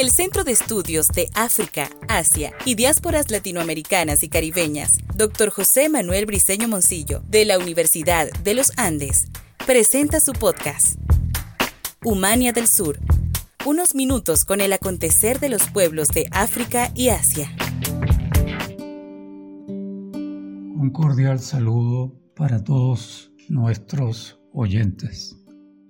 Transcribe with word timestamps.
El 0.00 0.10
Centro 0.10 0.44
de 0.44 0.52
Estudios 0.52 1.08
de 1.08 1.28
África, 1.34 1.90
Asia 2.08 2.54
y 2.64 2.74
Diásporas 2.74 3.30
Latinoamericanas 3.30 4.22
y 4.22 4.30
Caribeñas, 4.30 4.96
Dr. 5.14 5.50
José 5.50 5.90
Manuel 5.90 6.24
Briceño 6.24 6.68
Moncillo, 6.68 7.22
de 7.28 7.44
la 7.44 7.58
Universidad 7.58 8.30
de 8.42 8.54
los 8.54 8.72
Andes, 8.78 9.26
presenta 9.66 10.20
su 10.20 10.32
podcast, 10.32 10.98
Humania 12.02 12.54
del 12.54 12.66
Sur. 12.66 12.98
Unos 13.66 13.94
minutos 13.94 14.46
con 14.46 14.62
el 14.62 14.72
acontecer 14.72 15.38
de 15.38 15.50
los 15.50 15.68
pueblos 15.68 16.08
de 16.08 16.28
África 16.30 16.90
y 16.94 17.10
Asia. 17.10 17.54
Un 19.68 20.90
cordial 20.94 21.40
saludo 21.40 22.18
para 22.34 22.64
todos 22.64 23.32
nuestros 23.50 24.40
oyentes. 24.54 25.36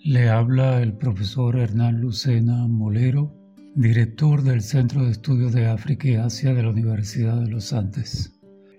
Le 0.02 0.28
habla 0.28 0.82
el 0.82 0.96
profesor 0.96 1.56
Hernán 1.56 2.00
Lucena 2.00 2.66
Molero, 2.66 3.39
director 3.76 4.42
del 4.42 4.62
Centro 4.62 5.04
de 5.04 5.12
Estudios 5.12 5.52
de 5.52 5.68
África 5.68 6.08
y 6.08 6.16
Asia 6.16 6.52
de 6.52 6.62
la 6.64 6.70
Universidad 6.70 7.40
de 7.40 7.48
los 7.48 7.72
Andes. 7.72 8.32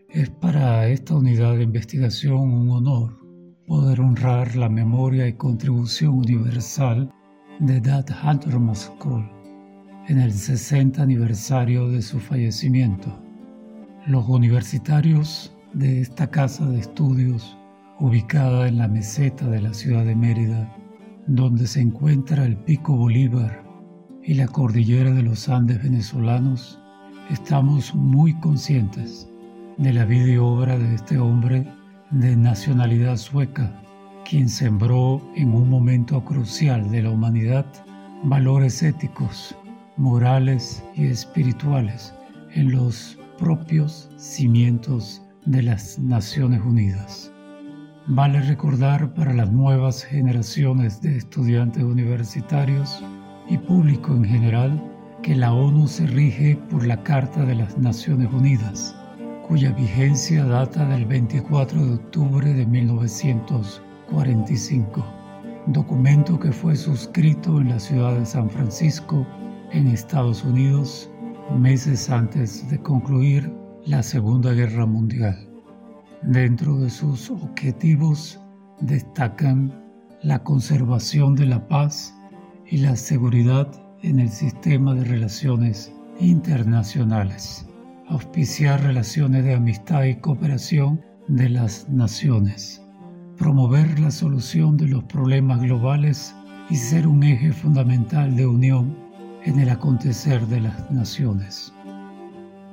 Es 0.09 0.30
para 0.30 0.86
esta 0.88 1.16
unidad 1.16 1.55
de 1.55 1.63
investigación 1.63 2.41
un 2.41 2.70
honor 2.72 3.18
poder 3.66 4.02
honrar 4.02 4.54
la 4.58 4.68
memoria 4.68 5.27
y 5.27 5.34
contribución 5.34 6.16
universal 6.16 7.09
de 7.59 7.80
Dad 7.80 8.05
Hunter 8.22 8.59
Maskell 8.59 9.30
en 10.09 10.20
el 10.20 10.34
60 10.34 11.02
aniversario 11.02 11.88
de 11.88 12.02
su 12.02 12.20
fallecimiento. 12.20 13.18
Los 14.08 14.27
universitarios 14.27 15.55
de 15.73 16.02
esta 16.02 16.27
casa 16.30 16.68
de 16.68 16.80
estudios, 16.80 17.58
ubicada 17.99 18.68
en 18.68 18.77
la 18.77 18.90
meseta 18.90 19.48
de 19.48 19.62
la 19.62 19.73
ciudad 19.73 20.04
de 20.04 20.16
Mérida, 20.16 20.76
donde 21.27 21.66
se 21.66 21.80
encuentra 21.80 22.46
el 22.46 22.58
Pico 22.58 22.98
Bolívar 22.98 23.70
y 24.23 24.35
la 24.35 24.48
cordillera 24.48 25.11
de 25.11 25.23
los 25.23 25.49
Andes 25.49 25.81
venezolanos, 25.81 26.79
estamos 27.29 27.93
muy 27.95 28.34
conscientes 28.35 29.27
de 29.77 29.93
la 29.93 30.05
vida 30.05 30.27
y 30.27 30.37
obra 30.37 30.77
de 30.77 30.96
este 30.96 31.18
hombre 31.18 31.65
de 32.12 32.35
nacionalidad 32.35 33.18
sueca, 33.18 33.71
quien 34.29 34.48
sembró 34.48 35.21
en 35.35 35.54
un 35.54 35.70
momento 35.70 36.23
crucial 36.23 36.91
de 36.91 37.04
la 37.04 37.09
humanidad 37.09 37.65
valores 38.23 38.84
éticos, 38.84 39.55
morales 39.98 40.84
y 40.96 41.07
espirituales 41.07 42.13
en 42.53 42.71
los 42.71 43.18
propios 43.40 44.09
cimientos 44.18 45.21
de 45.46 45.63
las 45.63 45.98
Naciones 45.98 46.62
Unidas. 46.62 47.34
Vale 48.07 48.41
recordar 48.41 49.13
para 49.13 49.34
las 49.34 49.51
nuevas 49.51 50.03
generaciones 50.03 51.01
de 51.01 51.18
estudiantes 51.18 51.84
universitarios 51.84 53.03
y 53.52 53.57
público 53.57 54.13
en 54.13 54.24
general 54.24 54.82
que 55.21 55.35
la 55.35 55.52
ONU 55.52 55.85
se 55.85 56.07
rige 56.07 56.57
por 56.70 56.88
la 56.88 57.04
Carta 57.04 57.44
de 57.44 57.55
las 57.55 57.77
Naciones 57.77 58.32
Unidas, 58.32 58.96
cuya 59.46 59.74
vigencia 59.74 60.46
data 60.46 60.85
del 60.85 61.05
24 61.05 61.85
de 61.85 61.96
octubre 61.96 62.54
de 62.54 62.66
1945, 62.66 65.06
documento 65.68 66.40
que 66.40 66.53
fue 66.53 66.78
suscrito 66.78 67.59
en 67.59 67.68
la 67.69 67.80
ciudad 67.80 68.18
de 68.18 68.25
San 68.25 68.50
Francisco, 68.50 69.28
en 69.74 69.88
Estados 69.88 70.46
Unidos, 70.46 71.12
meses 71.59 72.09
antes 72.09 72.69
de 72.69 72.80
concluir 72.80 73.53
la 73.86 74.02
Segunda 74.02 74.53
Guerra 74.53 74.86
Mundial. 74.86 75.36
Dentro 76.22 76.80
de 76.80 76.90
sus 76.90 77.30
objetivos 77.30 78.40
destacan 78.80 79.78
la 80.24 80.41
conservación 80.41 81.36
de 81.36 81.47
la 81.47 81.68
paz 81.68 82.16
y 82.72 82.78
la 82.78 82.96
seguridad 82.96 83.68
en 84.02 84.19
el 84.22 84.30
sistema 84.30 84.96
de 84.96 85.03
relaciones 85.03 85.94
internacionales, 86.22 87.68
auspiciar 88.08 88.81
relaciones 88.81 89.44
de 89.44 89.56
amistad 89.56 90.06
y 90.06 90.16
cooperación 90.16 91.02
de 91.28 91.50
las 91.50 91.90
naciones, 91.90 92.81
promover 93.38 94.00
la 94.00 94.10
solución 94.10 94.78
de 94.78 94.88
los 94.88 95.04
problemas 95.04 95.60
globales 95.62 96.34
y 96.70 96.78
ser 96.78 97.08
un 97.08 97.24
eje 97.24 97.52
fundamental 97.52 98.38
de 98.38 98.48
unión 98.48 98.96
en 99.44 99.60
el 99.60 99.70
acontecer 99.70 100.48
de 100.48 100.62
las 100.62 100.90
naciones. 100.92 101.74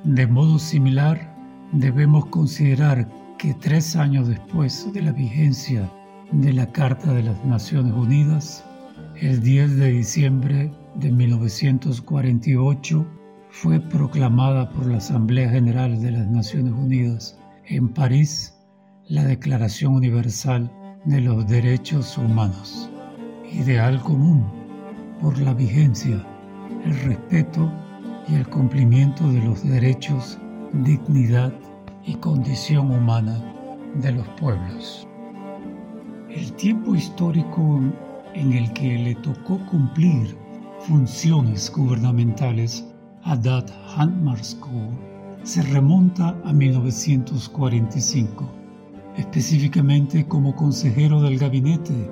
De 0.05 0.25
modo 0.25 0.59
similar, 0.59 1.35
debemos 1.73 2.25
considerar 2.27 3.05
que 3.37 3.53
tres 3.53 3.97
años 3.97 4.29
después 4.29 4.87
de 4.93 5.01
la 5.01 5.11
vigencia 5.11 5.91
de 6.31 6.53
la 6.53 6.71
Carta 6.71 7.13
de 7.13 7.23
las 7.23 7.43
Naciones 7.43 7.91
Unidas, 7.91 8.63
el 9.21 9.41
10 9.41 9.75
de 9.75 9.91
diciembre 9.91 10.71
de 10.95 11.11
1948 11.11 13.05
fue 13.49 13.81
proclamada 13.81 14.69
por 14.69 14.85
la 14.85 14.97
Asamblea 14.97 15.49
General 15.49 16.01
de 16.01 16.11
las 16.11 16.25
Naciones 16.27 16.71
Unidas 16.71 17.37
en 17.65 17.89
París 17.89 18.55
la 19.09 19.25
Declaración 19.25 19.95
Universal 19.95 20.71
de 21.03 21.19
los 21.19 21.45
Derechos 21.47 22.17
Humanos, 22.17 22.89
ideal 23.51 24.01
común 24.03 24.45
por 25.21 25.37
la 25.39 25.53
vigencia, 25.53 26.25
el 26.85 26.97
respeto 27.01 27.69
y 28.29 28.35
el 28.35 28.47
cumplimiento 28.47 29.29
de 29.33 29.43
los 29.43 29.67
derechos, 29.67 30.39
dignidad 30.71 31.53
y 32.05 32.15
condición 32.15 32.89
humana 32.89 33.43
de 33.95 34.13
los 34.13 34.27
pueblos. 34.39 35.05
El 36.29 36.53
tiempo 36.53 36.95
histórico 36.95 37.81
en 38.33 38.53
el 38.53 38.71
que 38.73 38.97
le 38.97 39.15
tocó 39.15 39.57
cumplir 39.67 40.37
funciones 40.81 41.71
gubernamentales 41.75 42.85
a 43.23 43.35
Dad 43.35 43.65
Handmarskov 43.95 44.91
se 45.43 45.61
remonta 45.63 46.35
a 46.43 46.53
1945, 46.53 48.49
específicamente 49.17 50.25
como 50.27 50.55
consejero 50.55 51.21
del 51.21 51.37
gabinete 51.37 52.09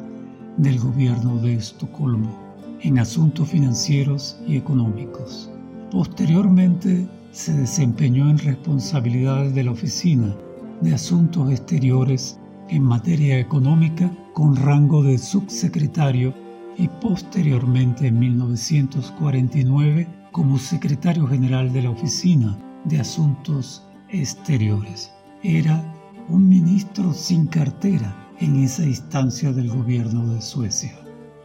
del 0.58 0.80
gobierno 0.80 1.38
de 1.38 1.54
Estocolmo 1.54 2.48
en 2.82 3.00
asuntos 3.00 3.50
financieros 3.50 4.40
y 4.48 4.58
económicos. 4.58 5.52
Posteriormente 5.92 7.08
se 7.32 7.54
desempeñó 7.54 8.30
en 8.30 8.38
responsabilidades 8.40 9.54
de 9.54 9.64
la 9.64 9.72
Oficina 9.72 10.36
de 10.82 10.94
Asuntos 10.94 11.52
Exteriores 11.52 12.40
en 12.70 12.84
materia 12.84 13.40
económica 13.40 14.12
con 14.34 14.56
rango 14.56 15.04
de 15.04 15.18
subsecretario 15.18 16.34
y 16.78 16.88
posteriormente 16.88 18.08
en 18.08 18.20
1949 18.20 20.08
como 20.32 20.58
secretario 20.58 21.28
general 21.28 21.74
de 21.74 21.82
la 21.84 21.90
Oficina 21.90 22.58
de 22.86 23.00
Asuntos 23.00 23.84
Exteriores. 24.10 25.12
Era 25.44 25.94
un 26.30 26.48
ministro 26.48 27.14
sin 27.14 27.48
cartera 27.48 28.16
en 28.40 28.64
esa 28.64 28.84
instancia 28.84 29.52
del 29.52 29.70
gobierno 29.70 30.34
de 30.34 30.42
Suecia. 30.42 30.94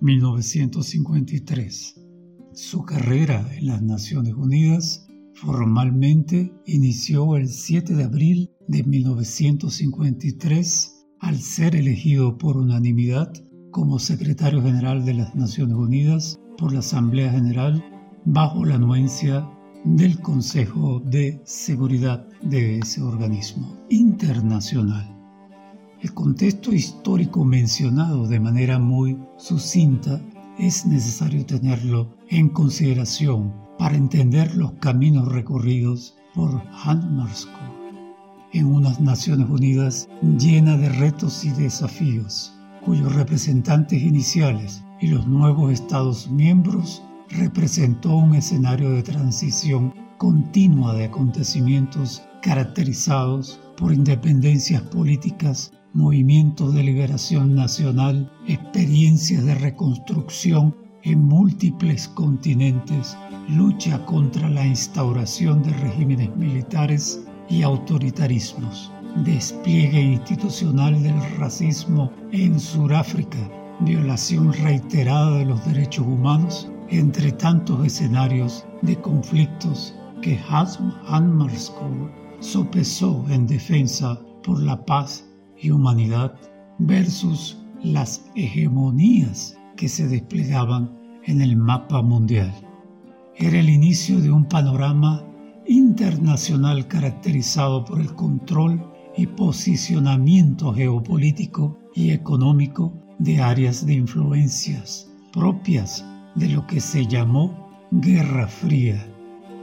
1952-1953. 0.03 1.95
Su 2.53 2.83
carrera 2.83 3.49
en 3.57 3.69
las 3.69 3.83
Naciones 3.83 4.35
Unidas 4.35 5.07
formalmente 5.35 6.53
inició 6.67 7.37
el 7.37 7.49
7 7.49 7.95
de 7.95 8.05
abril 8.05 8.51
de 8.69 8.83
1953 8.83 11.07
al 11.21 11.39
ser 11.39 11.77
elegido 11.77 12.37
por 12.37 12.57
unanimidad 12.57 13.33
como 13.71 13.99
secretario 13.99 14.63
general 14.63 15.05
de 15.05 15.15
las 15.15 15.35
Naciones 15.35 15.77
Unidas 15.77 16.39
por 16.59 16.73
la 16.73 16.81
Asamblea 16.81 17.33
General 17.33 17.83
bajo 18.25 18.65
la 18.65 18.75
anuencia 18.75 19.49
del 19.85 20.21
Consejo 20.21 21.01
de 21.01 21.41
Seguridad 21.45 22.29
de 22.43 22.79
ese 22.79 23.03
organismo 23.03 23.79
internacional. 23.89 25.12
El 26.03 26.15
contexto 26.15 26.73
histórico 26.73 27.45
mencionado 27.45 28.27
de 28.27 28.41
manera 28.41 28.81
muy 28.81 29.17
sucinta 29.37 30.21
es 30.59 30.85
necesario 30.85 31.47
tenerlo 31.47 32.17
en 32.29 32.49
consideración 32.49 33.55
para 33.79 33.97
entender 33.97 34.53
los 34.57 34.73
caminos 34.81 35.29
recorridos 35.29 36.17
por 36.35 36.61
Han 36.85 37.15
Marsko. 37.15 37.57
en 38.53 38.67
unas 38.67 39.01
Naciones 39.01 39.49
Unidas 39.49 40.09
llena 40.39 40.77
de 40.77 40.89
retos 40.89 41.45
y 41.45 41.51
desafíos, 41.51 42.53
cuyos 42.85 43.15
representantes 43.15 44.03
iniciales 44.03 44.83
y 45.01 45.07
los 45.07 45.29
nuevos 45.29 45.73
Estados 45.73 46.29
miembros 46.29 47.01
representó 47.29 48.17
un 48.17 48.35
escenario 48.35 48.91
de 48.91 49.05
transición 49.05 49.95
continua 50.19 50.95
de 50.95 51.05
acontecimientos 51.05 52.25
caracterizados 52.43 53.61
por 53.77 53.93
independencias 53.93 54.83
políticas, 54.83 55.73
movimientos 55.95 56.75
de 56.75 56.83
liberación 56.83 57.55
nacional, 57.55 58.31
experiencias 58.47 59.45
de 59.45 59.55
reconstrucción 59.55 60.75
en 61.03 61.23
múltiples 61.25 62.09
continentes, 62.09 63.17
lucha 63.49 64.05
contra 64.07 64.49
la 64.49 64.67
instauración 64.67 65.63
de 65.63 65.73
regímenes 65.75 66.35
militares 66.37 67.25
y 67.49 67.63
autoritarismos, 67.63 68.91
despliegue 69.25 70.01
institucional 70.01 71.03
del 71.03 71.21
racismo 71.39 72.11
en 72.31 72.59
Sudáfrica, 72.59 73.39
violación 73.81 74.53
reiterada 74.53 75.39
de 75.39 75.45
los 75.45 75.65
derechos 75.67 76.07
humanos, 76.07 76.71
entre 76.89 77.33
tantos 77.33 77.85
escenarios 77.85 78.65
de 78.83 78.97
conflictos 78.97 79.95
que 80.23 80.39
Hasm 80.49 80.91
School 81.57 82.11
sopesó 82.41 83.25
en 83.29 83.47
defensa 83.47 84.21
por 84.43 84.63
la 84.63 84.85
paz 84.85 85.25
y 85.63 85.71
humanidad 85.71 86.35
versus 86.79 87.59
las 87.83 88.25
hegemonías 88.35 89.57
que 89.77 89.89
se 89.89 90.07
desplegaban 90.09 90.91
en 91.25 91.41
el 91.41 91.57
mapa 91.57 92.03
mundial. 92.03 92.53
Era 93.37 93.59
el 93.59 93.71
inicio 93.71 94.21
de 94.21 94.31
un 94.31 94.45
panorama 94.45 95.25
internacional 95.67 96.87
caracterizado 96.89 97.85
por 97.85 98.01
el 98.01 98.13
control 98.15 98.85
y 99.17 99.27
posicionamiento 99.27 100.75
geopolítico 100.75 101.79
y 101.95 102.11
económico 102.11 102.93
de 103.19 103.41
áreas 103.41 103.87
de 103.87 103.95
influencias 103.95 105.09
propias 105.33 106.05
de 106.35 106.49
lo 106.49 106.67
que 106.67 106.81
se 106.81 107.07
llamó 107.07 107.71
Guerra 107.91 108.47
Fría 108.47 109.07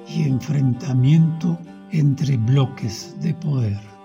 y 0.07 0.23
enfrentamiento 0.23 1.57
entre 1.91 2.37
bloques 2.37 3.15
de 3.21 3.33
poder. 3.35 3.98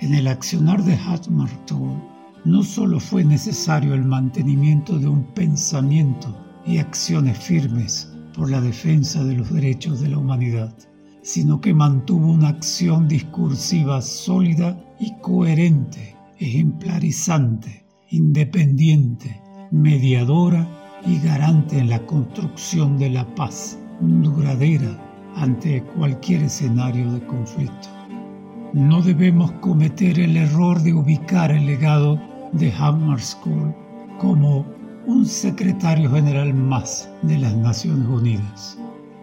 En 0.00 0.14
el 0.14 0.26
accionar 0.26 0.82
de 0.84 0.94
Hatmartul 0.94 2.02
no 2.44 2.62
solo 2.62 3.00
fue 3.00 3.24
necesario 3.24 3.94
el 3.94 4.04
mantenimiento 4.04 4.98
de 4.98 5.08
un 5.08 5.24
pensamiento 5.34 6.36
y 6.66 6.78
acciones 6.78 7.38
firmes 7.38 8.12
por 8.34 8.50
la 8.50 8.60
defensa 8.60 9.22
de 9.24 9.36
los 9.36 9.52
derechos 9.52 10.00
de 10.00 10.08
la 10.08 10.18
humanidad, 10.18 10.74
sino 11.22 11.60
que 11.60 11.72
mantuvo 11.72 12.32
una 12.32 12.48
acción 12.48 13.08
discursiva 13.08 14.02
sólida 14.02 14.78
y 14.98 15.14
coherente, 15.20 16.16
ejemplarizante, 16.38 17.86
independiente, 18.10 19.40
mediadora 19.70 20.68
y 21.06 21.18
garante 21.20 21.78
en 21.78 21.88
la 21.88 22.04
construcción 22.04 22.98
de 22.98 23.10
la 23.10 23.34
paz 23.34 23.78
duradera 24.00 24.98
ante 25.36 25.82
cualquier 25.96 26.42
escenario 26.42 27.12
de 27.12 27.26
conflicto. 27.26 27.93
No 28.74 29.00
debemos 29.02 29.52
cometer 29.60 30.18
el 30.18 30.36
error 30.36 30.82
de 30.82 30.92
ubicar 30.92 31.52
el 31.52 31.64
legado 31.64 32.20
de 32.54 32.72
Hammarskjöld 32.72 33.72
como 34.18 34.66
un 35.06 35.24
secretario 35.24 36.10
general 36.10 36.52
más 36.52 37.08
de 37.22 37.38
las 37.38 37.56
Naciones 37.56 38.08
Unidas. 38.08 38.76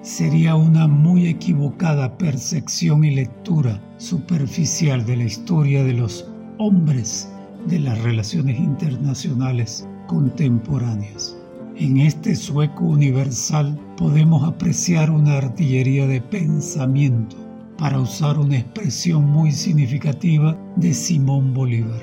Sería 0.03 0.55
una 0.55 0.87
muy 0.87 1.27
equivocada 1.27 2.17
percepción 2.17 3.03
y 3.03 3.11
lectura 3.11 3.77
superficial 3.97 5.05
de 5.05 5.17
la 5.17 5.23
historia 5.25 5.83
de 5.83 5.95
los 5.95 6.25
hombres 6.57 7.29
de 7.67 7.79
las 7.79 8.01
relaciones 8.03 8.57
internacionales 8.57 9.85
contemporáneas. 10.07 11.35
En 11.75 11.97
este 11.97 12.37
sueco 12.37 12.85
universal 12.85 13.77
podemos 13.97 14.47
apreciar 14.47 15.11
una 15.11 15.39
artillería 15.39 16.07
de 16.07 16.21
pensamiento, 16.21 17.35
para 17.81 17.99
usar 17.99 18.37
una 18.37 18.59
expresión 18.59 19.25
muy 19.25 19.51
significativa 19.51 20.55
de 20.75 20.93
Simón 20.93 21.51
Bolívar, 21.51 21.99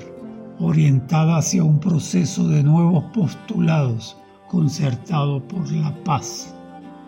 orientada 0.58 1.36
hacia 1.36 1.62
un 1.62 1.78
proceso 1.78 2.48
de 2.48 2.64
nuevos 2.64 3.04
postulados 3.14 4.16
concertado 4.48 5.46
por 5.46 5.70
la 5.70 5.94
paz, 6.02 6.52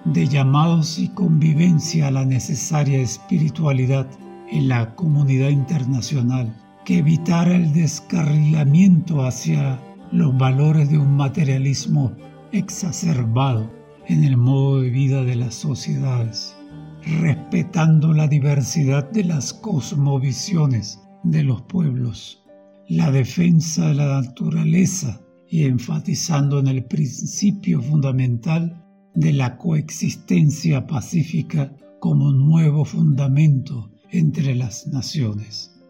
de 0.04 0.24
llamados 0.28 1.00
y 1.00 1.08
convivencia 1.08 2.06
a 2.06 2.10
la 2.12 2.24
necesaria 2.24 3.00
espiritualidad 3.00 4.06
en 4.52 4.68
la 4.68 4.94
comunidad 4.94 5.48
internacional, 5.48 6.54
que 6.84 6.98
evitara 6.98 7.56
el 7.56 7.72
descarrilamiento 7.72 9.24
hacia 9.24 9.80
los 10.12 10.38
valores 10.38 10.88
de 10.90 10.98
un 10.98 11.16
materialismo 11.16 12.12
exacerbado 12.52 13.68
en 14.06 14.22
el 14.22 14.36
modo 14.36 14.80
de 14.80 14.90
vida 14.90 15.24
de 15.24 15.34
las 15.34 15.56
sociedades, 15.56 16.56
respetando 17.02 18.12
la 18.12 18.28
diversidad 18.28 19.10
de 19.10 19.24
las 19.24 19.52
cosmovisiones 19.52 21.00
de 21.24 21.42
los 21.42 21.62
pueblos, 21.62 22.42
la 22.88 23.10
defensa 23.10 23.88
de 23.88 23.94
la 23.94 24.20
naturaleza 24.22 25.20
y 25.48 25.64
enfatizando 25.64 26.58
en 26.58 26.68
el 26.68 26.84
principio 26.84 27.80
fundamental 27.82 28.84
de 29.14 29.32
la 29.32 29.56
coexistencia 29.56 30.86
pacífica 30.86 31.74
como 31.98 32.32
nuevo 32.32 32.84
fundamento 32.84 33.90
entre 34.10 34.54
las 34.54 34.86
naciones. 34.86 35.80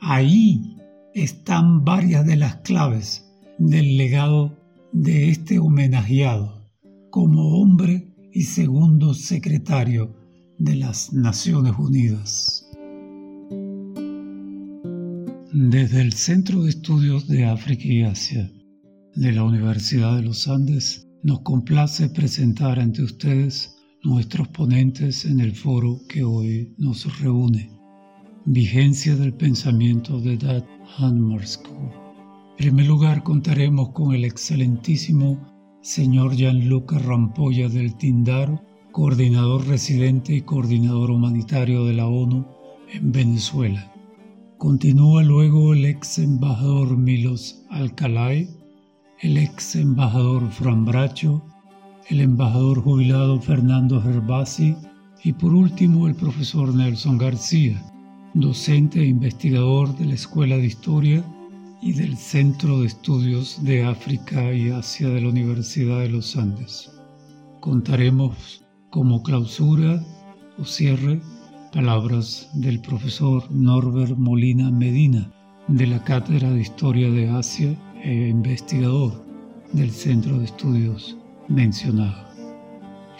Ahí 0.00 0.76
están 1.14 1.84
varias 1.84 2.26
de 2.26 2.36
las 2.36 2.56
claves 2.56 3.24
del 3.58 3.96
legado 3.96 4.56
de 4.92 5.30
este 5.30 5.58
homenajeado 5.58 6.68
como 7.10 7.60
hombre 7.60 8.12
y 8.32 8.42
segundo 8.42 9.14
secretario 9.14 10.23
de 10.58 10.76
las 10.76 11.12
Naciones 11.12 11.74
Unidas. 11.78 12.66
Desde 15.52 16.00
el 16.00 16.12
Centro 16.12 16.62
de 16.62 16.70
Estudios 16.70 17.26
de 17.28 17.44
África 17.44 17.84
y 17.84 18.02
Asia 18.02 18.50
de 19.14 19.32
la 19.32 19.44
Universidad 19.44 20.16
de 20.16 20.22
los 20.22 20.48
Andes, 20.48 21.06
nos 21.22 21.40
complace 21.40 22.08
presentar 22.08 22.78
ante 22.78 23.02
ustedes 23.02 23.76
nuestros 24.02 24.48
ponentes 24.48 25.24
en 25.24 25.40
el 25.40 25.52
foro 25.52 26.00
que 26.08 26.22
hoy 26.22 26.74
nos 26.76 27.20
reúne. 27.20 27.70
Vigencia 28.44 29.16
del 29.16 29.32
pensamiento 29.32 30.20
de 30.20 30.36
Dad 30.36 30.64
School. 31.44 31.90
En 32.50 32.56
primer 32.56 32.86
lugar, 32.86 33.22
contaremos 33.22 33.90
con 33.92 34.14
el 34.14 34.24
excelentísimo 34.24 35.40
señor 35.80 36.34
Gianluca 36.34 36.98
Rampolla 36.98 37.68
del 37.68 37.96
Tindaro, 37.96 38.60
coordinador 38.94 39.66
residente 39.66 40.36
y 40.36 40.42
coordinador 40.42 41.10
humanitario 41.10 41.84
de 41.84 41.94
la 41.94 42.06
ONU 42.06 42.46
en 42.92 43.10
Venezuela. 43.10 43.92
Continúa 44.56 45.24
luego 45.24 45.74
el 45.74 45.84
ex 45.84 46.20
embajador 46.20 46.96
Milos 46.96 47.64
Alcalay, 47.70 48.48
el 49.20 49.38
ex 49.38 49.74
embajador 49.74 50.48
Fran 50.48 50.84
Bracho, 50.84 51.42
el 52.08 52.20
embajador 52.20 52.82
jubilado 52.82 53.40
Fernando 53.40 54.00
Herbasi 54.00 54.76
y 55.24 55.32
por 55.32 55.52
último 55.52 56.06
el 56.06 56.14
profesor 56.14 56.72
Nelson 56.72 57.18
García, 57.18 57.82
docente 58.34 59.00
e 59.00 59.06
investigador 59.06 59.92
de 59.96 60.04
la 60.04 60.14
Escuela 60.14 60.56
de 60.56 60.66
Historia 60.66 61.24
y 61.82 61.94
del 61.94 62.16
Centro 62.16 62.78
de 62.78 62.86
Estudios 62.86 63.58
de 63.64 63.82
África 63.82 64.54
y 64.54 64.70
Asia 64.70 65.08
de 65.08 65.20
la 65.20 65.30
Universidad 65.30 65.98
de 65.98 66.10
los 66.10 66.36
Andes. 66.36 66.92
Contaremos 67.58 68.63
como 68.94 69.24
clausura 69.24 70.00
o 70.56 70.64
cierre 70.64 71.20
palabras 71.72 72.48
del 72.54 72.78
profesor 72.80 73.42
Norbert 73.50 74.16
Molina 74.16 74.70
Medina 74.70 75.28
de 75.66 75.88
la 75.88 76.04
Cátedra 76.04 76.48
de 76.52 76.60
Historia 76.60 77.10
de 77.10 77.28
Asia 77.28 77.76
e 78.04 78.28
investigador 78.28 79.26
del 79.72 79.90
Centro 79.90 80.38
de 80.38 80.44
Estudios 80.44 81.18
mencionado. 81.48 82.22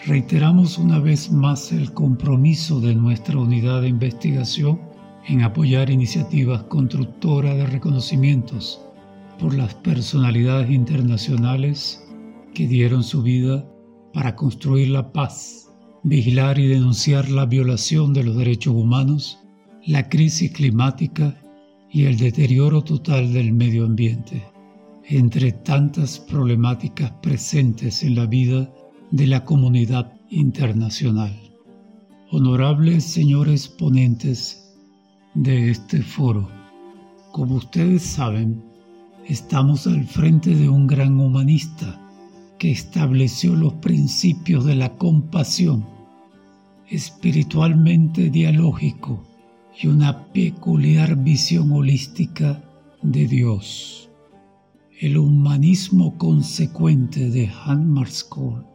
Reiteramos 0.05 0.77
una 0.77 0.99
vez 0.99 1.29
más 1.29 1.73
el 1.73 1.91
compromiso 1.91 2.79
de 2.79 2.95
nuestra 2.95 3.37
unidad 3.37 3.81
de 3.81 3.89
investigación 3.89 4.79
en 5.27 5.41
apoyar 5.41 5.89
iniciativas 5.89 6.63
constructoras 6.63 7.57
de 7.57 7.65
reconocimientos 7.65 8.79
por 9.37 9.53
las 9.53 9.73
personalidades 9.73 10.71
internacionales 10.71 12.01
que 12.53 12.65
dieron 12.65 13.03
su 13.03 13.21
vida 13.21 13.69
para 14.13 14.37
construir 14.37 14.87
la 14.87 15.11
paz, 15.11 15.64
vigilar 16.05 16.59
y 16.59 16.67
denunciar 16.67 17.31
la 17.31 17.47
violación 17.47 18.13
de 18.13 18.23
los 18.23 18.37
derechos 18.37 18.75
humanos, 18.75 19.39
la 19.87 20.07
crisis 20.07 20.51
climática 20.51 21.35
y 21.89 22.03
el 22.03 22.17
deterioro 22.17 22.83
total 22.83 23.33
del 23.33 23.51
medio 23.53 23.85
ambiente, 23.85 24.45
entre 25.05 25.51
tantas 25.51 26.19
problemáticas 26.19 27.09
presentes 27.23 28.03
en 28.03 28.13
la 28.13 28.27
vida 28.27 28.71
de 29.09 29.25
la 29.25 29.43
comunidad 29.43 30.13
internacional. 30.29 31.33
Honorables 32.29 33.03
señores 33.03 33.67
ponentes 33.67 34.75
de 35.33 35.71
este 35.71 36.03
foro. 36.03 36.47
Como 37.31 37.55
ustedes 37.55 38.03
saben, 38.03 38.63
estamos 39.25 39.87
al 39.87 40.05
frente 40.05 40.53
de 40.53 40.69
un 40.69 40.85
gran 40.85 41.19
humanista 41.19 41.99
que 42.59 42.69
estableció 42.69 43.55
los 43.55 43.73
principios 43.73 44.65
de 44.65 44.75
la 44.75 44.95
compasión, 44.97 45.94
espiritualmente 46.89 48.29
dialógico 48.29 49.23
y 49.79 49.87
una 49.87 50.25
peculiar 50.27 51.17
visión 51.17 51.71
holística 51.71 52.63
de 53.01 53.27
Dios. 53.27 54.09
El 54.99 55.17
humanismo 55.17 56.17
consecuente 56.17 57.29
de 57.29 57.51
Han 57.65 57.89
Marskol 57.89 58.65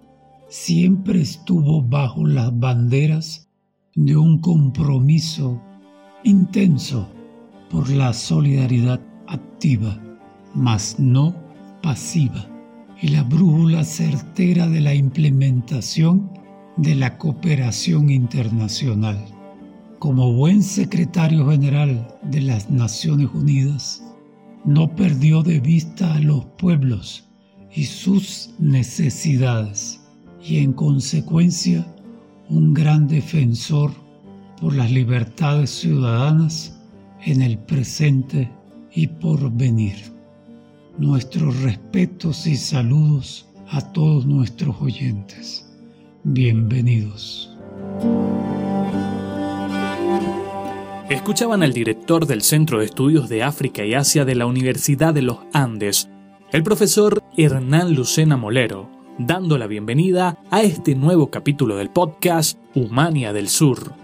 siempre 0.48 1.20
estuvo 1.20 1.80
bajo 1.82 2.26
las 2.26 2.58
banderas 2.58 3.48
de 3.94 4.16
un 4.16 4.38
compromiso 4.38 5.60
intenso 6.24 7.08
por 7.70 7.88
la 7.88 8.12
solidaridad 8.12 9.00
activa, 9.28 9.98
mas 10.54 10.98
no 10.98 11.34
pasiva, 11.82 12.46
y 13.00 13.08
la 13.08 13.22
brújula 13.22 13.84
certera 13.84 14.68
de 14.68 14.80
la 14.80 14.94
implementación 14.94 16.39
de 16.80 16.94
la 16.94 17.18
cooperación 17.18 18.08
internacional. 18.08 19.22
Como 19.98 20.32
buen 20.32 20.62
secretario 20.62 21.46
general 21.50 22.08
de 22.22 22.40
las 22.40 22.70
Naciones 22.70 23.28
Unidas, 23.34 24.02
no 24.64 24.94
perdió 24.96 25.42
de 25.42 25.60
vista 25.60 26.14
a 26.14 26.20
los 26.20 26.46
pueblos 26.56 27.28
y 27.70 27.84
sus 27.84 28.54
necesidades 28.58 30.00
y 30.42 30.56
en 30.58 30.72
consecuencia 30.72 31.86
un 32.48 32.72
gran 32.72 33.06
defensor 33.06 33.92
por 34.58 34.74
las 34.74 34.90
libertades 34.90 35.68
ciudadanas 35.68 36.80
en 37.26 37.42
el 37.42 37.58
presente 37.58 38.50
y 38.90 39.06
por 39.06 39.52
venir. 39.52 39.96
Nuestros 40.98 41.60
respetos 41.60 42.46
y 42.46 42.56
saludos 42.56 43.46
a 43.68 43.82
todos 43.92 44.24
nuestros 44.24 44.80
oyentes. 44.80 45.69
Bienvenidos. 46.22 47.50
Escuchaban 51.08 51.62
al 51.62 51.72
director 51.72 52.26
del 52.26 52.42
Centro 52.42 52.78
de 52.78 52.84
Estudios 52.84 53.30
de 53.30 53.42
África 53.42 53.86
y 53.86 53.94
Asia 53.94 54.26
de 54.26 54.34
la 54.34 54.44
Universidad 54.44 55.14
de 55.14 55.22
los 55.22 55.38
Andes, 55.54 56.10
el 56.52 56.62
profesor 56.62 57.22
Hernán 57.38 57.94
Lucena 57.94 58.36
Molero, 58.36 58.90
dando 59.16 59.56
la 59.56 59.66
bienvenida 59.66 60.38
a 60.50 60.60
este 60.60 60.94
nuevo 60.94 61.30
capítulo 61.30 61.76
del 61.76 61.88
podcast 61.88 62.58
Humania 62.74 63.32
del 63.32 63.48
Sur. 63.48 63.94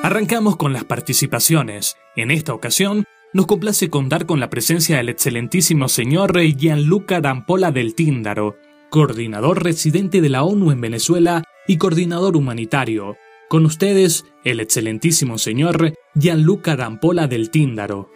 Arrancamos 0.05 0.55
con 0.55 0.71
las 0.71 0.83
participaciones. 0.83 1.97
En 2.15 2.29
esta 2.29 2.53
ocasión 2.53 3.05
nos 3.33 3.47
complace 3.47 3.89
contar 3.89 4.27
con 4.27 4.39
la 4.39 4.51
presencia 4.51 4.97
del 4.97 5.09
excelentísimo 5.09 5.87
señor 5.87 6.39
Gianluca 6.39 7.19
Rampola 7.19 7.71
del 7.71 7.95
Tíndaro, 7.95 8.55
coordinador 8.91 9.63
residente 9.63 10.21
de 10.21 10.29
la 10.29 10.43
ONU 10.43 10.69
en 10.69 10.79
Venezuela 10.79 11.41
y 11.67 11.79
coordinador 11.79 12.37
humanitario. 12.37 13.17
Con 13.49 13.65
ustedes, 13.65 14.25
el 14.43 14.59
excelentísimo 14.59 15.39
señor 15.39 15.95
Gianluca 16.13 16.75
Rampola 16.75 17.25
del 17.25 17.49
Tíndaro. 17.49 18.11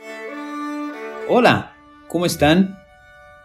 Hola, 1.27 1.75
¿cómo 2.07 2.27
están? 2.27 2.77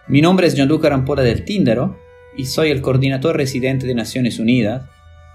Mi 0.07 0.21
nombre 0.21 0.49
es 0.49 0.55
Gianluca 0.55 0.91
Rampola 0.91 1.23
del 1.23 1.47
Tíndaro 1.47 1.99
y 2.37 2.45
soy 2.45 2.69
el 2.69 2.83
coordinador 2.83 3.39
residente 3.39 3.87
de 3.87 3.95
Naciones 3.95 4.39
Unidas 4.39 4.83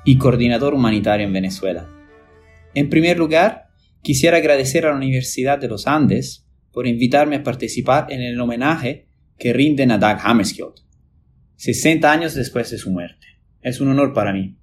y 0.05 0.19
coordinador 0.19 0.75
humanitario 0.75 1.25
en 1.25 1.33
Venezuela. 1.33 1.89
En 2.73 2.89
primer 2.89 3.17
lugar, 3.17 3.69
Quisiera 4.01 4.37
agradecer 4.37 4.85
a 4.85 4.91
la 4.91 4.95
Universidad 4.95 5.59
de 5.59 5.67
los 5.67 5.85
Andes 5.85 6.47
por 6.71 6.87
invitarme 6.87 7.37
a 7.37 7.43
participar 7.43 8.07
en 8.09 8.21
el 8.21 8.39
homenaje 8.39 9.07
que 9.37 9.51
rinden 9.51 9.91
a 9.91 9.97
Dag 9.97 10.19
Hammarskjöld, 10.23 10.75
60 11.57 12.09
años 12.09 12.33
después 12.33 12.71
de 12.71 12.77
su 12.77 12.91
muerte. 12.91 13.27
Es 13.61 13.81
un 13.81 13.89
honor 13.89 14.13
para 14.13 14.31
mí. 14.31 14.57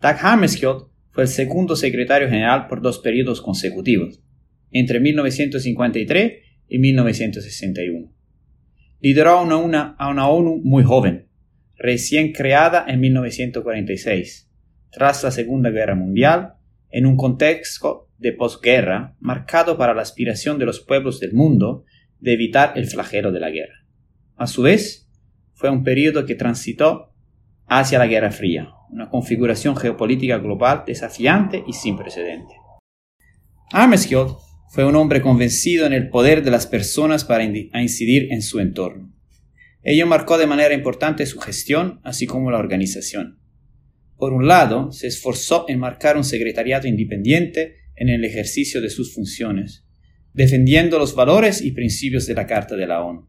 Dag 0.00 0.18
Hammarskjöld 0.20 0.86
fue 1.10 1.24
el 1.24 1.28
segundo 1.28 1.74
secretario 1.74 2.28
general 2.28 2.68
por 2.68 2.80
dos 2.80 3.00
periodos 3.00 3.40
consecutivos, 3.40 4.22
entre 4.70 5.00
1953 5.00 6.32
y 6.68 6.78
1961. 6.78 8.12
Lideró 9.00 9.30
a 9.30 9.42
una, 9.42 9.96
a 9.98 10.08
una 10.08 10.28
ONU 10.28 10.60
muy 10.62 10.84
joven, 10.84 11.28
recién 11.76 12.32
creada 12.32 12.84
en 12.86 13.00
1946, 13.00 14.48
tras 14.92 15.24
la 15.24 15.32
Segunda 15.32 15.70
Guerra 15.70 15.96
Mundial, 15.96 16.54
en 16.94 17.06
un 17.06 17.16
contexto 17.16 18.08
de 18.18 18.32
posguerra 18.32 19.16
marcado 19.18 19.76
para 19.76 19.94
la 19.94 20.02
aspiración 20.02 20.60
de 20.60 20.64
los 20.64 20.78
pueblos 20.78 21.18
del 21.18 21.32
mundo 21.32 21.84
de 22.20 22.34
evitar 22.34 22.72
el 22.76 22.86
flagelo 22.86 23.32
de 23.32 23.40
la 23.40 23.50
guerra. 23.50 23.84
A 24.36 24.46
su 24.46 24.62
vez, 24.62 25.10
fue 25.54 25.70
un 25.70 25.82
periodo 25.82 26.24
que 26.24 26.36
transitó 26.36 27.12
hacia 27.66 27.98
la 27.98 28.06
Guerra 28.06 28.30
Fría, 28.30 28.70
una 28.90 29.10
configuración 29.10 29.76
geopolítica 29.76 30.38
global 30.38 30.84
desafiante 30.86 31.64
y 31.66 31.72
sin 31.72 31.96
precedente. 31.96 32.54
Armesfield 33.72 34.36
fue 34.68 34.84
un 34.84 34.94
hombre 34.94 35.20
convencido 35.20 35.86
en 35.86 35.94
el 35.94 36.10
poder 36.10 36.44
de 36.44 36.52
las 36.52 36.68
personas 36.68 37.24
para 37.24 37.42
incidir 37.42 38.32
en 38.32 38.42
su 38.42 38.60
entorno. 38.60 39.12
Ello 39.82 40.06
marcó 40.06 40.38
de 40.38 40.46
manera 40.46 40.74
importante 40.74 41.26
su 41.26 41.40
gestión, 41.40 42.00
así 42.04 42.26
como 42.26 42.52
la 42.52 42.58
organización. 42.58 43.40
Por 44.16 44.32
un 44.32 44.46
lado, 44.46 44.92
se 44.92 45.08
esforzó 45.08 45.66
en 45.68 45.78
marcar 45.78 46.16
un 46.16 46.24
secretariado 46.24 46.86
independiente 46.86 47.76
en 47.96 48.08
el 48.08 48.24
ejercicio 48.24 48.80
de 48.80 48.90
sus 48.90 49.14
funciones, 49.14 49.84
defendiendo 50.32 50.98
los 50.98 51.14
valores 51.14 51.62
y 51.62 51.72
principios 51.72 52.26
de 52.26 52.34
la 52.34 52.46
Carta 52.46 52.76
de 52.76 52.86
la 52.86 53.02
ONU. 53.02 53.28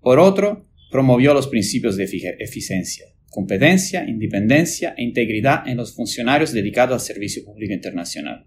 Por 0.00 0.18
otro, 0.18 0.66
promovió 0.90 1.34
los 1.34 1.48
principios 1.48 1.96
de 1.96 2.04
eficiencia, 2.38 3.06
competencia, 3.30 4.08
independencia 4.08 4.94
e 4.96 5.02
integridad 5.02 5.66
en 5.66 5.76
los 5.76 5.94
funcionarios 5.94 6.52
dedicados 6.52 6.94
al 6.94 7.14
servicio 7.14 7.44
público 7.44 7.74
internacional. 7.74 8.46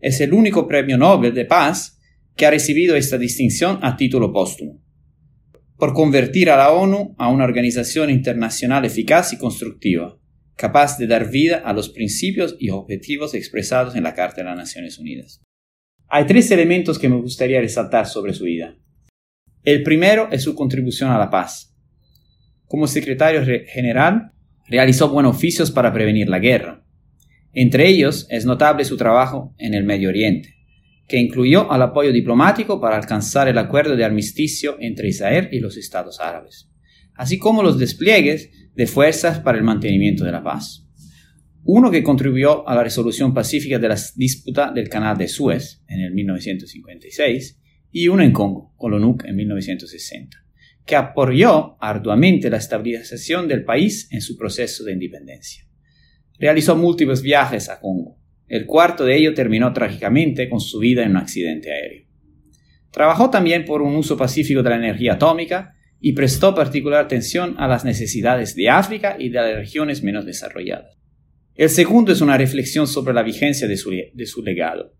Es 0.00 0.20
el 0.20 0.32
único 0.32 0.66
premio 0.66 0.96
Nobel 0.96 1.34
de 1.34 1.44
paz 1.44 1.98
que 2.36 2.46
ha 2.46 2.50
recibido 2.50 2.96
esta 2.96 3.18
distinción 3.18 3.78
a 3.82 3.96
título 3.96 4.32
póstumo, 4.32 4.82
por 5.76 5.92
convertir 5.92 6.50
a 6.50 6.56
la 6.56 6.72
ONU 6.72 7.14
a 7.18 7.28
una 7.28 7.44
organización 7.44 8.10
internacional 8.10 8.84
eficaz 8.84 9.32
y 9.32 9.38
constructiva, 9.38 10.19
capaz 10.60 10.98
de 10.98 11.06
dar 11.06 11.30
vida 11.30 11.62
a 11.64 11.72
los 11.72 11.88
principios 11.88 12.54
y 12.58 12.68
objetivos 12.68 13.32
expresados 13.32 13.96
en 13.96 14.02
la 14.02 14.12
Carta 14.12 14.42
de 14.42 14.44
las 14.44 14.58
Naciones 14.58 14.98
Unidas. 14.98 15.40
Hay 16.06 16.26
tres 16.26 16.50
elementos 16.50 16.98
que 16.98 17.08
me 17.08 17.16
gustaría 17.16 17.62
resaltar 17.62 18.06
sobre 18.06 18.34
su 18.34 18.44
vida. 18.44 18.76
El 19.62 19.82
primero 19.82 20.28
es 20.30 20.42
su 20.42 20.54
contribución 20.54 21.10
a 21.10 21.18
la 21.18 21.30
paz. 21.30 21.74
Como 22.66 22.86
secretario 22.86 23.42
general, 23.68 24.32
realizó 24.68 25.08
buenos 25.08 25.34
oficios 25.34 25.70
para 25.70 25.94
prevenir 25.94 26.28
la 26.28 26.40
guerra. 26.40 26.84
Entre 27.54 27.88
ellos 27.88 28.26
es 28.28 28.44
notable 28.44 28.84
su 28.84 28.98
trabajo 28.98 29.54
en 29.56 29.72
el 29.72 29.84
Medio 29.84 30.10
Oriente, 30.10 30.56
que 31.08 31.16
incluyó 31.16 31.72
al 31.72 31.80
apoyo 31.80 32.12
diplomático 32.12 32.82
para 32.82 32.96
alcanzar 32.96 33.48
el 33.48 33.56
acuerdo 33.56 33.96
de 33.96 34.04
armisticio 34.04 34.76
entre 34.78 35.08
Israel 35.08 35.48
y 35.52 35.60
los 35.60 35.78
estados 35.78 36.20
árabes, 36.20 36.70
así 37.14 37.38
como 37.38 37.62
los 37.62 37.78
despliegues 37.78 38.50
de 38.80 38.86
fuerzas 38.86 39.40
para 39.40 39.58
el 39.58 39.64
mantenimiento 39.64 40.24
de 40.24 40.32
la 40.32 40.42
paz. 40.42 40.88
Uno 41.64 41.90
que 41.90 42.02
contribuyó 42.02 42.66
a 42.66 42.74
la 42.74 42.82
resolución 42.82 43.34
pacífica 43.34 43.78
de 43.78 43.88
la 43.88 43.98
disputa 44.16 44.72
del 44.72 44.88
canal 44.88 45.18
de 45.18 45.28
Suez 45.28 45.82
en 45.86 46.00
el 46.00 46.14
1956 46.14 47.60
y 47.92 48.08
uno 48.08 48.22
en 48.22 48.32
Congo, 48.32 48.72
con 48.78 48.92
l'ONUC 48.92 49.26
en 49.26 49.36
1960, 49.36 50.34
que 50.86 50.96
apoyó 50.96 51.76
arduamente 51.78 52.48
la 52.48 52.56
estabilización 52.56 53.48
del 53.48 53.64
país 53.64 54.08
en 54.12 54.22
su 54.22 54.38
proceso 54.38 54.82
de 54.82 54.94
independencia. 54.94 55.68
Realizó 56.38 56.74
múltiples 56.74 57.20
viajes 57.20 57.68
a 57.68 57.80
Congo. 57.80 58.18
El 58.48 58.64
cuarto 58.64 59.04
de 59.04 59.18
ellos 59.18 59.34
terminó 59.34 59.74
trágicamente 59.74 60.48
con 60.48 60.60
su 60.60 60.78
vida 60.78 61.02
en 61.02 61.10
un 61.10 61.16
accidente 61.18 61.70
aéreo. 61.70 62.06
Trabajó 62.90 63.28
también 63.28 63.66
por 63.66 63.82
un 63.82 63.94
uso 63.94 64.16
pacífico 64.16 64.62
de 64.62 64.70
la 64.70 64.76
energía 64.76 65.12
atómica 65.12 65.74
y 66.00 66.14
prestó 66.14 66.54
particular 66.54 67.04
atención 67.04 67.54
a 67.58 67.68
las 67.68 67.84
necesidades 67.84 68.54
de 68.54 68.70
África 68.70 69.16
y 69.18 69.28
de 69.28 69.40
las 69.40 69.54
regiones 69.54 70.02
menos 70.02 70.24
desarrolladas. 70.24 70.96
El 71.54 71.68
segundo 71.68 72.12
es 72.12 72.22
una 72.22 72.38
reflexión 72.38 72.86
sobre 72.86 73.12
la 73.12 73.22
vigencia 73.22 73.68
de 73.68 73.76
su, 73.76 74.42
legado. 74.42 74.94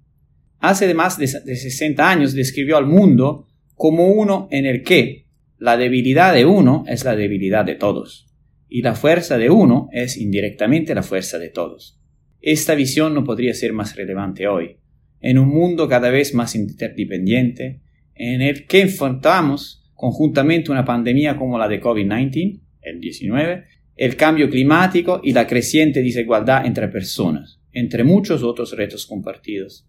Hace 0.59 0.93
más 0.93 1.17
de, 1.17 1.27
de 1.27 1.57
60 1.57 2.09
años 2.09 2.35
describió 2.35 2.77
al 2.77 2.87
mundo 2.87 3.47
como 3.75 4.09
uno 4.09 4.47
en 4.51 4.67
el 4.67 4.83
que 4.83 5.27
la 5.57 5.79
debilidad 5.79 6.35
de 6.35 6.45
uno 6.45 6.85
es 6.87 7.05
la 7.05 7.17
debilidad 7.17 7.65
de 7.65 7.77
todos, 7.77 8.27
y 8.69 8.83
la 8.83 8.95
fuerza 8.95 9.39
de 9.39 9.49
uno 9.49 9.89
es 9.93 10.19
indirectamente 10.19 10.95
la 10.95 11.03
fuerza 11.03 11.39
de 11.39 11.49
todos. 11.49 11.99
Esta 12.43 12.75
visión 12.75 13.15
no 13.15 13.25
podría 13.25 13.55
ser 13.55 13.73
más 13.73 13.97
relevante 13.97 14.49
hoy, 14.49 14.77
en 15.21 15.39
un 15.39 15.49
mundo 15.49 15.89
cada 15.89 16.11
vez 16.11 16.35
más 16.35 16.55
interdependiente, 16.55 17.81
en 18.15 18.43
el 18.43 18.67
que 18.67 18.83
enfrentamos 18.83 19.80
conjuntamente 20.01 20.73
una 20.73 20.87
pandemia 20.87 21.37
como 21.37 21.59
la 21.59 21.69
de 21.69 21.79
COVID-19, 21.79 22.59
el 22.81 23.01
19, 23.01 23.65
el 23.97 24.17
cambio 24.17 24.49
climático 24.49 25.21
y 25.23 25.35
la 25.35 25.47
creciente 25.47 26.03
desigualdad 26.03 26.65
entre 26.65 26.89
personas, 26.89 27.61
entre 27.73 28.03
muchos 28.03 28.43
otros 28.43 28.75
retos 28.75 29.05
compartidos. 29.05 29.87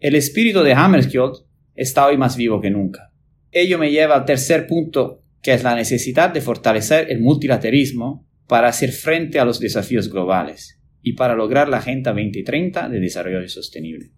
El 0.00 0.16
espíritu 0.16 0.60
de 0.60 0.74
Hammerskjold 0.74 1.46
está 1.74 2.06
hoy 2.06 2.18
más 2.18 2.36
vivo 2.36 2.60
que 2.60 2.70
nunca. 2.70 3.10
Ello 3.50 3.78
me 3.78 3.90
lleva 3.90 4.16
al 4.16 4.26
tercer 4.26 4.66
punto, 4.66 5.22
que 5.40 5.54
es 5.54 5.62
la 5.62 5.74
necesidad 5.74 6.28
de 6.28 6.42
fortalecer 6.42 7.10
el 7.10 7.20
multilateralismo 7.20 8.28
para 8.46 8.68
hacer 8.68 8.92
frente 8.92 9.40
a 9.40 9.46
los 9.46 9.60
desafíos 9.60 10.10
globales 10.10 10.78
y 11.00 11.14
para 11.14 11.34
lograr 11.34 11.70
la 11.70 11.78
Agenda 11.78 12.12
2030 12.12 12.90
de 12.90 13.00
Desarrollo 13.00 13.48
Sostenible. 13.48 14.10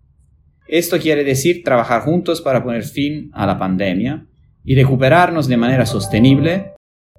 Esto 0.66 0.98
quiere 0.98 1.22
decir 1.22 1.62
trabajar 1.62 2.02
juntos 2.02 2.40
para 2.40 2.64
poner 2.64 2.82
fin 2.82 3.30
a 3.32 3.46
la 3.46 3.56
pandemia 3.56 4.26
y 4.66 4.74
recuperarnos 4.74 5.48
de 5.48 5.56
manera 5.56 5.86
sostenible 5.86 6.72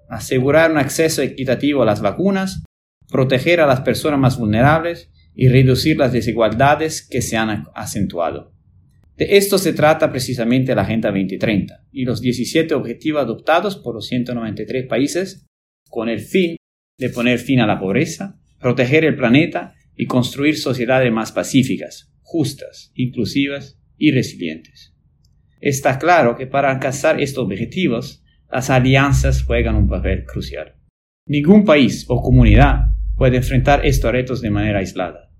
asegurar 0.10 0.70
un 0.72 0.78
acceso 0.78 1.22
equitativo 1.22 1.82
a 1.82 1.86
las 1.86 2.02
vacunas, 2.02 2.64
proteger 3.10 3.62
a 3.62 3.66
las 3.66 3.82
personas 3.82 4.20
más 4.20 4.38
vulnerables 4.38 5.10
y 5.34 5.48
reducir 5.48 5.98
las 5.98 6.12
desigualdades 6.12 7.08
que 7.08 7.22
se 7.22 7.38
han 7.38 7.66
acentuado. 7.74 8.54
De 9.16 9.38
esto 9.38 9.58
se 9.58 9.74
trata 9.74 10.12
precisamente 10.12 10.76
la 10.76 10.84
Agenda 10.84 11.10
2030 11.10 11.86
y 11.92 12.06
los 12.06 12.22
17 12.22 12.74
objetivos 12.76 13.24
adoptados 13.24 13.78
por 13.78 13.96
los 13.96 14.08
193 14.08 14.86
países 14.88 15.48
con 15.90 16.10
el 16.10 16.20
fin 16.20 16.58
de 17.00 17.10
poner 17.10 17.40
fin 17.40 17.62
a 17.62 17.68
la 17.68 17.80
pobreza, 17.80 18.40
proteger 18.60 19.06
el 19.06 19.16
planeta 19.16 19.74
y 19.96 20.06
construir 20.06 20.58
sociedades 20.58 21.12
más 21.12 21.32
pacíficas, 21.32 22.12
justas, 22.22 22.92
inclusivas 22.94 23.80
y 23.98 24.12
resilientes. 24.12 24.97
Está 25.60 25.98
claro 25.98 26.36
que 26.36 26.48
para 26.48 26.72
alcanzar 26.72 27.20
estos 27.20 27.44
objetivos 27.44 28.24
las 28.52 28.70
alianzas 28.70 29.44
juegan 29.44 29.76
un 29.76 29.88
papel 29.88 30.26
crucial. 30.26 30.76
Ningún 31.26 31.66
país 31.66 32.06
o 32.08 32.22
comunidad 32.22 32.92
puede 33.18 33.38
enfrentar 33.38 33.86
estos 33.86 34.12
retos 34.12 34.42
de 34.42 34.52
manera 34.52 34.80
aislada. 34.80 35.32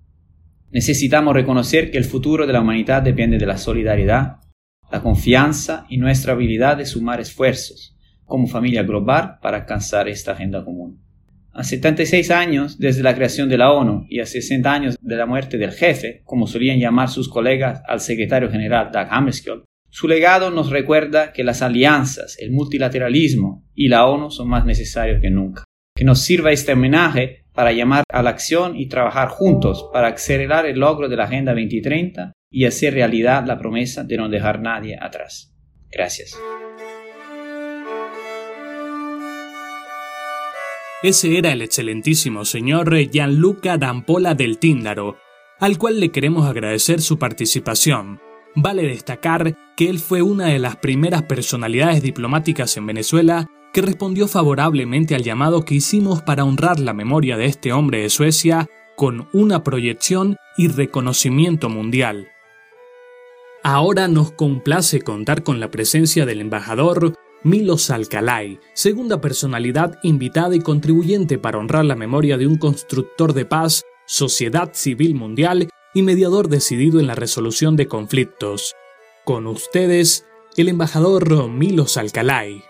Necesitamos 0.70 1.34
reconocer 1.34 1.90
que 1.90 1.98
el 1.98 2.04
futuro 2.04 2.46
de 2.46 2.52
la 2.52 2.60
humanidad 2.60 3.00
depende 3.02 3.38
de 3.38 3.46
la 3.46 3.56
solidaridad, 3.56 4.36
la 4.90 5.02
confianza 5.02 5.86
y 5.88 5.96
nuestra 5.96 6.32
habilidad 6.32 6.76
de 6.76 6.84
sumar 6.84 7.20
esfuerzos 7.20 7.96
como 8.24 8.46
familia 8.46 8.82
global 8.82 9.38
para 9.40 9.58
alcanzar 9.58 10.08
esta 10.08 10.32
agenda 10.32 10.64
común. 10.64 11.00
A 11.52 11.64
76 11.64 12.30
años 12.30 12.78
desde 12.78 13.02
la 13.02 13.14
creación 13.14 13.48
de 13.48 13.56
la 13.56 13.72
ONU 13.72 14.06
y 14.10 14.20
a 14.20 14.26
60 14.26 14.70
años 14.70 14.98
de 15.00 15.16
la 15.16 15.26
muerte 15.26 15.56
del 15.56 15.72
jefe, 15.72 16.22
como 16.24 16.46
solían 16.46 16.78
llamar 16.78 17.08
sus 17.08 17.28
colegas 17.28 17.82
al 17.88 18.00
secretario 18.00 18.50
general 18.50 18.90
Doug 18.92 19.06
Hammarskjöld, 19.10 19.64
su 19.90 20.06
legado 20.06 20.50
nos 20.50 20.70
recuerda 20.70 21.32
que 21.32 21.44
las 21.44 21.62
alianzas, 21.62 22.36
el 22.38 22.50
multilateralismo 22.52 23.64
y 23.74 23.88
la 23.88 24.06
ONU 24.06 24.30
son 24.30 24.48
más 24.48 24.64
necesarios 24.64 25.20
que 25.20 25.30
nunca. 25.30 25.64
Que 25.94 26.04
nos 26.04 26.20
sirva 26.20 26.52
este 26.52 26.74
homenaje 26.74 27.46
para 27.54 27.72
llamar 27.72 28.04
a 28.08 28.22
la 28.22 28.30
acción 28.30 28.76
y 28.76 28.88
trabajar 28.88 29.28
juntos 29.28 29.88
para 29.92 30.08
acelerar 30.08 30.66
el 30.66 30.78
logro 30.78 31.08
de 31.08 31.16
la 31.16 31.24
Agenda 31.24 31.52
2030 31.52 32.32
y 32.50 32.66
hacer 32.66 32.94
realidad 32.94 33.44
la 33.46 33.58
promesa 33.58 34.04
de 34.04 34.16
no 34.16 34.28
dejar 34.28 34.60
nadie 34.60 34.96
atrás. 35.00 35.54
Gracias. 35.90 36.38
Ese 41.02 41.38
era 41.38 41.52
el 41.52 41.62
excelentísimo 41.62 42.44
señor 42.44 42.94
Gianluca 43.10 43.78
D'Ampola 43.78 44.34
del 44.34 44.58
Tíndaro, 44.58 45.16
al 45.60 45.78
cual 45.78 46.00
le 46.00 46.10
queremos 46.10 46.46
agradecer 46.46 47.00
su 47.00 47.18
participación 47.18 48.20
Vale 48.60 48.82
destacar 48.82 49.54
que 49.76 49.88
él 49.88 50.00
fue 50.00 50.20
una 50.20 50.46
de 50.46 50.58
las 50.58 50.74
primeras 50.74 51.22
personalidades 51.22 52.02
diplomáticas 52.02 52.76
en 52.76 52.86
Venezuela 52.86 53.46
que 53.72 53.82
respondió 53.82 54.26
favorablemente 54.26 55.14
al 55.14 55.22
llamado 55.22 55.64
que 55.64 55.76
hicimos 55.76 56.22
para 56.22 56.42
honrar 56.44 56.80
la 56.80 56.92
memoria 56.92 57.36
de 57.36 57.44
este 57.44 57.72
hombre 57.72 58.02
de 58.02 58.10
Suecia 58.10 58.66
con 58.96 59.28
una 59.32 59.62
proyección 59.62 60.34
y 60.56 60.66
reconocimiento 60.66 61.68
mundial. 61.68 62.26
Ahora 63.62 64.08
nos 64.08 64.32
complace 64.32 65.02
contar 65.02 65.44
con 65.44 65.60
la 65.60 65.70
presencia 65.70 66.26
del 66.26 66.40
embajador 66.40 67.14
Milos 67.44 67.90
Alcalay, 67.90 68.58
segunda 68.74 69.20
personalidad 69.20 70.00
invitada 70.02 70.56
y 70.56 70.60
contribuyente 70.60 71.38
para 71.38 71.58
honrar 71.58 71.84
la 71.84 71.94
memoria 71.94 72.36
de 72.36 72.48
un 72.48 72.58
constructor 72.58 73.34
de 73.34 73.44
paz, 73.44 73.84
sociedad 74.04 74.70
civil 74.72 75.14
mundial 75.14 75.68
y 75.98 76.02
mediador 76.04 76.48
decidido 76.48 77.00
en 77.00 77.08
la 77.08 77.16
resolución 77.16 77.74
de 77.74 77.88
conflictos. 77.88 78.76
Con 79.24 79.48
ustedes, 79.48 80.24
el 80.56 80.68
embajador 80.68 81.50
Milos 81.50 81.96
Alcalay. 81.96 82.62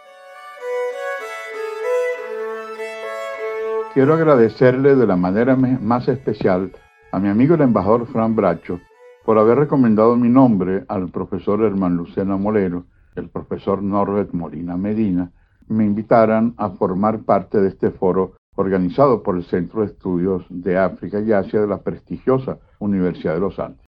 Quiero 3.93 4.14
agradecerle 4.14 4.97
de 4.97 5.07
la 5.07 5.17
manera 5.17 5.57
más 5.57 6.09
especial 6.09 6.73
a 7.12 7.19
mi 7.19 7.29
amigo 7.29 7.55
el 7.55 7.61
embajador 7.61 8.07
Fran 8.07 8.35
Bracho 8.35 8.81
por 9.27 9.37
haber 9.37 9.59
recomendado 9.59 10.17
mi 10.17 10.31
nombre 10.31 10.85
al 10.88 11.11
profesor 11.11 11.62
Herman 11.62 11.99
Lucena 11.99 12.38
Molero, 12.38 12.87
el 13.14 13.29
profesor 13.29 13.83
Norbert 13.83 14.33
Molina 14.33 14.79
Medina, 14.79 15.31
me 15.67 15.85
invitaran 15.85 16.55
a 16.57 16.71
formar 16.71 17.25
parte 17.25 17.61
de 17.61 17.69
este 17.69 17.91
foro 17.91 18.37
organizado 18.55 19.23
por 19.23 19.37
el 19.37 19.45
Centro 19.45 19.83
de 19.83 19.88
Estudios 19.88 20.47
de 20.49 20.79
África 20.79 21.21
y 21.21 21.31
Asia 21.33 21.61
de 21.61 21.67
la 21.67 21.83
prestigiosa 21.83 22.57
Universidad 22.79 23.35
de 23.35 23.41
los 23.41 23.59
Andes. 23.59 23.87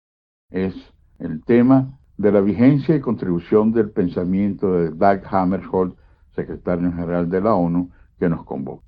Es 0.51 0.75
el 1.19 1.45
tema 1.45 1.99
de 2.17 2.33
la 2.33 2.41
vigencia 2.41 2.95
y 2.95 3.01
contribución 3.01 3.73
del 3.73 3.91
pensamiento 3.91 4.73
de 4.73 4.91
Doug 4.91 5.23
Hammerhold, 5.31 5.95
secretario 6.35 6.93
general 6.93 7.31
de 7.31 7.41
la 7.41 7.55
ONU, 7.55 7.91
que 8.19 8.29
nos 8.29 8.45
convoca. 8.45 8.85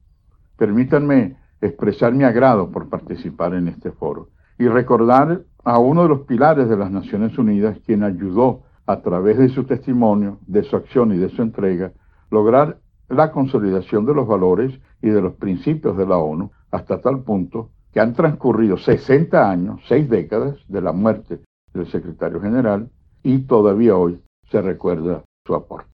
Permítanme 0.57 1.37
expresar 1.61 2.13
mi 2.13 2.25
agrado 2.25 2.71
por 2.71 2.89
participar 2.89 3.55
en 3.55 3.69
este 3.69 3.93
foro 3.93 4.29
y 4.59 4.69
recordar 4.69 5.43
a 5.65 5.79
uno 5.79 6.03
de 6.03 6.09
los 6.09 6.21
pilares 6.21 6.69
de 6.69 6.77
las 6.77 6.91
Naciones 6.91 7.39
Unidas, 7.39 7.79
quien 7.87 8.03
ayudó 8.03 8.63
a 8.87 9.01
través 9.01 9.39
de 9.39 9.49
su 9.49 9.65
testimonio, 9.65 10.39
de 10.47 10.65
su 10.65 10.77
acción 10.77 11.13
y 11.13 11.17
de 11.17 11.31
su 11.31 11.43
entrega, 11.43 11.93
lograr 12.31 12.79
la 13.09 13.31
consolidación 13.31 14.05
de 14.07 14.15
los 14.15 14.27
valores 14.27 14.79
y 15.01 15.11
de 15.11 15.21
los 15.21 15.35
principios 15.35 15.97
de 15.97 16.07
la 16.07 16.17
ONU 16.19 16.51
hasta 16.71 17.01
tal 17.01 17.23
punto 17.23 17.71
que 17.93 18.01
han 18.01 18.15
transcurrido 18.15 18.79
60 18.79 19.51
años, 19.51 19.81
seis 19.87 20.09
décadas 20.09 20.57
de 20.69 20.81
la 20.81 20.93
muerte 20.93 21.41
del 21.75 21.87
secretario 21.87 22.41
general 22.41 22.89
y 23.23 23.41
todavía 23.41 23.97
hoy 23.97 24.21
se 24.51 24.61
recuerda 24.63 25.23
su 25.47 25.55
aporte. 25.55 25.91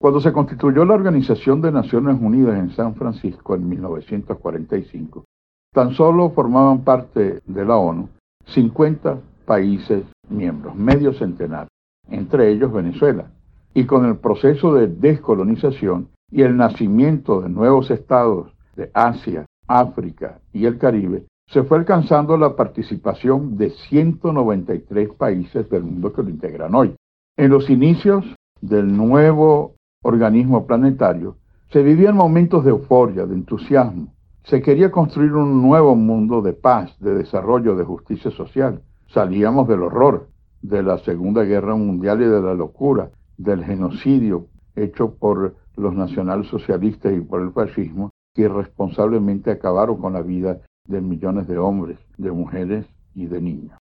Cuando 0.00 0.20
se 0.20 0.32
constituyó 0.32 0.84
la 0.84 0.94
Organización 0.94 1.62
de 1.62 1.72
Naciones 1.72 2.18
Unidas 2.20 2.58
en 2.58 2.70
San 2.70 2.94
Francisco 2.94 3.54
en 3.54 3.68
1945, 3.68 5.24
tan 5.72 5.94
solo 5.94 6.30
formaban 6.30 6.82
parte 6.82 7.40
de 7.46 7.64
la 7.64 7.76
ONU 7.76 8.08
50 8.46 9.18
países 9.46 10.04
miembros, 10.28 10.74
medio 10.74 11.12
centenar, 11.14 11.68
entre 12.08 12.50
ellos 12.50 12.72
Venezuela. 12.72 13.30
Y 13.72 13.86
con 13.86 14.04
el 14.04 14.16
proceso 14.18 14.74
de 14.74 14.88
descolonización 14.88 16.08
y 16.30 16.42
el 16.42 16.56
nacimiento 16.56 17.40
de 17.40 17.48
nuevos 17.48 17.90
estados 17.90 18.52
de 18.76 18.90
Asia, 18.94 19.46
África 19.66 20.40
y 20.52 20.66
el 20.66 20.78
Caribe, 20.78 21.26
se 21.46 21.62
fue 21.62 21.78
alcanzando 21.78 22.36
la 22.36 22.56
participación 22.56 23.56
de 23.56 23.70
193 23.70 25.10
países 25.10 25.68
del 25.68 25.84
mundo 25.84 26.12
que 26.12 26.22
lo 26.22 26.30
integran 26.30 26.74
hoy. 26.74 26.94
En 27.36 27.50
los 27.50 27.68
inicios 27.68 28.24
del 28.60 28.96
nuevo 28.96 29.74
organismo 30.02 30.66
planetario, 30.66 31.36
se 31.70 31.82
vivían 31.82 32.16
momentos 32.16 32.64
de 32.64 32.70
euforia, 32.70 33.26
de 33.26 33.34
entusiasmo. 33.34 34.14
Se 34.44 34.62
quería 34.62 34.90
construir 34.90 35.32
un 35.32 35.62
nuevo 35.62 35.96
mundo 35.96 36.42
de 36.42 36.52
paz, 36.52 36.96
de 37.00 37.14
desarrollo, 37.14 37.76
de 37.76 37.84
justicia 37.84 38.30
social. 38.30 38.82
Salíamos 39.08 39.66
del 39.68 39.82
horror 39.82 40.28
de 40.62 40.82
la 40.82 40.98
Segunda 40.98 41.42
Guerra 41.42 41.74
Mundial 41.74 42.22
y 42.22 42.26
de 42.26 42.40
la 42.40 42.54
locura, 42.54 43.10
del 43.36 43.64
genocidio 43.64 44.46
hecho 44.76 45.14
por 45.14 45.56
los 45.76 45.94
nacionalsocialistas 45.94 47.12
y 47.12 47.20
por 47.20 47.42
el 47.42 47.52
fascismo, 47.52 48.10
que 48.34 48.42
irresponsablemente 48.42 49.50
acabaron 49.50 49.98
con 49.98 50.12
la 50.12 50.22
vida 50.22 50.60
de 50.86 51.00
millones 51.00 51.46
de 51.46 51.58
hombres, 51.58 51.98
de 52.18 52.30
mujeres 52.32 52.86
y 53.14 53.26
de 53.26 53.40
niños. 53.40 53.78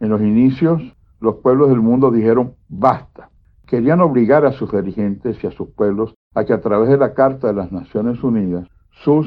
En 0.00 0.10
los 0.10 0.20
inicios, 0.20 0.82
los 1.20 1.36
pueblos 1.36 1.68
del 1.70 1.80
mundo 1.80 2.10
dijeron 2.10 2.54
basta. 2.68 3.30
Querían 3.66 4.00
obligar 4.00 4.44
a 4.44 4.52
sus 4.52 4.72
dirigentes 4.72 5.42
y 5.42 5.46
a 5.46 5.52
sus 5.52 5.68
pueblos 5.70 6.14
a 6.34 6.44
que 6.44 6.52
a 6.52 6.60
través 6.60 6.88
de 6.88 6.98
la 6.98 7.14
Carta 7.14 7.46
de 7.46 7.54
las 7.54 7.72
Naciones 7.72 8.22
Unidas, 8.22 8.66
sus 8.90 9.26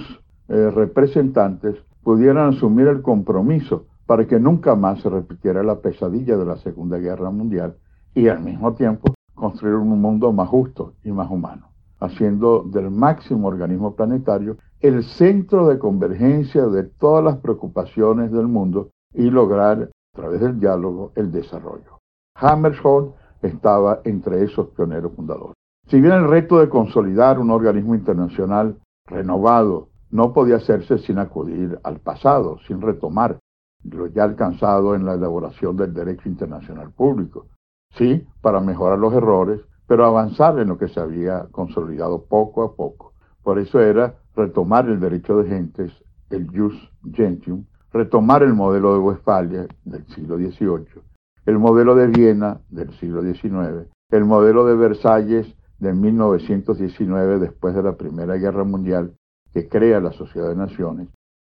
eh, 0.49 0.69
representantes 0.69 1.75
pudieran 2.03 2.53
asumir 2.53 2.87
el 2.87 3.01
compromiso 3.01 3.87
para 4.05 4.27
que 4.27 4.39
nunca 4.39 4.75
más 4.75 5.01
se 5.01 5.09
repitiera 5.09 5.63
la 5.63 5.79
pesadilla 5.79 6.37
de 6.37 6.45
la 6.45 6.57
Segunda 6.57 6.97
Guerra 6.97 7.31
Mundial 7.31 7.77
y 8.13 8.27
al 8.27 8.41
mismo 8.41 8.73
tiempo 8.75 9.15
construir 9.33 9.75
un 9.75 9.99
mundo 9.99 10.31
más 10.31 10.47
justo 10.47 10.93
y 11.03 11.11
más 11.11 11.29
humano, 11.29 11.69
haciendo 11.99 12.63
del 12.63 12.91
máximo 12.91 13.47
organismo 13.47 13.95
planetario 13.95 14.57
el 14.79 15.03
centro 15.03 15.67
de 15.67 15.79
convergencia 15.79 16.65
de 16.67 16.83
todas 16.83 17.23
las 17.23 17.37
preocupaciones 17.37 18.31
del 18.31 18.47
mundo 18.47 18.89
y 19.13 19.29
lograr, 19.29 19.89
a 20.13 20.15
través 20.15 20.41
del 20.41 20.59
diálogo, 20.59 21.11
el 21.15 21.31
desarrollo. 21.31 21.99
Hammershorn 22.35 23.13
estaba 23.41 24.01
entre 24.03 24.43
esos 24.43 24.67
pioneros 24.69 25.13
fundadores. 25.13 25.55
Si 25.87 26.01
bien 26.01 26.13
el 26.13 26.27
reto 26.27 26.59
de 26.59 26.69
consolidar 26.69 27.39
un 27.39 27.51
organismo 27.51 27.95
internacional 27.95 28.77
renovado 29.07 29.89
no 30.11 30.33
podía 30.33 30.57
hacerse 30.57 30.97
sin 30.97 31.19
acudir 31.19 31.79
al 31.83 31.99
pasado, 31.99 32.57
sin 32.67 32.81
retomar 32.81 33.39
lo 33.83 34.07
ya 34.07 34.23
alcanzado 34.23 34.95
en 34.95 35.05
la 35.05 35.13
elaboración 35.13 35.77
del 35.77 35.93
derecho 35.93 36.27
internacional 36.27 36.91
público. 36.91 37.47
Sí, 37.91 38.25
para 38.41 38.59
mejorar 38.59 38.97
los 38.97 39.13
errores, 39.13 39.61
pero 39.87 40.05
avanzar 40.05 40.59
en 40.59 40.69
lo 40.69 40.77
que 40.77 40.87
se 40.87 40.99
había 40.99 41.45
consolidado 41.51 42.23
poco 42.25 42.63
a 42.63 42.75
poco. 42.75 43.13
Por 43.43 43.59
eso 43.59 43.79
era 43.79 44.15
retomar 44.35 44.87
el 44.87 44.99
derecho 44.99 45.37
de 45.37 45.49
gentes, 45.49 45.91
el 46.29 46.47
jus 46.47 46.73
gentium, 47.13 47.65
retomar 47.93 48.43
el 48.43 48.53
modelo 48.53 48.93
de 48.93 48.99
Westfalia 48.99 49.67
del 49.83 50.05
siglo 50.07 50.37
XVIII, 50.37 51.01
el 51.45 51.59
modelo 51.59 51.95
de 51.95 52.07
Viena 52.07 52.59
del 52.69 52.91
siglo 52.95 53.21
XIX, 53.21 53.87
el 54.11 54.25
modelo 54.25 54.65
de 54.65 54.75
Versalles 54.75 55.55
de 55.79 55.93
1919 55.93 57.39
después 57.39 57.75
de 57.75 57.83
la 57.83 57.95
Primera 57.95 58.35
Guerra 58.35 58.63
Mundial 58.63 59.13
que 59.53 59.69
crea 59.69 59.99
la 59.99 60.11
Sociedad 60.11 60.49
de 60.49 60.55
Naciones, 60.55 61.07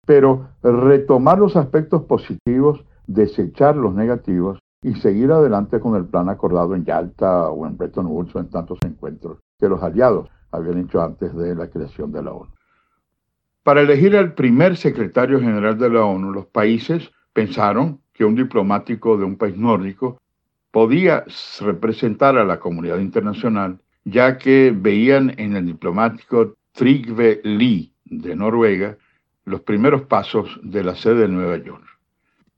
pero 0.05 0.47
retomar 0.63 1.37
los 1.37 1.55
aspectos 1.55 2.03
positivos, 2.03 2.83
desechar 3.05 3.75
los 3.75 3.93
negativos 3.93 4.59
y 4.83 4.95
seguir 4.95 5.31
adelante 5.31 5.79
con 5.79 5.95
el 5.95 6.05
plan 6.05 6.29
acordado 6.29 6.73
en 6.75 6.83
Yalta 6.83 7.49
o 7.49 7.67
en 7.67 7.77
Bretton 7.77 8.07
Woods 8.07 8.35
o 8.35 8.39
en 8.39 8.49
tantos 8.49 8.79
encuentros 8.83 9.39
que 9.59 9.69
los 9.69 9.81
aliados 9.83 10.29
habían 10.51 10.79
hecho 10.79 11.01
antes 11.01 11.35
de 11.35 11.55
la 11.55 11.69
creación 11.69 12.11
de 12.11 12.23
la 12.23 12.31
ONU. 12.31 12.51
Para 13.63 13.81
elegir 13.81 14.17
al 14.17 14.33
primer 14.33 14.75
secretario 14.75 15.39
general 15.39 15.77
de 15.77 15.89
la 15.89 16.03
ONU, 16.03 16.31
los 16.31 16.47
países 16.47 17.11
pensaron 17.31 18.01
que 18.11 18.25
un 18.25 18.35
diplomático 18.35 19.17
de 19.17 19.23
un 19.23 19.37
país 19.37 19.55
nórdico 19.55 20.19
podía 20.71 21.25
representar 21.59 22.37
a 22.37 22.45
la 22.45 22.59
comunidad 22.59 22.97
internacional, 22.97 23.79
ya 24.03 24.37
que 24.39 24.75
veían 24.75 25.35
en 25.37 25.55
el 25.55 25.67
diplomático 25.67 26.55
Trygve 26.71 27.41
Lie 27.43 27.93
de 28.05 28.35
Noruega 28.35 28.97
los 29.45 29.61
primeros 29.61 30.03
pasos 30.03 30.59
de 30.63 30.83
la 30.83 30.95
sede 30.95 31.21
de 31.21 31.27
Nueva 31.27 31.57
York. 31.57 31.83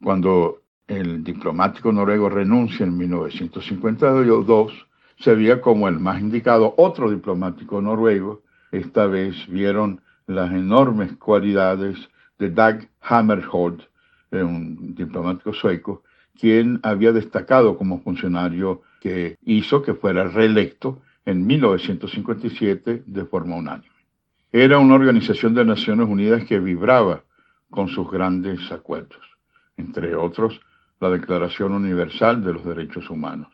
Cuando 0.01 0.62
el 0.93 1.23
diplomático 1.23 1.91
noruego 1.91 2.29
renuncia 2.29 2.85
en 2.85 2.97
1952, 2.97 4.87
se 5.17 5.35
veía 5.35 5.61
como 5.61 5.87
el 5.87 5.99
más 5.99 6.19
indicado 6.21 6.73
otro 6.77 7.09
diplomático 7.09 7.81
noruego. 7.81 8.41
Esta 8.71 9.07
vez 9.07 9.47
vieron 9.47 10.01
las 10.27 10.51
enormes 10.51 11.13
cualidades 11.17 11.97
de 12.39 12.49
Dag 12.49 12.89
Hammerholt, 13.01 13.83
eh, 14.31 14.43
un 14.43 14.95
diplomático 14.95 15.53
sueco, 15.53 16.03
quien 16.39 16.79
había 16.83 17.11
destacado 17.11 17.77
como 17.77 18.01
funcionario 18.01 18.81
que 18.99 19.37
hizo 19.43 19.81
que 19.81 19.93
fuera 19.93 20.27
reelecto 20.27 21.01
en 21.25 21.45
1957 21.45 23.03
de 23.05 23.25
forma 23.25 23.55
unánime. 23.55 23.93
Era 24.51 24.77
una 24.79 24.95
organización 24.95 25.53
de 25.53 25.65
Naciones 25.65 26.07
Unidas 26.07 26.45
que 26.45 26.59
vibraba 26.59 27.23
con 27.69 27.87
sus 27.87 28.09
grandes 28.09 28.71
acuerdos, 28.71 29.21
entre 29.77 30.15
otros 30.15 30.59
la 31.03 31.09
Declaración 31.09 31.73
Universal 31.73 32.43
de 32.43 32.53
los 32.53 32.65
Derechos 32.65 33.09
Humanos 33.09 33.49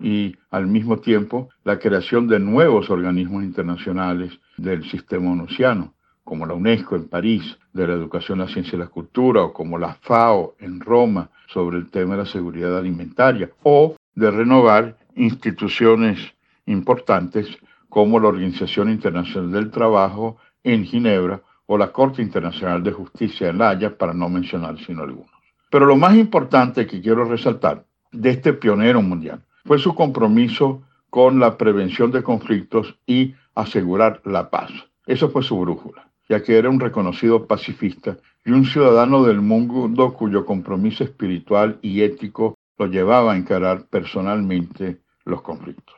y 0.00 0.36
al 0.50 0.66
mismo 0.66 0.98
tiempo 0.98 1.48
la 1.64 1.78
creación 1.78 2.28
de 2.28 2.38
nuevos 2.38 2.90
organismos 2.90 3.42
internacionales 3.44 4.38
del 4.56 4.88
sistema 4.90 5.30
onusiano, 5.30 5.94
como 6.24 6.46
la 6.46 6.54
UNESCO 6.54 6.96
en 6.96 7.08
París, 7.08 7.58
de 7.72 7.86
la 7.86 7.94
educación, 7.94 8.40
la 8.40 8.48
ciencia 8.48 8.76
y 8.76 8.80
la 8.80 8.88
cultura, 8.88 9.42
o 9.42 9.52
como 9.52 9.78
la 9.78 9.94
FAO 9.94 10.56
en 10.58 10.80
Roma 10.80 11.30
sobre 11.46 11.78
el 11.78 11.90
tema 11.90 12.16
de 12.16 12.24
la 12.24 12.28
seguridad 12.28 12.76
alimentaria, 12.76 13.50
o 13.62 13.96
de 14.14 14.30
renovar 14.30 14.96
instituciones 15.16 16.18
importantes 16.66 17.48
como 17.88 18.20
la 18.20 18.28
Organización 18.28 18.90
Internacional 18.90 19.50
del 19.52 19.70
Trabajo 19.70 20.36
en 20.62 20.84
Ginebra 20.84 21.40
o 21.66 21.78
la 21.78 21.92
Corte 21.92 22.22
Internacional 22.22 22.82
de 22.82 22.92
Justicia 22.92 23.48
en 23.48 23.58
La 23.58 23.70
Haya, 23.70 23.96
para 23.96 24.12
no 24.12 24.28
mencionar 24.28 24.78
sino 24.78 25.02
algunos. 25.02 25.37
Pero 25.70 25.86
lo 25.86 25.96
más 25.96 26.14
importante 26.16 26.86
que 26.86 27.00
quiero 27.00 27.24
resaltar 27.24 27.84
de 28.12 28.30
este 28.30 28.52
pionero 28.52 29.02
mundial 29.02 29.42
fue 29.64 29.78
su 29.78 29.94
compromiso 29.94 30.82
con 31.10 31.38
la 31.38 31.56
prevención 31.56 32.10
de 32.10 32.22
conflictos 32.22 32.96
y 33.06 33.34
asegurar 33.54 34.20
la 34.24 34.50
paz. 34.50 34.70
Eso 35.06 35.30
fue 35.30 35.42
su 35.42 35.58
brújula 35.58 36.08
ya 36.28 36.42
que 36.42 36.58
era 36.58 36.68
un 36.68 36.78
reconocido 36.78 37.46
pacifista 37.46 38.18
y 38.44 38.50
un 38.50 38.64
ciudadano 38.64 39.24
del 39.24 39.40
mundo 39.40 40.12
cuyo 40.14 40.44
compromiso 40.44 41.04
espiritual 41.04 41.78
y 41.82 42.02
ético 42.02 42.56
lo 42.78 42.86
llevaba 42.86 43.32
a 43.32 43.36
encarar 43.36 43.86
personalmente 43.86 44.98
los 45.24 45.42
conflictos. 45.42 45.96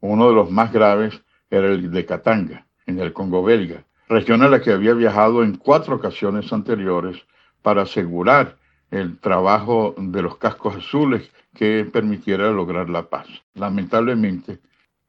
Uno 0.00 0.28
de 0.28 0.34
los 0.34 0.50
más 0.50 0.72
graves 0.72 1.20
era 1.50 1.66
el 1.66 1.90
de 1.90 2.06
Katanga, 2.06 2.66
en 2.86 3.00
el 3.00 3.12
Congo 3.12 3.42
belga, 3.42 3.84
región 4.08 4.42
a 4.42 4.48
la 4.48 4.60
que 4.60 4.72
había 4.72 4.94
viajado 4.94 5.42
en 5.42 5.56
cuatro 5.56 5.96
ocasiones 5.96 6.52
anteriores 6.52 7.16
para 7.62 7.82
asegurar 7.82 8.56
el 8.90 9.18
trabajo 9.18 9.94
de 9.98 10.22
los 10.22 10.36
cascos 10.36 10.76
azules 10.76 11.30
que 11.54 11.88
permitiera 11.92 12.50
lograr 12.50 12.88
la 12.88 13.08
paz. 13.08 13.26
Lamentablemente, 13.54 14.60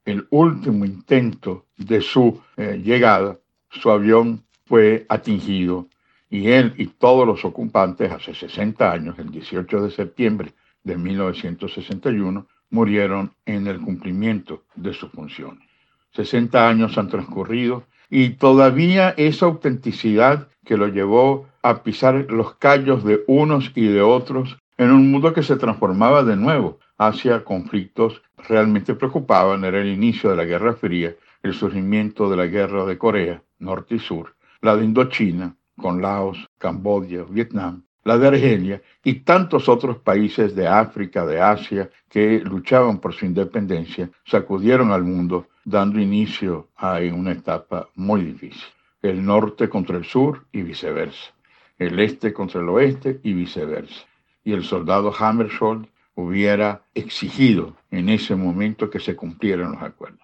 el 0.05 0.27
último 0.31 0.85
intento 0.85 1.67
de 1.77 2.01
su 2.01 2.41
eh, 2.57 2.81
llegada 2.83 3.37
su 3.69 3.91
avión 3.91 4.43
fue 4.65 5.05
atingido 5.09 5.87
y 6.29 6.49
él 6.49 6.73
y 6.77 6.87
todos 6.87 7.25
los 7.25 7.43
ocupantes 7.45 8.11
hace 8.11 8.33
60 8.33 8.91
años, 8.91 9.19
el 9.19 9.31
18 9.31 9.81
de 9.81 9.91
septiembre 9.91 10.53
de 10.83 10.97
1961, 10.97 12.47
murieron 12.69 13.33
en 13.45 13.67
el 13.67 13.79
cumplimiento 13.79 14.63
de 14.75 14.93
sus 14.93 15.11
funciones. 15.11 15.67
60 16.11 16.67
años 16.67 16.97
han 16.97 17.09
transcurrido 17.09 17.85
y 18.09 18.31
todavía 18.31 19.13
esa 19.17 19.45
autenticidad 19.45 20.47
que 20.65 20.77
lo 20.77 20.87
llevó 20.87 21.47
a 21.61 21.83
pisar 21.83 22.27
los 22.29 22.55
callos 22.55 23.03
de 23.03 23.23
unos 23.27 23.71
y 23.75 23.87
de 23.87 24.01
otros 24.01 24.57
en 24.77 24.91
un 24.91 25.11
mundo 25.11 25.33
que 25.33 25.43
se 25.43 25.57
transformaba 25.57 26.23
de 26.23 26.35
nuevo 26.35 26.79
hacia 26.97 27.43
conflictos 27.43 28.21
realmente 28.47 28.93
preocupaban, 28.93 29.63
era 29.63 29.79
el 29.79 29.87
inicio 29.87 30.29
de 30.29 30.35
la 30.35 30.45
Guerra 30.45 30.73
Fría, 30.73 31.15
el 31.43 31.53
surgimiento 31.53 32.29
de 32.29 32.37
la 32.37 32.45
Guerra 32.45 32.85
de 32.85 32.97
Corea, 32.97 33.41
norte 33.59 33.95
y 33.95 33.99
sur, 33.99 34.35
la 34.61 34.75
de 34.75 34.85
Indochina, 34.85 35.55
con 35.77 36.01
Laos, 36.01 36.45
Camboya, 36.57 37.23
Vietnam, 37.29 37.83
la 38.03 38.17
de 38.17 38.27
Argelia 38.27 38.81
y 39.03 39.15
tantos 39.15 39.69
otros 39.69 39.97
países 39.97 40.55
de 40.55 40.67
África, 40.67 41.25
de 41.25 41.41
Asia, 41.41 41.89
que 42.09 42.39
luchaban 42.39 42.99
por 42.99 43.13
su 43.13 43.25
independencia, 43.25 44.09
sacudieron 44.25 44.91
al 44.91 45.03
mundo, 45.03 45.47
dando 45.69 45.99
inicio 45.99 46.67
a 46.75 46.99
una 47.13 47.31
etapa 47.33 47.89
muy 47.95 48.23
difícil. 48.23 48.67
El 49.01 49.23
norte 49.23 49.69
contra 49.69 49.97
el 49.97 50.03
sur 50.03 50.45
y 50.51 50.63
viceversa. 50.63 51.31
El 51.77 51.99
este 51.99 52.33
contra 52.33 52.59
el 52.59 52.69
oeste 52.69 53.19
y 53.23 53.33
viceversa. 53.33 54.05
Y 54.43 54.53
el 54.53 54.63
soldado 54.63 55.13
Hammersholt 55.17 55.87
hubiera 56.15 56.81
exigido 56.95 57.77
en 57.91 58.09
ese 58.09 58.35
momento 58.35 58.89
que 58.89 58.99
se 58.99 59.15
cumplieran 59.15 59.73
los 59.73 59.81
acuerdos. 59.81 60.19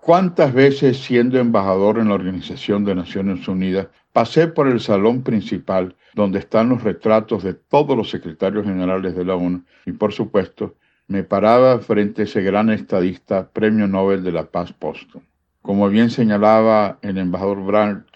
¿Cuántas 0.00 0.52
veces 0.52 0.98
siendo 0.98 1.38
embajador 1.38 1.98
en 1.98 2.08
la 2.08 2.14
Organización 2.14 2.84
de 2.84 2.94
Naciones 2.94 3.48
Unidas 3.48 3.88
pasé 4.12 4.46
por 4.46 4.68
el 4.68 4.80
salón 4.80 5.22
principal 5.22 5.96
donde 6.14 6.38
están 6.38 6.68
los 6.68 6.82
retratos 6.82 7.42
de 7.42 7.54
todos 7.54 7.96
los 7.96 8.10
secretarios 8.10 8.64
generales 8.64 9.16
de 9.16 9.24
la 9.24 9.34
ONU 9.34 9.64
y 9.84 9.92
por 9.92 10.12
supuesto 10.12 10.76
me 11.08 11.22
paraba 11.22 11.78
frente 11.78 12.22
a 12.22 12.24
ese 12.24 12.42
gran 12.42 12.70
estadista 12.70 13.48
Premio 13.50 13.86
Nobel 13.86 14.22
de 14.24 14.32
la 14.32 14.44
Paz 14.44 14.72
póstumo? 14.72 15.24
Como 15.62 15.88
bien 15.88 16.10
señalaba 16.10 16.98
el 17.02 17.18
embajador 17.18 17.64
Branch 17.64 18.06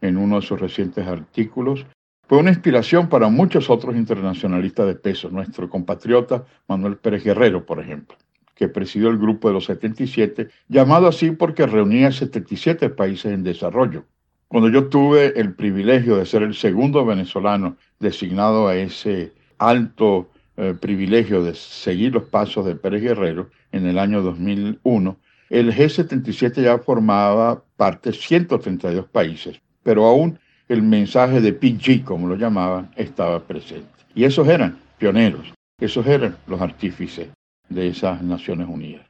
en 0.00 0.16
uno 0.16 0.40
de 0.40 0.46
sus 0.46 0.60
recientes 0.60 1.06
artículos, 1.06 1.86
fue 2.26 2.38
una 2.38 2.50
inspiración 2.50 3.08
para 3.08 3.28
muchos 3.28 3.68
otros 3.68 3.96
internacionalistas 3.96 4.86
de 4.86 4.94
peso, 4.94 5.30
nuestro 5.30 5.68
compatriota 5.68 6.44
Manuel 6.68 6.96
Pérez 6.96 7.24
Guerrero, 7.24 7.64
por 7.66 7.80
ejemplo 7.80 8.16
que 8.54 8.68
presidió 8.68 9.08
el 9.08 9.18
Grupo 9.18 9.48
de 9.48 9.54
los 9.54 9.64
77, 9.66 10.48
llamado 10.68 11.08
así 11.08 11.30
porque 11.32 11.66
reunía 11.66 12.12
77 12.12 12.90
países 12.90 13.32
en 13.32 13.42
desarrollo. 13.42 14.04
Cuando 14.48 14.68
yo 14.68 14.88
tuve 14.88 15.38
el 15.38 15.54
privilegio 15.54 16.16
de 16.16 16.26
ser 16.26 16.42
el 16.42 16.54
segundo 16.54 17.04
venezolano 17.04 17.76
designado 17.98 18.68
a 18.68 18.76
ese 18.76 19.32
alto 19.58 20.30
eh, 20.56 20.74
privilegio 20.80 21.42
de 21.42 21.54
seguir 21.54 22.12
los 22.12 22.24
pasos 22.24 22.64
de 22.64 22.76
Pérez 22.76 23.02
Guerrero 23.02 23.50
en 23.72 23.86
el 23.86 23.98
año 23.98 24.22
2001, 24.22 25.16
el 25.50 25.72
G77 25.72 26.62
ya 26.62 26.78
formaba 26.78 27.64
parte 27.76 28.10
de 28.10 28.16
132 28.16 29.06
países, 29.06 29.60
pero 29.82 30.06
aún 30.06 30.38
el 30.68 30.82
mensaje 30.82 31.40
de 31.40 31.52
PG, 31.52 32.04
como 32.04 32.28
lo 32.28 32.36
llamaban, 32.36 32.90
estaba 32.96 33.42
presente. 33.42 33.88
Y 34.14 34.24
esos 34.24 34.48
eran 34.48 34.78
pioneros, 34.98 35.52
esos 35.80 36.06
eran 36.06 36.36
los 36.46 36.60
artífices 36.60 37.28
de 37.68 37.88
esas 37.88 38.22
Naciones 38.22 38.68
Unidas. 38.68 39.06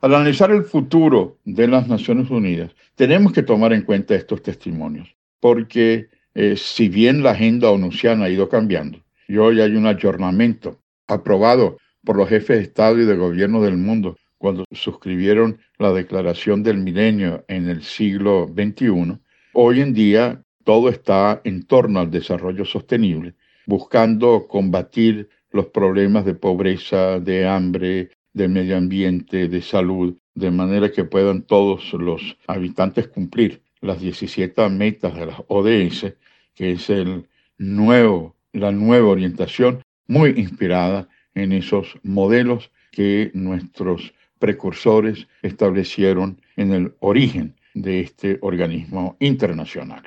Al 0.00 0.14
analizar 0.14 0.50
el 0.50 0.64
futuro 0.64 1.38
de 1.44 1.68
las 1.68 1.88
Naciones 1.88 2.30
Unidas, 2.30 2.70
tenemos 2.94 3.32
que 3.32 3.42
tomar 3.42 3.72
en 3.72 3.82
cuenta 3.82 4.14
estos 4.14 4.42
testimonios, 4.42 5.14
porque 5.40 6.08
eh, 6.34 6.56
si 6.56 6.88
bien 6.88 7.22
la 7.22 7.32
agenda 7.32 7.70
onusiana 7.70 8.24
ha 8.24 8.30
ido 8.30 8.48
cambiando, 8.48 8.98
y 9.28 9.36
hoy 9.38 9.60
hay 9.60 9.74
un 9.74 9.86
ayornamiento 9.86 10.78
aprobado 11.06 11.78
por 12.04 12.16
los 12.16 12.28
jefes 12.28 12.58
de 12.58 12.62
Estado 12.62 13.00
y 13.00 13.04
de 13.04 13.16
Gobierno 13.16 13.62
del 13.62 13.76
mundo 13.76 14.16
cuando 14.38 14.64
suscribieron 14.70 15.58
la 15.78 15.92
Declaración 15.92 16.62
del 16.62 16.78
Milenio 16.78 17.44
en 17.48 17.68
el 17.68 17.82
siglo 17.82 18.46
XXI, 18.54 19.18
hoy 19.54 19.80
en 19.80 19.94
día 19.94 20.42
todo 20.64 20.88
está 20.88 21.40
en 21.44 21.64
torno 21.64 22.00
al 22.00 22.10
desarrollo 22.10 22.64
sostenible, 22.64 23.34
buscando 23.66 24.46
combatir 24.46 25.28
los 25.50 25.66
problemas 25.66 26.24
de 26.24 26.34
pobreza, 26.34 27.18
de 27.18 27.46
hambre, 27.46 28.10
de 28.32 28.48
medio 28.48 28.76
ambiente, 28.76 29.48
de 29.48 29.62
salud, 29.62 30.16
de 30.34 30.50
manera 30.50 30.92
que 30.92 31.04
puedan 31.04 31.42
todos 31.42 31.92
los 31.94 32.36
habitantes 32.46 33.08
cumplir 33.08 33.62
las 33.80 34.00
17 34.00 34.68
metas 34.68 35.14
de 35.14 35.26
las 35.26 35.42
ODS, 35.48 36.14
que 36.54 36.72
es 36.72 36.88
la 36.88 38.72
nueva 38.72 39.08
orientación 39.08 39.80
muy 40.08 40.30
inspirada 40.36 41.08
en 41.34 41.52
esos 41.52 41.98
modelos 42.02 42.70
que 42.90 43.30
nuestros 43.34 44.14
precursores 44.38 45.26
establecieron 45.42 46.40
en 46.56 46.72
el 46.72 46.94
origen 47.00 47.54
de 47.74 48.00
este 48.00 48.38
organismo 48.40 49.16
internacional. 49.20 50.02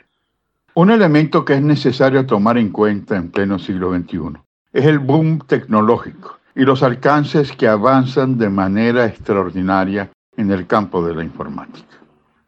Un 0.73 0.91
elemento 0.91 1.45
que 1.45 1.55
es 1.55 1.61
necesario 1.61 2.25
tomar 2.25 2.57
en 2.57 2.69
cuenta 2.69 3.15
en 3.15 3.29
pleno 3.29 3.59
siglo 3.59 3.93
XXI 3.93 4.39
es 4.73 4.85
el 4.85 4.99
boom 4.99 5.39
tecnológico 5.47 6.39
y 6.55 6.61
los 6.63 6.83
alcances 6.83 7.51
que 7.51 7.67
avanzan 7.67 8.37
de 8.37 8.49
manera 8.49 9.05
extraordinaria 9.05 10.09
en 10.37 10.51
el 10.51 10.67
campo 10.67 11.05
de 11.05 11.15
la 11.15 11.23
informática. 11.23 11.85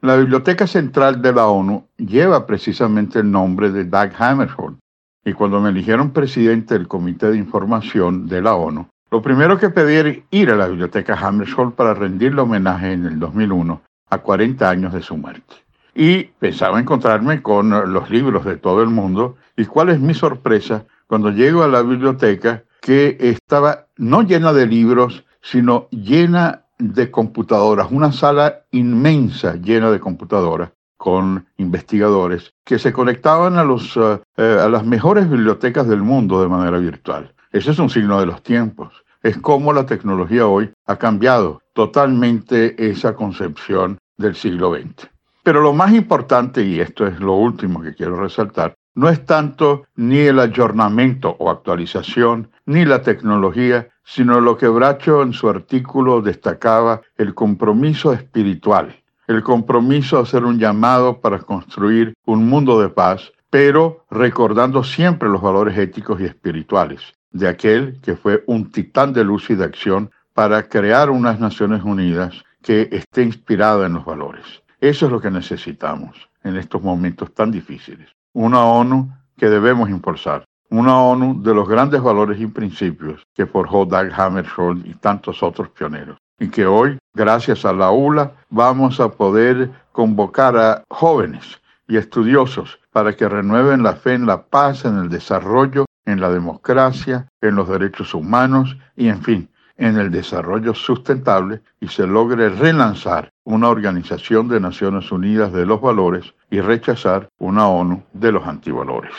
La 0.01 0.15
Biblioteca 0.15 0.65
Central 0.65 1.21
de 1.21 1.33
la 1.33 1.47
ONU 1.47 1.85
lleva 1.97 2.45
precisamente 2.45 3.19
el 3.19 3.29
nombre 3.29 3.71
de 3.71 3.85
Dag 3.85 4.13
Hammarskjöld 4.17 4.77
y 5.23 5.33
cuando 5.33 5.61
me 5.61 5.69
eligieron 5.69 6.11
presidente 6.11 6.73
del 6.73 6.87
Comité 6.87 7.31
de 7.31 7.37
Información 7.37 8.27
de 8.27 8.41
la 8.41 8.55
ONU, 8.55 8.87
lo 9.11 9.21
primero 9.21 9.57
que 9.57 9.69
pedí 9.69 9.95
era 9.95 10.15
ir 10.31 10.49
a 10.51 10.55
la 10.55 10.67
Biblioteca 10.67 11.15
Hammarskjöld 11.15 11.73
para 11.73 11.93
rendirle 11.93 12.41
homenaje 12.41 12.93
en 12.93 13.05
el 13.05 13.19
2001 13.19 13.81
a 14.09 14.17
40 14.17 14.69
años 14.69 14.93
de 14.93 15.01
su 15.01 15.17
muerte. 15.17 15.55
Y 15.93 16.23
pensaba 16.23 16.79
encontrarme 16.79 17.41
con 17.41 17.69
los 17.91 18.09
libros 18.09 18.45
de 18.45 18.55
todo 18.55 18.81
el 18.81 18.89
mundo 18.89 19.35
y 19.57 19.65
cuál 19.65 19.89
es 19.89 19.99
mi 19.99 20.13
sorpresa 20.13 20.85
cuando 21.07 21.29
llego 21.29 21.63
a 21.63 21.67
la 21.67 21.81
biblioteca 21.81 22.63
que 22.79 23.17
estaba 23.19 23.87
no 23.97 24.21
llena 24.21 24.53
de 24.53 24.65
libros, 24.65 25.25
sino 25.41 25.89
llena 25.89 26.63
de 26.79 27.11
computadoras, 27.11 27.91
una 27.91 28.13
sala 28.13 28.61
inmensa 28.71 29.55
llena 29.55 29.91
de 29.91 29.99
computadoras 29.99 30.71
con 31.01 31.47
investigadores 31.57 32.53
que 32.63 32.77
se 32.77 32.93
conectaban 32.93 33.57
a, 33.57 33.63
los, 33.63 33.97
eh, 33.97 34.19
eh, 34.37 34.57
a 34.61 34.69
las 34.69 34.85
mejores 34.85 35.27
bibliotecas 35.27 35.87
del 35.87 36.03
mundo 36.03 36.39
de 36.39 36.47
manera 36.47 36.77
virtual. 36.77 37.33
Ese 37.51 37.71
es 37.71 37.79
un 37.79 37.89
signo 37.89 38.19
de 38.19 38.27
los 38.27 38.43
tiempos. 38.43 39.03
Es 39.23 39.35
como 39.39 39.73
la 39.73 39.87
tecnología 39.87 40.45
hoy 40.45 40.71
ha 40.85 40.97
cambiado 40.97 41.63
totalmente 41.73 42.75
esa 42.77 43.15
concepción 43.15 43.97
del 44.15 44.35
siglo 44.35 44.75
XX. 44.75 45.09
Pero 45.41 45.61
lo 45.61 45.73
más 45.73 45.91
importante, 45.91 46.61
y 46.61 46.79
esto 46.79 47.07
es 47.07 47.19
lo 47.19 47.33
último 47.33 47.81
que 47.81 47.95
quiero 47.95 48.21
resaltar, 48.21 48.75
no 48.93 49.09
es 49.09 49.25
tanto 49.25 49.85
ni 49.95 50.19
el 50.19 50.37
ayornamiento 50.37 51.35
o 51.39 51.49
actualización, 51.49 52.51
ni 52.67 52.85
la 52.85 53.01
tecnología, 53.01 53.89
sino 54.03 54.39
lo 54.39 54.55
que 54.55 54.67
Bracho 54.67 55.23
en 55.23 55.33
su 55.33 55.49
artículo 55.49 56.21
destacaba, 56.21 57.01
el 57.17 57.33
compromiso 57.33 58.13
espiritual, 58.13 59.00
el 59.31 59.43
compromiso 59.43 60.17
a 60.17 60.23
hacer 60.23 60.43
un 60.43 60.59
llamado 60.59 61.19
para 61.19 61.39
construir 61.39 62.13
un 62.25 62.47
mundo 62.47 62.79
de 62.81 62.89
paz, 62.89 63.31
pero 63.49 64.05
recordando 64.09 64.83
siempre 64.83 65.29
los 65.29 65.41
valores 65.41 65.77
éticos 65.77 66.21
y 66.21 66.25
espirituales 66.25 67.01
de 67.31 67.47
aquel 67.47 67.99
que 68.01 68.15
fue 68.15 68.43
un 68.47 68.71
titán 68.71 69.13
de 69.13 69.23
luz 69.23 69.49
y 69.49 69.55
de 69.55 69.63
acción 69.63 70.11
para 70.33 70.67
crear 70.67 71.09
unas 71.09 71.39
Naciones 71.39 71.83
Unidas 71.83 72.43
que 72.61 72.89
esté 72.91 73.23
inspirada 73.23 73.85
en 73.85 73.93
los 73.93 74.05
valores. 74.05 74.45
Eso 74.79 75.05
es 75.05 75.11
lo 75.11 75.21
que 75.21 75.31
necesitamos 75.31 76.29
en 76.43 76.57
estos 76.57 76.81
momentos 76.81 77.33
tan 77.33 77.51
difíciles. 77.51 78.09
Una 78.33 78.63
ONU 78.63 79.11
que 79.37 79.49
debemos 79.49 79.89
impulsar, 79.89 80.45
una 80.69 80.99
ONU 81.01 81.41
de 81.41 81.53
los 81.53 81.67
grandes 81.67 82.01
valores 82.01 82.39
y 82.39 82.47
principios 82.47 83.23
que 83.33 83.45
forjó 83.45 83.85
Dag 83.85 84.11
Hammarskjöld 84.13 84.85
y 84.85 84.93
tantos 84.95 85.43
otros 85.43 85.69
pioneros, 85.69 86.17
y 86.41 86.49
que 86.49 86.65
hoy, 86.65 86.97
gracias 87.13 87.65
a 87.65 87.71
la 87.71 87.91
ULA, 87.91 88.31
vamos 88.49 88.99
a 88.99 89.09
poder 89.09 89.69
convocar 89.91 90.57
a 90.57 90.83
jóvenes 90.89 91.61
y 91.87 91.97
estudiosos 91.97 92.79
para 92.91 93.15
que 93.15 93.29
renueven 93.29 93.83
la 93.83 93.93
fe 93.93 94.15
en 94.15 94.25
la 94.25 94.41
paz, 94.41 94.83
en 94.85 94.97
el 94.97 95.09
desarrollo, 95.09 95.85
en 96.05 96.19
la 96.19 96.31
democracia, 96.31 97.27
en 97.41 97.55
los 97.55 97.69
derechos 97.69 98.15
humanos 98.15 98.75
y, 98.95 99.09
en 99.09 99.21
fin, 99.21 99.49
en 99.77 99.97
el 99.97 100.09
desarrollo 100.09 100.73
sustentable 100.73 101.61
y 101.79 101.87
se 101.89 102.07
logre 102.07 102.49
relanzar 102.49 103.29
una 103.43 103.69
Organización 103.69 104.47
de 104.47 104.59
Naciones 104.59 105.11
Unidas 105.11 105.53
de 105.53 105.67
los 105.67 105.79
Valores 105.79 106.33
y 106.49 106.59
rechazar 106.59 107.29
una 107.37 107.67
ONU 107.67 108.01
de 108.13 108.31
los 108.31 108.47
antivalores. 108.47 109.13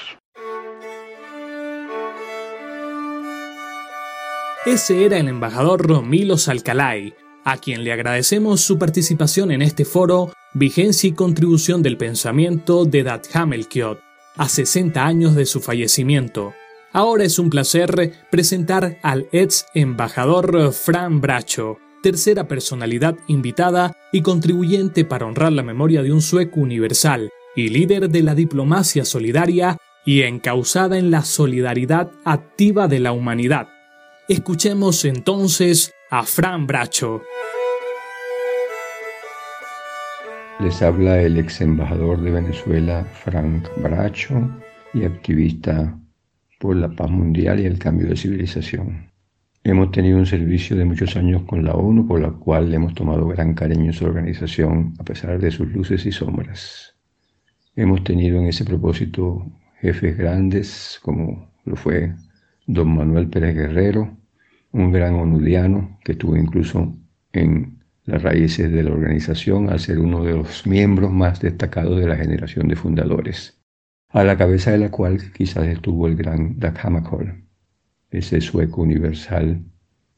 Ese 4.65 5.05
era 5.05 5.19
el 5.19 5.27
embajador 5.27 5.85
Romilos 5.85 6.47
Alcalay, 6.47 7.15
a 7.45 7.57
quien 7.57 7.83
le 7.83 7.93
agradecemos 7.93 8.61
su 8.61 8.79
participación 8.79 9.51
en 9.51 9.61
este 9.61 9.85
foro 9.85 10.33
Vigencia 10.55 11.09
y 11.09 11.15
contribución 11.15 11.83
del 11.83 11.97
pensamiento 11.97 12.85
de 12.85 13.03
Dat 13.03 13.27
Hamelkiot, 13.35 13.99
a 14.37 14.49
60 14.49 15.05
años 15.05 15.35
de 15.35 15.47
su 15.47 15.61
fallecimiento. 15.61 16.55
Ahora 16.93 17.25
es 17.25 17.41
un 17.41 17.51
placer 17.51 18.13
presentar 18.31 19.01
al 19.03 19.27
ex 19.33 19.67
embajador 19.75 20.73
Fran 20.73 21.21
Bracho, 21.21 21.79
tercera 22.01 22.47
personalidad 22.47 23.17
invitada 23.27 23.97
y 24.13 24.23
contribuyente 24.23 25.05
para 25.05 25.27
honrar 25.27 25.53
la 25.53 25.65
memoria 25.65 26.05
de 26.05 26.13
un 26.13 26.23
sueco 26.23 26.61
universal 26.61 27.31
y 27.57 27.69
líder 27.69 28.11
de 28.11 28.23
la 28.23 28.37
diplomacia 28.37 29.05
solidaria 29.05 29.77
y 30.07 30.23
encausada 30.23 30.99
en 30.99 31.11
la 31.11 31.25
solidaridad 31.25 32.13
activa 32.25 32.87
de 32.87 33.01
la 33.01 33.11
humanidad. 33.11 33.67
Escuchemos 34.33 35.05
entonces 35.05 35.93
a 36.09 36.23
Fran 36.23 36.67
Bracho. 36.67 37.21
Les 40.59 40.81
habla 40.81 41.21
el 41.21 41.37
ex 41.39 41.61
embajador 41.61 42.23
de 42.23 42.31
Venezuela, 42.31 43.05
Frank 43.05 43.69
Bracho, 43.77 44.51
y 44.95 45.05
activista 45.05 45.95
por 46.59 46.77
la 46.77 46.89
paz 46.89 47.11
mundial 47.11 47.61
y 47.61 47.67
el 47.67 47.79
cambio 47.79 48.09
de 48.09 48.17
civilización. 48.17 49.11
Hemos 49.65 49.91
tenido 49.91 50.17
un 50.17 50.25
servicio 50.25 50.77
de 50.77 50.87
muchos 50.87 51.15
años 51.15 51.43
con 51.43 51.63
la 51.63 51.75
ONU, 51.75 52.09
por 52.09 52.23
la 52.23 52.31
cual 52.31 52.73
hemos 52.73 52.95
tomado 52.95 53.27
gran 53.27 53.53
cariño 53.53 53.85
en 53.85 53.93
su 53.93 54.07
organización, 54.07 54.95
a 54.99 55.05
pesar 55.05 55.39
de 55.39 55.51
sus 55.51 55.71
luces 55.71 56.07
y 56.07 56.11
sombras. 56.11 56.97
Hemos 57.77 58.03
tenido 58.03 58.39
en 58.39 58.47
ese 58.47 58.65
propósito 58.65 59.47
jefes 59.79 60.17
grandes, 60.17 60.99
como 61.03 61.53
lo 61.67 61.77
fue 61.77 62.15
don 62.67 62.97
Manuel 62.97 63.29
Pérez 63.29 63.55
Guerrero, 63.55 64.22
un 64.73 64.91
gran 64.91 65.15
onudiano 65.15 65.99
que 66.03 66.13
estuvo 66.13 66.37
incluso 66.37 66.97
en 67.33 67.79
las 68.05 68.23
raíces 68.23 68.73
de 68.73 68.83
la 68.83 68.93
organización 68.93 69.71
al 69.71 69.79
ser 69.79 69.99
uno 69.99 70.25
de 70.25 70.33
los 70.33 70.67
miembros 70.67 71.13
más 71.13 71.41
destacados 71.41 72.01
de 72.01 72.07
la 72.07 72.17
generación 72.17 72.69
de 72.69 72.77
fundadores, 72.77 73.61
a 74.09 74.25
la 74.25 74.37
cabeza 74.37 74.73
de 74.73 74.79
la 74.79 74.91
cual 74.91 75.33
quizás 75.33 75.67
estuvo 75.67 76.07
el 76.07 76.17
gran 76.17 76.59
Dag 76.59 76.79
Hammarskjöld, 76.83 77.45
ese 78.11 78.41
sueco 78.41 78.83
universal 78.83 79.63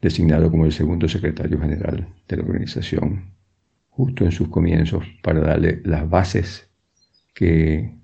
designado 0.00 0.50
como 0.50 0.64
el 0.64 0.72
segundo 0.72 1.08
secretario 1.08 1.60
general 1.60 2.08
de 2.28 2.36
la 2.36 2.42
organización, 2.42 3.34
justo 3.90 4.24
en 4.24 4.32
sus 4.32 4.48
comienzos 4.48 5.04
para 5.22 5.40
darle 5.40 5.80
las 5.84 6.08
bases 6.08 6.68
que 7.34 7.94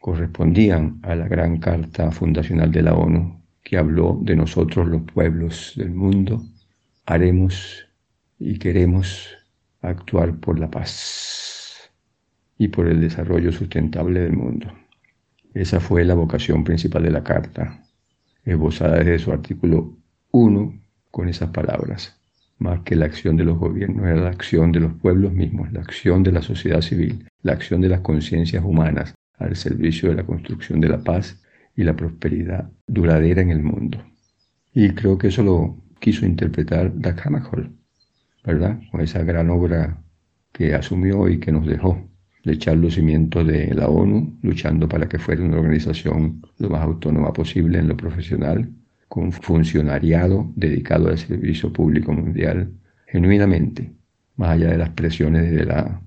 correspondían 0.00 1.00
a 1.02 1.14
la 1.14 1.28
gran 1.28 1.58
carta 1.58 2.10
fundacional 2.10 2.70
de 2.70 2.82
la 2.82 2.94
ONU 2.94 3.45
que 3.66 3.76
habló 3.76 4.16
de 4.22 4.36
nosotros 4.36 4.86
los 4.86 5.02
pueblos 5.02 5.72
del 5.74 5.90
mundo, 5.90 6.40
haremos 7.04 7.84
y 8.38 8.60
queremos 8.60 9.28
actuar 9.82 10.36
por 10.36 10.60
la 10.60 10.70
paz 10.70 11.90
y 12.58 12.68
por 12.68 12.86
el 12.86 13.00
desarrollo 13.00 13.50
sustentable 13.50 14.20
del 14.20 14.34
mundo. 14.34 14.72
Esa 15.52 15.80
fue 15.80 16.04
la 16.04 16.14
vocación 16.14 16.62
principal 16.62 17.02
de 17.02 17.10
la 17.10 17.24
carta, 17.24 17.82
esbozada 18.44 18.98
desde 18.98 19.18
su 19.18 19.32
artículo 19.32 19.96
1 20.30 20.80
con 21.10 21.28
esas 21.28 21.50
palabras. 21.50 22.16
Más 22.58 22.82
que 22.82 22.94
la 22.94 23.06
acción 23.06 23.36
de 23.36 23.46
los 23.46 23.58
gobiernos 23.58 24.06
era 24.06 24.20
la 24.20 24.30
acción 24.30 24.70
de 24.70 24.78
los 24.78 24.92
pueblos 24.94 25.32
mismos, 25.32 25.72
la 25.72 25.80
acción 25.80 26.22
de 26.22 26.30
la 26.30 26.40
sociedad 26.40 26.82
civil, 26.82 27.26
la 27.42 27.54
acción 27.54 27.80
de 27.80 27.88
las 27.88 28.02
conciencias 28.02 28.64
humanas 28.64 29.12
al 29.38 29.56
servicio 29.56 30.08
de 30.10 30.14
la 30.14 30.24
construcción 30.24 30.80
de 30.80 30.88
la 30.88 30.98
paz 30.98 31.42
y 31.76 31.84
la 31.84 31.94
prosperidad 31.94 32.70
duradera 32.86 33.42
en 33.42 33.50
el 33.50 33.62
mundo. 33.62 34.02
Y 34.72 34.90
creo 34.90 35.18
que 35.18 35.28
eso 35.28 35.42
lo 35.42 35.76
quiso 36.00 36.26
interpretar 36.26 36.92
Hammarskjöld, 37.24 37.70
¿verdad? 38.44 38.80
Con 38.90 39.00
esa 39.00 39.22
gran 39.22 39.50
obra 39.50 40.02
que 40.52 40.74
asumió 40.74 41.28
y 41.28 41.38
que 41.38 41.52
nos 41.52 41.66
dejó 41.66 42.08
de 42.44 42.52
echar 42.52 42.76
los 42.76 42.94
cimientos 42.94 43.46
de 43.46 43.74
la 43.74 43.88
ONU, 43.88 44.38
luchando 44.42 44.88
para 44.88 45.08
que 45.08 45.18
fuera 45.18 45.42
una 45.42 45.58
organización 45.58 46.42
lo 46.58 46.70
más 46.70 46.82
autónoma 46.82 47.32
posible 47.32 47.78
en 47.78 47.88
lo 47.88 47.96
profesional, 47.96 48.70
con 49.08 49.32
funcionariado 49.32 50.52
dedicado 50.54 51.08
al 51.08 51.18
servicio 51.18 51.72
público 51.72 52.12
mundial, 52.12 52.72
genuinamente, 53.06 53.92
más 54.36 54.50
allá 54.50 54.70
de 54.70 54.78
las 54.78 54.90
presiones 54.90 55.50
de 55.50 55.64
la 55.64 56.00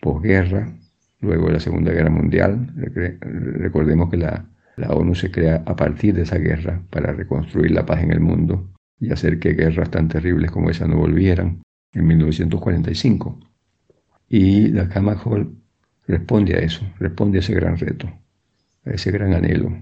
posguerra, 0.00 0.72
luego 1.20 1.46
de 1.46 1.54
la 1.54 1.60
Segunda 1.60 1.92
Guerra 1.92 2.10
Mundial. 2.10 2.72
Recordemos 2.76 4.10
que 4.10 4.18
la, 4.18 4.44
la 4.76 4.88
ONU 4.88 5.14
se 5.14 5.30
crea 5.30 5.62
a 5.66 5.74
partir 5.74 6.14
de 6.14 6.22
esa 6.22 6.38
guerra 6.38 6.82
para 6.90 7.12
reconstruir 7.12 7.70
la 7.70 7.86
paz 7.86 8.02
en 8.02 8.12
el 8.12 8.20
mundo 8.20 8.70
y 9.00 9.10
hacer 9.10 9.38
que 9.38 9.54
guerras 9.54 9.90
tan 9.90 10.08
terribles 10.08 10.50
como 10.50 10.70
esa 10.70 10.86
no 10.86 10.96
volvieran 10.96 11.62
en 11.92 12.06
1945. 12.06 13.40
Y 14.28 14.68
la 14.68 14.88
Cama 14.88 15.14
Hall 15.24 15.56
responde 16.06 16.54
a 16.56 16.58
eso, 16.58 16.86
responde 16.98 17.38
a 17.38 17.40
ese 17.40 17.54
gran 17.54 17.76
reto, 17.78 18.08
a 18.84 18.90
ese 18.90 19.10
gran 19.10 19.32
anhelo, 19.32 19.72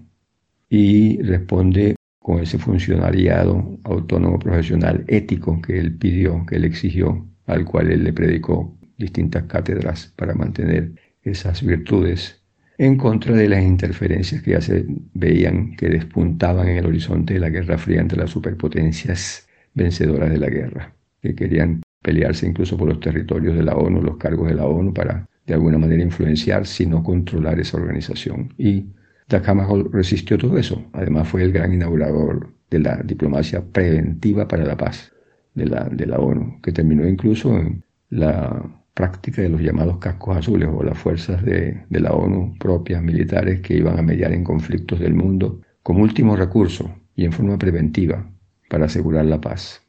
y 0.68 1.20
responde 1.22 1.96
con 2.18 2.40
ese 2.40 2.59
funcionariado 2.59 3.78
autónomo 3.85 4.38
profesional 4.38 5.04
ético 5.09 5.61
que 5.61 5.78
él 5.78 5.96
pidió, 5.96 6.44
que 6.46 6.57
él 6.57 6.64
exigió, 6.64 7.26
al 7.46 7.64
cual 7.64 7.90
él 7.90 8.04
le 8.04 8.12
predicó 8.12 8.76
distintas 8.96 9.44
cátedras 9.44 10.12
para 10.16 10.35
mantener 10.35 10.92
esas 11.22 11.62
virtudes, 11.62 12.43
en 12.78 12.96
contra 12.96 13.34
de 13.34 13.48
las 13.48 13.62
interferencias 13.62 14.42
que 14.42 14.52
ya 14.52 14.60
se 14.60 14.84
veían 15.14 15.76
que 15.76 15.88
despuntaban 15.88 16.68
en 16.68 16.78
el 16.78 16.87
horizonte 16.87 17.34
de 17.34 17.40
la 17.40 17.50
Guerra 17.50 17.78
Fría 17.78 18.00
entre 18.00 18.18
las 18.18 18.30
superpotencias 18.30 19.46
vencedoras 19.74 20.30
de 20.30 20.38
la 20.38 20.48
guerra, 20.48 20.94
que 21.20 21.34
querían 21.34 21.82
pelearse 22.02 22.46
incluso 22.46 22.76
por 22.76 22.88
los 22.88 23.00
territorios 23.00 23.56
de 23.56 23.62
la 23.62 23.76
ONU, 23.76 24.02
los 24.02 24.16
cargos 24.16 24.48
de 24.48 24.54
la 24.54 24.66
ONU, 24.66 24.92
para 24.92 25.26
de 25.46 25.54
alguna 25.54 25.78
manera 25.78 26.02
influenciar, 26.02 26.66
sino 26.66 27.02
controlar 27.02 27.60
esa 27.60 27.76
organización. 27.76 28.52
Y 28.58 28.87
Dag 29.28 29.44
resistió 29.90 30.37
todo 30.38 30.58
eso. 30.58 30.84
Además 30.92 31.28
fue 31.28 31.42
el 31.42 31.52
gran 31.52 31.72
inaugurador 31.72 32.52
de 32.70 32.78
la 32.78 32.96
diplomacia 32.96 33.62
preventiva 33.62 34.48
para 34.48 34.64
la 34.64 34.76
paz 34.76 35.12
de 35.54 35.66
la, 35.66 35.84
de 35.84 36.06
la 36.06 36.18
ONU, 36.18 36.60
que 36.62 36.72
terminó 36.72 37.06
incluso 37.06 37.56
en 37.56 37.84
la 38.10 38.84
práctica 38.94 39.42
de 39.42 39.48
los 39.48 39.61
llamados 39.61 39.98
cascos 39.98 40.37
azules 40.37 40.68
o 40.72 40.83
las 40.83 40.96
fuerzas 40.96 41.44
de, 41.44 41.85
la 41.90 42.12
ONU 42.12 42.57
propias 42.59 43.02
militares 43.02 43.61
que 43.61 43.76
iban 43.76 43.98
a 43.98 44.02
mediar 44.02 44.33
en 44.33 44.44
conflictos 44.44 45.00
del 45.00 45.14
mundo 45.14 45.61
como 45.83 46.02
último 46.02 46.37
recurso 46.37 46.94
y 47.16 47.24
en 47.24 47.33
forma 47.33 47.59
preventiva 47.59 48.30
para 48.70 48.87
asegurar 48.87 49.24
la 49.26 49.40
paz. 49.40 49.83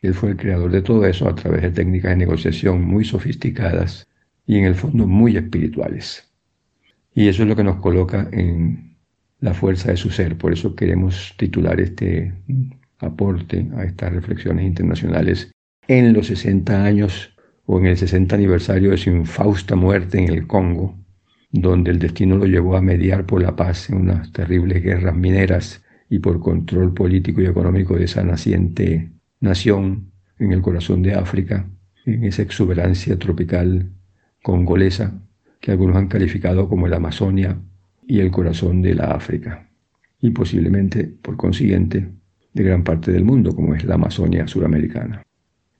Él 0.00 0.14
fue 0.14 0.30
el 0.30 0.36
creador 0.36 0.70
de 0.70 0.82
todo 0.82 1.04
eso 1.06 1.28
a 1.28 1.34
través 1.34 1.62
de 1.62 1.70
técnicas 1.70 2.12
de 2.12 2.16
negociación 2.16 2.82
muy 2.82 3.04
sofisticadas 3.04 4.08
y 4.46 4.58
en 4.58 4.64
el 4.64 4.74
fondo 4.74 5.06
muy 5.06 5.36
espirituales. 5.36 6.32
Y 7.14 7.28
eso 7.28 7.42
es 7.42 7.48
lo 7.48 7.56
que 7.56 7.64
nos 7.64 7.76
coloca 7.76 8.28
en 8.32 8.96
la 9.40 9.54
fuerza 9.54 9.90
de 9.90 9.96
su 9.96 10.10
ser. 10.10 10.38
Por 10.38 10.52
eso 10.52 10.74
queremos 10.74 11.34
titular 11.36 11.80
este 11.80 12.32
aporte 12.98 13.68
a 13.76 13.84
estas 13.84 14.12
reflexiones 14.12 14.64
internacionales 14.64 15.50
en 15.88 16.12
los 16.12 16.28
60 16.28 16.84
años 16.84 17.31
o 17.66 17.78
en 17.78 17.86
el 17.86 17.96
60 17.96 18.34
aniversario 18.34 18.90
de 18.90 18.98
su 18.98 19.10
infausta 19.10 19.76
muerte 19.76 20.18
en 20.18 20.32
el 20.32 20.46
Congo, 20.46 20.96
donde 21.50 21.90
el 21.90 21.98
destino 21.98 22.36
lo 22.36 22.46
llevó 22.46 22.76
a 22.76 22.82
mediar 22.82 23.26
por 23.26 23.42
la 23.42 23.54
paz 23.54 23.90
en 23.90 23.98
unas 23.98 24.32
terribles 24.32 24.82
guerras 24.82 25.14
mineras 25.14 25.82
y 26.08 26.18
por 26.18 26.40
control 26.40 26.92
político 26.94 27.40
y 27.40 27.46
económico 27.46 27.96
de 27.96 28.04
esa 28.04 28.22
naciente 28.22 29.10
nación 29.40 30.12
en 30.38 30.52
el 30.52 30.62
corazón 30.62 31.02
de 31.02 31.14
África, 31.14 31.68
en 32.04 32.24
esa 32.24 32.42
exuberancia 32.42 33.18
tropical 33.18 33.90
congolesa 34.42 35.12
que 35.60 35.70
algunos 35.70 35.96
han 35.96 36.08
calificado 36.08 36.68
como 36.68 36.88
la 36.88 36.96
Amazonia 36.96 37.58
y 38.06 38.20
el 38.20 38.30
corazón 38.30 38.82
de 38.82 38.94
la 38.94 39.12
África, 39.12 39.68
y 40.20 40.30
posiblemente, 40.30 41.04
por 41.04 41.36
consiguiente, 41.36 42.08
de 42.52 42.62
gran 42.62 42.82
parte 42.82 43.12
del 43.12 43.24
mundo, 43.24 43.54
como 43.54 43.74
es 43.74 43.84
la 43.84 43.94
Amazonia 43.94 44.46
suramericana. 44.46 45.22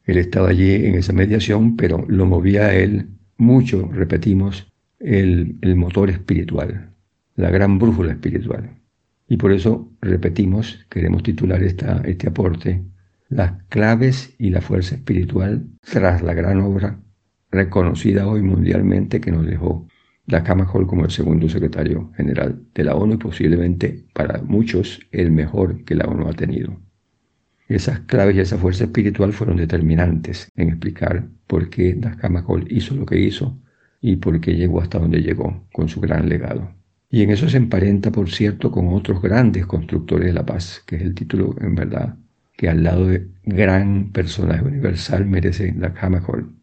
Él 0.05 0.19
estaba 0.19 0.49
allí 0.49 0.75
en 0.75 0.97
esa 0.97 1.13
mediación, 1.13 1.77
pero 1.77 2.05
lo 2.09 2.27
movía 2.27 2.67
a 2.67 2.75
él 2.75 3.09
mucho, 3.37 3.89
repetimos, 3.93 4.73
el, 4.99 5.59
motor 5.77 6.11
espiritual, 6.11 6.91
la 7.35 7.51
gran 7.51 7.79
brújula 7.79 8.13
espiritual. 8.13 8.71
Y 9.29 9.37
por 9.37 9.53
eso, 9.53 9.91
repetimos, 10.01 10.85
queremos 10.89 11.23
titular 11.23 11.63
esta, 11.63 12.03
este 12.05 12.29
aporte, 12.29 12.83
las 13.29 13.63
claves 13.69 14.35
y 14.39 14.51
la 14.51 14.61
fuerza 14.61 14.95
espiritual 14.95 15.67
tras 15.81 16.23
la 16.23 16.35
gran 16.35 16.61
obra 16.61 17.01
reconocida 17.51 18.27
hoy 18.27 18.43
mundialmente 18.43 19.21
que 19.21 19.31
nos 19.31 19.47
dejó 19.47 19.87
la 20.27 20.45
Hall 20.45 20.87
como 20.87 21.05
el 21.05 21.11
segundo 21.11 21.49
secretario 21.49 22.13
general 22.17 22.63
de 22.75 22.85
la 22.85 22.95
ONU 22.95 23.15
y 23.15 23.19
posiblemente 23.19 24.05
para 24.13 24.41
muchos 24.43 25.01
el 25.11 25.33
mejor 25.33 25.85
que 25.85 25.95
la 25.95 26.05
ONU 26.05 26.29
ha 26.29 26.33
tenido. 26.33 26.81
Esas 27.69 28.01
claves 28.01 28.37
y 28.37 28.41
esa 28.41 28.59
fuerza 28.59 28.85
espiritual 28.85 29.33
fueron 29.33 29.57
determinantes 29.57 30.51
en 30.57 30.69
explicar 30.69 31.29
por 31.47 31.71
qué 31.71 31.99
Hammarskjöld 32.23 32.71
hizo 32.71 32.95
lo 32.95 33.07
que 33.07 33.19
hizo 33.19 33.59
y 34.01 34.17
por 34.17 34.41
qué 34.41 34.55
llegó 34.55 34.81
hasta 34.81 34.99
donde 34.99 35.23
llegó 35.23 35.67
con 35.73 35.89
su 35.89 36.01
gran 36.01 36.29
legado. 36.29 36.75
Y 37.09 37.23
en 37.23 37.31
eso 37.31 37.49
se 37.49 37.59
emparenta, 37.59 38.11
por 38.11 38.31
cierto, 38.31 38.71
con 38.71 38.89
otros 38.89 39.21
grandes 39.21 39.67
constructores 39.67 40.27
de 40.27 40.33
la 40.33 40.47
paz, 40.47 40.83
que 40.87 40.97
es 40.97 41.03
el 41.03 41.15
título, 41.15 41.55
en 41.61 41.75
verdad, 41.75 42.17
que 42.57 42.69
al 42.69 42.83
lado 42.83 43.07
de 43.07 43.29
gran 43.45 44.13
personaje 44.13 44.65
universal 44.65 45.27
merece 45.27 45.73
Dag 45.73 45.95
Hammarskjöld 46.01 46.63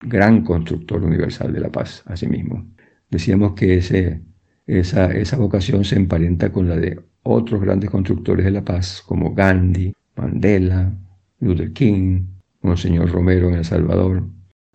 gran 0.00 0.42
constructor 0.44 1.02
universal 1.02 1.52
de 1.52 1.60
la 1.60 1.70
paz, 1.70 2.02
asimismo. 2.06 2.66
Decíamos 3.10 3.54
que 3.54 3.78
ese, 3.78 4.22
esa, 4.66 5.10
esa 5.12 5.36
vocación 5.36 5.84
se 5.84 5.96
emparenta 5.96 6.52
con 6.52 6.68
la 6.68 6.76
de 6.76 7.00
otros 7.22 7.60
grandes 7.60 7.90
constructores 7.90 8.44
de 8.44 8.52
la 8.52 8.64
paz, 8.64 9.02
como 9.04 9.34
Gandhi, 9.34 9.92
Mandela, 10.16 10.92
Luther 11.40 11.72
King, 11.72 12.26
Monseñor 12.62 13.10
Romero 13.10 13.48
en 13.48 13.56
El 13.56 13.64
Salvador, 13.64 14.26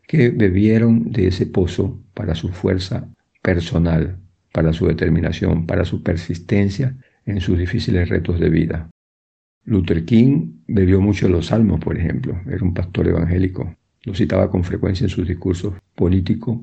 que 0.08 0.30
bebieron 0.30 1.12
de 1.12 1.28
ese 1.28 1.46
pozo 1.46 2.02
para 2.14 2.36
su 2.36 2.50
fuerza 2.50 3.10
personal, 3.42 4.18
para 4.54 4.74
su 4.74 4.86
determinación, 4.86 5.66
para 5.66 5.86
su 5.86 6.04
persistencia 6.04 6.96
en 7.26 7.42
sus 7.42 7.58
difíciles 7.58 8.10
retos 8.10 8.40
de 8.40 8.50
vida. 8.50 8.90
Luther 9.66 10.06
King 10.06 10.62
bebió 10.68 11.02
mucho 11.02 11.28
de 11.28 11.34
los 11.34 11.48
salmos, 11.48 11.80
por 11.80 11.98
ejemplo, 11.98 12.40
era 12.48 12.64
un 12.64 12.74
pastor 12.74 13.08
evangélico. 13.08 13.76
Lo 14.04 14.16
citaba 14.16 14.50
con 14.50 14.64
frecuencia 14.64 15.06
en 15.06 15.10
sus 15.10 15.28
discursos 15.28 15.74
políticos, 15.96 16.60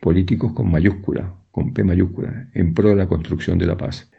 políticos 0.00 0.52
con 0.52 0.70
mayúscula, 0.70 1.34
con 1.50 1.74
P 1.74 1.84
mayúscula, 1.84 2.48
en 2.54 2.72
pro 2.72 2.90
de 2.90 2.96
la 2.96 3.08
construcción 3.08 3.58
de 3.58 3.66
la 3.66 3.76
paz. 3.76 4.10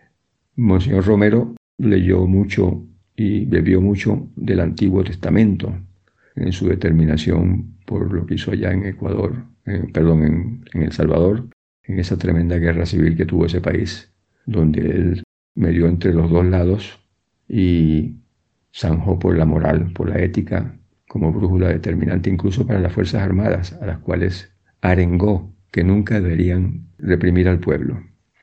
Monseñor 0.55 1.05
Romero 1.05 1.55
leyó 1.77 2.27
mucho 2.27 2.85
y 3.21 3.45
bebió 3.45 3.81
mucho 3.81 4.29
del 4.35 4.61
Antiguo 4.61 5.03
Testamento 5.03 5.73
en 6.35 6.51
su 6.51 6.67
determinación 6.67 7.75
por 7.85 8.11
lo 8.11 8.25
que 8.25 8.35
hizo 8.35 8.51
allá 8.51 8.71
en 8.71 8.85
Ecuador, 8.85 9.45
perdón, 9.93 10.23
en, 10.23 10.65
en 10.73 10.81
El 10.81 10.91
Salvador, 10.91 11.47
en 11.83 11.99
esa 11.99 12.17
tremenda 12.17 12.57
guerra 12.57 12.85
civil 12.85 13.15
que 13.15 13.27
tuvo 13.27 13.45
ese 13.45 13.61
país, 13.61 14.11
donde 14.47 14.81
él 14.81 15.23
medió 15.53 15.87
entre 15.87 16.13
los 16.13 16.31
dos 16.31 16.45
lados 16.45 16.99
y 17.47 18.15
zanjó 18.73 19.19
por 19.19 19.37
la 19.37 19.45
moral, 19.45 19.91
por 19.93 20.09
la 20.09 20.19
ética, 20.19 20.75
como 21.07 21.31
brújula 21.31 21.67
determinante 21.67 22.29
incluso 22.29 22.65
para 22.65 22.79
las 22.79 22.93
Fuerzas 22.93 23.21
Armadas, 23.21 23.77
a 23.81 23.85
las 23.85 23.99
cuales 23.99 24.51
arengó 24.81 25.53
que 25.71 25.83
nunca 25.83 26.19
deberían 26.19 26.87
reprimir 26.97 27.47
al 27.47 27.59
pueblo. 27.59 28.01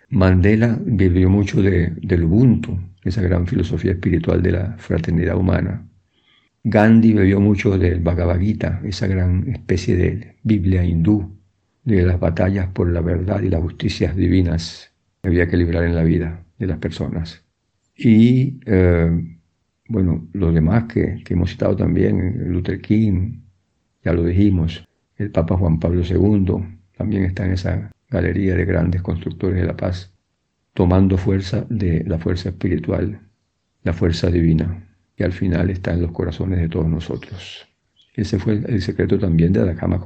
Mandela 0.08 0.78
vivió 0.84 1.28
mucho 1.28 1.62
de, 1.62 1.92
del 2.00 2.24
Ubuntu, 2.24 2.78
esa 3.04 3.22
gran 3.22 3.46
filosofía 3.46 3.92
espiritual 3.92 4.42
de 4.42 4.52
la 4.52 4.76
fraternidad 4.78 5.36
humana. 5.36 5.86
Gandhi 6.64 7.12
bebió 7.14 7.40
mucho 7.40 7.78
del 7.78 8.00
Bhagavad 8.00 8.40
Gita, 8.40 8.80
esa 8.84 9.06
gran 9.06 9.48
especie 9.48 9.96
de 9.96 10.36
Biblia 10.42 10.84
hindú, 10.84 11.38
de 11.84 12.02
las 12.02 12.20
batallas 12.20 12.68
por 12.68 12.90
la 12.90 13.00
verdad 13.00 13.40
y 13.42 13.48
las 13.48 13.62
justicias 13.62 14.14
divinas 14.14 14.92
que 15.22 15.28
había 15.28 15.48
que 15.48 15.56
librar 15.56 15.84
en 15.84 15.94
la 15.94 16.02
vida 16.02 16.44
de 16.58 16.66
las 16.66 16.78
personas. 16.78 17.44
Y 17.96 18.60
eh, 18.66 19.38
bueno, 19.88 20.28
los 20.32 20.52
demás 20.52 20.84
que, 20.84 21.22
que, 21.24 21.34
hemos 21.34 21.50
citado 21.50 21.74
también, 21.76 22.52
Luther 22.52 22.80
King, 22.80 23.40
ya 24.04 24.12
lo 24.12 24.24
dijimos, 24.24 24.86
el 25.16 25.30
Papa 25.30 25.56
Juan 25.56 25.80
Pablo 25.80 26.02
II, 26.04 26.78
también 26.96 27.24
está 27.24 27.46
en 27.46 27.52
esa 27.52 27.90
galería 28.10 28.54
de 28.54 28.64
grandes 28.64 29.02
constructores 29.02 29.60
de 29.60 29.66
la 29.66 29.76
paz, 29.76 30.12
tomando 30.78 31.18
fuerza 31.18 31.66
de 31.68 32.04
la 32.06 32.18
fuerza 32.18 32.50
espiritual, 32.50 33.20
la 33.82 33.92
fuerza 33.92 34.30
divina, 34.30 34.86
que 35.16 35.24
al 35.24 35.32
final 35.32 35.70
está 35.70 35.92
en 35.92 36.02
los 36.02 36.12
corazones 36.12 36.60
de 36.60 36.68
todos 36.68 36.86
nosotros. 36.86 37.66
Ese 38.14 38.38
fue 38.38 38.62
el 38.64 38.80
secreto 38.80 39.18
también 39.18 39.52
de 39.52 39.58
Adakama 39.58 40.00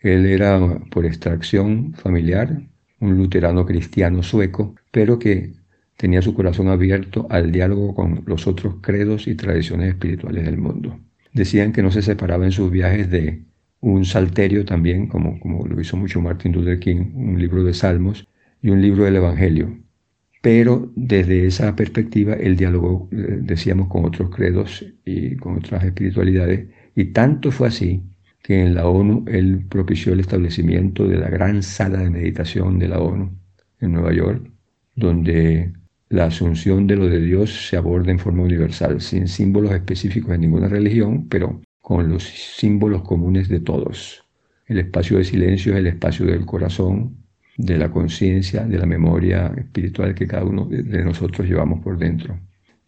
Él 0.00 0.26
era 0.26 0.60
por 0.90 1.06
extracción 1.06 1.94
familiar 1.94 2.60
un 3.00 3.16
luterano 3.16 3.64
cristiano 3.64 4.22
sueco, 4.22 4.74
pero 4.90 5.18
que 5.18 5.54
tenía 5.96 6.20
su 6.20 6.34
corazón 6.34 6.68
abierto 6.68 7.26
al 7.30 7.50
diálogo 7.50 7.94
con 7.94 8.24
los 8.26 8.46
otros 8.46 8.74
credos 8.82 9.26
y 9.26 9.34
tradiciones 9.36 9.88
espirituales 9.88 10.44
del 10.44 10.58
mundo. 10.58 11.00
Decían 11.32 11.72
que 11.72 11.82
no 11.82 11.90
se 11.90 12.02
separaba 12.02 12.44
en 12.44 12.52
sus 12.52 12.70
viajes 12.70 13.10
de 13.10 13.42
un 13.80 14.04
salterio 14.04 14.66
también, 14.66 15.06
como, 15.06 15.40
como 15.40 15.66
lo 15.66 15.80
hizo 15.80 15.96
mucho 15.96 16.20
Martin 16.20 16.52
Luther 16.52 16.78
King, 16.78 17.12
un 17.14 17.38
libro 17.38 17.64
de 17.64 17.72
salmos 17.72 18.28
y 18.60 18.68
un 18.68 18.82
libro 18.82 19.04
del 19.04 19.16
Evangelio. 19.16 19.83
Pero 20.44 20.92
desde 20.94 21.46
esa 21.46 21.74
perspectiva 21.74 22.34
el 22.34 22.54
diálogo, 22.54 23.08
eh, 23.12 23.38
decíamos, 23.40 23.88
con 23.88 24.04
otros 24.04 24.28
credos 24.28 24.84
y 25.06 25.36
con 25.36 25.56
otras 25.56 25.82
espiritualidades. 25.84 26.68
Y 26.94 27.06
tanto 27.12 27.50
fue 27.50 27.68
así 27.68 28.02
que 28.42 28.60
en 28.60 28.74
la 28.74 28.86
ONU 28.86 29.24
él 29.26 29.64
propició 29.70 30.12
el 30.12 30.20
establecimiento 30.20 31.08
de 31.08 31.16
la 31.16 31.30
gran 31.30 31.62
sala 31.62 32.00
de 32.00 32.10
meditación 32.10 32.78
de 32.78 32.88
la 32.88 32.98
ONU 33.00 33.30
en 33.80 33.92
Nueva 33.92 34.12
York, 34.12 34.50
donde 34.94 35.72
la 36.10 36.26
asunción 36.26 36.86
de 36.86 36.96
lo 36.96 37.08
de 37.08 37.22
Dios 37.22 37.68
se 37.70 37.78
aborda 37.78 38.10
en 38.12 38.18
forma 38.18 38.42
universal, 38.42 39.00
sin 39.00 39.28
símbolos 39.28 39.72
específicos 39.72 40.32
de 40.32 40.38
ninguna 40.40 40.68
religión, 40.68 41.26
pero 41.26 41.62
con 41.80 42.10
los 42.10 42.22
símbolos 42.22 43.00
comunes 43.00 43.48
de 43.48 43.60
todos. 43.60 44.26
El 44.66 44.78
espacio 44.78 45.16
de 45.16 45.24
silencio 45.24 45.72
es 45.72 45.78
el 45.78 45.86
espacio 45.86 46.26
del 46.26 46.44
corazón, 46.44 47.23
de 47.56 47.78
la 47.78 47.90
conciencia, 47.90 48.64
de 48.64 48.78
la 48.78 48.86
memoria 48.86 49.52
espiritual 49.56 50.14
que 50.14 50.26
cada 50.26 50.44
uno 50.44 50.66
de 50.66 51.04
nosotros 51.04 51.46
llevamos 51.46 51.80
por 51.82 51.98
dentro. 51.98 52.38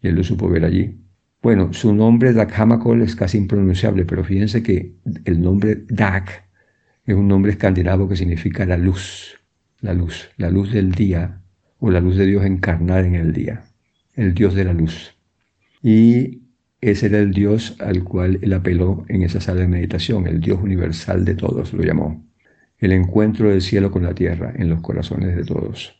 Y 0.01 0.07
él 0.07 0.15
lo 0.15 0.23
supo 0.23 0.49
ver 0.49 0.65
allí. 0.65 0.99
Bueno, 1.41 1.71
su 1.71 1.93
nombre 1.93 2.33
Dak 2.33 2.57
Hamakol 2.59 3.01
es 3.01 3.15
casi 3.15 3.37
impronunciable, 3.37 4.05
pero 4.05 4.23
fíjense 4.23 4.63
que 4.63 4.95
el 5.25 5.41
nombre 5.41 5.85
Dak 5.87 6.43
es 7.05 7.15
un 7.15 7.27
nombre 7.27 7.51
escandinavo 7.51 8.09
que 8.09 8.15
significa 8.15 8.65
la 8.65 8.77
luz, 8.77 9.39
la 9.79 9.93
luz, 9.93 10.29
la 10.37 10.49
luz 10.49 10.71
del 10.73 10.91
día, 10.91 11.41
o 11.79 11.91
la 11.91 12.01
luz 12.01 12.17
de 12.17 12.25
Dios 12.25 12.43
encarnada 12.43 13.05
en 13.05 13.15
el 13.15 13.33
día, 13.33 13.63
el 14.15 14.33
Dios 14.33 14.55
de 14.55 14.65
la 14.65 14.73
luz. 14.73 15.15
Y 15.81 16.41
ese 16.81 17.05
era 17.05 17.19
el 17.19 17.31
Dios 17.31 17.77
al 17.79 18.03
cual 18.03 18.39
él 18.41 18.53
apeló 18.53 19.05
en 19.07 19.21
esa 19.21 19.39
sala 19.39 19.61
de 19.61 19.67
meditación, 19.67 20.27
el 20.27 20.41
Dios 20.41 20.59
universal 20.61 21.23
de 21.23 21.35
todos, 21.35 21.73
lo 21.73 21.83
llamó. 21.83 22.26
El 22.79 22.91
encuentro 22.91 23.49
del 23.49 23.61
cielo 23.61 23.91
con 23.91 24.03
la 24.03 24.13
tierra 24.13 24.53
en 24.55 24.69
los 24.69 24.81
corazones 24.81 25.35
de 25.35 25.43
todos. 25.43 25.95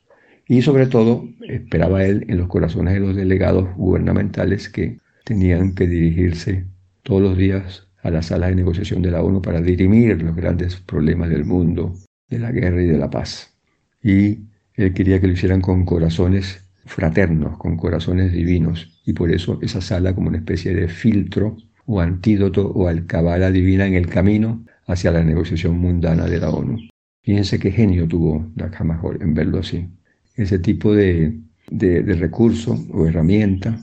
Y 0.47 0.61
sobre 0.61 0.87
todo, 0.87 1.27
esperaba 1.47 2.05
él 2.05 2.25
en 2.29 2.37
los 2.37 2.47
corazones 2.47 2.93
de 2.93 2.99
los 2.99 3.15
delegados 3.15 3.75
gubernamentales 3.75 4.69
que 4.69 4.99
tenían 5.25 5.75
que 5.75 5.87
dirigirse 5.87 6.65
todos 7.03 7.21
los 7.21 7.37
días 7.37 7.87
a 8.01 8.11
la 8.11 8.21
sala 8.21 8.47
de 8.47 8.55
negociación 8.55 9.01
de 9.01 9.11
la 9.11 9.21
ONU 9.21 9.41
para 9.41 9.61
dirimir 9.61 10.21
los 10.21 10.35
grandes 10.35 10.77
problemas 10.77 11.29
del 11.29 11.43
mundo, 11.43 11.93
de 12.29 12.39
la 12.39 12.51
guerra 12.51 12.81
y 12.81 12.87
de 12.87 12.97
la 12.97 13.09
paz. 13.09 13.53
Y 14.01 14.39
él 14.75 14.93
quería 14.93 15.19
que 15.19 15.27
lo 15.27 15.33
hicieran 15.33 15.61
con 15.61 15.83
corazones 15.83 16.63
fraternos, 16.85 17.57
con 17.57 17.75
corazones 17.75 18.31
divinos. 18.31 19.01
Y 19.05 19.13
por 19.13 19.31
eso 19.31 19.59
esa 19.61 19.81
sala 19.81 20.13
como 20.13 20.29
una 20.29 20.37
especie 20.37 20.73
de 20.73 20.87
filtro 20.87 21.57
o 21.85 21.99
antídoto 21.99 22.69
o 22.69 22.87
alcabala 22.87 23.51
divina 23.51 23.85
en 23.87 23.95
el 23.95 24.07
camino 24.07 24.63
hacia 24.87 25.11
la 25.11 25.23
negociación 25.23 25.77
mundana 25.77 26.25
de 26.25 26.39
la 26.39 26.49
ONU. 26.49 26.77
Fíjense 27.21 27.59
qué 27.59 27.71
genio 27.71 28.07
tuvo 28.07 28.49
Dakamajor 28.55 29.21
en 29.21 29.33
verlo 29.33 29.59
así. 29.59 29.87
Ese 30.35 30.59
tipo 30.59 30.93
de, 30.93 31.37
de, 31.69 32.01
recurso 32.15 32.77
o 32.91 33.05
herramienta, 33.05 33.77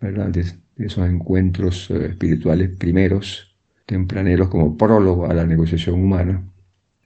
¿verdad? 0.00 0.28
De, 0.28 0.44
esos 0.78 1.08
encuentros 1.08 1.90
eh, 1.90 2.06
espirituales 2.06 2.70
primeros, 2.70 3.56
tempraneros 3.86 4.48
como 4.48 4.76
prólogo 4.76 5.26
a 5.26 5.34
la 5.34 5.46
negociación 5.46 6.02
humana, 6.02 6.42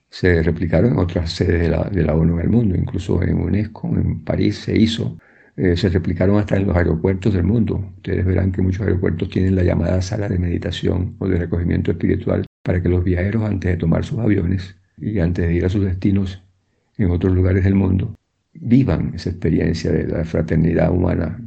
se 0.08 0.42
replicaron 0.42 0.92
en 0.92 0.98
otras 0.98 1.32
sedes 1.32 1.60
de 1.60 1.68
la, 1.68 1.84
de 1.84 2.02
la 2.02 2.14
ONU 2.14 2.34
en 2.34 2.40
el 2.40 2.50
mundo, 2.50 2.76
incluso 2.76 3.22
en 3.22 3.36
UNESCO, 3.36 3.88
en 3.88 4.24
París 4.24 4.58
se 4.58 4.76
hizo, 4.76 5.18
eh, 5.56 5.76
se 5.76 5.88
replicaron 5.88 6.36
hasta 6.36 6.56
en 6.56 6.66
los 6.66 6.76
aeropuertos 6.76 7.34
del 7.34 7.44
mundo. 7.44 7.92
Ustedes 7.96 8.24
verán 8.24 8.50
que 8.50 8.62
muchos 8.62 8.82
aeropuertos 8.82 9.28
tienen 9.30 9.54
la 9.54 9.62
llamada 9.62 10.02
sala 10.02 10.28
de 10.28 10.38
meditación 10.38 11.14
o 11.18 11.28
de 11.28 11.38
recogimiento 11.38 11.92
espiritual 11.92 12.44
para 12.62 12.82
que 12.82 12.88
los 12.88 13.04
viajeros 13.04 13.44
antes 13.44 13.70
de 13.70 13.76
tomar 13.76 14.04
sus 14.04 14.18
aviones 14.18 14.76
y 14.98 15.18
antes 15.18 15.46
de 15.46 15.54
ir 15.54 15.64
a 15.64 15.68
sus 15.68 15.84
destinos 15.84 16.42
en 16.98 17.10
otros 17.10 17.34
lugares 17.34 17.64
del 17.64 17.74
mundo, 17.74 18.14
vivan 18.52 19.12
esa 19.14 19.30
experiencia 19.30 19.90
de 19.90 20.06
la 20.06 20.24
fraternidad 20.24 20.90
humana, 20.90 21.40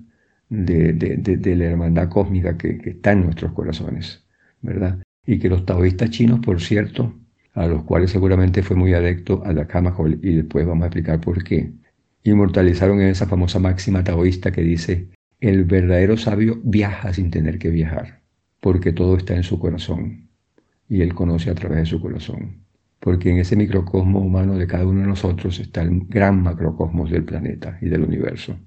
de, 0.50 1.56
la 1.56 1.66
hermandad 1.66 2.10
cósmica 2.10 2.58
que, 2.58 2.80
está 2.86 3.12
en 3.12 3.26
nuestros 3.26 3.52
corazones, 3.54 4.24
¿verdad? 4.62 5.00
Y 5.26 5.40
que 5.40 5.50
los 5.50 5.66
taoístas 5.66 6.10
chinos, 6.10 6.40
por 6.40 6.62
cierto, 6.62 7.14
a 7.54 7.68
los 7.68 7.84
cuales 7.84 8.12
seguramente 8.12 8.64
fue 8.64 8.76
muy 8.76 8.94
adecto 8.94 9.44
a 9.46 9.54
la 9.54 9.68
Kamahol 9.68 10.20
y 10.24 10.36
después 10.36 10.66
vamos 10.66 10.84
a 10.84 10.88
explicar 10.88 11.22
por 11.22 11.44
qué. 11.44 11.72
Inmortalizaron 12.24 13.02
en 13.02 13.10
esa 13.10 13.28
famosa 13.28 13.60
máxima 13.60 14.04
taoísta 14.04 14.52
que 14.52 14.62
dice, 14.62 15.10
el 15.40 15.66
verdadero 15.66 16.18
sabio 16.18 16.60
viaja 16.64 17.14
sin 17.14 17.30
tener 17.30 17.60
que 17.60 17.70
viajar, 17.70 18.22
porque 18.60 18.94
todo 18.94 19.18
está 19.18 19.36
en 19.36 19.44
su 19.44 19.60
corazón 19.60 20.24
y 20.88 21.02
él 21.02 21.14
conoce 21.14 21.50
a 21.50 21.56
través 21.56 21.80
de 21.80 21.86
su 21.86 22.02
corazón. 22.02 22.64
Porque 23.00 23.30
en 23.30 23.38
ese 23.38 23.56
microcosmo 23.56 24.20
humano 24.20 24.58
de 24.58 24.68
cada 24.68 24.88
uno 24.88 25.02
de 25.02 25.08
nosotros 25.08 25.60
está 25.60 25.82
el 25.82 26.06
gran 26.08 26.42
macrocosmos 26.42 27.12
del 27.12 27.26
planeta 27.26 27.78
y 27.82 27.90
del 27.90 28.04
universo. 28.04 28.58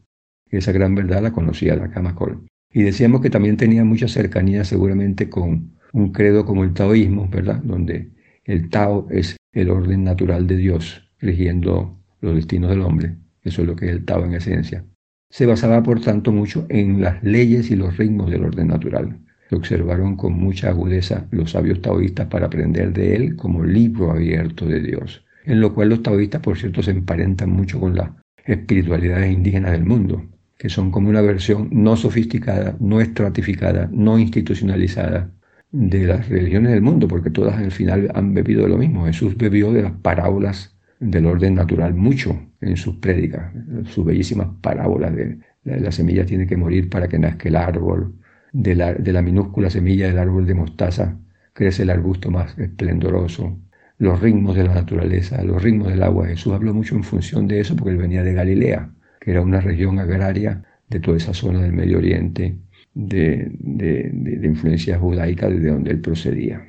Esa 0.51 0.73
gran 0.73 0.95
verdad 0.95 1.23
la 1.23 1.33
conocía 1.33 1.77
la 1.77 1.91
Kamahol. 1.91 2.47
Y 2.73 2.83
decíamos 2.83 3.21
que 3.21 3.31
también 3.31 3.57
tenía 3.57 3.85
mucha 3.85 4.09
cercanía 4.09 4.65
seguramente 4.65 5.31
con 5.31 5.73
un 5.93 6.13
credo 6.13 6.45
como 6.45 6.65
el 6.65 6.75
taoísmo, 6.75 7.29
¿verdad? 7.29 7.63
Donde 7.63 8.11
el 8.45 8.69
Tao 8.69 9.09
es 9.11 9.37
el 9.53 9.71
orden 9.71 10.05
natural 10.05 10.47
de 10.47 10.57
Dios, 10.57 11.11
rigiendo 11.19 11.99
los 12.21 12.35
destinos 12.35 12.71
del 12.71 12.83
hombre. 12.83 13.17
Eso 13.43 13.63
es 13.63 13.69
lo 13.69 13.77
que 13.77 13.87
es 13.87 13.93
el 13.93 14.05
Tao 14.05 14.25
en 14.25 14.35
esencia. 14.35 14.85
Se 15.31 15.47
basaba, 15.47 15.83
por 15.83 16.01
tanto, 16.01 16.33
mucho 16.33 16.67
en 16.69 17.01
las 17.01 17.23
leyes 17.25 17.71
y 17.71 17.77
los 17.77 17.97
ritmos 17.97 18.31
del 18.31 18.45
orden 18.45 18.69
natural. 18.69 19.19
Lo 19.51 19.59
observaron 19.59 20.17
con 20.17 20.33
mucha 20.33 20.69
agudeza 20.69 21.27
los 21.31 21.53
sabios 21.53 21.81
taoístas 21.81 22.27
para 22.27 22.47
aprender 22.47 22.93
de 22.93 23.15
él 23.15 23.37
como 23.37 23.65
libro 23.65 24.11
abierto 24.11 24.67
de 24.67 24.81
Dios, 24.81 25.25
en 25.45 25.61
lo 25.61 25.75
cual 25.75 25.91
los 25.91 26.03
taoístas, 26.03 26.41
por 26.41 26.59
cierto, 26.59 26.83
se 26.83 26.91
emparentan 26.91 27.51
mucho 27.51 27.79
con 27.79 27.95
las 27.95 28.11
espiritualidades 28.45 29.33
indígenas 29.33 29.73
del 29.73 29.85
mundo, 29.85 30.25
que 30.59 30.69
son 30.69 30.91
como 30.91 31.09
una 31.09 31.21
versión 31.21 31.69
no 31.71 31.97
sofisticada, 31.97 32.77
no 32.81 33.01
estratificada, 33.01 33.89
no 33.93 34.19
institucionalizada 34.19 35.31
de 35.73 36.07
las 36.07 36.29
religiones 36.29 36.73
del 36.73 36.83
mundo, 36.83 37.07
porque 37.09 37.31
todas 37.31 37.57
al 37.57 37.71
final 37.71 38.11
han 38.15 38.35
bebido 38.35 38.63
de 38.63 38.69
lo 38.69 38.79
mismo. 38.79 39.07
Jesús 39.07 39.37
bebió 39.37 39.73
de 39.73 39.83
las 39.83 39.93
parábolas 39.93 40.77
del 41.01 41.27
orden 41.27 41.55
natural 41.55 41.95
mucho 41.95 42.41
en 42.61 42.77
sus 42.77 42.97
prédicas, 42.97 43.53
sus 43.85 44.05
bellísimas 44.05 44.49
parábolas 44.63 45.15
de, 45.15 45.39
la 45.65 45.93
semilla 45.93 46.25
tiene 46.25 46.47
que 46.47 46.57
morir 46.57 46.89
para 46.89 47.09
que 47.09 47.19
nazca 47.19 47.49
el 47.49 47.57
árbol, 47.57 48.15
de 48.57 48.75
la, 48.75 48.95
de 48.95 49.13
la 49.13 49.21
minúscula 49.21 49.69
semilla 49.69 50.07
del 50.09 50.19
árbol 50.19 50.47
de 50.47 50.55
mostaza 50.55 51.19
crece 51.53 51.83
el 51.83 51.91
arbusto 51.91 52.31
más 52.31 52.59
esplendoroso, 52.59 53.59
los 53.99 54.21
ritmos 54.21 54.57
de 54.57 54.65
la 54.65 54.75
naturaleza, 54.75 55.43
los 55.43 55.63
ritmos 55.63 55.89
del 55.89 56.03
agua. 56.03 56.29
Jesús 56.29 56.55
habló 56.55 56.73
mucho 56.73 56.97
en 56.97 57.05
función 57.05 57.47
de 57.47 57.61
eso 57.61 57.77
porque 57.77 57.91
él 57.91 57.99
venía 57.99 58.23
de 58.23 58.33
Galilea, 58.33 58.91
que 59.21 59.31
era 59.31 59.43
una 59.43 59.61
región 59.61 59.99
agraria 59.99 60.65
de 60.89 61.01
toda 61.01 61.19
esa 61.19 61.35
zona 61.35 61.63
del 61.63 61.73
Medio 61.73 61.99
Oriente, 61.99 62.57
de, 62.95 63.51
de, 63.59 64.47
influencia 64.47 64.99
judaica 64.99 65.51
desde 65.51 65.69
donde 65.69 65.91
él 65.91 66.01
procedía. 66.01 66.67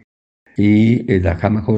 Y 0.58 1.10
el 1.10 1.24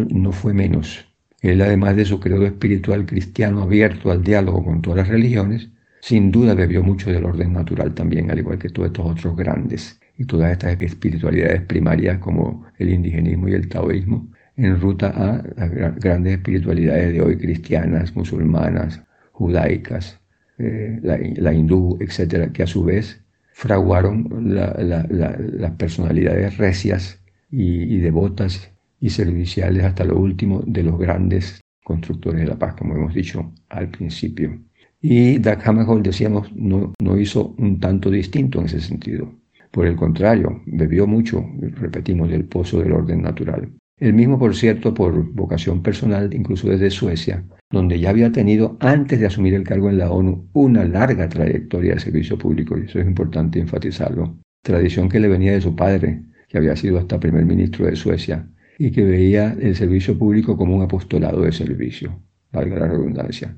no 0.10 0.32
fue 0.32 0.53
menos. 0.53 1.05
Él, 1.41 1.62
además 1.62 1.95
de 1.95 2.05
su 2.05 2.20
credo 2.20 2.45
espiritual 2.47 3.05
cristiano 3.05 3.62
abierto 3.62 4.12
al 4.12 4.24
diálogo 4.24 4.64
con 4.64 4.82
todas 4.82 4.97
las 4.97 5.07
religiones, 5.07 5.70
sin 6.02 6.32
duda 6.32 6.54
bebió 6.54 6.84
mucho 6.84 7.12
del 7.12 7.26
orden 7.26 7.54
natural 7.54 7.93
también, 7.93 8.32
al 8.32 8.39
igual 8.39 8.60
que 8.60 8.70
todos 8.70 8.88
estos 8.88 9.06
otros 9.06 9.36
grandes. 9.36 10.00
y 10.18 10.26
todas 10.26 10.52
estas 10.52 10.82
espiritualidades 10.82 11.62
primarias 11.62 12.18
como 12.20 12.66
el 12.78 12.89
indigenismo 12.89 13.47
y 13.47 13.54
el 13.54 13.70
taoísmo, 13.70 14.28
en 14.58 14.80
ruta 14.82 15.08
a 15.16 15.41
las 15.56 15.95
grandes 15.95 16.34
espiritualidades 16.34 17.14
de 17.14 17.22
hoy, 17.22 17.38
cristianas, 17.38 18.14
musulmanas, 18.14 19.02
judaicas, 19.32 20.20
eh, 20.58 21.00
la, 21.02 21.54
hindú, 21.54 21.97
etcétera, 22.02 22.52
que 22.52 22.64
a 22.64 22.68
su 22.68 22.84
vez 22.84 23.24
fraguaron 23.54 24.28
las 24.54 25.72
personalidades 25.78 26.58
recias 26.58 27.24
y, 27.50 27.97
devotas 28.00 28.70
y 29.00 29.10
serviciales 29.10 29.86
hasta 29.86 30.04
lo 30.04 30.18
último 30.20 30.62
de 30.68 30.84
los 30.84 31.00
grandes 31.00 31.62
constructores 31.84 32.41
de 32.41 32.47
la 32.47 32.60
paz, 32.60 32.76
como 32.76 32.95
hemos 32.95 33.14
dicho 33.14 33.54
al 33.70 33.89
principio. 33.89 34.60
Y 35.02 35.39
Dag 35.39 35.62
Hammarskjöld, 35.66 36.06
decíamos, 36.06 36.54
no, 36.54 36.93
no 37.02 37.18
hizo 37.18 37.56
un 37.58 37.80
tanto 37.80 38.12
distinto 38.12 38.60
en 38.60 38.66
ese 38.66 38.82
sentido. 38.82 39.32
Por 39.72 39.86
el 39.86 39.95
contrario, 39.95 40.62
bebió 40.66 41.08
mucho, 41.08 41.45
repetimos, 41.60 42.30
del 42.30 42.45
pozo 42.45 42.80
del 42.80 42.91
orden 42.91 43.22
natural. 43.22 43.70
El 43.97 44.14
mismo, 44.14 44.38
por 44.39 44.56
cierto, 44.56 44.93
por 44.93 45.34
vocación 45.34 45.84
personal, 45.84 46.34
incluso 46.34 46.70
desde 46.70 46.89
Suecia, 46.89 47.45
donde 47.70 48.00
ya 48.00 48.10
había 48.10 48.32
tenido, 48.32 48.78
antes 48.80 49.20
de 49.20 49.28
asumir 49.28 49.54
el 49.54 49.64
cargo 49.64 49.89
en 49.89 50.00
la 50.00 50.12
ONU, 50.12 50.50
una 50.54 50.84
larga 50.86 51.30
trayectoria 51.30 51.93
de 51.93 52.00
servicio 52.00 52.38
público, 52.38 52.78
y 52.78 52.86
eso 52.86 53.00
es 53.00 53.06
importante 53.06 53.60
enfatizarlo. 53.60 54.38
Tradición 54.64 55.08
que 55.08 55.20
le 55.20 55.28
venía 55.28 55.54
de 55.54 55.62
su 55.62 55.76
padre, 55.76 56.24
que 56.47 56.58
había 56.58 56.76
sido 56.76 56.97
hasta 56.97 57.20
primer 57.20 57.45
ministro 57.45 57.86
de 57.86 57.95
Suecia, 57.95 58.50
y 58.78 58.91
que 58.91 59.04
veía 59.04 59.56
el 59.60 59.76
servicio 59.76 60.18
público 60.18 60.58
como 60.58 60.76
un 60.76 60.82
apostolado 60.82 61.41
de 61.41 61.52
servicio, 61.52 62.22
valga 62.52 62.80
la 62.80 62.88
redundancia, 62.88 63.56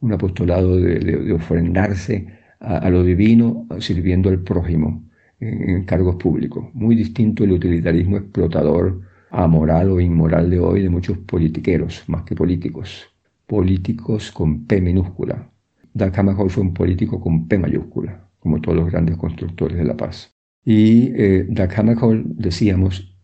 un 0.00 0.12
apostolado 0.12 0.76
de, 0.76 1.32
ofrendarse 1.32 2.26
a, 2.60 2.88
lo 2.90 3.02
divino 3.02 3.66
sirviendo 3.78 4.28
al 4.28 4.40
prójimo 4.40 5.04
en, 5.40 5.84
cargos 5.84 6.16
públicos, 6.16 6.66
muy 6.74 6.96
distinto 6.96 7.44
el 7.44 7.52
utilitarismo 7.52 8.16
explotador 8.16 9.00
amoral 9.30 9.90
o 9.90 10.00
inmoral 10.00 10.50
de 10.50 10.58
hoy 10.58 10.82
de 10.82 10.88
muchos 10.88 11.18
politiqueros, 11.18 12.04
más 12.08 12.22
que 12.22 12.34
políticos. 12.34 13.06
Políticos 13.46 14.30
con 14.32 14.66
P 14.66 14.80
minúscula. 14.80 15.50
Hammarskjöld 15.98 16.50
fue 16.50 16.62
un 16.62 16.74
político 16.74 17.20
con 17.20 17.48
P 17.48 17.58
mayúscula, 17.58 18.28
como 18.38 18.60
todos 18.60 18.76
los 18.76 18.90
grandes 18.90 19.16
constructores 19.16 19.76
de 19.76 19.84
la 19.84 19.96
paz. 19.96 20.32
Y 20.64 21.12
eh, 21.14 21.48
Hammarskjöld, 21.76 22.36
decíamos, 22.36 23.16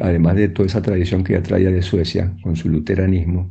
además 0.00 0.36
de 0.36 0.48
toda 0.48 0.66
esa 0.66 0.82
tradición 0.82 1.24
que 1.24 1.32
ya 1.34 1.42
traía 1.42 1.70
de 1.70 1.82
Suecia, 1.82 2.36
con 2.42 2.56
su 2.56 2.68
luteranismo, 2.68 3.50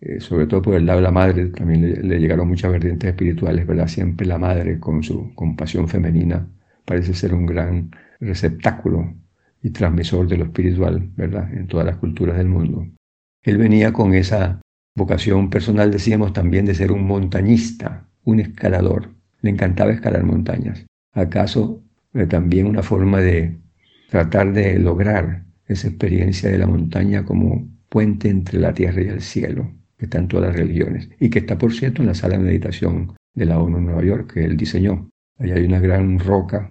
eh, 0.00 0.20
sobre 0.20 0.46
todo 0.46 0.62
por 0.62 0.74
el 0.74 0.86
lado 0.86 0.98
de 0.98 1.04
la 1.04 1.10
madre, 1.10 1.46
también 1.46 1.82
le, 1.82 2.02
le, 2.02 2.20
llegaron 2.20 2.48
muchas 2.48 2.70
vertientes 2.70 3.08
espirituales, 3.10 3.66
¿verdad? 3.66 3.88
Siempre 3.88 4.26
la 4.26 4.38
madre, 4.38 4.78
con 4.78 5.02
su 5.02 5.34
compasión 5.34 5.88
femenina, 5.88 6.48
parece 6.84 7.14
ser 7.14 7.34
un 7.34 7.46
gran 7.46 7.90
receptáculo 8.20 9.14
y 9.62 9.70
transmisor 9.70 10.28
de 10.28 10.38
lo 10.38 10.44
espiritual, 10.44 11.10
¿verdad? 11.16 11.52
En 11.52 11.66
todas 11.66 11.86
las 11.86 11.96
culturas 11.96 12.36
del 12.36 12.48
mundo. 12.48 12.86
Él 13.42 13.58
venía 13.58 13.92
con 13.92 14.14
esa 14.14 14.60
vocación 14.94 15.50
personal, 15.50 15.90
decíamos 15.90 16.32
también, 16.32 16.66
de 16.66 16.74
ser 16.74 16.92
un 16.92 17.06
montañista, 17.06 18.08
un 18.24 18.40
escalador. 18.40 19.10
Le 19.40 19.50
encantaba 19.50 19.92
escalar 19.92 20.24
montañas. 20.24 20.86
¿Acaso 21.12 21.82
eh, 22.14 22.26
también 22.26 22.66
una 22.66 22.82
forma 22.82 23.20
de 23.20 23.58
tratar 24.08 24.52
de 24.52 24.78
lograr 24.78 25.44
esa 25.66 25.88
experiencia 25.88 26.50
de 26.50 26.58
la 26.58 26.66
montaña 26.66 27.24
como 27.24 27.68
puente 27.88 28.28
entre 28.28 28.58
la 28.58 28.72
tierra 28.72 29.02
y 29.02 29.08
el 29.08 29.20
cielo, 29.20 29.70
que 29.98 30.06
está 30.06 30.18
en 30.18 30.28
todas 30.28 30.48
las 30.48 30.56
religiones, 30.56 31.08
y 31.20 31.30
que 31.30 31.40
está, 31.40 31.58
por 31.58 31.72
cierto, 31.72 32.02
en 32.02 32.08
la 32.08 32.14
sala 32.14 32.36
de 32.36 32.44
meditación 32.44 33.14
de 33.34 33.44
la 33.46 33.58
ONU 33.58 33.78
en 33.78 33.86
Nueva 33.86 34.04
York, 34.04 34.32
que 34.34 34.44
él 34.44 34.56
diseñó. 34.56 35.10
Allí 35.38 35.52
hay 35.52 35.64
una 35.64 35.80
gran 35.80 36.18
roca, 36.18 36.70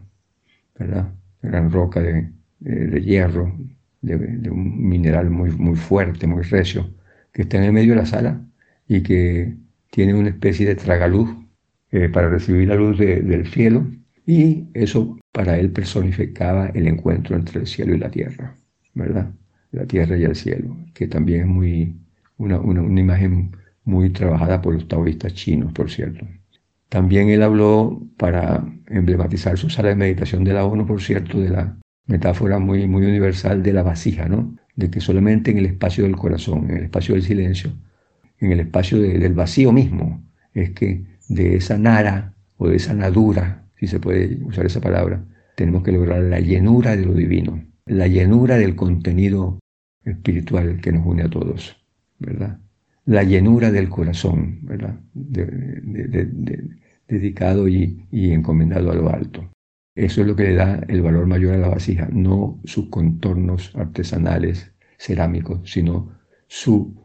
¿verdad? 0.77 1.13
Una 1.41 1.51
gran 1.51 1.71
roca 1.71 2.01
de 2.01 2.29
eh, 2.65 2.69
de 2.69 3.01
hierro, 3.01 3.53
de, 4.01 4.15
un 4.49 4.87
mineral 4.87 5.29
muy, 5.29 5.51
muy 5.51 5.75
fuerte, 5.75 6.25
muy 6.25 6.41
recio, 6.41 6.95
que 7.31 7.43
está 7.43 7.57
en 7.57 7.65
el 7.65 7.73
medio 7.73 7.91
de 7.91 7.97
la 7.97 8.05
sala 8.05 8.43
y 8.87 9.03
que 9.03 9.55
tiene 9.91 10.13
una 10.15 10.29
especie 10.29 10.65
de 10.65 10.75
tragaluz 10.75 11.29
eh, 11.91 12.09
para 12.09 12.29
recibir 12.29 12.67
la 12.69 12.75
luz 12.75 12.97
del 12.97 13.45
cielo 13.47 13.85
y 14.25 14.67
eso 14.73 15.17
para 15.31 15.59
él 15.59 15.71
personificaba 15.71 16.67
el 16.67 16.87
encuentro 16.87 17.35
entre 17.35 17.59
el 17.59 17.67
cielo 17.67 17.93
y 17.93 17.99
la 17.99 18.09
tierra, 18.09 18.55
¿verdad? 18.93 19.31
La 19.71 19.85
tierra 19.85 20.17
y 20.17 20.23
el 20.23 20.35
cielo, 20.35 20.75
que 20.93 21.07
también 21.07 21.41
es 21.41 21.47
muy, 21.47 21.95
una, 22.37 22.59
una, 22.59 22.81
una 22.81 22.99
imagen 22.99 23.51
muy 23.83 24.09
trabajada 24.09 24.61
por 24.61 24.73
los 24.73 24.87
taoístas 24.87 25.33
chinos, 25.33 25.71
por 25.73 25.89
cierto. 25.89 26.25
También 26.89 27.29
él 27.29 27.43
habló 27.43 28.01
para 28.17 28.65
emblematizar 28.87 29.57
su 29.57 29.69
sala 29.69 29.89
de 29.89 29.95
meditación 29.95 30.43
de 30.43 30.53
la 30.53 30.65
ONU, 30.65 30.85
por 30.85 31.01
cierto, 31.01 31.39
de 31.39 31.49
la 31.49 31.77
metáfora 32.07 32.59
muy, 32.59 32.87
muy 32.87 33.05
universal 33.05 33.63
de 33.63 33.73
la 33.73 33.83
vasija, 33.83 34.27
¿no? 34.27 34.55
De 34.75 34.89
que 34.89 34.99
solamente 34.99 35.51
en 35.51 35.57
el 35.57 35.65
espacio 35.65 36.03
del 36.03 36.15
corazón, 36.15 36.69
en 36.69 36.77
el 36.77 36.83
espacio 36.85 37.15
del 37.15 37.23
silencio, 37.23 37.71
en 38.39 38.51
el 38.51 38.59
espacio 38.59 38.99
del 38.99 39.33
vacío 39.33 39.71
mismo, 39.71 40.23
es 40.53 40.71
que 40.71 41.05
de 41.29 41.55
esa 41.55 41.77
nara 41.77 42.33
o 42.57 42.67
de 42.67 42.75
esa 42.75 42.93
nadura, 42.93 43.65
si 43.79 43.87
se 43.87 43.99
puede 43.99 44.39
usar 44.43 44.65
esa 44.65 44.81
palabra, 44.81 45.23
tenemos 45.55 45.83
que 45.83 45.91
lograr 45.91 46.21
la 46.21 46.39
llenura 46.39 46.95
de 46.95 47.05
lo 47.05 47.13
divino, 47.13 47.63
la 47.85 48.07
llenura 48.07 48.57
del 48.57 48.75
contenido 48.75 49.59
espiritual 50.03 50.79
que 50.81 50.91
nos 50.91 51.05
une 51.05 51.23
a 51.23 51.29
todos, 51.29 51.84
¿verdad? 52.19 52.59
La 53.05 53.23
llenura 53.23 53.71
del 53.71 53.89
corazón, 53.89 54.59
¿verdad? 54.63 54.99
dedicado 57.07 57.67
y, 57.67 58.07
y 58.11 58.31
encomendado 58.31 58.91
a 58.91 58.95
lo 58.95 59.09
alto. 59.09 59.51
Eso 59.95 60.21
es 60.21 60.27
lo 60.27 60.35
que 60.35 60.43
le 60.43 60.55
da 60.55 60.81
el 60.87 61.01
valor 61.01 61.27
mayor 61.27 61.53
a 61.53 61.57
la 61.57 61.69
vasija, 61.69 62.09
no 62.11 62.59
sus 62.65 62.89
contornos 62.89 63.73
artesanales 63.75 64.73
cerámicos, 64.97 65.71
sino 65.71 66.11
su 66.47 66.95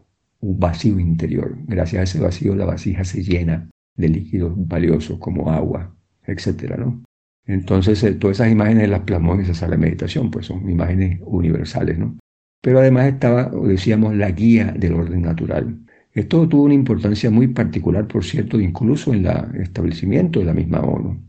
vacío 0.40 0.98
interior. 0.98 1.56
Gracias 1.66 2.00
a 2.00 2.04
ese 2.04 2.20
vacío 2.20 2.56
la 2.56 2.64
vasija 2.64 3.04
se 3.04 3.22
llena 3.22 3.68
de 3.94 4.08
líquidos 4.08 4.54
valiosos 4.56 5.18
como 5.18 5.50
agua, 5.50 5.94
etc. 6.26 6.76
¿no? 6.78 7.02
Entonces, 7.46 8.02
eh, 8.04 8.14
todas 8.14 8.38
esas 8.38 8.50
imágenes 8.52 8.88
las 8.88 9.00
plasmó 9.00 9.34
en 9.34 9.42
esa 9.42 9.54
sala 9.54 9.72
de 9.72 9.82
meditación, 9.82 10.30
pues 10.30 10.46
son 10.46 10.68
imágenes 10.68 11.20
universales, 11.24 11.98
¿no? 11.98 12.16
Pero 12.60 12.80
además 12.80 13.06
estaba, 13.06 13.50
decíamos, 13.64 14.14
la 14.14 14.30
guía 14.30 14.74
del 14.76 14.94
orden 14.94 15.22
natural. 15.22 15.78
Esto 16.12 16.48
tuvo 16.48 16.64
una 16.64 16.74
importancia 16.74 17.30
muy 17.30 17.48
particular, 17.48 18.06
por 18.06 18.24
cierto, 18.24 18.60
incluso 18.60 19.14
en 19.14 19.26
el 19.26 19.60
establecimiento 19.60 20.40
de 20.40 20.46
la 20.46 20.54
misma 20.54 20.80
ONU. 20.80 21.22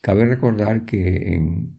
Cabe 0.00 0.24
recordar 0.26 0.84
que 0.84 1.34
en, 1.34 1.78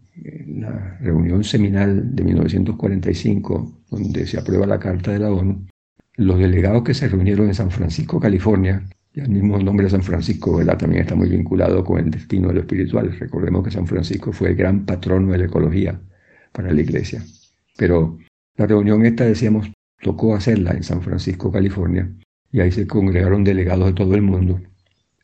la 0.60 0.98
reunión 1.00 1.42
seminal 1.42 2.14
de 2.14 2.22
1945, 2.22 3.84
donde 3.90 4.26
se 4.26 4.38
aprueba 4.38 4.66
la 4.66 4.78
Carta 4.78 5.12
de 5.12 5.18
la 5.18 5.30
ONU, 5.30 5.66
los 6.16 6.38
delegados 6.38 6.84
que 6.84 6.92
se 6.92 7.08
reunieron 7.08 7.46
en 7.48 7.54
San 7.54 7.70
Francisco, 7.70 8.20
California, 8.20 8.84
y 9.14 9.20
el 9.20 9.30
mismo 9.30 9.58
nombre 9.58 9.84
de 9.84 9.90
San 9.90 10.02
Francisco 10.02 10.56
¿verdad? 10.58 10.78
también 10.78 11.02
está 11.02 11.14
muy 11.14 11.28
vinculado 11.28 11.82
con 11.82 11.98
el 11.98 12.10
destino 12.10 12.48
de 12.48 12.54
lo 12.54 12.60
espiritual. 12.60 13.16
Recordemos 13.18 13.64
que 13.64 13.70
San 13.70 13.86
Francisco 13.86 14.32
fue 14.32 14.50
el 14.50 14.56
gran 14.56 14.84
patrono 14.84 15.32
de 15.32 15.38
la 15.38 15.44
ecología 15.46 15.98
para 16.52 16.70
la 16.72 16.80
iglesia. 16.80 17.24
Pero 17.76 18.18
la 18.60 18.66
reunión 18.66 19.06
esta, 19.06 19.24
decíamos, 19.24 19.72
tocó 20.02 20.34
hacerla 20.34 20.72
en 20.72 20.82
San 20.82 21.00
Francisco, 21.00 21.50
California, 21.50 22.12
y 22.52 22.60
ahí 22.60 22.70
se 22.70 22.86
congregaron 22.86 23.42
delegados 23.42 23.86
de 23.86 23.92
todo 23.94 24.14
el 24.14 24.20
mundo, 24.20 24.60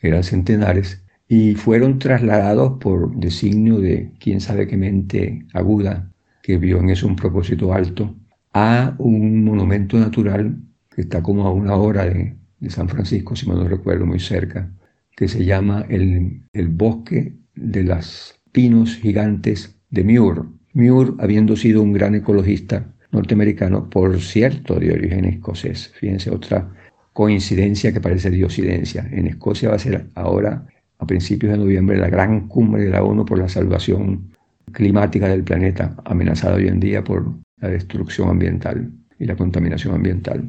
eran 0.00 0.24
centenares, 0.24 1.04
y 1.28 1.54
fueron 1.54 1.98
trasladados 1.98 2.78
por 2.80 3.14
designio 3.14 3.78
de 3.78 4.14
quién 4.20 4.40
sabe 4.40 4.66
qué 4.66 4.78
mente 4.78 5.44
aguda 5.52 6.10
que 6.42 6.56
vio 6.56 6.78
en 6.78 6.88
eso 6.88 7.06
un 7.06 7.16
propósito 7.16 7.74
alto 7.74 8.14
a 8.54 8.94
un 8.96 9.44
monumento 9.44 9.98
natural 9.98 10.56
que 10.88 11.02
está 11.02 11.22
como 11.22 11.46
a 11.46 11.52
una 11.52 11.74
hora 11.74 12.06
de, 12.06 12.36
San 12.70 12.88
Francisco, 12.88 13.36
si 13.36 13.46
mal 13.46 13.58
no 13.58 13.68
recuerdo, 13.68 14.06
muy 14.06 14.18
cerca, 14.18 14.72
que 15.14 15.28
se 15.28 15.44
llama 15.44 15.84
el, 15.90 16.42
el 16.54 16.68
Bosque 16.68 17.36
de 17.54 17.82
los 17.82 18.40
Pinos 18.50 18.96
Gigantes 18.96 19.78
de 19.90 20.04
Muir. 20.04 20.42
Muir, 20.72 21.12
habiendo 21.18 21.54
sido 21.54 21.82
un 21.82 21.92
gran 21.92 22.14
ecologista 22.14 22.95
norteamericano, 23.12 23.88
por 23.88 24.20
cierto, 24.20 24.78
de 24.78 24.92
origen 24.92 25.24
escocés. 25.24 25.92
Fíjense, 25.94 26.30
otra 26.30 26.70
coincidencia 27.12 27.92
que 27.92 28.00
parece 28.00 28.30
diosidencia. 28.30 29.08
En 29.10 29.26
Escocia 29.26 29.70
va 29.70 29.76
a 29.76 29.78
ser 29.78 30.06
ahora 30.14 30.66
a 30.98 31.06
principios 31.06 31.52
de 31.52 31.58
noviembre 31.58 31.96
la 31.96 32.08
gran 32.08 32.48
cumbre 32.48 32.84
de 32.84 32.90
la 32.90 33.02
ONU 33.02 33.24
por 33.24 33.38
la 33.38 33.48
salvación 33.48 34.32
climática 34.72 35.28
del 35.28 35.44
planeta, 35.44 35.96
amenazada 36.04 36.56
hoy 36.56 36.68
en 36.68 36.80
día 36.80 37.02
por 37.02 37.26
la 37.58 37.68
destrucción 37.68 38.28
ambiental 38.28 38.90
y 39.18 39.24
la 39.24 39.36
contaminación 39.36 39.94
ambiental. 39.94 40.44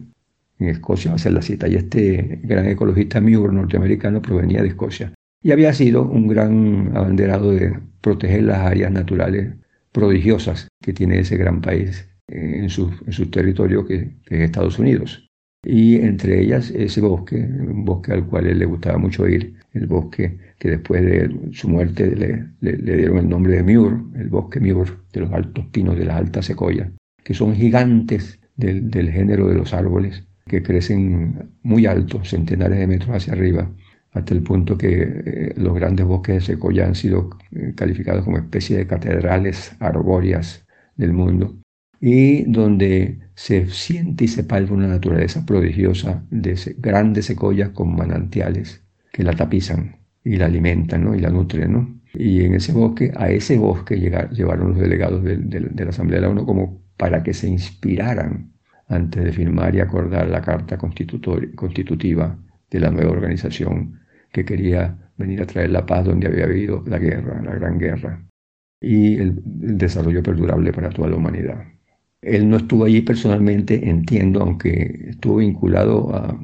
En 0.59 0.69
Escocia 0.69 1.11
va 1.11 1.15
a 1.15 1.19
ser 1.19 1.33
la 1.33 1.41
cita 1.41 1.67
y 1.67 1.75
este 1.75 2.41
gran 2.43 2.65
ecologista 2.65 3.21
Muir 3.21 3.53
norteamericano 3.53 4.21
provenía 4.21 4.61
de 4.61 4.69
Escocia 4.69 5.13
y 5.41 5.51
había 5.51 5.71
sido 5.73 6.03
un 6.03 6.27
gran 6.27 6.91
abanderado 6.95 7.51
de 7.51 7.79
proteger 8.01 8.43
las 8.43 8.59
áreas 8.59 8.91
naturales 8.91 9.53
prodigiosas 9.91 10.67
que 10.81 10.93
tiene 10.93 11.19
ese 11.19 11.37
gran 11.37 11.61
país 11.61 12.06
en 12.27 12.69
su, 12.69 12.91
en 13.05 13.13
su 13.13 13.29
territorio 13.29 13.85
que, 13.85 14.15
que 14.25 14.35
es 14.35 14.41
Estados 14.41 14.79
Unidos. 14.79 15.29
y 15.63 15.95
entre 15.95 16.41
ellas 16.41 16.71
ese 16.71 17.01
bosque, 17.01 17.35
un 17.37 17.85
bosque 17.85 18.13
al 18.13 18.25
cual 18.27 18.57
le 18.57 18.65
gustaba 18.65 18.97
mucho 18.97 19.27
ir, 19.27 19.55
el 19.73 19.87
bosque 19.87 20.37
que 20.59 20.69
después 20.71 21.03
de 21.03 21.29
su 21.53 21.69
muerte 21.69 22.15
le, 22.15 22.77
dieron 22.77 23.17
el 23.19 23.29
nombre 23.29 23.53
de 23.53 23.63
Muir, 23.63 23.93
el 24.15 24.29
bosque 24.29 24.59
Muir, 24.59 24.93
de 25.13 25.21
los 25.21 25.31
altos 25.33 25.65
pinos 25.71 25.97
de 25.97 26.05
las 26.05 26.17
altas 26.17 26.45
secoyas, 26.45 26.89
que 27.23 27.33
son 27.33 27.55
gigantes 27.55 28.39
del, 28.55 28.89
del 28.89 29.11
género 29.11 29.47
de 29.47 29.55
los 29.55 29.73
árboles, 29.73 30.23
que 30.47 30.63
crecen 30.63 31.51
muy 31.63 31.85
altos, 31.85 32.29
centenares 32.29 32.79
de 32.79 32.87
metros 32.87 33.15
hacia 33.15 33.33
arriba, 33.33 33.69
hasta 34.11 34.33
el 34.33 34.41
punto 34.41 34.77
que 34.77 35.01
eh, 35.25 35.53
los 35.57 35.75
grandes 35.75 36.05
bosques 36.05 36.35
de 36.35 36.41
secoya 36.41 36.87
han 36.87 36.95
sido 36.95 37.29
eh, 37.51 37.73
calificados 37.75 38.23
como 38.23 38.37
especie 38.37 38.77
de 38.77 38.87
catedrales 38.87 39.75
arbóreas 39.79 40.65
del 40.95 41.13
mundo, 41.13 41.57
y 41.99 42.43
donde 42.43 43.19
se 43.35 43.67
siente 43.67 44.25
y 44.25 44.27
se 44.27 44.43
palpa 44.43 44.73
una 44.73 44.87
naturaleza 44.87 45.45
prodigiosa 45.45 46.23
de 46.29 46.75
grandes 46.77 47.25
secoyas 47.25 47.69
con 47.69 47.95
manantiales 47.95 48.83
que 49.11 49.23
la 49.23 49.33
tapizan 49.33 49.97
y 50.23 50.37
la 50.37 50.45
alimentan 50.45 51.03
¿no? 51.03 51.15
y 51.15 51.19
la 51.19 51.29
nutren. 51.29 51.73
¿no? 51.73 52.01
Y 52.13 52.43
en 52.43 52.55
ese 52.55 52.71
bosque, 52.71 53.11
a 53.15 53.29
ese 53.29 53.57
bosque 53.57 53.97
llevaron 53.97 54.69
los 54.69 54.79
delegados 54.79 55.23
de, 55.23 55.37
de 55.37 55.83
la 55.83 55.89
Asamblea 55.89 56.19
de 56.19 56.27
la 56.27 56.31
ONU 56.31 56.45
como 56.45 56.81
para 56.97 57.23
que 57.23 57.33
se 57.33 57.47
inspiraran 57.47 58.51
antes 58.87 59.23
de 59.23 59.33
firmar 59.33 59.75
y 59.75 59.79
acordar 59.79 60.29
la 60.29 60.41
carta 60.41 60.77
constitutiva 60.77 62.37
de 62.69 62.79
la 62.79 62.89
nueva 62.89 63.11
organización 63.11 63.99
que 64.31 64.45
quería 64.45 65.11
venir 65.17 65.41
a 65.41 65.45
traer 65.45 65.71
la 65.71 65.85
paz 65.85 66.05
donde 66.05 66.27
había 66.27 66.45
habido 66.45 66.83
la 66.85 66.99
guerra, 66.99 67.41
la 67.41 67.55
gran 67.55 67.77
guerra, 67.77 68.23
y 68.79 69.17
el, 69.17 69.41
desarrollo 69.43 70.21
perdurable 70.23 70.71
para 70.71 70.89
toda 70.89 71.09
la 71.09 71.15
humanidad. 71.15 71.63
Él 72.21 72.49
no 72.49 72.57
estuvo 72.57 72.85
allí 72.85 73.01
personalmente, 73.01 73.89
entiendo, 73.89 74.41
aunque 74.41 75.09
estuvo 75.09 75.37
vinculado 75.37 76.15
a 76.15 76.39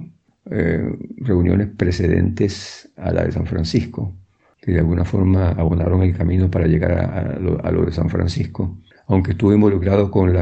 eh, 0.51 0.97
reuniones 1.17 1.69
precedentes 1.69 2.91
a 2.97 3.11
la 3.11 3.24
de 3.24 3.32
San 3.32 3.45
Francisco, 3.45 4.13
que 4.61 4.74
de 4.74 4.80
alguna 4.80 5.05
forma 5.05 5.49
abonaron 5.51 6.03
el 6.03 6.15
camino 6.15 6.49
para 6.51 6.67
llegar 6.67 6.91
a, 6.91 7.39
lo, 7.39 7.86
de 7.86 7.91
San 7.91 8.09
Francisco, 8.09 8.78
aunque 9.07 9.32
estuvo 9.32 9.53
involucrado 9.53 10.11
con 10.11 10.34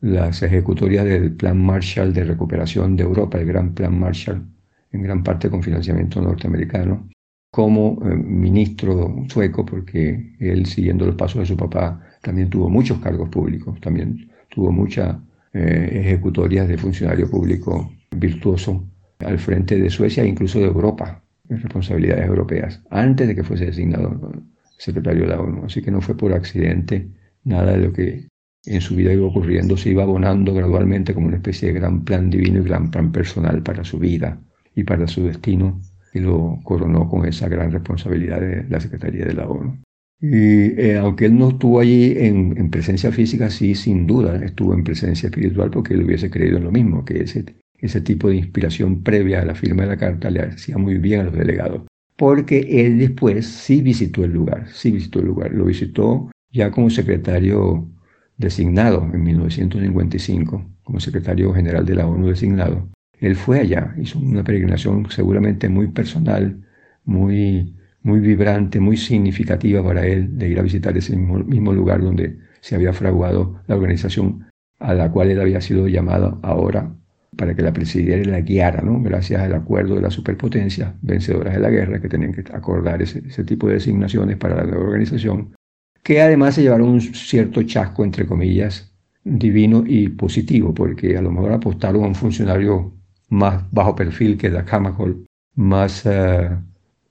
las 0.00 0.42
ejecutorias 0.42 1.04
del 1.04 1.32
Plan 1.34 1.60
Marshall 1.60 2.12
de 2.12 2.24
recuperación 2.24 2.96
de 2.96 3.02
Europa, 3.02 3.38
el 3.38 3.46
Gran 3.46 3.74
Plan 3.74 3.98
Marshall, 3.98 4.46
en 4.92 5.02
gran 5.02 5.22
parte 5.22 5.50
con 5.50 5.62
financiamiento 5.62 6.20
norteamericano, 6.22 7.08
como 7.50 7.98
eh, 8.04 8.14
ministro 8.14 9.24
sueco, 9.28 9.66
porque 9.66 10.36
él, 10.38 10.66
siguiendo 10.66 11.06
los 11.06 11.16
pasos 11.16 11.40
de 11.40 11.46
su 11.46 11.56
papá, 11.56 12.00
también 12.22 12.48
tuvo 12.50 12.68
muchos 12.70 12.98
cargos 13.00 13.28
públicos, 13.28 13.80
también 13.80 14.29
tuvo 14.50 14.70
muchas 14.70 15.16
eh, 15.52 16.02
ejecutorias 16.04 16.68
de 16.68 16.76
funcionario 16.76 17.30
público 17.30 17.90
virtuoso 18.16 18.84
al 19.18 19.38
frente 19.38 19.78
de 19.78 19.90
Suecia 19.90 20.22
e 20.22 20.28
incluso 20.28 20.58
de 20.58 20.66
Europa, 20.66 21.22
responsabilidades 21.48 22.26
europeas, 22.26 22.82
antes 22.90 23.26
de 23.26 23.34
que 23.34 23.42
fuese 23.42 23.66
designado 23.66 24.32
secretario 24.78 25.22
de 25.22 25.28
la 25.28 25.40
ONU. 25.40 25.64
Así 25.64 25.82
que 25.82 25.90
no 25.90 26.00
fue 26.00 26.16
por 26.16 26.32
accidente 26.32 27.08
nada 27.44 27.72
de 27.72 27.78
lo 27.78 27.92
que 27.92 28.28
en 28.66 28.80
su 28.80 28.94
vida 28.94 29.12
iba 29.12 29.26
ocurriendo, 29.26 29.76
se 29.76 29.90
iba 29.90 30.02
abonando 30.02 30.52
gradualmente 30.54 31.14
como 31.14 31.28
una 31.28 31.36
especie 31.36 31.68
de 31.72 31.80
gran 31.80 32.04
plan 32.04 32.30
divino 32.30 32.60
y 32.60 32.64
gran 32.64 32.90
plan 32.90 33.10
personal 33.10 33.62
para 33.62 33.84
su 33.84 33.98
vida 33.98 34.38
y 34.74 34.84
para 34.84 35.06
su 35.08 35.24
destino, 35.24 35.80
y 36.12 36.20
lo 36.20 36.58
coronó 36.64 37.08
con 37.08 37.26
esa 37.26 37.48
gran 37.48 37.72
responsabilidad 37.72 38.40
de 38.40 38.64
la 38.68 38.80
Secretaría 38.80 39.24
de 39.24 39.34
la 39.34 39.48
ONU. 39.48 39.78
Y 40.20 40.80
eh, 40.80 40.98
aunque 40.98 41.26
él 41.26 41.38
no 41.38 41.50
estuvo 41.50 41.80
allí 41.80 42.14
en, 42.16 42.70
presencia 42.70 43.10
física, 43.10 43.48
sí, 43.50 43.74
sin 43.74 44.06
duda, 44.06 44.36
estuvo 44.44 44.74
en 44.74 44.84
presencia 44.84 45.28
espiritual 45.28 45.70
porque 45.70 45.94
él 45.94 46.04
hubiese 46.04 46.30
creído 46.30 46.58
en 46.58 46.64
lo 46.64 46.70
mismo, 46.70 47.04
que 47.04 47.22
ese, 47.22 47.44
ese 47.78 48.00
tipo 48.02 48.28
de 48.28 48.36
inspiración 48.36 49.02
previa 49.02 49.40
a 49.40 49.44
la 49.46 49.54
firma 49.54 49.82
de 49.82 49.88
la 49.88 49.96
carta 49.96 50.30
le 50.30 50.40
hacía 50.42 50.76
muy 50.76 50.98
bien 50.98 51.20
a 51.20 51.24
los 51.24 51.34
delegados. 51.34 51.82
Porque 52.16 52.60
él 52.84 52.98
después 52.98 53.46
sí 53.46 53.80
visitó 53.80 54.24
el 54.24 54.32
lugar, 54.32 54.68
sí 54.68 54.90
visitó 54.90 55.20
el 55.20 55.26
lugar, 55.26 55.52
lo 55.52 55.64
visitó 55.64 56.30
ya 56.52 56.70
como 56.70 56.90
secretario 56.90 57.88
designado 58.36 59.08
en 59.12 59.22
1955, 59.22 60.64
como 60.82 61.00
secretario 61.00 61.52
general 61.54 61.86
de 61.86 61.94
la 61.94 62.06
ONU 62.06 62.28
designado, 62.28 62.90
él 63.20 63.36
fue 63.36 63.60
allá, 63.60 63.94
hizo 64.00 64.18
una 64.18 64.42
peregrinación 64.42 65.10
seguramente 65.10 65.68
muy 65.68 65.88
personal, 65.88 66.66
muy, 67.04 67.76
muy 68.02 68.20
vibrante, 68.20 68.80
muy 68.80 68.96
significativa 68.96 69.82
para 69.82 70.06
él 70.06 70.38
de 70.38 70.48
ir 70.48 70.58
a 70.58 70.62
visitar 70.62 70.96
ese 70.96 71.16
mismo, 71.16 71.72
lugar 71.72 72.02
donde 72.02 72.38
se 72.60 72.74
había 72.74 72.92
fraguado 72.92 73.60
la 73.66 73.76
organización 73.76 74.46
a 74.78 74.94
la 74.94 75.10
cual 75.10 75.30
él 75.30 75.40
había 75.40 75.60
sido 75.60 75.88
llamado 75.88 76.38
ahora 76.42 76.94
para 77.36 77.54
que 77.54 77.62
la 77.62 77.72
presidiera 77.72 78.22
y 78.22 78.24
la 78.24 78.40
guiara, 78.40 78.82
¿no? 78.82 79.00
gracias 79.00 79.42
al 79.42 79.54
acuerdo 79.54 79.94
de 79.94 80.02
las 80.02 80.14
superpotencias 80.14 80.94
vencedoras 81.02 81.54
de 81.54 81.60
la 81.60 81.70
guerra 81.70 82.00
que 82.00 82.08
tenían 82.08 82.32
que 82.32 82.44
acordar 82.52 83.02
ese, 83.02 83.22
ese 83.26 83.44
tipo 83.44 83.68
de 83.68 83.74
designaciones 83.74 84.36
para 84.36 84.56
la 84.56 84.64
nueva 84.64 84.84
organización, 84.84 85.54
que 86.02 86.20
además 86.20 86.54
se 86.54 86.62
llevaron 86.62 86.88
un 86.88 87.00
cierto 87.00 87.62
chasco, 87.62 88.04
entre 88.04 88.26
comillas, 88.26 88.92
divino 89.24 89.84
y 89.86 90.08
positivo, 90.08 90.74
porque 90.74 91.16
a 91.16 91.22
lo 91.22 91.30
mejor 91.30 91.52
apostaron 91.52 92.04
a 92.04 92.08
un 92.08 92.14
funcionario 92.14 92.94
más 93.28 93.64
bajo 93.70 93.94
perfil 93.94 94.36
que 94.36 94.48
Hammarskjöld, 94.48 95.26
más 95.54 96.04
eh, 96.06 96.50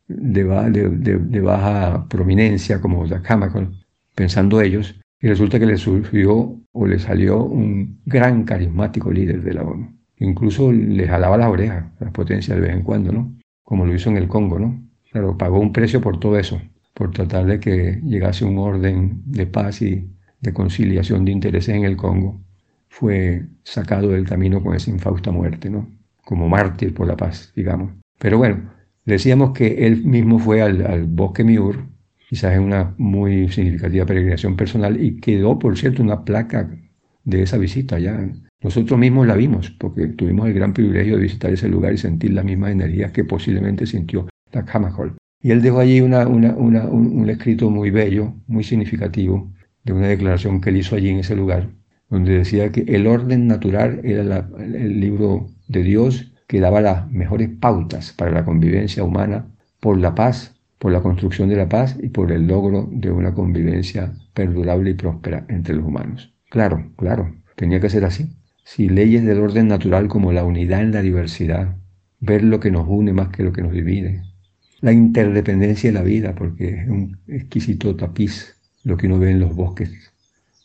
de, 0.10 1.42
baja 1.42 2.08
prominencia 2.10 2.82
como 2.82 3.06
Hammarskjöld, 3.06 3.74
pensando 4.16 4.62
ellos, 4.62 5.00
y 5.22 5.28
resulta 5.28 5.60
que 5.60 5.66
le 5.66 5.78
surgió 5.78 6.60
o 6.72 6.88
le 6.88 7.00
salió 7.00 7.44
un 7.44 8.02
gran 8.06 8.44
carismático 8.44 9.12
líder 9.12 9.42
de 9.42 9.54
la 9.54 9.64
ONU. 9.64 9.96
Incluso 10.18 10.72
le 10.72 11.08
jalaba 11.08 11.38
las 11.38 11.50
orejas 11.50 11.86
las 12.00 12.12
potencias 12.12 12.58
de 12.58 12.62
vez 12.62 12.74
en 12.74 12.84
cuando, 12.84 13.12
¿no? 13.12 13.38
Como 13.64 13.86
lo 13.86 13.94
hizo 13.94 14.10
en 14.10 14.18
el 14.18 14.28
Congo, 14.28 14.60
¿no? 14.60 14.82
Pero 15.14 15.38
pagó 15.38 15.60
un 15.60 15.72
precio 15.72 16.02
por 16.02 16.20
todo 16.20 16.38
eso, 16.38 16.62
por 16.94 17.12
tratar 17.12 17.46
de 17.46 17.60
que 17.60 18.02
llegase 18.04 18.44
un 18.44 18.58
orden 18.58 19.22
de 19.26 19.48
paz 19.48 19.82
y 19.82 20.10
de 20.42 20.54
conciliación 20.54 21.26
de 21.26 21.32
intereses 21.32 21.76
en 21.76 21.86
el 21.86 21.96
Congo. 21.96 22.42
Fue 22.90 23.46
sacado 23.64 24.10
del 24.10 24.26
camino 24.26 24.62
con 24.62 24.76
esa 24.76 24.90
infausta 24.90 25.32
muerte, 25.32 25.70
¿no? 25.70 25.88
como 26.30 26.48
mártir 26.48 26.94
por 26.94 27.08
la 27.08 27.18
paz, 27.18 27.52
digamos. 27.56 27.92
Pero 28.20 28.38
bueno, 28.38 28.72
decíamos 29.10 29.52
que 29.52 29.86
él 29.88 30.04
mismo 30.04 30.40
fue 30.40 30.62
al, 30.62 31.06
bosque 31.06 31.44
Miur, 31.44 31.86
quizás 32.30 32.56
en 32.56 32.64
una 32.64 32.94
muy 32.98 33.50
significativa 33.50 34.06
peregrinación 34.06 34.56
personal, 34.56 35.02
y 35.02 35.20
quedó, 35.20 35.58
por 35.58 35.78
cierto, 35.78 36.04
una 36.04 36.24
placa 36.24 36.70
de 37.24 37.42
esa 37.42 37.58
visita 37.58 37.96
allá. 37.96 38.30
Nosotros 38.62 39.00
mismos 39.00 39.28
la 39.28 39.36
vimos, 39.36 39.70
porque 39.72 40.08
tuvimos 40.08 40.48
el 40.48 40.54
gran 40.54 40.74
privilegio 40.74 41.16
de 41.16 41.24
visitar 41.24 41.52
ese 41.52 41.70
lugar 41.70 41.94
y 41.94 41.98
sentir 41.98 42.34
las 42.34 42.46
mismas 42.46 42.72
energías 42.72 43.12
que 43.12 43.24
posiblemente 43.24 43.86
sintió 43.86 44.28
Hammarskjöld. 44.52 45.16
Y 45.42 45.52
él 45.52 45.62
dejó 45.62 45.80
allí 45.80 46.02
una, 46.02 46.28
un, 46.28 47.30
escrito 47.30 47.70
muy 47.70 47.92
bello, 47.92 48.34
muy 48.48 48.64
significativo, 48.64 49.52
de 49.86 49.94
una 49.94 50.08
declaración 50.08 50.60
que 50.60 50.70
él 50.70 50.78
hizo 50.78 50.96
allí 50.96 51.10
en 51.10 51.20
ese 51.20 51.36
lugar, 51.36 51.70
donde 52.10 52.40
decía 52.40 52.72
que 52.72 52.82
el 52.82 53.08
orden 53.08 53.48
natural 53.48 54.02
era 54.04 54.50
el 54.60 55.00
libro 55.00 55.48
de 55.70 55.84
Dios 55.84 56.34
que 56.50 56.60
daba 56.60 56.82
las 56.82 57.12
mejores 57.12 57.48
pautas 57.48 58.12
para 58.12 58.32
la 58.32 58.44
convivencia 58.44 59.04
humana 59.04 59.46
por 59.80 60.00
la 60.00 60.16
paz, 60.16 60.56
por 60.80 60.92
la 60.92 61.04
construcción 61.04 61.48
de 61.48 61.56
la 61.56 61.70
paz 61.70 61.96
y 62.02 62.10
por 62.10 62.32
el 62.32 62.48
logro 62.48 62.90
de 62.92 63.12
una 63.12 63.36
convivencia 63.36 64.14
perdurable 64.34 64.90
y 64.90 64.94
próspera 64.96 65.46
entre 65.48 65.76
los 65.76 65.86
humanos. 65.86 66.34
Claro, 66.50 66.92
claro, 66.98 67.36
tenía 67.56 67.80
que 67.80 67.92
ser 67.92 68.04
así. 68.04 68.36
Si 68.64 68.90
leyes 68.90 69.24
del 69.26 69.40
orden 69.42 69.68
natural 69.68 70.08
como 70.08 70.32
la 70.32 70.44
unidad 70.44 70.82
en 70.82 70.92
la 70.92 71.04
diversidad, 71.04 71.78
ver 72.20 72.44
lo 72.44 72.60
que 72.60 72.72
nos 72.72 72.88
une 72.88 73.14
más 73.14 73.30
que 73.30 73.44
lo 73.44 73.54
que 73.54 73.62
nos 73.62 73.72
divide, 73.72 74.24
la 74.82 74.92
interdependencia 74.92 75.92
de 75.92 76.00
la 76.00 76.04
vida, 76.04 76.34
porque 76.34 76.82
es 76.82 76.90
un 76.90 77.20
exquisito 77.28 77.96
tapiz 77.96 78.56
lo 78.84 78.98
que 78.98 79.06
uno 79.06 79.20
ve 79.20 79.30
en 79.30 79.40
los 79.40 79.56
bosques 79.56 80.12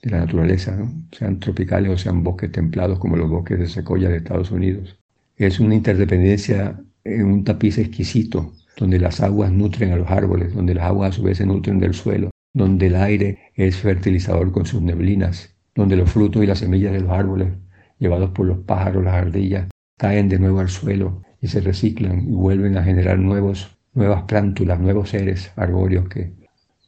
de 0.03 0.11
la 0.13 0.21
naturaleza, 0.21 0.79
sean 1.13 1.41
tropicales 1.41 1.91
o 1.91 1.99
sean 1.99 2.23
bosques 2.23 2.51
templados 2.51 2.99
como 2.99 3.19
los 3.19 3.29
bosques 3.29 3.59
de 3.59 3.67
secoya 3.67 4.09
de 4.09 4.17
Estados 4.17 4.51
Unidos. 4.51 4.99
Es 5.37 5.61
una 5.61 5.75
interdependencia 5.75 6.81
en 7.05 7.27
un 7.27 7.45
tapiz 7.45 7.79
exquisito, 7.79 8.53
donde 8.77 8.99
las 8.99 9.21
aguas 9.21 9.53
nutren 9.53 9.93
a 9.93 9.97
los 9.97 10.11
árboles, 10.11 10.55
donde 10.55 10.75
las 10.75 10.85
aguas 10.85 11.11
a 11.11 11.13
su 11.13 11.23
vez 11.23 11.39
se 11.39 11.47
nutren 11.47 11.79
del 11.79 11.95
suelo, 11.95 12.31
donde 12.53 12.87
el 12.87 12.97
aire 12.97 13.51
es 13.55 13.77
fertilizador 13.77 14.53
con 14.53 14.67
sus 14.67 14.83
neblinas, 14.83 15.55
donde 15.75 15.97
los 15.97 16.11
frutos 16.11 16.43
y 16.43 16.47
las 16.47 16.59
semillas 16.61 16.93
de 16.93 17.01
los 17.01 17.11
árboles, 17.11 17.53
llevados 17.99 18.31
por 18.31 18.47
los 18.47 18.59
pájaros, 18.59 19.05
las 19.05 19.15
ardillas, 19.15 19.69
caen 19.99 20.29
de 20.29 20.39
nuevo 20.39 20.61
al 20.61 20.69
suelo 20.69 21.23
y 21.41 21.49
se 21.49 21.61
reciclan 21.61 22.21
y 22.29 22.33
vuelven 22.33 22.77
a 22.77 22.85
generar 22.85 23.19
nuevos, 23.19 23.77
nuevas 23.93 24.23
plántulas, 24.25 24.81
nuevos 24.81 25.11
seres 25.11 25.53
arbóreos 25.57 26.09
que 26.09 26.33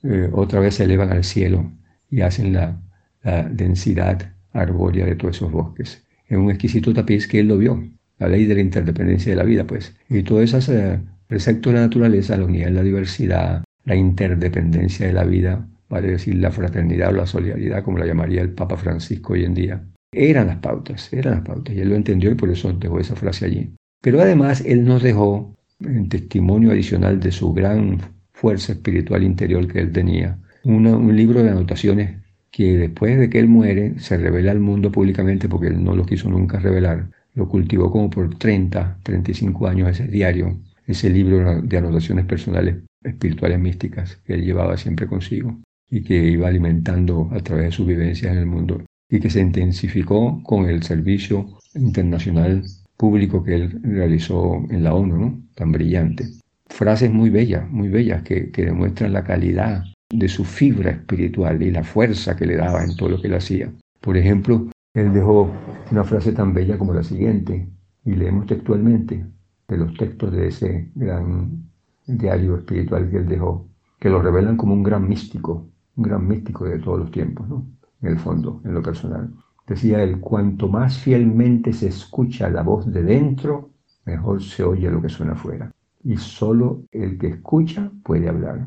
eh, 0.03 0.31
otra 0.33 0.61
vez 0.61 0.77
se 0.77 0.85
elevan 0.85 1.11
al 1.11 1.25
cielo 1.25 1.73
y 2.11 2.21
hacen 2.21 2.53
la 2.53 2.81
la 3.27 3.43
densidad 3.43 4.35
arbórea 4.53 5.05
de 5.05 5.17
todos 5.17 5.37
esos 5.37 5.51
bosques. 5.51 6.07
Es 6.29 6.39
un 6.39 6.49
exquisito 6.49 6.95
tapiz 6.95 7.27
que 7.27 7.41
él 7.41 7.49
lo 7.49 7.59
vio, 7.59 7.83
la 8.19 8.29
ley 8.29 8.47
de 8.47 8.55
la 8.55 8.61
interdependencia 8.61 9.31
de 9.31 9.37
la 9.37 9.45
vida, 9.45 9.67
pues. 9.67 9.97
Y 10.09 10.23
todos 10.23 10.43
esos 10.43 10.69
eh, 10.69 11.01
preceptos 11.27 11.73
de 11.73 11.79
la 11.79 11.87
naturaleza, 11.87 12.37
la 12.37 12.45
unidad 12.45 12.71
la 12.71 12.83
diversidad, 12.83 13.65
la 13.85 13.95
interdependencia 13.95 15.07
de 15.07 15.13
la 15.13 15.25
vida, 15.25 15.67
vale 15.89 16.09
decir 16.09 16.37
la 16.37 16.51
fraternidad 16.51 17.11
o 17.11 17.13
la 17.13 17.27
solidaridad, 17.27 17.83
como 17.83 17.99
la 17.99 18.07
llamaría 18.07 18.43
el 18.43 18.51
Papa 18.51 18.77
Francisco 18.77 19.35
hoy 19.35 19.45
en 19.45 19.55
día, 19.55 19.85
Eran 20.13 20.47
las 20.47 20.59
pautas, 20.59 21.13
eran 21.13 21.35
las 21.35 21.43
pautas, 21.43 21.75
y 21.75 21.81
él 21.81 21.91
lo 21.91 21.97
entendió 21.97 22.31
y 22.31 22.35
por 22.35 22.51
eso 22.51 22.73
dejó 22.73 23.01
esa 23.01 23.17
frase 23.17 23.45
allí. 23.45 23.75
Pero 24.01 24.21
además 24.21 24.63
él 24.65 24.85
nos 24.85 25.03
dejó, 25.03 25.55
en 25.81 26.09
testimonio 26.09 26.71
adicional 26.71 27.21
de 27.21 27.33
su 27.33 27.53
gran 27.53 27.99
fuerza 28.33 28.73
espiritual 28.73 29.23
interior 29.23 29.67
que 29.71 29.81
él 29.81 29.93
tenía, 29.93 30.39
un 30.65 31.15
libro 31.15 31.43
de 31.43 31.51
anotaciones 31.51 32.17
que 32.51 32.79
después 32.79 33.19
de 33.19 33.29
que 33.29 33.39
él 33.39 33.49
muere 33.49 33.99
se 33.99 34.17
revela 34.17 34.51
al 34.51 34.61
mundo 34.61 34.91
públicamente 34.91 35.49
porque 35.49 35.69
él 35.69 35.85
no 35.85 35.95
lo 35.95 36.07
quiso 36.07 36.31
nunca 36.31 36.59
revelar. 36.59 37.11
Lo 37.37 37.49
cultivó 37.49 37.93
como 37.93 38.11
por 38.11 38.35
30, 38.37 38.99
35 39.03 39.69
años 39.69 39.91
ese 39.91 40.09
diario, 40.09 40.59
ese 40.87 41.11
libro 41.11 41.63
de 41.63 41.77
anotaciones 41.77 42.25
personales 42.25 42.77
espirituales 43.05 43.61
místicas 43.61 44.17
que 44.25 44.35
él 44.35 44.45
llevaba 44.45 44.77
siempre 44.77 45.07
consigo 45.07 45.57
y 45.91 46.03
que 46.03 46.15
iba 46.15 46.49
alimentando 46.49 47.29
a 47.33 47.41
través 47.41 47.67
de 47.67 47.73
sus 47.73 47.87
vivencias 47.87 48.33
en 48.33 48.39
el 48.39 48.47
mundo 48.47 48.83
y 49.09 49.21
que 49.21 49.31
se 49.31 49.41
intensificó 49.41 50.43
con 50.43 50.69
el 50.69 50.83
servicio 50.83 51.47
internacional 51.75 52.65
público 52.97 53.45
que 53.45 53.55
él 53.55 53.81
realizó 53.83 54.65
en 54.71 54.83
la 54.83 54.95
ONU, 54.95 55.19
¿no? 55.19 55.43
tan 55.55 55.71
brillante. 55.73 56.25
Frases 56.67 57.13
muy 57.13 57.31
bellas, 57.31 57.71
muy 57.71 57.89
bellas, 57.89 58.23
que, 58.23 58.51
que 58.51 58.65
demuestran 58.65 59.13
la 59.13 59.23
calidad 59.23 59.85
de 60.11 60.29
su 60.29 60.45
fibra 60.45 60.91
espiritual 60.91 61.63
y 61.63 61.71
la 61.71 61.85
fuerza 61.85 62.35
que 62.35 62.47
le 62.47 62.57
daba 62.57 62.83
en 62.83 62.97
todo 62.97 63.11
lo 63.11 63.21
que 63.21 63.29
él 63.29 63.35
hacía. 63.35 63.71
Por 64.01 64.17
ejemplo, 64.17 64.71
él 64.97 65.13
dejó 65.13 65.51
una 65.91 66.05
frase 66.05 66.33
tan 66.33 66.55
bella 66.55 66.79
como 66.79 66.95
la 66.95 67.03
siguiente, 67.03 67.69
y 68.03 68.15
leemos 68.15 68.47
textualmente 68.47 69.27
de 69.69 69.77
los 69.77 69.95
textos 69.95 70.33
de 70.33 70.49
ese 70.49 70.91
gran 70.95 71.69
diario 72.07 72.57
espiritual 72.57 73.11
que 73.11 73.19
él 73.19 73.29
dejó, 73.29 73.69
que 74.01 74.09
lo 74.09 74.23
revelan 74.23 74.57
como 74.57 74.73
un 74.73 74.83
gran 74.83 75.07
místico, 75.07 75.69
un 75.97 76.03
gran 76.03 76.27
místico 76.27 76.65
de 76.65 76.79
todos 76.79 76.99
los 76.99 77.11
tiempos, 77.11 77.47
¿no? 77.47 77.67
en 78.01 78.09
el 78.09 78.19
fondo, 78.19 78.63
en 78.65 78.73
lo 78.73 78.81
personal. 78.81 79.35
Decía 79.67 80.03
él, 80.03 80.19
cuanto 80.19 80.67
más 80.69 80.97
fielmente 80.97 81.75
se 81.75 81.89
escucha 81.89 82.49
la 82.49 82.63
voz 82.63 82.91
de 82.91 83.03
dentro, 83.03 83.73
mejor 84.07 84.43
se 84.43 84.65
oye 84.65 84.91
lo 84.91 85.03
que 85.03 85.11
suena 85.11 85.33
afuera. 85.33 85.71
Y 86.05 86.17
solo 86.17 86.85
el 86.91 87.19
que 87.19 87.29
escucha 87.29 87.91
puede 88.03 88.31
hablar. 88.31 88.67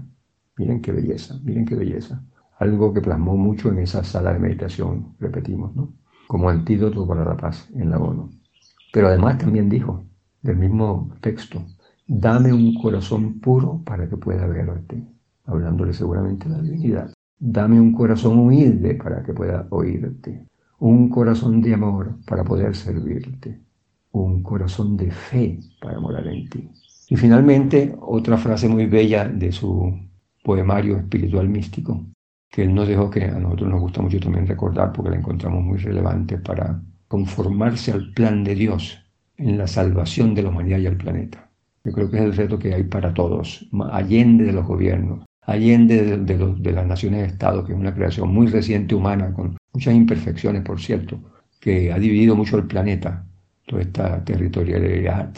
Miren 0.58 0.80
qué 0.80 0.92
belleza, 0.92 1.40
miren 1.44 1.66
qué 1.66 1.74
belleza. 1.74 2.22
Algo 2.60 2.94
que 2.94 3.02
plasmó 3.02 3.36
mucho 3.36 3.72
en 3.72 3.80
esa 3.80 4.04
sala 4.04 4.34
de 4.34 4.40
meditación, 4.40 5.16
repetimos, 5.20 5.76
¿no? 5.76 5.94
Como 6.30 6.48
antídoto 6.48 7.08
para 7.08 7.26
la 7.26 7.36
paz 7.36 7.68
en 7.74 7.90
la 7.90 7.98
ONU. 7.98 8.30
Pero 8.94 9.08
además 9.08 9.40
también 9.40 9.68
dijo, 9.68 10.06
del 10.44 10.58
mismo 10.58 11.12
texto, 11.22 11.66
dame 12.08 12.54
un 12.54 12.76
corazón 12.76 13.40
puro 13.40 13.82
para 13.84 14.08
que 14.08 14.16
pueda 14.16 14.46
verte, 14.46 15.04
hablándole 15.46 15.92
seguramente 15.92 16.48
de 16.48 16.56
la 16.56 16.62
divinidad. 16.62 17.14
Dame 17.40 17.82
un 17.82 17.94
corazón 17.94 18.38
humilde 18.38 18.94
para 18.94 19.24
que 19.24 19.34
pueda 19.34 19.66
oírte, 19.72 20.46
un 20.78 21.10
corazón 21.10 21.62
de 21.62 21.74
amor 21.74 22.16
para 22.28 22.44
poder 22.44 22.76
servirte, 22.76 23.60
un 24.12 24.44
corazón 24.44 24.98
de 24.98 25.10
fe 25.10 25.60
para 25.82 26.00
morar 26.00 26.28
en 26.28 26.48
ti. 26.48 26.70
Y 27.10 27.16
finalmente, 27.16 27.96
otra 28.00 28.38
frase 28.38 28.70
muy 28.70 28.86
bella 28.86 29.28
de 29.28 29.52
su 29.52 29.98
poemario 30.44 30.98
espiritual 30.98 31.50
místico, 31.50 32.06
que 32.50 32.64
él 32.64 32.74
nos 32.74 32.88
dejó 32.88 33.10
que 33.10 33.26
a 33.26 33.40
nosotros 33.40 33.70
nos 33.70 33.82
gusta 33.82 34.02
mucho 34.02 34.20
también 34.20 34.48
recordar 34.48 34.92
porque 34.92 35.12
la 35.12 35.18
encontramos 35.18 35.64
muy 35.64 35.78
relevante 35.78 36.38
para 36.38 36.82
conformarse 37.08 37.92
al 37.92 38.12
plan 38.14 38.44
de 38.44 38.56
Dios 38.56 39.00
en 39.38 39.58
la 39.58 39.68
salvación 39.68 40.36
de 40.36 40.44
la 40.44 40.50
humanidad 40.50 40.80
y 40.80 40.86
el 40.88 40.98
planeta. 40.98 41.50
Yo 41.84 41.92
creo 41.94 42.12
que 42.12 42.18
es 42.18 42.24
el 42.24 42.36
reto 42.36 42.60
que 42.60 42.74
hay 42.74 42.84
para 42.84 43.14
todos, 43.14 43.68
allende 43.92 44.46
de 44.46 44.54
los 44.54 44.66
gobiernos, 44.66 45.26
allende 45.42 46.18
de, 46.18 46.72
las 46.72 46.86
naciones 46.86 47.22
de 47.22 47.28
Estado, 47.28 47.64
que 47.64 47.74
es 47.74 47.80
una 47.80 47.94
creación 47.94 48.30
muy 48.34 48.48
reciente 48.48 48.96
humana, 48.96 49.34
con 49.34 49.58
muchas 49.74 49.96
imperfecciones, 49.96 50.64
por 50.64 50.80
cierto, 50.80 51.20
que 51.60 51.92
ha 51.92 51.98
dividido 51.98 52.36
mucho 52.36 52.58
el 52.58 52.66
planeta, 52.66 53.26
toda 53.66 53.82
esta 53.82 54.24
territorialidad 54.24 55.34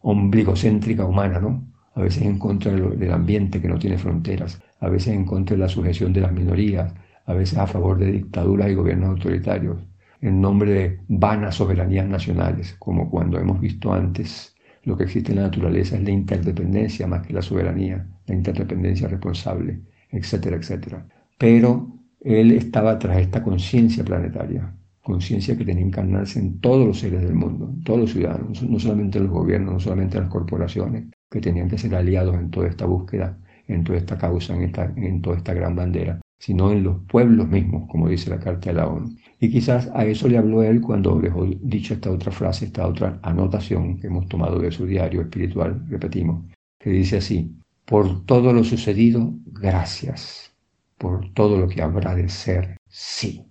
ombligocéntrica 0.00 1.04
humana, 1.04 1.38
¿no? 1.40 1.64
A 1.94 2.00
veces 2.00 2.22
en 2.22 2.38
contra 2.38 2.72
del 2.72 3.12
ambiente 3.12 3.60
que 3.60 3.68
no 3.68 3.78
tiene 3.78 3.98
fronteras, 3.98 4.60
a 4.82 4.88
veces 4.88 5.14
en 5.14 5.24
contra 5.24 5.54
de 5.54 5.62
la 5.62 5.68
sujeción 5.68 6.12
de 6.12 6.20
las 6.20 6.32
minorías, 6.32 6.92
a 7.24 7.34
veces 7.34 7.56
a 7.56 7.68
favor 7.68 7.98
de 7.98 8.10
dictaduras 8.10 8.68
y 8.68 8.74
gobiernos 8.74 9.10
autoritarios, 9.10 9.78
en 10.20 10.40
nombre 10.40 10.72
de 10.72 11.00
vanas 11.06 11.54
soberanías 11.54 12.08
nacionales, 12.08 12.74
como 12.80 13.08
cuando 13.08 13.38
hemos 13.38 13.60
visto 13.60 13.92
antes 13.92 14.56
lo 14.82 14.96
que 14.96 15.04
existe 15.04 15.30
en 15.30 15.36
la 15.36 15.44
naturaleza 15.44 15.96
es 15.96 16.02
la 16.02 16.10
interdependencia 16.10 17.06
más 17.06 17.24
que 17.24 17.32
la 17.32 17.42
soberanía, 17.42 18.04
la 18.26 18.34
interdependencia 18.34 19.06
responsable, 19.06 19.80
etcétera, 20.10 20.56
etcétera. 20.56 21.06
Pero 21.38 21.88
él 22.20 22.50
estaba 22.50 22.98
tras 22.98 23.18
esta 23.18 23.40
conciencia 23.40 24.04
planetaria, 24.04 24.74
conciencia 25.00 25.56
que 25.56 25.64
tenía 25.64 25.82
que 25.82 25.88
encarnarse 25.88 26.40
en 26.40 26.58
todos 26.58 26.84
los 26.84 26.98
seres 26.98 27.22
del 27.22 27.34
mundo, 27.34 27.72
todos 27.84 28.00
los 28.00 28.12
ciudadanos, 28.12 28.60
no 28.64 28.80
solamente 28.80 29.18
en 29.18 29.24
los 29.24 29.32
gobiernos, 29.32 29.74
no 29.74 29.80
solamente 29.80 30.16
en 30.16 30.24
las 30.24 30.32
corporaciones, 30.32 31.04
que 31.30 31.40
tenían 31.40 31.68
que 31.68 31.78
ser 31.78 31.94
aliados 31.94 32.34
en 32.34 32.50
toda 32.50 32.66
esta 32.66 32.84
búsqueda, 32.84 33.38
en 33.72 33.84
toda 33.84 33.98
esta 33.98 34.18
causa, 34.18 34.54
en, 34.54 35.22
toda 35.22 35.36
esta 35.36 35.54
gran 35.54 35.74
bandera, 35.76 36.20
sino 36.38 36.72
en 36.72 36.82
los 36.82 36.98
pueblos 37.04 37.48
mismos, 37.48 37.88
como 37.88 38.08
dice 38.08 38.30
la 38.30 38.38
Carta 38.38 38.70
de 38.70 38.74
la 38.76 38.86
ONU. 38.86 39.16
Y 39.40 39.50
quizás 39.50 39.90
a 39.94 40.04
eso 40.04 40.28
le 40.28 40.38
habló 40.38 40.62
él 40.62 40.80
cuando 40.80 41.20
dejó 41.20 41.46
dicho 41.46 41.94
esta 41.94 42.10
otra 42.10 42.32
frase, 42.32 42.66
esta 42.66 42.86
otra 42.86 43.18
anotación 43.22 43.98
que 43.98 44.06
hemos 44.06 44.28
tomado 44.28 44.58
de 44.58 44.70
su 44.70 44.86
diario 44.86 45.22
espiritual, 45.22 45.84
repetimos, 45.88 46.44
que 46.78 46.90
dice 46.90 47.18
así, 47.18 47.54
por 47.84 48.24
todo 48.24 48.52
lo 48.52 48.64
sucedido, 48.64 49.32
gracias, 49.46 50.52
por 50.98 51.32
todo 51.32 51.58
lo 51.58 51.68
que 51.68 51.82
habrá 51.82 52.14
de 52.14 52.28
ser, 52.28 52.76
sí. 52.88 53.44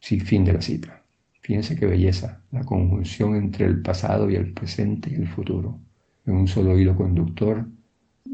Sí, 0.00 0.18
fin 0.18 0.44
de 0.44 0.54
la 0.54 0.60
cita. 0.60 1.04
Fíjense 1.42 1.76
qué 1.76 1.86
belleza, 1.86 2.42
la 2.50 2.64
conjunción 2.64 3.36
entre 3.36 3.66
el 3.66 3.82
pasado 3.82 4.28
y 4.28 4.34
el 4.34 4.52
presente 4.52 5.10
y 5.10 5.14
el 5.14 5.28
futuro, 5.28 5.78
en 6.26 6.34
un 6.34 6.48
solo 6.48 6.78
hilo 6.78 6.96
conductor 6.96 7.66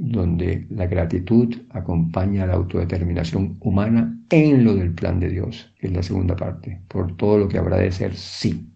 donde 0.01 0.65
la 0.71 0.87
gratitud 0.87 1.55
acompaña 1.71 2.45
a 2.45 2.47
la 2.47 2.55
autodeterminación 2.55 3.57
humana 3.61 4.17
en 4.31 4.65
lo 4.65 4.77
del 4.77 4.95
plan 4.95 5.19
de 5.19 5.29
Dios, 5.29 5.75
que 5.79 5.89
es 5.89 5.93
la 5.93 6.05
segunda 6.05 6.37
parte, 6.37 6.81
por 6.87 7.17
todo 7.17 7.37
lo 7.37 7.49
que 7.49 7.59
habrá 7.59 7.79
de 7.79 7.91
ser, 7.91 8.15
sí. 8.15 8.71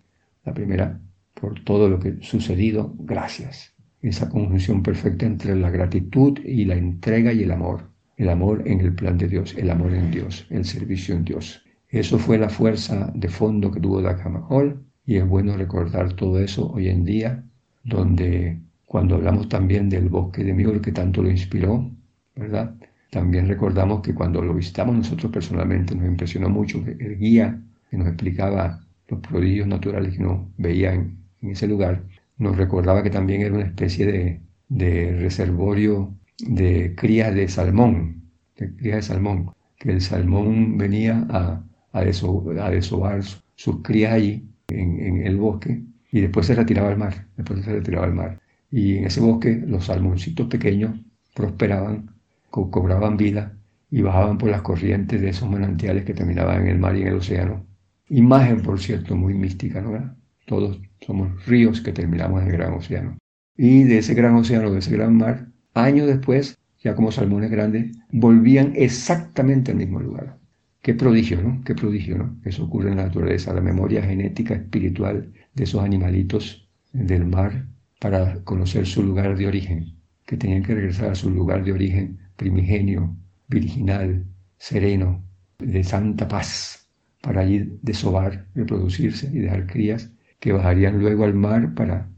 La 0.45 0.53
primera, 0.53 1.01
por 1.35 1.63
todo 1.63 1.89
lo 1.89 2.01
que 2.01 2.17
sucedido, 2.23 2.93
gracias. 2.99 3.73
Esa 4.01 4.29
conjunción 4.29 4.83
perfecta 4.83 5.25
entre 5.25 5.55
la 5.55 5.71
gratitud 5.71 6.41
y 6.45 6.65
la 6.65 6.75
entrega 6.75 7.33
y 7.33 7.45
el 7.45 7.53
amor. 7.53 7.89
El 8.17 8.29
amor 8.29 8.65
en 8.67 8.81
el 8.81 8.93
plan 8.93 9.17
de 9.17 9.29
Dios, 9.29 9.55
el 9.57 9.71
amor 9.71 9.95
en 9.95 10.11
Dios, 10.11 10.47
el 10.51 10.65
servicio 10.65 11.15
en 11.15 11.25
Dios. 11.25 11.63
Eso 11.89 12.19
fue 12.19 12.37
la 12.37 12.49
fuerza 12.49 13.13
de 13.15 13.29
fondo 13.29 13.71
que 13.71 13.79
tuvo 13.79 14.03
Hall 14.49 14.85
y 15.07 15.17
es 15.17 15.29
bueno 15.29 15.57
recordar 15.57 16.15
todo 16.15 16.41
eso 16.41 16.69
hoy 16.73 16.89
en 16.89 17.05
día, 17.05 17.45
donde 17.85 18.61
cuando 18.93 19.15
hablamos 19.15 19.49
también 19.49 19.89
del 19.89 20.11
bosque 20.11 20.45
de 20.45 20.53
Miol 20.53 20.83
que 20.83 20.93
tanto 20.93 21.23
lo 21.23 21.31
inspiró, 21.31 21.91
¿verdad? 22.37 22.75
También 23.11 23.49
recordamos 23.49 24.03
que 24.03 24.15
cuando 24.15 24.43
lo 24.43 24.53
visitamos 24.53 24.95
nosotros 24.95 25.33
personalmente 25.33 25.95
nos 25.95 26.07
impresionó 26.07 26.51
mucho 26.51 26.85
el 26.87 27.17
guía 27.17 27.59
que 27.91 27.97
nos 27.97 28.09
explicaba 28.09 28.81
los 29.09 29.21
prodigios 29.21 29.67
naturales 29.67 30.15
que 30.15 30.23
nos 30.23 30.41
veía 30.59 30.93
en, 30.93 31.17
ese 31.41 31.67
lugar, 31.69 32.05
nos 32.37 32.55
recordaba 32.55 33.03
que 33.03 33.09
también 33.09 33.41
era 33.41 33.55
una 33.55 33.65
especie 33.65 34.41
de, 34.69 35.17
reservorio 35.19 36.15
de 36.41 36.95
crías 36.95 37.35
de 37.35 37.49
salmón, 37.49 38.25
crías 38.55 38.97
de 38.97 39.03
salmón, 39.03 39.53
que 39.79 39.91
el 39.91 40.03
salmón 40.03 40.77
venía 40.77 41.27
a, 41.31 41.65
a, 41.93 42.03
desovar 42.05 43.23
sus 43.55 43.83
crías 43.83 44.13
allí 44.13 44.47
en, 44.69 45.01
en, 45.01 45.27
el 45.27 45.39
bosque 45.39 45.83
y 46.11 46.21
después 46.21 46.47
se 46.47 46.55
retiraba 46.55 46.91
al 46.91 46.99
mar, 46.99 47.27
después 47.39 47.65
se 47.65 47.73
retiraba 47.73 48.05
al 48.05 48.15
mar. 48.15 48.42
Y 48.73 48.97
en 48.97 49.05
ese 49.05 49.21
bosque 49.21 49.63
los 49.67 49.85
salmoncitos 49.85 50.49
pequeños 50.49 50.99
prosperaban, 51.35 52.11
cobraban 52.51 53.19
vida 53.19 53.55
y 53.91 54.01
bajaban 54.01 54.39
por 54.39 54.51
las 54.51 54.63
corrientes 54.63 55.21
de 55.21 55.29
esos 55.29 55.49
manantiales 55.49 56.07
que 56.07 56.15
terminaban 56.15 56.63
en 56.63 56.69
el 56.69 56.79
mar 56.79 56.97
y 56.97 57.03
en 57.03 57.09
el 57.09 57.17
océano. 57.17 57.67
Imagen, 58.09 58.63
por 58.63 58.81
cierto, 58.81 59.15
muy 59.15 59.35
mística, 59.35 59.83
¿no? 59.83 60.17
Todos 60.47 60.81
somos 61.03 61.45
ríos 61.47 61.83
que 61.83 61.93
terminamos 61.93 62.41
en 62.41 62.49
el 62.49 62.55
gran 62.55 62.73
océano. 62.73 63.19
Y 63.57 63.85
de 63.85 63.99
ese 63.99 64.15
gran 64.15 64.35
océano, 64.37 64.73
de 64.73 64.79
ese 64.79 64.93
gran 64.93 65.19
mar, 65.19 65.49
años 65.75 66.07
después, 66.07 66.57
ya 66.83 66.95
como 66.95 67.13
salmones 67.13 67.51
grandes, 67.51 67.95
volvían 68.11 68.73
exactamente 68.75 69.73
al 69.73 69.77
mismo 69.77 70.01
lugar. 70.01 70.39
Qué 70.81 70.95
prodigio, 70.95 71.43
¿no? 71.43 71.63
Qué 71.65 71.75
prodigio, 71.75 72.17
¿no? 72.17 72.37
Eso 72.45 72.65
ocurre 72.65 72.91
en 72.91 72.97
la 72.97 73.05
naturaleza, 73.05 73.53
la 73.53 73.61
memoria 73.61 74.03
genética 74.03 74.55
espiritual 74.55 75.31
de 75.55 75.65
esos 75.65 75.85
animalitos 75.85 76.69
del 76.93 77.27
mar 77.27 77.67
para 78.03 78.43
conocer 78.43 78.85
su 78.85 79.01
lugar 79.01 79.39
de 79.39 79.47
origen, 79.47 79.95
que 80.27 80.37
tenían 80.37 80.65
que 80.65 80.75
regresar 80.75 81.13
a 81.13 81.15
su 81.15 81.31
lugar 81.31 81.63
de 81.63 81.71
origen 81.71 82.19
primigenio, 82.37 83.15
virginal, 83.47 84.25
sereno, 84.59 85.23
de 85.61 85.85
santa 85.85 86.27
paz, 86.27 86.89
para 87.21 87.43
allí 87.43 87.79
desovar, 87.81 88.49
reproducirse 88.57 89.31
y 89.33 89.39
dejar 89.39 89.69
crías 89.69 90.11
que 90.41 90.51
bajarían 90.51 90.99
luego 90.99 91.23
al 91.23 91.35
mar 91.35 91.75
para 91.77 92.09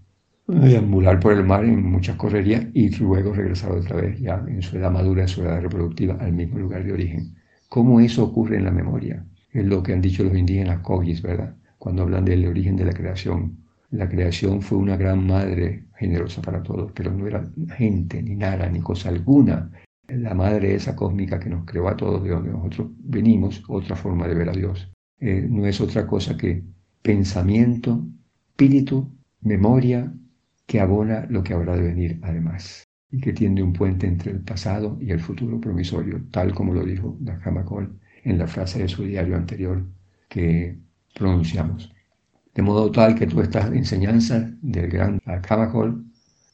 deambular 0.46 1.20
por 1.20 1.34
el 1.34 1.44
mar 1.44 1.66
en 1.66 1.84
muchas 1.84 2.16
correrías 2.16 2.64
y 2.72 2.88
luego 2.96 3.34
regresar 3.34 3.72
otra 3.72 3.96
vez 3.96 4.18
ya 4.18 4.42
en 4.48 4.62
su 4.62 4.78
edad 4.78 4.90
madura, 4.90 5.22
en 5.22 5.28
su 5.28 5.42
edad 5.42 5.60
reproductiva, 5.60 6.16
al 6.18 6.32
mismo 6.32 6.60
lugar 6.60 6.82
de 6.82 6.94
origen. 6.94 7.34
¿Cómo 7.68 8.00
eso 8.00 8.24
ocurre 8.24 8.56
en 8.56 8.64
la 8.64 8.70
memoria? 8.70 9.22
Es 9.52 9.66
lo 9.66 9.82
que 9.82 9.92
han 9.92 10.00
dicho 10.00 10.24
los 10.24 10.34
indígenas 10.34 10.78
cogis, 10.78 11.20
¿verdad? 11.20 11.54
cuando 11.76 12.04
hablan 12.04 12.24
del 12.24 12.46
origen 12.46 12.76
de 12.76 12.86
la 12.86 12.94
creación. 12.94 13.63
La 13.94 14.08
creación 14.08 14.60
fue 14.60 14.78
una 14.78 14.96
gran 14.96 15.24
madre 15.24 15.84
generosa 15.96 16.42
para 16.42 16.64
todos, 16.64 16.90
pero 16.92 17.12
no 17.12 17.28
era 17.28 17.48
gente, 17.76 18.20
ni 18.20 18.34
nada, 18.34 18.68
ni 18.68 18.80
cosa 18.80 19.08
alguna. 19.08 19.70
La 20.08 20.34
madre 20.34 20.74
esa 20.74 20.96
cósmica 20.96 21.38
que 21.38 21.48
nos 21.48 21.64
creó 21.64 21.88
a 21.88 21.96
todos, 21.96 22.24
de 22.24 22.30
donde 22.30 22.50
nosotros 22.50 22.88
venimos, 22.98 23.62
otra 23.68 23.94
forma 23.94 24.26
de 24.26 24.34
ver 24.34 24.48
a 24.48 24.52
Dios. 24.52 24.90
Eh, 25.20 25.46
no 25.48 25.64
es 25.64 25.80
otra 25.80 26.08
cosa 26.08 26.36
que 26.36 26.64
pensamiento, 27.02 28.04
espíritu, 28.48 29.12
memoria, 29.42 30.12
que 30.66 30.80
abona 30.80 31.26
lo 31.30 31.44
que 31.44 31.54
habrá 31.54 31.76
de 31.76 31.82
venir 31.82 32.18
además 32.22 32.82
y 33.12 33.20
que 33.20 33.32
tiende 33.32 33.62
un 33.62 33.72
puente 33.72 34.08
entre 34.08 34.32
el 34.32 34.40
pasado 34.40 34.98
y 35.00 35.12
el 35.12 35.20
futuro 35.20 35.60
promisorio, 35.60 36.20
tal 36.32 36.52
como 36.52 36.74
lo 36.74 36.84
dijo 36.84 37.16
Dajama 37.20 37.64
en 38.24 38.38
la 38.38 38.48
frase 38.48 38.80
de 38.80 38.88
su 38.88 39.04
diario 39.04 39.36
anterior 39.36 39.86
que 40.28 40.80
pronunciamos. 41.14 41.93
De 42.54 42.62
modo 42.62 42.90
tal 42.90 43.14
que 43.14 43.26
todas 43.26 43.48
estas 43.48 43.72
enseñanzas 43.72 44.52
del 44.62 44.88
gran 44.88 45.20
Kamakol, 45.42 46.04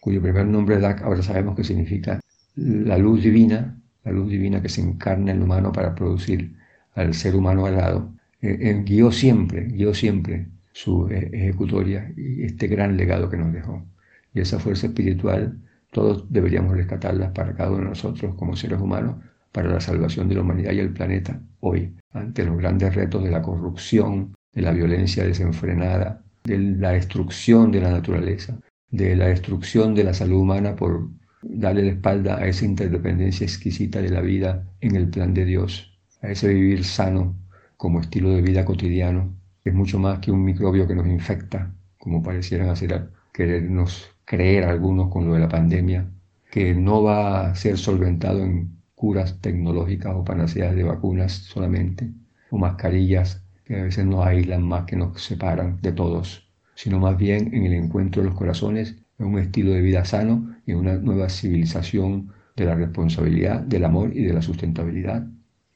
cuyo 0.01 0.23
primer 0.23 0.47
nombre 0.47 0.79
Dak 0.79 1.03
ahora 1.03 1.23
sabemos 1.23 1.55
que 1.55 1.65
significa 1.65 2.21
la 2.57 2.97
luz 2.97 3.23
divina, 3.23 3.79
la 4.05 4.13
luz 4.13 4.31
divina 4.31 4.63
que 4.63 4.69
se 4.69 4.81
encarna 4.81 5.31
en 5.33 5.39
el 5.39 5.43
humano 5.43 5.73
para 5.73 5.95
producir 5.95 6.57
al 6.95 7.15
ser 7.15 7.37
humano 7.37 7.67
al 7.67 7.77
lado, 7.77 8.13
eh, 8.41 8.57
eh, 8.61 8.83
guió 8.85 9.13
siempre, 9.13 9.67
guió 9.67 9.93
siempre 9.95 10.49
su 10.73 11.09
eh, 11.09 11.31
ejecutoria 11.33 12.11
y 12.17 12.45
este 12.45 12.67
gran 12.67 12.97
legado 12.97 13.29
que 13.29 13.37
nos 13.37 13.53
dejó. 13.53 13.85
Y 14.33 14.41
esa 14.41 14.59
fuerza 14.59 14.87
espiritual 14.87 15.59
todos 15.91 16.33
deberíamos 16.33 16.77
rescatarla 16.77 17.33
para 17.33 17.55
cada 17.55 17.71
uno 17.71 17.81
de 17.81 17.89
nosotros 17.91 18.35
como 18.37 18.57
seres 18.57 18.81
humanos, 18.81 19.17
para 19.53 19.69
la 19.69 19.81
salvación 19.81 20.29
de 20.29 20.37
la 20.37 20.43
humanidad 20.43 20.73
y 20.73 20.79
el 20.79 20.93
planeta 20.93 21.41
hoy, 21.61 21.95
ante 22.13 22.45
los 22.45 22.57
grandes 22.57 22.95
retos 22.95 23.25
de 23.25 23.31
la 23.31 23.43
corrupción, 23.43 24.33
de 24.53 24.63
la 24.63 24.73
violencia 24.73 25.25
desenfrenada, 25.25 26.23
de 26.45 26.59
la 26.59 26.91
destrucción 26.91 27.71
de 27.71 27.81
la 27.81 27.91
naturaleza, 27.91 28.59
de 28.91 29.15
la 29.17 29.27
destrucción 29.27 29.95
de 29.95 30.05
la 30.05 30.15
salud 30.15 30.41
humana 30.41 30.77
por 30.77 31.09
darle 31.43 31.85
la 31.85 31.93
espalda 31.93 32.37
a 32.37 32.47
esa 32.47 32.65
interdependencia 32.65 33.45
exquisita 33.45 34.01
de 34.03 34.11
la 34.11 34.21
vida 34.21 34.67
en 34.81 34.97
el 34.97 35.09
plan 35.09 35.33
de 35.33 35.45
Dios, 35.45 35.99
a 36.23 36.29
ese 36.31 36.49
vivir 36.49 36.85
sano 36.85 37.37
como 37.77 38.01
estilo 38.01 38.31
de 38.31 38.43
vida 38.43 38.65
cotidiano, 38.65 39.35
que 39.63 39.71
es 39.71 39.77
mucho 39.77 39.99
más 39.99 40.19
que 40.19 40.31
un 40.31 40.45
microbio 40.45 40.87
que 40.87 40.95
nos 40.95 41.07
infecta, 41.07 41.73
como 41.99 42.23
parecieran 42.23 42.69
hacer 42.69 43.11
querernos 43.33 44.11
creer 44.25 44.65
algunos 44.65 45.11
con 45.11 45.27
lo 45.27 45.35
de 45.35 45.41
la 45.41 45.49
pandemia, 45.49 46.11
que 46.51 46.75
no 46.75 47.03
va 47.03 47.51
a 47.51 47.55
ser 47.55 47.79
solventado 47.79 48.43
en 48.43 48.81
curas 48.95 49.41
tecnológicas 49.41 50.15
o 50.15 50.25
panaceas 50.25 50.75
de 50.75 50.83
vacunas 50.83 51.33
solamente, 51.33 52.11
o 52.51 52.59
mascarillas 52.59 53.43
que 53.71 53.79
a 53.79 53.85
veces 53.85 54.05
nos 54.05 54.27
aíslan 54.27 54.65
más 54.65 54.85
que 54.85 54.97
nos 54.97 55.23
separan 55.23 55.79
de 55.81 55.93
todos, 55.93 56.45
sino 56.75 56.99
más 56.99 57.17
bien 57.17 57.55
en 57.55 57.67
el 57.67 57.75
encuentro 57.75 58.21
de 58.21 58.29
los 58.29 58.37
corazones, 58.37 58.97
en 59.21 59.27
un 59.27 59.39
estilo 59.39 59.71
de 59.71 59.81
vida 59.81 60.05
sano 60.05 60.57
y 60.67 60.73
en 60.73 60.79
una 60.79 60.97
nueva 60.97 61.29
civilización 61.29 62.33
de 62.57 62.65
la 62.65 62.75
responsabilidad, 62.75 63.61
del 63.61 63.85
amor 63.85 64.11
y 64.13 64.25
de 64.25 64.33
la 64.33 64.43
sustentabilidad 64.43 65.25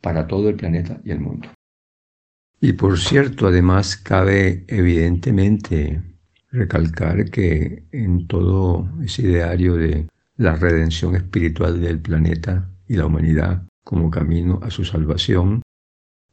para 0.00 0.26
todo 0.26 0.48
el 0.48 0.56
planeta 0.56 1.00
y 1.04 1.12
el 1.12 1.20
mundo. 1.20 1.50
Y 2.60 2.72
por 2.72 2.98
cierto, 2.98 3.46
además 3.46 3.96
cabe 3.96 4.64
evidentemente 4.66 6.02
recalcar 6.50 7.30
que 7.30 7.84
en 7.92 8.26
todo 8.26 8.88
ese 9.04 9.22
ideario 9.22 9.76
de 9.76 10.08
la 10.36 10.56
redención 10.56 11.14
espiritual 11.14 11.80
del 11.80 12.00
planeta 12.00 12.68
y 12.88 12.96
la 12.96 13.06
humanidad 13.06 13.62
como 13.84 14.10
camino 14.10 14.58
a 14.64 14.70
su 14.70 14.84
salvación, 14.84 15.62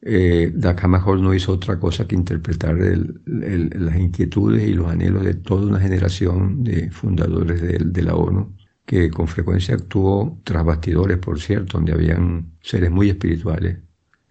eh, 0.04 0.52
no 0.52 1.34
hizo 1.34 1.52
otra 1.52 1.78
cosa 1.78 2.06
que 2.08 2.16
interpretar 2.16 2.76
las 2.76 3.96
inquietudes 3.96 4.68
y 4.68 4.74
los 4.74 4.88
anhelos 4.88 5.24
de 5.24 5.34
toda 5.34 5.66
una 5.66 5.80
generación 5.80 6.64
de 6.64 6.90
fundadores 6.90 7.62
de, 7.62 8.02
la 8.02 8.16
ONU, 8.16 8.52
que 8.84 9.10
con 9.10 9.28
frecuencia 9.28 9.76
actuó 9.76 10.40
tras 10.44 10.64
bastidores, 10.64 11.18
por 11.18 11.40
cierto, 11.40 11.78
donde 11.78 11.92
habían 11.92 12.52
seres 12.60 12.90
muy 12.90 13.10
espirituales, 13.10 13.78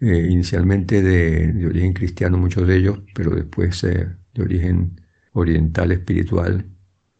eh, 0.00 0.28
inicialmente 0.30 1.02
de, 1.02 1.66
origen 1.66 1.94
cristiano 1.94 2.36
muchos 2.36 2.66
de 2.66 2.76
ellos, 2.76 3.00
pero 3.14 3.34
después 3.34 3.82
eh, 3.84 4.08
de 4.34 4.42
origen 4.42 5.00
oriental 5.32 5.92
espiritual, 5.92 6.66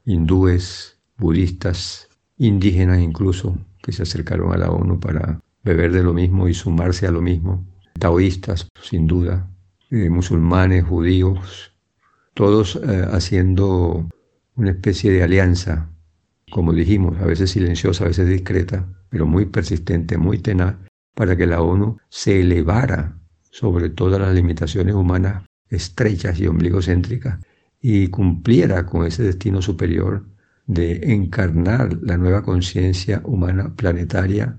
hindúes, 0.04 0.98
budistas, 1.16 2.08
indígenas 2.36 3.00
incluso, 3.00 3.56
que 3.82 3.92
se 3.92 4.02
acercaron 4.02 4.52
a 4.52 4.58
la 4.58 4.70
ONU 4.70 5.00
para 5.00 5.40
beber 5.64 5.92
de 5.92 6.02
lo 6.02 6.12
mismo 6.12 6.48
y 6.48 6.54
sumarse 6.54 7.06
a 7.06 7.10
lo 7.10 7.22
mismo 7.22 7.71
taoístas, 7.98 8.68
sin 8.82 9.06
duda, 9.06 9.48
eh, 9.90 10.08
musulmanes, 10.10 10.84
judíos, 10.84 11.72
todos 12.34 12.76
eh, 12.76 13.06
haciendo 13.10 14.08
una 14.56 14.70
especie 14.70 15.12
de 15.12 15.22
alianza, 15.22 15.90
como 16.50 16.72
dijimos, 16.72 17.20
a 17.20 17.26
veces 17.26 17.50
silenciosa, 17.50 18.04
a 18.04 18.08
veces 18.08 18.28
discreta, 18.28 18.88
pero 19.08 19.26
muy 19.26 19.46
persistente, 19.46 20.18
muy 20.18 20.38
tenaz, 20.38 20.76
para 21.14 21.36
que 21.36 21.46
la 21.46 21.60
ONU 21.60 21.98
se 22.08 22.40
elevara 22.40 23.18
sobre 23.50 23.90
todas 23.90 24.20
las 24.20 24.34
limitaciones 24.34 24.94
humanas 24.94 25.44
estrechas 25.68 26.38
y 26.38 26.46
ombligocéntricas 26.46 27.38
y 27.80 28.08
cumpliera 28.08 28.86
con 28.86 29.06
ese 29.06 29.22
destino 29.22 29.60
superior 29.60 30.24
de 30.66 31.12
encarnar 31.12 31.98
la 32.02 32.16
nueva 32.16 32.42
conciencia 32.42 33.20
humana 33.24 33.74
planetaria, 33.74 34.58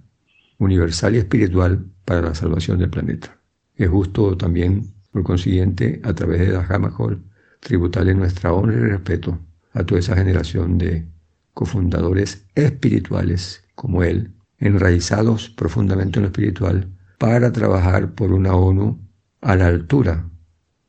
universal 0.63 1.15
y 1.15 1.19
espiritual 1.19 1.85
para 2.05 2.21
la 2.21 2.35
salvación 2.35 2.79
del 2.79 2.89
planeta. 2.89 3.37
Es 3.75 3.89
justo 3.89 4.37
también, 4.37 4.93
por 5.11 5.23
consiguiente, 5.23 6.01
a 6.03 6.13
través 6.13 6.39
de 6.39 6.53
la 6.53 6.65
Hall, 6.97 7.23
tributarle 7.59 8.13
nuestra 8.13 8.53
honra 8.53 8.75
y 8.75 8.91
respeto 8.91 9.39
a 9.73 9.83
toda 9.83 9.99
esa 9.99 10.15
generación 10.15 10.77
de 10.77 11.07
cofundadores 11.53 12.45
espirituales 12.55 13.63
como 13.75 14.03
él, 14.03 14.31
enraizados 14.59 15.49
profundamente 15.49 16.19
en 16.19 16.23
lo 16.23 16.27
espiritual, 16.27 16.87
para 17.17 17.51
trabajar 17.51 18.13
por 18.13 18.31
una 18.31 18.53
ONU 18.53 18.99
a 19.41 19.55
la 19.55 19.67
altura 19.67 20.29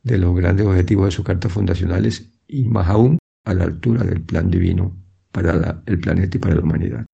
de 0.03 0.17
los 0.17 0.35
grandes 0.35 0.65
objetivos 0.65 1.05
de 1.05 1.11
sus 1.11 1.25
cartas 1.25 1.51
fundacionales 1.51 2.29
y 2.47 2.65
más 2.65 2.87
aún 2.87 3.17
a 3.45 3.53
la 3.53 3.63
altura 3.65 4.03
del 4.03 4.21
plan 4.21 4.49
divino 4.49 4.95
para 5.31 5.81
el 5.85 5.99
planeta 5.99 6.37
y 6.37 6.39
para 6.39 6.55
la 6.55 6.61
humanidad. 6.61 7.05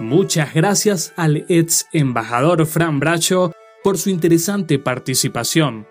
Muchas 0.00 0.54
gracias 0.54 1.12
al 1.14 1.44
ex 1.48 1.86
embajador 1.92 2.66
Fran 2.66 2.98
Bracho 2.98 3.52
por 3.84 3.96
su 3.96 4.10
interesante 4.10 4.80
participación. 4.80 5.86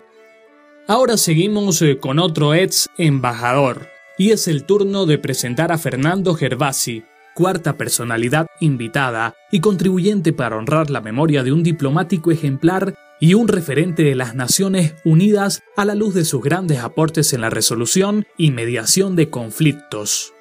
Ahora 0.86 1.16
seguimos 1.16 1.80
eh, 1.80 1.96
con 1.98 2.18
otro 2.18 2.52
ex 2.52 2.90
embajador, 2.98 3.88
y 4.18 4.32
es 4.32 4.46
el 4.46 4.64
turno 4.64 5.06
de 5.06 5.16
presentar 5.16 5.72
a 5.72 5.78
Fernando 5.78 6.34
Gervasi, 6.34 7.04
cuarta 7.34 7.78
personalidad 7.78 8.46
invitada 8.60 9.34
y 9.50 9.60
contribuyente 9.60 10.34
para 10.34 10.58
honrar 10.58 10.90
la 10.90 11.00
memoria 11.00 11.42
de 11.42 11.52
un 11.52 11.62
diplomático 11.62 12.30
ejemplar 12.30 12.94
y 13.20 13.32
un 13.32 13.48
referente 13.48 14.02
de 14.02 14.14
las 14.14 14.34
Naciones 14.34 14.96
Unidas 15.06 15.62
a 15.78 15.86
la 15.86 15.94
luz 15.94 16.12
de 16.12 16.26
sus 16.26 16.42
grandes 16.42 16.80
aportes 16.80 17.32
en 17.32 17.40
la 17.40 17.48
resolución 17.48 18.26
y 18.36 18.50
mediación 18.50 19.16
de 19.16 19.30
conflictos. 19.30 20.34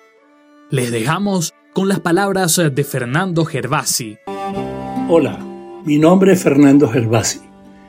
Les 0.70 0.92
dejamos 0.92 1.54
con 1.74 1.88
las 1.88 2.00
palabras 2.00 2.62
de 2.74 2.84
Fernando 2.84 3.46
Gervasi. 3.46 4.18
Hola, 5.10 5.40
mi 5.86 5.98
nombre 5.98 6.34
es 6.34 6.44
Fernando 6.44 6.88
Gervasi 6.88 7.40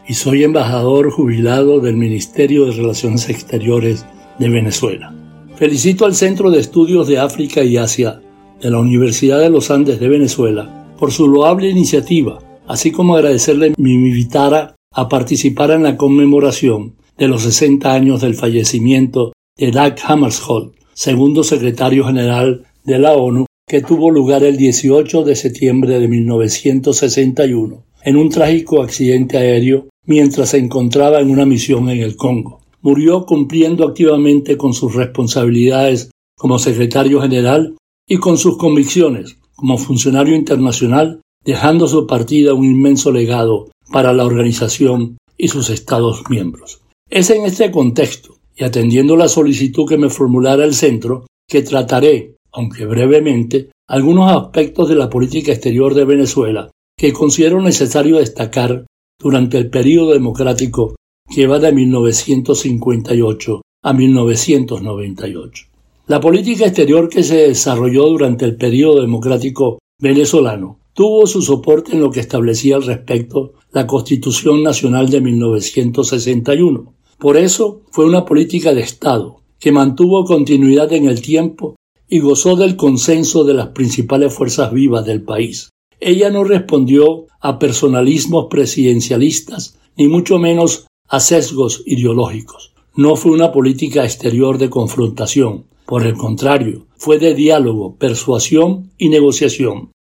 y 0.08 0.14
soy 0.14 0.42
embajador 0.42 1.10
jubilado 1.10 1.80
del 1.80 1.96
Ministerio 1.96 2.64
de 2.64 2.72
Relaciones 2.72 3.28
Exteriores 3.28 4.06
de 4.38 4.48
Venezuela. 4.48 5.14
Felicito 5.56 6.06
al 6.06 6.14
Centro 6.14 6.50
de 6.50 6.60
Estudios 6.60 7.06
de 7.06 7.18
África 7.18 7.62
y 7.62 7.76
Asia 7.76 8.22
de 8.60 8.70
la 8.70 8.78
Universidad 8.78 9.40
de 9.40 9.50
los 9.50 9.70
Andes 9.70 10.00
de 10.00 10.08
Venezuela 10.08 10.88
por 10.98 11.12
su 11.12 11.28
loable 11.28 11.68
iniciativa, 11.68 12.38
así 12.66 12.90
como 12.90 13.16
agradecerle 13.16 13.74
mi 13.76 13.92
invitara 13.92 14.76
a 14.92 15.08
participar 15.10 15.72
en 15.72 15.82
la 15.82 15.98
conmemoración 15.98 16.94
de 17.18 17.28
los 17.28 17.42
60 17.42 17.92
años 17.92 18.22
del 18.22 18.34
fallecimiento 18.34 19.32
de 19.58 19.70
Dag 19.70 19.96
Hammarskjöld, 20.02 20.72
segundo 20.94 21.44
secretario 21.44 22.06
general 22.06 22.64
de 22.84 22.98
la 22.98 23.12
ONU 23.12 23.46
que 23.66 23.80
tuvo 23.80 24.10
lugar 24.10 24.44
el 24.44 24.56
18 24.56 25.24
de 25.24 25.36
septiembre 25.36 25.98
de 25.98 26.08
1961 26.08 27.82
en 28.02 28.16
un 28.16 28.28
trágico 28.28 28.82
accidente 28.82 29.38
aéreo 29.38 29.88
mientras 30.06 30.50
se 30.50 30.58
encontraba 30.58 31.20
en 31.20 31.30
una 31.30 31.46
misión 31.46 31.88
en 31.88 32.00
el 32.00 32.16
Congo. 32.16 32.60
Murió 32.82 33.24
cumpliendo 33.24 33.88
activamente 33.88 34.58
con 34.58 34.74
sus 34.74 34.94
responsabilidades 34.94 36.10
como 36.36 36.58
secretario 36.58 37.22
general 37.22 37.76
y 38.06 38.18
con 38.18 38.36
sus 38.36 38.58
convicciones 38.58 39.38
como 39.54 39.78
funcionario 39.78 40.34
internacional, 40.36 41.22
dejando 41.42 41.88
su 41.88 42.06
partida 42.06 42.52
un 42.52 42.66
inmenso 42.66 43.12
legado 43.12 43.70
para 43.90 44.12
la 44.12 44.26
organización 44.26 45.16
y 45.38 45.48
sus 45.48 45.70
Estados 45.70 46.22
miembros. 46.28 46.82
Es 47.08 47.30
en 47.30 47.46
este 47.46 47.70
contexto, 47.70 48.36
y 48.56 48.64
atendiendo 48.64 49.16
la 49.16 49.28
solicitud 49.28 49.88
que 49.88 49.96
me 49.96 50.10
formulara 50.10 50.64
el 50.64 50.74
centro, 50.74 51.26
que 51.48 51.62
trataré 51.62 52.33
aunque 52.54 52.86
brevemente, 52.86 53.70
algunos 53.88 54.30
aspectos 54.30 54.88
de 54.88 54.94
la 54.94 55.10
política 55.10 55.52
exterior 55.52 55.94
de 55.94 56.04
Venezuela 56.04 56.70
que 56.96 57.12
considero 57.12 57.60
necesario 57.60 58.18
destacar 58.18 58.86
durante 59.20 59.58
el 59.58 59.68
período 59.68 60.12
democrático 60.12 60.94
que 61.28 61.46
va 61.46 61.58
de 61.58 61.72
1958 61.72 63.60
a 63.82 63.92
1998. 63.92 65.66
La 66.06 66.20
política 66.20 66.66
exterior 66.66 67.08
que 67.08 67.22
se 67.22 67.48
desarrolló 67.48 68.04
durante 68.04 68.44
el 68.44 68.56
período 68.56 69.00
democrático 69.00 69.78
venezolano 70.00 70.78
tuvo 70.92 71.26
su 71.26 71.42
soporte 71.42 71.92
en 71.92 72.00
lo 72.00 72.10
que 72.10 72.20
establecía 72.20 72.76
al 72.76 72.84
respecto 72.84 73.54
la 73.72 73.86
Constitución 73.86 74.62
Nacional 74.62 75.08
de 75.08 75.20
1961. 75.20 76.94
Por 77.18 77.36
eso 77.36 77.82
fue 77.90 78.04
una 78.04 78.24
política 78.24 78.72
de 78.72 78.82
Estado 78.82 79.40
que 79.58 79.72
mantuvo 79.72 80.24
continuidad 80.24 80.92
en 80.92 81.08
el 81.08 81.20
tiempo 81.20 81.74
y 82.08 82.20
gozó 82.20 82.56
del 82.56 82.76
consenso 82.76 83.44
de 83.44 83.54
las 83.54 83.68
principales 83.68 84.34
fuerzas 84.34 84.72
vivas 84.72 85.04
del 85.04 85.22
país. 85.22 85.70
Ella 86.00 86.30
no 86.30 86.44
respondió 86.44 87.26
a 87.40 87.58
personalismos 87.58 88.46
presidencialistas, 88.50 89.78
ni 89.96 90.08
mucho 90.08 90.38
menos 90.38 90.86
a 91.08 91.20
sesgos 91.20 91.82
ideológicos. 91.86 92.72
No 92.96 93.16
fue 93.16 93.32
una 93.32 93.52
política 93.52 94.04
exterior 94.04 94.58
de 94.58 94.70
confrontación, 94.70 95.64
por 95.86 96.06
el 96.06 96.14
contrario, 96.14 96.86
fue 96.96 97.18
de 97.18 97.34
diálogo, 97.34 97.96
persuasión 97.96 98.90
y 98.98 99.08
negociación. 99.08 99.92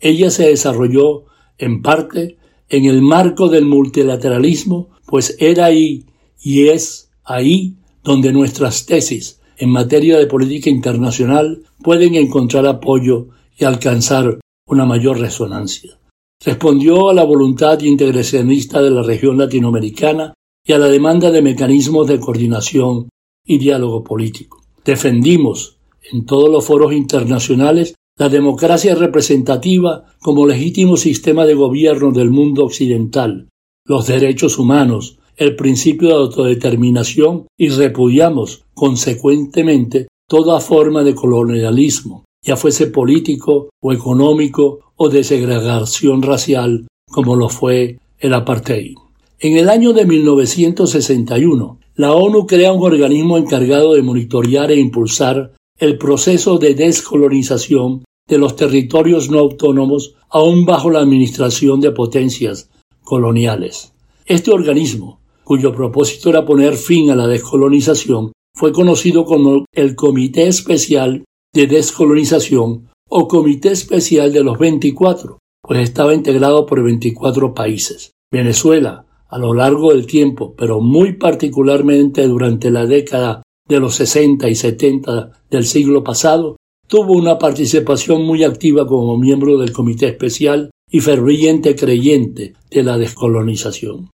Ella 0.00 0.30
se 0.30 0.48
desarrolló, 0.48 1.24
en 1.58 1.82
parte, 1.82 2.36
en 2.68 2.84
el 2.84 3.02
marco 3.02 3.48
del 3.48 3.64
multilateralismo, 3.66 4.90
pues 5.06 5.36
era 5.38 5.66
ahí 5.66 6.04
y 6.42 6.68
es 6.68 7.10
ahí 7.24 7.76
donde 8.02 8.32
nuestras 8.32 8.86
tesis 8.86 9.39
en 9.60 9.68
materia 9.68 10.18
de 10.18 10.26
política 10.26 10.70
internacional 10.70 11.62
pueden 11.82 12.14
encontrar 12.14 12.66
apoyo 12.66 13.28
y 13.58 13.64
alcanzar 13.64 14.40
una 14.66 14.86
mayor 14.86 15.20
resonancia. 15.20 15.98
Respondió 16.42 17.10
a 17.10 17.14
la 17.14 17.24
voluntad 17.24 17.78
integracionista 17.82 18.80
de 18.80 18.90
la 18.90 19.02
región 19.02 19.36
latinoamericana 19.36 20.32
y 20.66 20.72
a 20.72 20.78
la 20.78 20.88
demanda 20.88 21.30
de 21.30 21.42
mecanismos 21.42 22.06
de 22.08 22.18
coordinación 22.18 23.10
y 23.44 23.58
diálogo 23.58 24.02
político. 24.02 24.62
Defendimos 24.82 25.76
en 26.10 26.24
todos 26.24 26.48
los 26.48 26.64
foros 26.64 26.94
internacionales 26.94 27.94
la 28.16 28.30
democracia 28.30 28.94
representativa 28.94 30.06
como 30.20 30.46
legítimo 30.46 30.96
sistema 30.96 31.44
de 31.44 31.54
gobierno 31.54 32.12
del 32.12 32.30
mundo 32.30 32.64
occidental, 32.64 33.48
los 33.84 34.06
derechos 34.06 34.58
humanos, 34.58 35.18
el 35.36 35.56
principio 35.56 36.08
de 36.08 36.14
autodeterminación 36.14 37.46
y 37.58 37.68
repudiamos 37.70 38.64
consecuentemente 38.80 40.08
toda 40.26 40.58
forma 40.58 41.02
de 41.02 41.14
colonialismo, 41.14 42.24
ya 42.42 42.56
fuese 42.56 42.86
político 42.86 43.68
o 43.78 43.92
económico 43.92 44.94
o 44.96 45.10
de 45.10 45.22
segregación 45.22 46.22
racial 46.22 46.86
como 47.10 47.36
lo 47.36 47.50
fue 47.50 47.98
el 48.18 48.32
apartheid. 48.32 48.94
En 49.38 49.58
el 49.58 49.68
año 49.68 49.92
de 49.92 50.06
1961, 50.06 51.78
la 51.96 52.12
ONU 52.14 52.46
crea 52.46 52.72
un 52.72 52.82
organismo 52.82 53.36
encargado 53.36 53.92
de 53.92 54.00
monitorear 54.00 54.70
e 54.70 54.80
impulsar 54.80 55.52
el 55.78 55.98
proceso 55.98 56.56
de 56.56 56.74
descolonización 56.74 58.04
de 58.26 58.38
los 58.38 58.56
territorios 58.56 59.28
no 59.28 59.40
autónomos 59.40 60.14
aún 60.30 60.64
bajo 60.64 60.88
la 60.88 61.00
administración 61.00 61.82
de 61.82 61.90
potencias 61.90 62.70
coloniales. 63.04 63.92
Este 64.24 64.50
organismo, 64.50 65.20
cuyo 65.44 65.70
propósito 65.70 66.30
era 66.30 66.46
poner 66.46 66.76
fin 66.76 67.10
a 67.10 67.16
la 67.16 67.26
descolonización, 67.26 68.32
fue 68.54 68.72
conocido 68.72 69.24
como 69.24 69.64
el 69.72 69.94
Comité 69.94 70.46
Especial 70.46 71.24
de 71.52 71.66
Descolonización 71.66 72.88
o 73.08 73.28
Comité 73.28 73.72
Especial 73.72 74.32
de 74.32 74.44
los 74.44 74.58
24, 74.58 75.38
pues 75.62 75.80
estaba 75.80 76.14
integrado 76.14 76.66
por 76.66 76.82
24 76.82 77.54
países. 77.54 78.12
Venezuela, 78.32 79.06
a 79.28 79.38
lo 79.38 79.54
largo 79.54 79.92
del 79.92 80.06
tiempo, 80.06 80.54
pero 80.56 80.80
muy 80.80 81.14
particularmente 81.14 82.26
durante 82.26 82.70
la 82.70 82.86
década 82.86 83.42
de 83.68 83.80
los 83.80 83.94
60 83.94 84.48
y 84.48 84.54
70 84.54 85.30
del 85.50 85.64
siglo 85.64 86.02
pasado, 86.02 86.56
tuvo 86.86 87.12
una 87.12 87.38
participación 87.38 88.24
muy 88.24 88.42
activa 88.42 88.86
como 88.86 89.16
miembro 89.16 89.58
del 89.58 89.72
Comité 89.72 90.08
Especial 90.08 90.70
y 90.90 91.00
ferviente 91.00 91.76
creyente 91.76 92.54
de 92.68 92.82
la 92.82 92.98
descolonización. 92.98 94.10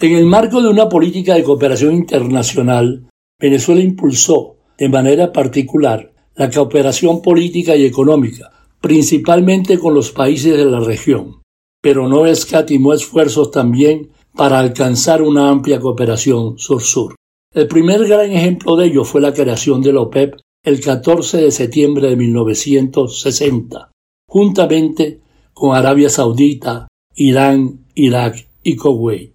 En 0.00 0.12
el 0.12 0.26
marco 0.26 0.62
de 0.62 0.68
una 0.68 0.88
política 0.88 1.34
de 1.34 1.42
cooperación 1.42 1.94
internacional, 1.94 3.09
Venezuela 3.40 3.80
impulsó 3.80 4.56
de 4.76 4.88
manera 4.88 5.32
particular 5.32 6.12
la 6.36 6.50
cooperación 6.50 7.22
política 7.22 7.74
y 7.74 7.84
económica, 7.84 8.50
principalmente 8.80 9.78
con 9.78 9.94
los 9.94 10.10
países 10.12 10.56
de 10.56 10.64
la 10.64 10.80
región, 10.80 11.40
pero 11.82 12.08
no 12.08 12.26
escatimó 12.26 12.92
esfuerzos 12.92 13.50
también 13.50 14.10
para 14.34 14.58
alcanzar 14.58 15.22
una 15.22 15.48
amplia 15.48 15.80
cooperación 15.80 16.58
sur-sur. 16.58 17.14
El 17.52 17.66
primer 17.66 18.06
gran 18.06 18.30
ejemplo 18.30 18.76
de 18.76 18.86
ello 18.86 19.04
fue 19.04 19.20
la 19.20 19.32
creación 19.32 19.82
de 19.82 19.92
la 19.92 20.02
OPEP 20.02 20.36
el 20.62 20.80
14 20.80 21.38
de 21.38 21.50
septiembre 21.50 22.08
de 22.10 22.16
1960, 22.16 23.90
juntamente 24.28 25.20
con 25.52 25.74
Arabia 25.74 26.10
Saudita, 26.10 26.88
Irán, 27.16 27.86
Irak 27.94 28.46
y 28.62 28.76
Kuwait. 28.76 29.34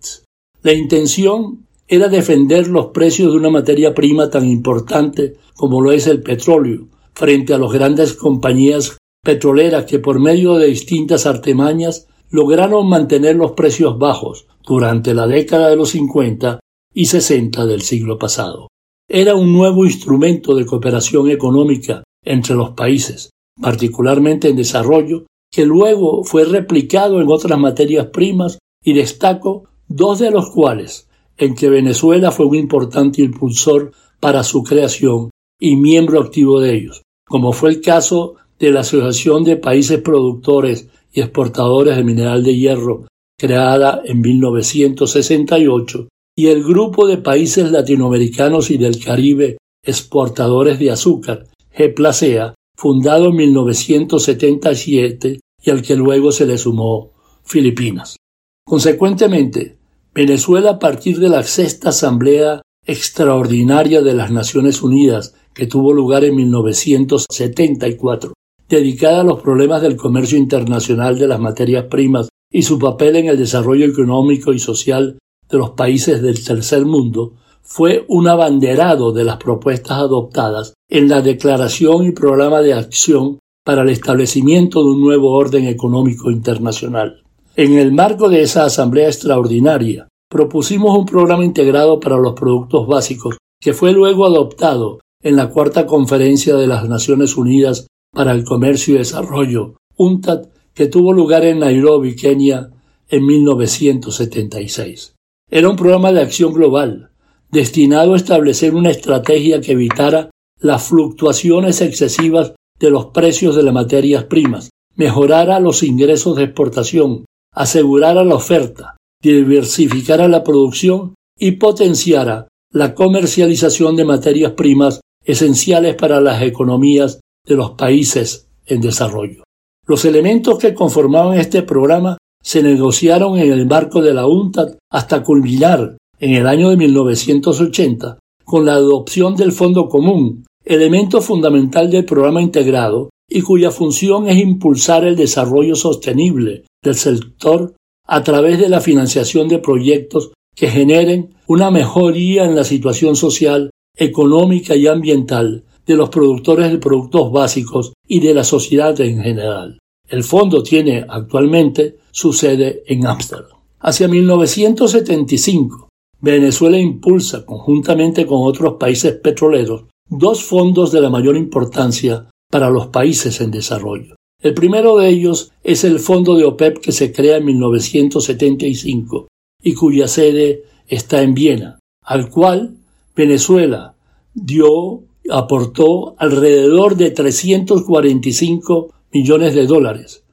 La 0.62 0.74
intención 0.74 1.65
era 1.88 2.08
defender 2.08 2.68
los 2.68 2.88
precios 2.88 3.32
de 3.32 3.38
una 3.38 3.50
materia 3.50 3.94
prima 3.94 4.30
tan 4.30 4.46
importante 4.46 5.36
como 5.56 5.82
lo 5.82 5.92
es 5.92 6.08
el 6.08 6.24
petróleo, 6.24 6.88
frente 7.14 7.54
a 7.54 7.58
las 7.58 7.72
grandes 7.72 8.14
compañías 8.14 8.98
petroleras 9.24 9.86
que 9.86 10.00
por 10.00 10.20
medio 10.20 10.56
de 10.56 10.68
distintas 10.68 11.26
artemañas 11.26 12.08
lograron 12.30 12.88
mantener 12.88 13.36
los 13.36 13.52
precios 13.52 13.98
bajos 13.98 14.48
durante 14.66 15.14
la 15.14 15.28
década 15.28 15.70
de 15.70 15.76
los 15.76 15.90
50 15.90 16.60
y 16.94 17.06
60 17.06 17.66
del 17.66 17.82
siglo 17.82 18.18
pasado. 18.18 18.68
Era 19.08 19.36
un 19.36 19.54
nuevo 19.54 19.86
instrumento 19.86 20.56
de 20.56 20.66
cooperación 20.66 21.30
económica 21.30 22.04
entre 22.24 22.56
los 22.56 22.72
países, 22.72 23.30
particularmente 23.62 24.50
en 24.50 24.56
desarrollo, 24.56 25.26
que 25.52 25.66
luego 25.66 26.24
fue 26.24 26.46
replicado 26.46 27.22
en 27.22 27.30
otras 27.30 27.60
materias 27.60 28.08
primas 28.08 28.58
y 28.84 28.94
destaco 28.94 29.66
dos 29.88 30.20
de 30.20 30.32
los 30.32 30.50
cuales, 30.50 31.05
en 31.38 31.56
que 31.56 31.70
Venezuela 31.70 32.32
fue 32.32 32.46
un 32.46 32.56
importante 32.56 33.22
impulsor 33.22 33.92
para 34.20 34.44
su 34.44 34.64
creación 34.64 35.30
y 35.60 35.76
miembro 35.76 36.20
activo 36.20 36.60
de 36.60 36.76
ellos, 36.76 37.02
como 37.28 37.54
fue 37.54 37.72
el 37.72 37.82
caso 37.82 38.36
de 38.60 38.72
la 38.72 38.82
Asociación 38.82 39.44
de 39.44 39.58
Países 39.58 40.00
Productores 40.02 40.88
y 41.12 41.22
Exportadores 41.22 41.98
de 41.98 42.04
Mineral 42.04 42.44
de 42.44 42.56
Hierro, 42.56 43.08
creada 43.38 44.02
en 44.06 44.22
1968, 44.22 46.08
y 46.38 46.48
el 46.48 46.64
Grupo 46.64 47.08
de 47.08 47.18
Países 47.18 47.72
Latinoamericanos 47.72 48.72
y 48.72 48.78
del 48.78 49.04
Caribe 49.04 49.58
Exportadores 49.84 50.80
de 50.80 50.92
Azúcar, 50.92 51.48
GPLACEA, 51.78 52.56
fundado 52.78 53.30
en 53.30 53.36
1977 53.36 55.40
y 55.64 55.70
al 55.70 55.82
que 55.82 55.96
luego 55.96 56.32
se 56.32 56.46
le 56.46 56.58
sumó 56.58 57.12
Filipinas. 57.44 58.18
Consecuentemente, 58.66 59.78
Venezuela 60.16 60.70
a 60.70 60.80
partir 60.80 61.20
de 61.20 61.28
la 61.28 61.44
sexta 61.44 61.90
Asamblea 61.90 62.62
Extraordinaria 62.86 64.02
de 64.02 64.14
las 64.14 64.32
Naciones 64.32 64.82
Unidas 64.82 65.36
que 65.54 65.68
tuvo 65.68 65.92
lugar 65.92 66.24
en 66.24 66.38
1974 66.38 68.32
dedicada 68.70 69.20
a 69.20 69.24
los 69.26 69.42
problemas 69.42 69.82
del 69.82 69.98
comercio 69.98 70.38
internacional 70.38 71.20
de 71.20 71.28
las 71.28 71.42
materias 71.42 71.88
primas 71.90 72.30
y 72.50 72.62
su 72.62 72.80
papel 72.80 73.18
en 73.18 73.28
el 73.28 73.38
desarrollo 73.38 73.86
económico 73.86 74.54
y 74.54 74.60
social 74.60 75.20
de 75.50 75.58
los 75.58 75.72
países 75.72 76.22
del 76.22 76.42
tercer 76.42 76.86
mundo, 76.86 77.34
fue 77.62 78.06
un 78.08 78.30
abanderado 78.30 79.12
de 79.12 79.26
las 79.26 79.36
propuestas 79.36 79.98
adoptadas 79.98 80.76
en 80.90 81.10
la 81.10 81.22
Declaración 81.22 82.06
y 82.06 82.12
Programa 82.14 82.62
de 82.62 82.74
Acción 82.74 83.40
para 83.66 83.82
el 83.82 83.90
establecimiento 83.90 84.82
de 84.82 84.92
un 84.92 85.02
nuevo 85.02 85.34
orden 85.34 85.66
económico 85.66 86.32
internacional. 86.32 87.25
En 87.58 87.78
el 87.78 87.94
marco 87.94 88.28
de 88.28 88.42
esa 88.42 88.66
Asamblea 88.66 89.08
Extraordinaria, 89.08 90.10
propusimos 90.30 90.98
un 90.98 91.06
programa 91.06 91.46
integrado 91.46 92.02
para 92.02 92.18
los 92.18 92.34
productos 92.34 92.86
básicos 92.86 93.38
que 93.62 93.74
fue 93.74 93.94
luego 93.94 94.26
adoptado 94.26 95.00
en 95.24 95.38
la 95.38 95.50
Cuarta 95.50 95.86
Conferencia 95.86 96.58
de 96.58 96.68
las 96.68 96.90
Naciones 96.90 97.38
Unidas 97.38 97.88
para 98.12 98.34
el 98.34 98.44
Comercio 98.44 98.96
y 98.96 98.98
Desarrollo, 98.98 99.76
UNTAD, 99.96 100.48
que 100.74 100.88
tuvo 100.88 101.14
lugar 101.14 101.46
en 101.46 101.60
Nairobi, 101.60 102.18
Kenia, 102.18 102.72
en 103.08 103.26
1976. 103.26 105.16
Era 105.50 105.70
un 105.70 105.78
programa 105.78 106.12
de 106.12 106.24
acción 106.24 106.52
global, 106.52 107.12
destinado 107.52 108.16
a 108.16 108.18
establecer 108.18 108.76
una 108.76 108.92
estrategia 108.92 109.62
que 109.62 109.72
evitara 109.72 110.30
las 110.60 110.84
fluctuaciones 110.84 111.80
excesivas 111.80 112.54
de 112.78 112.90
los 112.90 113.06
precios 113.08 113.56
de 113.56 113.64
las 113.64 113.74
materias 113.74 114.26
primas, 114.26 114.72
mejorara 114.96 115.62
los 115.62 115.84
ingresos 115.84 116.36
de 116.36 116.44
exportación, 116.44 117.24
asegurara 117.56 118.24
la 118.24 118.36
oferta, 118.36 118.98
diversificara 119.22 120.28
la 120.28 120.44
producción 120.44 121.16
y 121.38 121.54
potenciara 121.54 122.48
la 122.72 122.94
comercialización 122.94 123.96
de 123.96 124.06
materias 124.06 124.52
primas 124.52 125.02
esenciales 125.24 125.96
para 125.96 126.20
las 126.20 126.42
economías 126.42 127.22
de 127.48 127.56
los 127.56 127.72
países 127.72 128.48
en 128.68 128.82
desarrollo. 128.82 129.44
Los 129.88 130.04
elementos 130.06 130.60
que 130.60 130.74
conformaban 130.74 131.40
este 131.40 131.62
programa 131.62 132.18
se 132.44 132.62
negociaron 132.62 133.40
en 133.40 133.52
el 133.52 133.66
marco 133.66 134.02
de 134.02 134.14
la 134.14 134.28
UNTAD 134.28 134.76
hasta 134.92 135.24
culminar 135.24 135.98
en 136.20 136.34
el 136.34 136.48
año 136.48 136.70
de 136.70 136.78
1980 136.78 138.20
con 138.44 138.66
la 138.66 138.74
adopción 138.74 139.36
del 139.36 139.52
Fondo 139.52 139.88
Común, 139.88 140.46
elemento 140.64 141.22
fundamental 141.22 141.90
del 141.90 142.06
programa 142.06 142.42
integrado 142.42 143.10
y 143.30 143.42
cuya 143.42 143.72
función 143.72 144.28
es 144.28 144.38
impulsar 144.38 145.06
el 145.06 145.16
desarrollo 145.16 145.76
sostenible 145.76 146.66
del 146.86 146.96
sector 146.96 147.76
a 148.08 148.24
través 148.24 148.60
de 148.60 148.70
la 148.70 148.80
financiación 148.80 149.50
de 149.50 149.60
proyectos 149.60 150.32
que 150.56 150.70
generen 150.70 151.36
una 151.48 151.70
mejoría 151.70 152.46
en 152.46 152.56
la 152.56 152.64
situación 152.64 153.16
social, 153.18 153.72
económica 153.98 154.76
y 154.76 154.88
ambiental 154.88 155.66
de 155.86 155.96
los 155.96 156.10
productores 156.10 156.72
de 156.72 156.78
productos 156.78 157.32
básicos 157.32 157.94
y 158.08 158.20
de 158.22 158.34
la 158.34 158.44
sociedad 158.44 159.00
en 159.02 159.22
general. 159.22 159.80
El 160.08 160.24
fondo 160.24 160.64
tiene 160.64 161.06
actualmente 161.08 161.98
su 162.12 162.32
sede 162.32 162.84
en 162.88 163.06
Ámsterdam. 163.06 163.58
Hacia 163.80 164.08
1975, 164.08 165.90
Venezuela 166.22 166.80
impulsa, 166.80 167.46
conjuntamente 167.46 168.26
con 168.26 168.40
otros 168.44 168.76
países 168.80 169.14
petroleros, 169.14 169.86
dos 170.08 170.44
fondos 170.44 170.92
de 170.92 171.02
la 171.02 171.10
mayor 171.10 171.36
importancia 171.36 172.30
para 172.50 172.70
los 172.70 172.88
países 172.88 173.42
en 173.42 173.52
desarrollo. 173.52 174.16
El 174.42 174.54
primero 174.54 174.98
de 174.98 175.10
ellos 175.10 175.52
es 175.64 175.84
el 175.84 176.00
Fondo 176.00 176.36
de 176.36 176.46
OPEP 176.46 176.80
que 176.80 176.92
se 176.92 177.12
crea 177.12 177.38
en 177.38 177.46
1975 177.46 179.28
y 179.64 179.74
cuya 179.74 180.08
sede 180.08 180.64
está 180.88 181.22
en 181.22 181.34
Viena, 181.34 181.80
al 182.04 182.30
cual 182.30 182.76
Venezuela 183.16 183.96
dio, 184.34 185.04
aportó 185.32 186.16
alrededor 186.20 186.96
de 186.98 187.12
345 187.12 188.94
millones 189.12 189.56
de 189.56 189.66
dólares. 189.66 190.24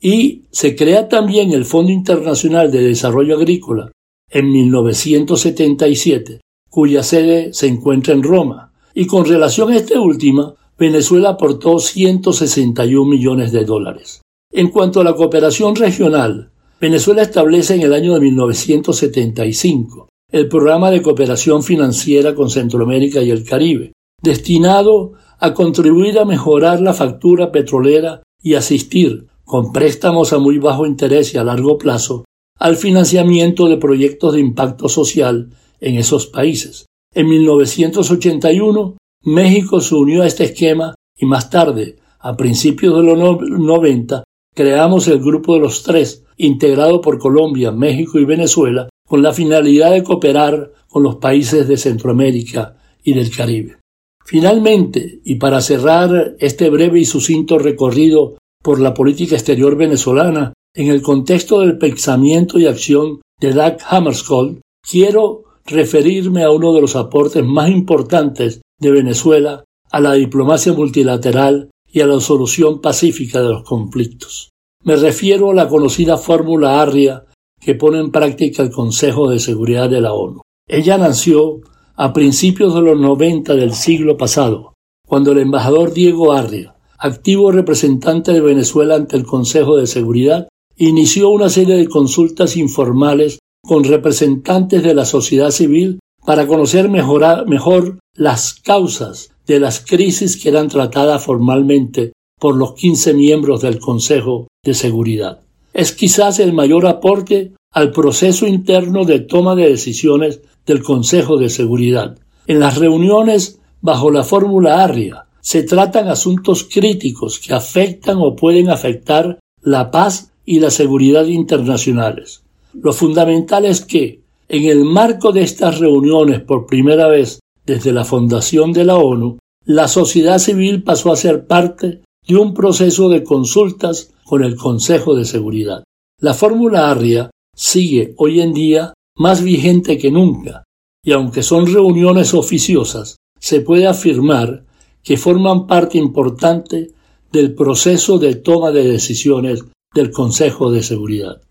Y 0.00 0.42
se 0.50 0.76
crea 0.76 1.08
también 1.08 1.52
el 1.52 1.64
Fondo 1.64 1.90
Internacional 1.90 2.70
de 2.70 2.82
Desarrollo 2.82 3.36
Agrícola 3.36 3.90
en 4.30 4.52
1977, 4.52 6.40
cuya 6.70 7.02
sede 7.02 7.52
se 7.52 7.66
encuentra 7.66 8.14
en 8.14 8.22
Roma. 8.22 8.72
Y 8.94 9.06
con 9.06 9.24
relación 9.24 9.72
a 9.72 9.76
esta 9.76 9.98
última, 10.00 10.54
Venezuela 10.78 11.30
aportó 11.30 11.78
161 11.80 13.04
millones 13.10 13.50
de 13.50 13.64
dólares. 13.64 14.22
En 14.52 14.68
cuanto 14.68 15.00
a 15.00 15.04
la 15.04 15.14
cooperación 15.14 15.74
regional, 15.74 16.52
Venezuela 16.80 17.22
establece 17.22 17.74
en 17.74 17.82
el 17.82 17.92
año 17.92 18.14
de 18.14 18.20
1975 18.20 20.08
el 20.30 20.46
Programa 20.46 20.90
de 20.90 21.02
Cooperación 21.02 21.62
Financiera 21.62 22.34
con 22.34 22.50
Centroamérica 22.50 23.22
y 23.22 23.30
el 23.30 23.44
Caribe, 23.44 23.92
destinado 24.22 25.14
a 25.40 25.54
contribuir 25.54 26.18
a 26.18 26.26
mejorar 26.26 26.80
la 26.80 26.92
factura 26.92 27.50
petrolera 27.50 28.22
y 28.42 28.54
asistir, 28.54 29.26
con 29.44 29.72
préstamos 29.72 30.34
a 30.34 30.38
muy 30.38 30.58
bajo 30.58 30.86
interés 30.86 31.34
y 31.34 31.38
a 31.38 31.44
largo 31.44 31.78
plazo, 31.78 32.24
al 32.58 32.76
financiamiento 32.76 33.68
de 33.68 33.78
proyectos 33.78 34.34
de 34.34 34.40
impacto 34.40 34.88
social 34.88 35.50
en 35.80 35.96
esos 35.96 36.26
países. 36.26 36.86
En 37.14 37.28
1981, 37.28 38.96
México 39.28 39.80
se 39.80 39.94
unió 39.94 40.22
a 40.22 40.26
este 40.26 40.44
esquema 40.44 40.94
y 41.14 41.26
más 41.26 41.50
tarde, 41.50 41.96
a 42.18 42.34
principios 42.34 42.96
de 42.96 43.02
los 43.02 43.18
90, 43.42 44.24
creamos 44.54 45.06
el 45.06 45.20
Grupo 45.20 45.52
de 45.52 45.60
los 45.60 45.82
Tres, 45.82 46.24
integrado 46.38 47.02
por 47.02 47.18
Colombia, 47.18 47.70
México 47.70 48.18
y 48.18 48.24
Venezuela, 48.24 48.88
con 49.06 49.22
la 49.22 49.34
finalidad 49.34 49.90
de 49.90 50.02
cooperar 50.02 50.72
con 50.88 51.02
los 51.02 51.16
países 51.16 51.68
de 51.68 51.76
Centroamérica 51.76 52.78
y 53.04 53.12
del 53.12 53.30
Caribe. 53.30 53.76
Finalmente, 54.24 55.20
y 55.22 55.34
para 55.34 55.60
cerrar 55.60 56.36
este 56.38 56.70
breve 56.70 57.00
y 57.00 57.04
sucinto 57.04 57.58
recorrido 57.58 58.38
por 58.62 58.80
la 58.80 58.94
política 58.94 59.34
exterior 59.34 59.76
venezolana 59.76 60.54
en 60.74 60.88
el 60.88 61.02
contexto 61.02 61.60
del 61.60 61.76
pensamiento 61.76 62.58
y 62.58 62.64
acción 62.64 63.20
de 63.38 63.52
Doug 63.52 63.76
Hammarskjöld, 63.90 64.60
quiero 64.82 65.44
referirme 65.66 66.44
a 66.44 66.50
uno 66.50 66.72
de 66.72 66.80
los 66.80 66.96
aportes 66.96 67.44
más 67.44 67.68
importantes 67.68 68.62
de 68.78 68.90
Venezuela 68.90 69.64
a 69.90 70.00
la 70.00 70.14
diplomacia 70.14 70.72
multilateral 70.72 71.70
y 71.90 72.00
a 72.00 72.06
la 72.06 72.20
solución 72.20 72.80
pacífica 72.80 73.40
de 73.40 73.48
los 73.48 73.64
conflictos. 73.64 74.50
Me 74.84 74.96
refiero 74.96 75.50
a 75.50 75.54
la 75.54 75.68
conocida 75.68 76.16
fórmula 76.16 76.80
Arria 76.80 77.24
que 77.60 77.74
pone 77.74 77.98
en 77.98 78.10
práctica 78.10 78.62
el 78.62 78.70
Consejo 78.70 79.28
de 79.28 79.38
Seguridad 79.38 79.90
de 79.90 80.00
la 80.00 80.12
ONU. 80.12 80.42
Ella 80.68 80.98
nació 80.98 81.60
a 81.96 82.12
principios 82.12 82.74
de 82.74 82.82
los 82.82 82.98
90 82.98 83.54
del 83.54 83.72
siglo 83.72 84.16
pasado, 84.16 84.74
cuando 85.06 85.32
el 85.32 85.38
embajador 85.38 85.92
Diego 85.92 86.32
Arria, 86.32 86.76
activo 86.98 87.50
representante 87.50 88.32
de 88.32 88.40
Venezuela 88.40 88.94
ante 88.94 89.16
el 89.16 89.24
Consejo 89.24 89.76
de 89.76 89.86
Seguridad, 89.86 90.48
inició 90.76 91.30
una 91.30 91.48
serie 91.48 91.76
de 91.76 91.88
consultas 91.88 92.56
informales 92.56 93.40
con 93.62 93.82
representantes 93.82 94.82
de 94.82 94.94
la 94.94 95.04
sociedad 95.04 95.50
civil 95.50 95.98
para 96.28 96.46
conocer 96.46 96.90
mejor 96.90 97.98
las 98.14 98.52
causas 98.52 99.30
de 99.46 99.58
las 99.58 99.80
crisis 99.80 100.36
que 100.36 100.50
eran 100.50 100.68
tratadas 100.68 101.24
formalmente 101.24 102.12
por 102.38 102.54
los 102.54 102.74
15 102.74 103.14
miembros 103.14 103.62
del 103.62 103.78
Consejo 103.78 104.46
de 104.62 104.74
Seguridad. 104.74 105.40
Es 105.72 105.92
quizás 105.92 106.38
el 106.38 106.52
mayor 106.52 106.86
aporte 106.86 107.54
al 107.72 107.92
proceso 107.92 108.46
interno 108.46 109.06
de 109.06 109.20
toma 109.20 109.54
de 109.54 109.70
decisiones 109.70 110.42
del 110.66 110.82
Consejo 110.82 111.38
de 111.38 111.48
Seguridad. 111.48 112.18
En 112.46 112.60
las 112.60 112.76
reuniones 112.76 113.58
bajo 113.80 114.10
la 114.10 114.22
fórmula 114.22 114.84
Arria 114.84 115.24
se 115.40 115.62
tratan 115.62 116.08
asuntos 116.08 116.68
críticos 116.70 117.38
que 117.38 117.54
afectan 117.54 118.18
o 118.20 118.36
pueden 118.36 118.68
afectar 118.68 119.38
la 119.62 119.90
paz 119.90 120.30
y 120.44 120.60
la 120.60 120.70
seguridad 120.70 121.24
internacionales. 121.24 122.42
Lo 122.74 122.92
fundamental 122.92 123.64
es 123.64 123.80
que, 123.80 124.27
en 124.48 124.64
el 124.64 124.84
marco 124.84 125.32
de 125.32 125.42
estas 125.42 125.78
reuniones 125.78 126.40
por 126.40 126.66
primera 126.66 127.08
vez 127.08 127.40
desde 127.66 127.92
la 127.92 128.04
fundación 128.04 128.72
de 128.72 128.84
la 128.84 128.96
ONU, 128.96 129.38
la 129.66 129.88
sociedad 129.88 130.38
civil 130.38 130.82
pasó 130.82 131.12
a 131.12 131.16
ser 131.16 131.46
parte 131.46 132.00
de 132.26 132.36
un 132.36 132.54
proceso 132.54 133.10
de 133.10 133.22
consultas 133.22 134.10
con 134.24 134.42
el 134.42 134.56
Consejo 134.56 135.14
de 135.14 135.26
Seguridad. 135.26 135.84
La 136.20 136.32
fórmula 136.32 136.90
Arria 136.90 137.30
sigue 137.54 138.14
hoy 138.16 138.40
en 138.40 138.54
día 138.54 138.94
más 139.16 139.42
vigente 139.42 139.98
que 139.98 140.10
nunca, 140.10 140.64
y 141.04 141.12
aunque 141.12 141.42
son 141.42 141.66
reuniones 141.66 142.32
oficiosas, 142.32 143.16
se 143.38 143.60
puede 143.60 143.86
afirmar 143.86 144.64
que 145.02 145.16
forman 145.16 145.66
parte 145.66 145.98
importante 145.98 146.92
del 147.30 147.54
proceso 147.54 148.18
de 148.18 148.36
toma 148.36 148.70
de 148.72 148.84
decisiones 148.84 149.64
del 149.94 150.10
Consejo 150.10 150.70
de 150.70 150.82
Seguridad. 150.82 151.42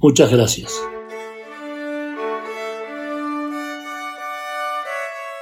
Muchas 0.00 0.30
gracias. 0.30 0.72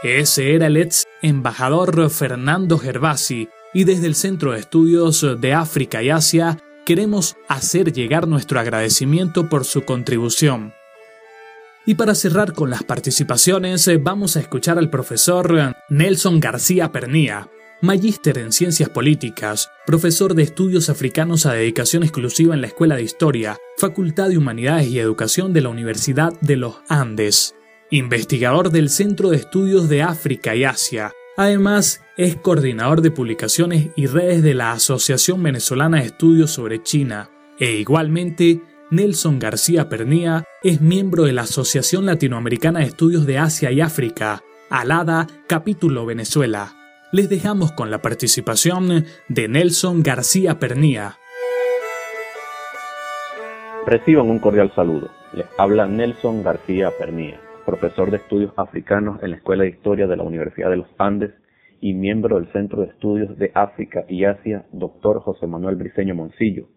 Ese 0.02 0.54
era 0.54 0.66
el 0.66 0.76
ex 0.76 1.04
embajador 1.22 2.10
Fernando 2.10 2.78
Gervasi 2.78 3.48
y 3.72 3.84
desde 3.84 4.06
el 4.06 4.14
Centro 4.14 4.52
de 4.52 4.60
Estudios 4.60 5.26
de 5.40 5.54
África 5.54 6.02
y 6.02 6.10
Asia 6.10 6.58
queremos 6.84 7.36
hacer 7.48 7.92
llegar 7.92 8.28
nuestro 8.28 8.60
agradecimiento 8.60 9.48
por 9.48 9.64
su 9.64 9.84
contribución. 9.84 10.74
Y 11.86 11.94
para 11.94 12.14
cerrar 12.14 12.52
con 12.52 12.68
las 12.68 12.84
participaciones, 12.84 13.88
eh, 13.88 13.96
vamos 13.96 14.36
a 14.36 14.40
escuchar 14.40 14.76
al 14.78 14.90
profesor 14.90 15.74
Nelson 15.88 16.40
García 16.40 16.92
Pernía, 16.92 17.48
magíster 17.80 18.38
en 18.38 18.52
Ciencias 18.52 18.90
Políticas, 18.90 19.70
profesor 19.86 20.34
de 20.34 20.42
Estudios 20.42 20.90
Africanos 20.90 21.46
a 21.46 21.54
dedicación 21.54 22.02
exclusiva 22.02 22.54
en 22.54 22.60
la 22.60 22.66
Escuela 22.66 22.96
de 22.96 23.02
Historia, 23.02 23.56
Facultad 23.78 24.28
de 24.28 24.36
Humanidades 24.36 24.88
y 24.88 24.98
Educación 24.98 25.52
de 25.52 25.62
la 25.62 25.70
Universidad 25.70 26.32
de 26.40 26.56
los 26.56 26.76
Andes, 26.88 27.54
investigador 27.90 28.70
del 28.70 28.90
Centro 28.90 29.30
de 29.30 29.36
Estudios 29.36 29.88
de 29.88 30.02
África 30.02 30.54
y 30.54 30.64
Asia. 30.64 31.12
Además, 31.36 32.02
es 32.16 32.36
coordinador 32.36 33.02
de 33.02 33.10
publicaciones 33.10 33.88
y 33.96 34.06
redes 34.06 34.42
de 34.42 34.54
la 34.54 34.72
Asociación 34.72 35.42
Venezolana 35.42 35.98
de 35.98 36.06
Estudios 36.06 36.50
sobre 36.50 36.82
China 36.82 37.30
e 37.58 37.76
igualmente 37.76 38.60
Nelson 38.90 39.38
García 39.38 39.88
Pernía 39.88 40.44
es 40.62 40.80
miembro 40.80 41.24
de 41.24 41.32
la 41.32 41.42
Asociación 41.42 42.06
Latinoamericana 42.06 42.80
de 42.80 42.86
Estudios 42.86 43.26
de 43.26 43.38
Asia 43.38 43.72
y 43.72 43.80
África, 43.80 44.42
ALADA, 44.70 45.26
capítulo 45.46 46.06
Venezuela. 46.06 46.74
Les 47.12 47.28
dejamos 47.28 47.72
con 47.72 47.90
la 47.90 48.00
participación 48.02 49.04
de 49.28 49.48
Nelson 49.48 50.02
García 50.02 50.58
Pernía. 50.58 51.18
Reciban 53.86 54.28
un 54.28 54.38
cordial 54.38 54.72
saludo. 54.74 55.10
Les 55.32 55.46
habla 55.58 55.86
Nelson 55.86 56.42
García 56.42 56.90
Pernía, 56.98 57.40
profesor 57.66 58.12
de 58.12 58.18
estudios 58.18 58.52
africanos 58.56 59.20
en 59.22 59.30
la 59.30 59.36
Escuela 59.36 59.64
de 59.64 59.70
Historia 59.70 60.06
de 60.06 60.16
la 60.16 60.22
Universidad 60.22 60.70
de 60.70 60.76
los 60.76 60.88
Andes 60.98 61.32
y 61.80 61.92
miembro 61.92 62.36
del 62.36 62.50
Centro 62.52 62.80
de 62.80 62.88
Estudios 62.88 63.36
de 63.36 63.50
África 63.54 64.04
y 64.08 64.24
Asia, 64.24 64.64
Dr. 64.72 65.20
José 65.20 65.46
Manuel 65.46 65.74
Briceño 65.74 66.14
Moncillo, 66.14 66.68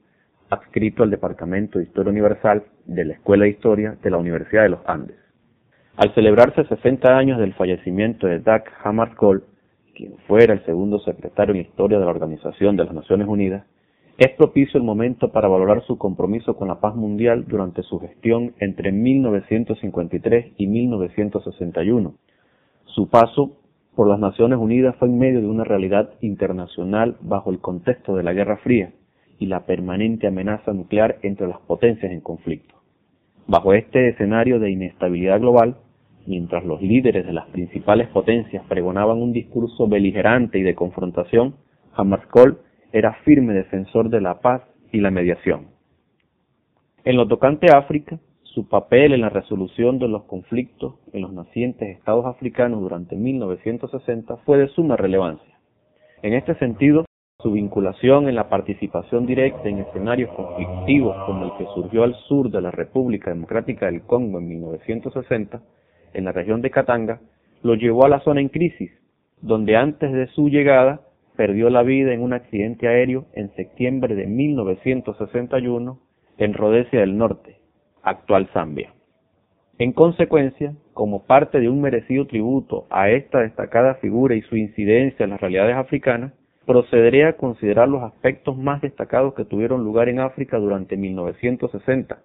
adscrito 0.49 1.03
al 1.03 1.11
Departamento 1.11 1.78
de 1.78 1.86
Historia 1.86 2.11
Universal 2.11 2.64
de 2.86 3.06
la 3.06 3.14
Escuela 3.14 3.45
de 3.45 3.52
Historia 3.52 3.98
de 4.02 4.10
la 4.10 4.18
Universidad 4.18 4.64
de 4.64 4.70
los 4.70 4.82
Andes. 4.88 5.16
Al 5.95 6.14
celebrarse 6.16 6.66
60 6.66 7.18
años 7.18 7.40
del 7.40 7.53
fallecimiento 7.53 8.26
de 8.26 8.40
Doug 8.40 8.64
Hammarskjöld, 8.84 9.44
quien 9.95 10.18
fuera 10.28 10.53
el 10.53 10.66
segundo 10.66 10.99
secretario 10.99 11.53
en 11.53 11.61
historia 11.61 11.99
de 11.99 12.06
la 12.06 12.11
Organización 12.11 12.76
de 12.76 12.86
las 12.86 12.94
Naciones 12.94 13.28
Unidas, 13.28 13.64
Es 14.20 14.32
propicio 14.32 14.78
el 14.78 14.84
momento 14.84 15.32
para 15.32 15.48
valorar 15.48 15.82
su 15.86 15.98
compromiso 15.98 16.58
con 16.58 16.68
la 16.68 16.82
paz 16.82 16.94
mundial 16.94 17.46
durante 17.48 17.84
su 17.84 18.02
gestión 18.02 18.54
entre 18.60 18.91
1953 18.91 20.56
y 20.58 20.68
1961. 20.68 22.16
Su 22.84 23.08
paso 23.08 23.54
por 23.96 24.10
las 24.10 24.20
Naciones 24.20 24.60
Unidas 24.60 24.98
fue 24.98 25.08
en 25.08 25.20
medio 25.20 25.40
de 25.40 25.48
una 25.48 25.64
realidad 25.64 26.10
internacional 26.20 27.16
bajo 27.22 27.50
el 27.50 27.60
contexto 27.60 28.14
de 28.18 28.24
la 28.24 28.34
Guerra 28.34 28.58
Fría 28.58 28.91
y 29.40 29.46
la 29.46 29.66
permanente 29.66 30.28
amenaza 30.28 30.74
nuclear 30.74 31.20
entre 31.22 31.48
las 31.48 31.62
potencias 31.62 32.12
en 32.12 32.20
conflicto. 32.20 32.76
Bajo 33.48 33.74
este 33.74 34.10
escenario 34.10 34.60
de 34.60 34.70
inestabilidad 34.70 35.40
global, 35.40 35.78
mientras 36.28 36.66
los 36.66 36.82
líderes 36.82 37.26
de 37.26 37.32
las 37.32 37.48
principales 37.52 38.10
potencias 38.10 38.66
pregonaban 38.68 39.22
un 39.22 39.32
discurso 39.32 39.88
beligerante 39.88 40.60
y 40.60 40.64
de 40.64 40.76
confrontación, 40.76 41.56
Hammarskjöld 41.94 42.58
era 42.91 43.14
firme 43.26 43.53
defensor 43.53 44.10
de 44.10 44.22
la 44.22 44.41
paz 44.41 44.61
y 44.91 44.99
la 44.99 45.11
mediación. 45.11 45.68
En 47.03 47.18
lo 47.18 47.28
tocante 47.28 47.72
a 47.72 47.78
África, 47.78 48.20
su 48.44 48.68
papel 48.68 49.14
en 49.14 49.22
la 49.22 49.30
resolución 49.30 49.99
de 49.99 50.07
los 50.07 50.24
conflictos 50.24 50.95
en 51.14 51.22
los 51.22 51.32
nacientes 51.32 51.98
estados 51.98 52.26
africanos 52.26 52.82
durante 52.82 53.16
1960 53.16 54.38
fue 54.38 54.57
de 54.57 54.68
suma 54.70 54.98
relevancia. 54.98 55.60
En 56.24 56.34
este 56.34 56.56
sentido, 56.56 57.06
su 57.41 57.52
vinculación 57.52 58.28
en 58.28 58.36
la 58.36 58.49
participación 58.49 59.26
directa 59.26 59.70
en 59.70 59.80
escenarios 59.80 60.30
conflictivos 60.32 61.16
como 61.26 61.45
el 61.45 61.52
que 61.57 61.72
surgió 61.74 62.03
al 62.03 62.16
sur 62.28 62.52
de 62.52 62.61
la 62.61 62.72
República 62.72 63.30
Democrática 63.30 63.86
del 63.86 64.02
Congo 64.02 64.40
en 64.40 64.49
1960, 64.49 65.61
en 66.14 66.26
la 66.26 66.34
región 66.34 66.61
de 66.61 66.72
Katanga, 66.72 67.22
lo 67.61 67.76
llevó 67.76 68.06
a 68.06 68.10
la 68.10 68.20
zona 68.22 68.41
en 68.41 68.49
crisis, 68.49 68.91
donde 69.41 69.78
antes 69.78 70.11
de 70.11 70.28
su 70.28 70.49
llegada 70.49 71.02
perdió 71.40 71.70
la 71.70 71.84
vida 71.84 72.11
en 72.11 72.22
un 72.22 72.34
accidente 72.34 72.90
aéreo 72.90 73.28
en 73.32 73.56
septiembre 73.56 74.14
de 74.14 74.28
1961 74.28 75.98
en 76.38 76.53
Rhodesia 76.53 76.99
del 76.99 77.18
Norte, 77.18 77.61
actual 78.03 78.49
Zambia. 78.52 78.94
En 79.78 79.94
consecuencia, 79.94 80.74
como 80.91 81.24
parte 81.24 81.61
de 81.61 81.70
un 81.70 81.80
merecido 81.80 82.28
tributo 82.28 82.88
a 82.90 83.10
esta 83.10 83.40
destacada 83.40 83.95
figura 84.02 84.36
y 84.36 84.41
su 84.41 84.57
incidencia 84.57 85.24
en 85.24 85.30
las 85.30 85.40
realidades 85.40 85.78
africanas, 85.78 86.34
procederé 86.66 87.24
a 87.24 87.38
considerar 87.38 87.88
los 87.88 88.03
aspectos 88.03 88.57
más 88.57 88.82
destacados 88.82 89.34
que 89.34 89.45
tuvieron 89.45 89.86
lugar 89.86 90.10
en 90.10 90.20
África 90.20 90.57
durante 90.57 90.98
1960, 90.98 92.22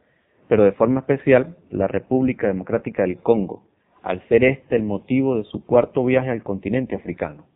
pero 0.48 0.64
de 0.64 0.72
forma 0.72 0.98
especial 0.98 1.56
la 1.70 1.86
República 1.86 2.48
Democrática 2.48 3.04
del 3.04 3.18
Congo, 3.18 3.62
al 4.02 4.26
ser 4.26 4.42
este 4.42 4.74
el 4.74 4.82
motivo 4.82 5.36
de 5.36 5.44
su 5.44 5.64
cuarto 5.64 6.04
viaje 6.04 6.30
al 6.30 6.42
continente 6.42 6.96
africano. 6.96 7.53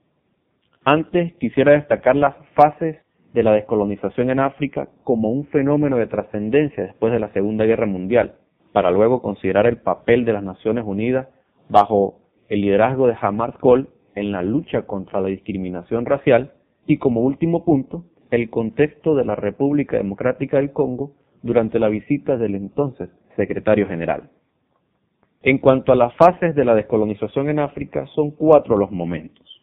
Antes 0.91 1.35
quisiera 1.35 1.73
destacar 1.73 2.17
las 2.17 2.35
fases 2.55 2.97
de 3.35 3.43
la 3.43 3.53
descolonización 3.53 4.31
en 4.31 4.41
África 4.41 4.89
como 5.05 5.31
un 5.31 5.45
fenómeno 5.49 5.99
de 5.99 6.07
trascendencia 6.07 6.83
después 6.83 7.13
de 7.13 7.19
la 7.21 7.31
Segunda 7.35 7.67
Guerra 7.67 7.85
Mundial, 7.85 8.37
para 8.73 8.91
luego 8.91 9.21
considerar 9.21 9.67
el 9.67 9.77
papel 9.77 10.25
de 10.25 10.33
las 10.33 10.43
Naciones 10.43 10.85
Unidas 10.87 11.29
bajo 11.69 12.21
el 12.49 12.63
liderazgo 12.63 13.07
de 13.07 13.19
Hammarskjöld 13.21 13.87
en 14.15 14.33
la 14.33 14.41
lucha 14.41 14.87
contra 14.87 15.21
la 15.21 15.29
discriminación 15.29 16.07
racial 16.07 16.55
y 16.87 16.97
como 16.97 17.21
último 17.21 17.67
punto, 17.67 18.05
el 18.31 18.49
contexto 18.49 19.15
de 19.15 19.27
la 19.27 19.35
República 19.35 19.99
Democrática 19.99 20.57
del 20.57 20.73
Congo 20.73 21.13
durante 21.43 21.79
la 21.79 21.91
visita 21.91 22.39
del 22.39 22.55
entonces 22.55 23.11
secretario 23.37 23.87
general. 23.89 24.31
En 25.43 25.59
cuanto 25.59 25.93
a 25.93 25.97
las 25.97 26.15
fases 26.15 26.55
de 26.55 26.65
la 26.65 26.75
descolonización 26.75 27.51
en 27.51 27.59
África, 27.59 28.07
son 28.15 28.31
cuatro 28.31 28.79
los 28.79 28.91
momentos. 28.91 29.58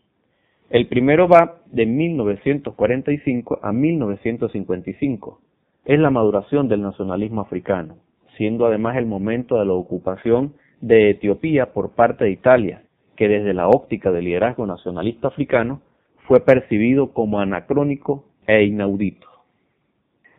El 0.69 0.87
primero 0.87 1.27
va 1.27 1.57
de 1.67 1.85
1945 1.85 3.59
a 3.61 3.71
1955. 3.71 5.39
Es 5.85 5.99
la 5.99 6.09
maduración 6.09 6.67
del 6.67 6.81
nacionalismo 6.81 7.41
africano, 7.41 7.97
siendo 8.35 8.65
además 8.65 8.97
el 8.97 9.05
momento 9.05 9.59
de 9.59 9.65
la 9.65 9.73
ocupación 9.73 10.55
de 10.81 11.11
Etiopía 11.11 11.71
por 11.71 11.91
parte 11.91 12.23
de 12.23 12.31
Italia, 12.31 12.81
que 13.15 13.27
desde 13.27 13.53
la 13.53 13.67
óptica 13.67 14.11
del 14.11 14.25
liderazgo 14.25 14.65
nacionalista 14.65 15.27
africano 15.27 15.81
fue 16.27 16.39
percibido 16.39 17.13
como 17.13 17.39
anacrónico 17.39 18.25
e 18.47 18.63
inaudito. 18.63 19.27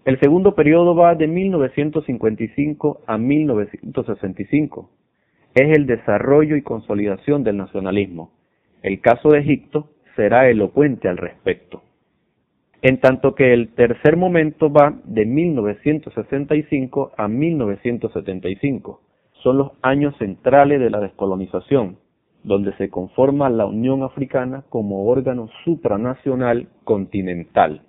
El 0.05 0.19
segundo 0.19 0.57
periodo 0.57 0.97
va 0.97 1.15
de 1.15 1.29
1955 1.29 3.03
a 3.07 3.17
1965. 3.17 4.91
Es 5.55 5.77
el 5.77 5.87
desarrollo 5.87 6.57
y 6.57 6.63
consolidación 6.63 7.45
del 7.45 7.57
nacionalismo. 7.57 8.33
El 8.83 9.01
caso 9.01 9.31
de 9.31 9.39
Egipto 9.39 9.91
será 10.17 10.49
elocuente 10.49 11.09
al 11.09 11.19
respecto. 11.19 11.83
En 12.83 13.01
tanto 13.01 13.35
que 13.35 13.53
el 13.53 13.75
tercer 13.75 14.17
momento 14.17 14.71
va 14.71 14.95
de 15.05 15.25
1965 15.25 17.13
a 17.17 17.29
1975. 17.29 19.01
Son 19.43 19.59
los 19.59 19.73
años 19.83 20.17
centrales 20.19 20.81
de 20.81 20.91
la 20.91 21.01
descolonización, 21.01 21.99
donde 22.43 22.73
se 22.77 22.91
conforma 22.91 23.51
la 23.51 23.67
Unión 23.67 24.03
Africana 24.03 24.65
como 24.69 25.07
órgano 25.07 25.49
supranacional 25.65 26.69
continental. 26.85 27.83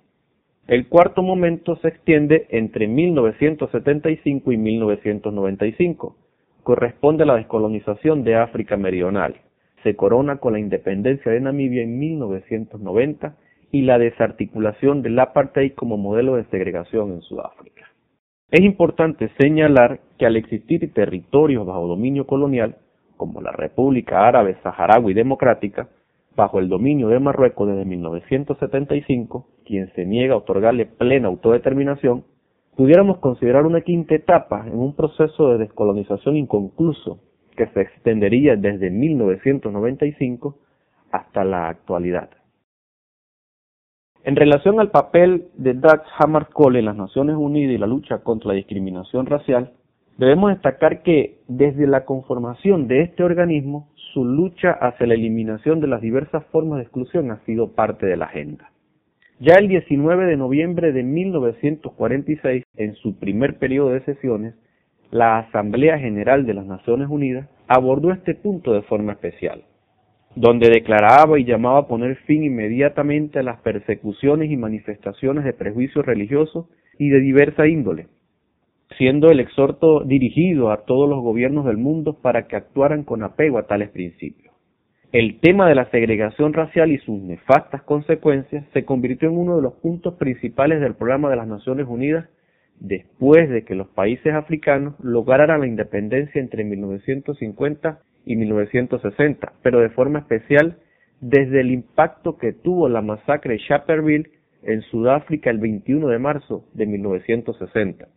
El 0.66 0.88
cuarto 0.88 1.22
momento 1.22 1.76
se 1.76 1.88
extiende 1.88 2.46
entre 2.50 2.88
1975 2.88 4.52
y 4.52 4.56
1995. 4.56 6.16
Corresponde 6.62 7.22
a 7.22 7.26
la 7.26 7.36
descolonización 7.36 8.24
de 8.24 8.36
África 8.36 8.76
Meridional 8.76 9.36
se 9.82 9.96
corona 9.96 10.38
con 10.38 10.52
la 10.52 10.58
independencia 10.58 11.30
de 11.32 11.40
Namibia 11.40 11.82
en 11.82 11.98
1990 11.98 13.36
y 13.70 13.82
la 13.82 13.98
desarticulación 13.98 15.02
del 15.02 15.18
apartheid 15.18 15.74
como 15.74 15.96
modelo 15.96 16.36
de 16.36 16.44
segregación 16.44 17.12
en 17.12 17.20
Sudáfrica. 17.22 17.86
Es 18.50 18.60
importante 18.60 19.30
señalar 19.38 20.00
que 20.18 20.26
al 20.26 20.36
existir 20.36 20.92
territorios 20.94 21.66
bajo 21.66 21.86
dominio 21.86 22.26
colonial, 22.26 22.76
como 23.16 23.42
la 23.42 23.52
República 23.52 24.26
Árabe 24.26 24.56
Saharaui 24.62 25.12
Democrática, 25.12 25.88
bajo 26.34 26.58
el 26.58 26.68
dominio 26.68 27.08
de 27.08 27.18
Marruecos 27.18 27.68
desde 27.68 27.84
1975, 27.84 29.46
quien 29.66 29.92
se 29.94 30.06
niega 30.06 30.34
a 30.34 30.38
otorgarle 30.38 30.86
plena 30.86 31.28
autodeterminación, 31.28 32.24
pudiéramos 32.76 33.18
considerar 33.18 33.66
una 33.66 33.82
quinta 33.82 34.14
etapa 34.14 34.64
en 34.66 34.78
un 34.78 34.94
proceso 34.94 35.50
de 35.50 35.58
descolonización 35.58 36.36
inconcluso 36.36 37.20
que 37.58 37.66
se 37.66 37.80
extendería 37.82 38.54
desde 38.54 38.88
1995 38.88 40.56
hasta 41.10 41.44
la 41.44 41.68
actualidad. 41.68 42.30
En 44.22 44.36
relación 44.36 44.78
al 44.78 44.90
papel 44.90 45.48
de 45.56 45.74
Dag 45.74 46.02
Hammarskjöld 46.18 46.76
en 46.76 46.84
las 46.84 46.96
Naciones 46.96 47.36
Unidas 47.36 47.74
y 47.74 47.78
la 47.78 47.88
lucha 47.88 48.18
contra 48.18 48.48
la 48.48 48.54
discriminación 48.54 49.26
racial, 49.26 49.72
debemos 50.18 50.50
destacar 50.50 51.02
que 51.02 51.38
desde 51.48 51.88
la 51.88 52.04
conformación 52.04 52.86
de 52.86 53.02
este 53.02 53.24
organismo, 53.24 53.88
su 54.12 54.24
lucha 54.24 54.70
hacia 54.70 55.06
la 55.06 55.14
eliminación 55.14 55.80
de 55.80 55.88
las 55.88 56.00
diversas 56.00 56.44
formas 56.46 56.78
de 56.78 56.84
exclusión 56.84 57.30
ha 57.32 57.44
sido 57.44 57.72
parte 57.72 58.06
de 58.06 58.16
la 58.16 58.26
agenda. 58.26 58.70
Ya 59.40 59.54
el 59.54 59.66
19 59.68 60.26
de 60.26 60.36
noviembre 60.36 60.92
de 60.92 61.02
1946, 61.02 62.64
en 62.76 62.94
su 62.96 63.18
primer 63.18 63.58
periodo 63.58 63.90
de 63.90 64.04
sesiones, 64.04 64.54
la 65.10 65.38
Asamblea 65.38 65.98
General 65.98 66.44
de 66.44 66.54
las 66.54 66.66
Naciones 66.66 67.08
Unidas 67.08 67.48
abordó 67.66 68.12
este 68.12 68.34
punto 68.34 68.72
de 68.72 68.82
forma 68.82 69.12
especial, 69.12 69.62
donde 70.34 70.68
declaraba 70.68 71.38
y 71.38 71.44
llamaba 71.44 71.78
a 71.78 71.88
poner 71.88 72.16
fin 72.26 72.44
inmediatamente 72.44 73.38
a 73.38 73.42
las 73.42 73.60
persecuciones 73.60 74.50
y 74.50 74.56
manifestaciones 74.56 75.44
de 75.44 75.54
prejuicios 75.54 76.04
religiosos 76.04 76.66
y 76.98 77.08
de 77.08 77.20
diversa 77.20 77.66
índole, 77.66 78.08
siendo 78.98 79.30
el 79.30 79.40
exhorto 79.40 80.00
dirigido 80.04 80.70
a 80.70 80.84
todos 80.84 81.08
los 81.08 81.20
gobiernos 81.20 81.64
del 81.64 81.78
mundo 81.78 82.14
para 82.20 82.46
que 82.46 82.56
actuaran 82.56 83.04
con 83.04 83.22
apego 83.22 83.58
a 83.58 83.66
tales 83.66 83.90
principios. 83.90 84.54
El 85.10 85.40
tema 85.40 85.66
de 85.66 85.74
la 85.74 85.90
segregación 85.90 86.52
racial 86.52 86.92
y 86.92 86.98
sus 86.98 87.18
nefastas 87.18 87.82
consecuencias 87.82 88.66
se 88.74 88.84
convirtió 88.84 89.30
en 89.30 89.38
uno 89.38 89.56
de 89.56 89.62
los 89.62 89.72
puntos 89.74 90.14
principales 90.14 90.82
del 90.82 90.96
programa 90.96 91.30
de 91.30 91.36
las 91.36 91.48
Naciones 91.48 91.86
Unidas 91.88 92.28
después 92.80 93.48
de 93.50 93.64
que 93.64 93.74
los 93.74 93.88
países 93.88 94.34
africanos 94.34 94.94
lograran 95.00 95.60
la 95.60 95.66
independencia 95.66 96.40
entre 96.40 96.64
1950 96.64 98.00
y 98.24 98.36
1960, 98.36 99.52
pero 99.62 99.80
de 99.80 99.90
forma 99.90 100.20
especial 100.20 100.78
desde 101.20 101.60
el 101.60 101.70
impacto 101.70 102.38
que 102.38 102.52
tuvo 102.52 102.88
la 102.88 103.02
masacre 103.02 103.54
de 103.54 103.58
Sharpeville 103.58 104.30
en 104.62 104.82
Sudáfrica 104.82 105.50
el 105.50 105.58
21 105.58 106.08
de 106.08 106.18
marzo 106.18 106.64
de 106.74 106.86
1960, 106.86 108.08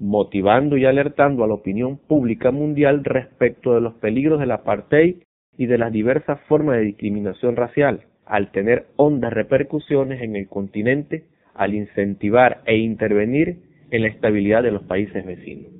motivando 0.00 0.76
y 0.76 0.84
alertando 0.84 1.44
a 1.44 1.46
la 1.46 1.54
opinión 1.54 1.98
pública 1.98 2.50
mundial 2.50 3.04
respecto 3.04 3.74
de 3.74 3.80
los 3.80 3.94
peligros 3.94 4.40
del 4.40 4.50
apartheid 4.50 5.16
y 5.56 5.66
de 5.66 5.78
las 5.78 5.92
diversas 5.92 6.40
formas 6.48 6.76
de 6.76 6.84
discriminación 6.84 7.56
racial, 7.56 8.04
al 8.26 8.50
tener 8.50 8.86
hondas 8.96 9.32
repercusiones 9.32 10.22
en 10.22 10.36
el 10.36 10.48
continente, 10.48 11.24
al 11.54 11.74
incentivar 11.74 12.62
e 12.64 12.76
intervenir 12.76 13.71
en 13.92 14.02
la 14.02 14.08
estabilidad 14.08 14.62
de 14.64 14.72
los 14.72 14.82
países 14.82 15.24
vecinos. 15.24 15.70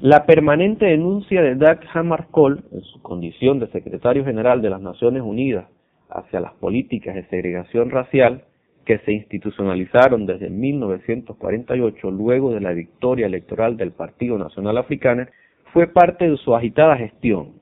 La 0.00 0.26
permanente 0.26 0.86
denuncia 0.86 1.42
de 1.42 1.54
Dag 1.54 1.80
Hammarskjöld, 1.94 2.64
en 2.72 2.82
su 2.82 3.00
condición 3.00 3.60
de 3.60 3.68
secretario 3.68 4.24
general 4.24 4.60
de 4.60 4.70
las 4.70 4.80
Naciones 4.80 5.22
Unidas 5.22 5.66
hacia 6.10 6.40
las 6.40 6.52
políticas 6.54 7.14
de 7.14 7.26
segregación 7.28 7.90
racial, 7.90 8.44
que 8.84 8.98
se 9.00 9.12
institucionalizaron 9.12 10.26
desde 10.26 10.50
1948 10.50 12.10
luego 12.10 12.52
de 12.52 12.60
la 12.60 12.72
victoria 12.72 13.26
electoral 13.26 13.76
del 13.76 13.92
Partido 13.92 14.36
Nacional 14.36 14.78
Africano 14.78 15.26
fue 15.72 15.86
parte 15.86 16.28
de 16.28 16.36
su 16.38 16.56
agitada 16.56 16.96
gestión. 16.96 17.60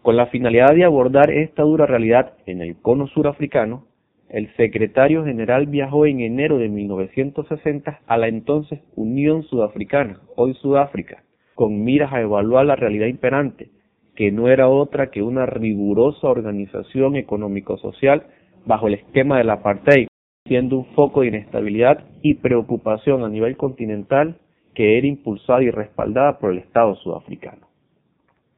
Con 0.00 0.16
la 0.16 0.28
finalidad 0.28 0.74
de 0.74 0.84
abordar 0.84 1.30
esta 1.30 1.62
dura 1.62 1.84
realidad 1.84 2.34
en 2.46 2.62
el 2.62 2.76
cono 2.80 3.06
surafricano, 3.08 3.84
el 4.30 4.54
secretario 4.56 5.24
general 5.24 5.66
viajó 5.66 6.06
en 6.06 6.20
enero 6.20 6.58
de 6.58 6.68
1960 6.68 8.00
a 8.06 8.16
la 8.16 8.28
entonces 8.28 8.80
Unión 8.94 9.42
Sudafricana, 9.42 10.20
hoy 10.36 10.54
Sudáfrica, 10.54 11.24
con 11.54 11.82
miras 11.82 12.12
a 12.12 12.20
evaluar 12.20 12.66
la 12.66 12.76
realidad 12.76 13.08
imperante, 13.08 13.70
que 14.14 14.30
no 14.30 14.48
era 14.48 14.68
otra 14.68 15.10
que 15.10 15.22
una 15.22 15.46
rigurosa 15.46 16.28
organización 16.28 17.16
económico-social 17.16 18.24
bajo 18.66 18.86
el 18.86 18.94
esquema 18.94 19.38
del 19.38 19.50
apartheid, 19.50 20.06
siendo 20.46 20.78
un 20.78 20.86
foco 20.94 21.22
de 21.22 21.28
inestabilidad 21.28 22.04
y 22.22 22.34
preocupación 22.34 23.24
a 23.24 23.28
nivel 23.28 23.56
continental 23.56 24.36
que 24.74 24.96
era 24.98 25.06
impulsada 25.06 25.62
y 25.62 25.70
respaldada 25.70 26.38
por 26.38 26.52
el 26.52 26.58
Estado 26.58 26.94
sudafricano. 26.96 27.69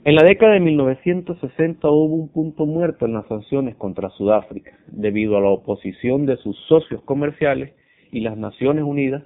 En 0.05 0.16
la 0.16 0.24
década 0.24 0.55
de 0.55 0.61
1960 0.61 1.89
hubo 1.89 2.16
un 2.16 2.29
punto 2.29 2.66
muerto 2.66 3.07
en 3.07 3.12
las 3.12 3.24
sanciones 3.29 3.77
contra 3.77 4.11
Sudáfrica, 4.11 4.73
debido 4.89 5.37
a 5.37 5.41
la 5.41 5.51
oposición 5.51 6.27
de 6.27 6.37
sus 6.39 6.59
socios 6.66 7.01
comerciales 7.05 7.73
y 8.11 8.19
las 8.19 8.37
Naciones 8.37 8.83
Unidas 8.83 9.23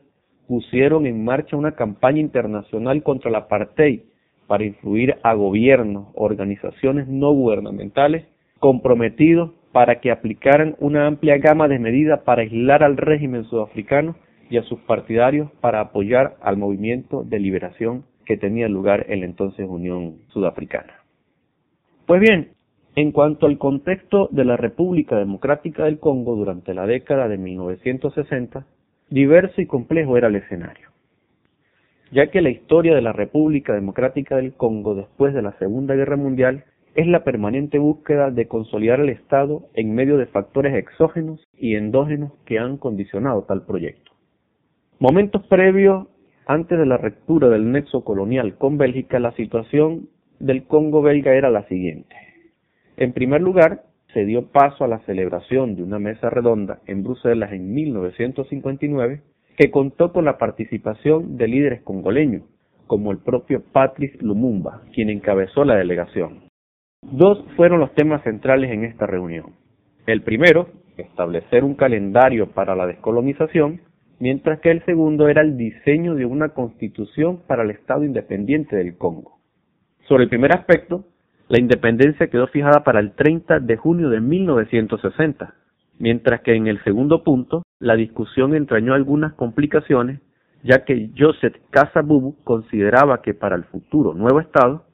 pusieron 0.46 1.06
en 1.06 1.24
marcha 1.24 1.56
una 1.56 1.76
campaña 1.76 2.20
internacional 2.20 3.02
contra 3.02 3.30
la 3.30 3.38
apartheid 3.38 4.02
para 4.46 4.64
influir 4.64 5.16
a 5.22 5.32
gobiernos, 5.32 6.08
organizaciones 6.14 7.08
no 7.08 7.32
gubernamentales 7.32 8.26
comprometidos 8.60 9.52
para 9.72 10.00
que 10.00 10.10
aplicaran 10.10 10.76
una 10.78 11.06
amplia 11.06 11.38
gama 11.38 11.68
de 11.68 11.78
medidas 11.78 12.20
para 12.20 12.42
aislar 12.42 12.84
al 12.84 12.98
régimen 12.98 13.44
sudafricano 13.44 14.14
y 14.50 14.58
a 14.58 14.62
sus 14.64 14.80
partidarios 14.80 15.50
para 15.62 15.80
apoyar 15.80 16.36
al 16.42 16.58
movimiento 16.58 17.24
de 17.24 17.38
liberación 17.38 18.04
que 18.26 18.36
tenía 18.36 18.68
lugar 18.68 19.06
en 19.08 19.20
la 19.20 19.26
entonces 19.26 19.66
Unión 19.66 20.18
Sudafricana. 20.28 20.92
Pues 22.06 22.20
bien, 22.20 22.50
en 22.94 23.12
cuanto 23.12 23.46
al 23.46 23.58
contexto 23.58 24.28
de 24.30 24.44
la 24.44 24.56
República 24.56 25.16
Democrática 25.16 25.84
del 25.84 25.98
Congo 25.98 26.36
durante 26.36 26.74
la 26.74 26.86
década 26.86 27.28
de 27.28 27.38
1960, 27.38 28.66
diverso 29.08 29.60
y 29.60 29.66
complejo 29.66 30.16
era 30.16 30.28
el 30.28 30.36
escenario, 30.36 30.88
ya 32.10 32.28
que 32.30 32.42
la 32.42 32.50
historia 32.50 32.94
de 32.94 33.02
la 33.02 33.12
República 33.12 33.74
Democrática 33.74 34.36
del 34.36 34.54
Congo 34.54 34.94
después 34.94 35.34
de 35.34 35.42
la 35.42 35.52
Segunda 35.58 35.94
Guerra 35.94 36.16
Mundial 36.16 36.64
es 36.94 37.06
la 37.06 37.24
permanente 37.24 37.78
búsqueda 37.78 38.30
de 38.30 38.48
consolidar 38.48 39.00
el 39.00 39.10
Estado 39.10 39.68
en 39.74 39.94
medio 39.94 40.16
de 40.16 40.26
factores 40.26 40.74
exógenos 40.74 41.44
y 41.52 41.74
endógenos 41.74 42.32
que 42.46 42.58
han 42.58 42.78
condicionado 42.78 43.42
tal 43.42 43.66
proyecto. 43.66 44.12
Momentos 44.98 45.46
previos 45.46 46.08
antes 46.46 46.78
de 46.78 46.86
la 46.86 46.96
ruptura 46.96 47.48
del 47.48 47.70
nexo 47.72 48.04
colonial 48.04 48.56
con 48.56 48.78
Bélgica, 48.78 49.18
la 49.18 49.32
situación 49.32 50.08
del 50.38 50.64
Congo 50.66 51.02
belga 51.02 51.34
era 51.34 51.50
la 51.50 51.66
siguiente. 51.66 52.14
En 52.96 53.12
primer 53.12 53.42
lugar, 53.42 53.82
se 54.14 54.24
dio 54.24 54.46
paso 54.46 54.84
a 54.84 54.88
la 54.88 55.00
celebración 55.00 55.76
de 55.76 55.82
una 55.82 55.98
mesa 55.98 56.30
redonda 56.30 56.78
en 56.86 57.02
Bruselas 57.02 57.52
en 57.52 57.74
1959 57.74 59.22
que 59.56 59.70
contó 59.70 60.12
con 60.12 60.24
la 60.24 60.38
participación 60.38 61.36
de 61.36 61.48
líderes 61.48 61.82
congoleños, 61.82 62.42
como 62.86 63.10
el 63.10 63.18
propio 63.18 63.62
Patrice 63.72 64.18
Lumumba, 64.20 64.82
quien 64.94 65.10
encabezó 65.10 65.64
la 65.64 65.76
delegación. 65.76 66.44
Dos 67.02 67.44
fueron 67.56 67.80
los 67.80 67.92
temas 67.94 68.22
centrales 68.22 68.70
en 68.70 68.84
esta 68.84 69.06
reunión. 69.06 69.54
El 70.06 70.22
primero, 70.22 70.68
establecer 70.96 71.64
un 71.64 71.74
calendario 71.74 72.50
para 72.50 72.76
la 72.76 72.86
descolonización, 72.86 73.80
mientras 74.18 74.60
que 74.60 74.70
el 74.70 74.84
segundo 74.84 75.28
era 75.28 75.42
el 75.42 75.56
diseño 75.56 76.14
de 76.14 76.24
una 76.24 76.50
constitución 76.50 77.40
para 77.46 77.62
el 77.62 77.70
Estado 77.70 78.04
independiente 78.04 78.76
del 78.76 78.96
Congo. 78.96 79.38
Sobre 80.08 80.24
el 80.24 80.28
primer 80.28 80.52
aspecto, 80.52 81.04
la 81.48 81.58
independencia 81.60 82.28
quedó 82.28 82.46
fijada 82.48 82.82
para 82.84 83.00
el 83.00 83.12
30 83.12 83.60
de 83.60 83.76
junio 83.76 84.08
de 84.08 84.20
1960, 84.20 85.54
mientras 85.98 86.40
que 86.40 86.54
en 86.54 86.66
el 86.66 86.82
segundo 86.82 87.22
punto 87.22 87.62
la 87.78 87.96
discusión 87.96 88.54
entrañó 88.54 88.94
algunas 88.94 89.34
complicaciones, 89.34 90.20
ya 90.62 90.84
que 90.84 91.10
Joseph 91.16 91.54
Kasabubu 91.70 92.36
consideraba 92.42 93.22
que 93.22 93.34
para 93.34 93.56
el 93.56 93.64
futuro 93.64 94.14
nuevo 94.14 94.40
Estado 94.40 94.86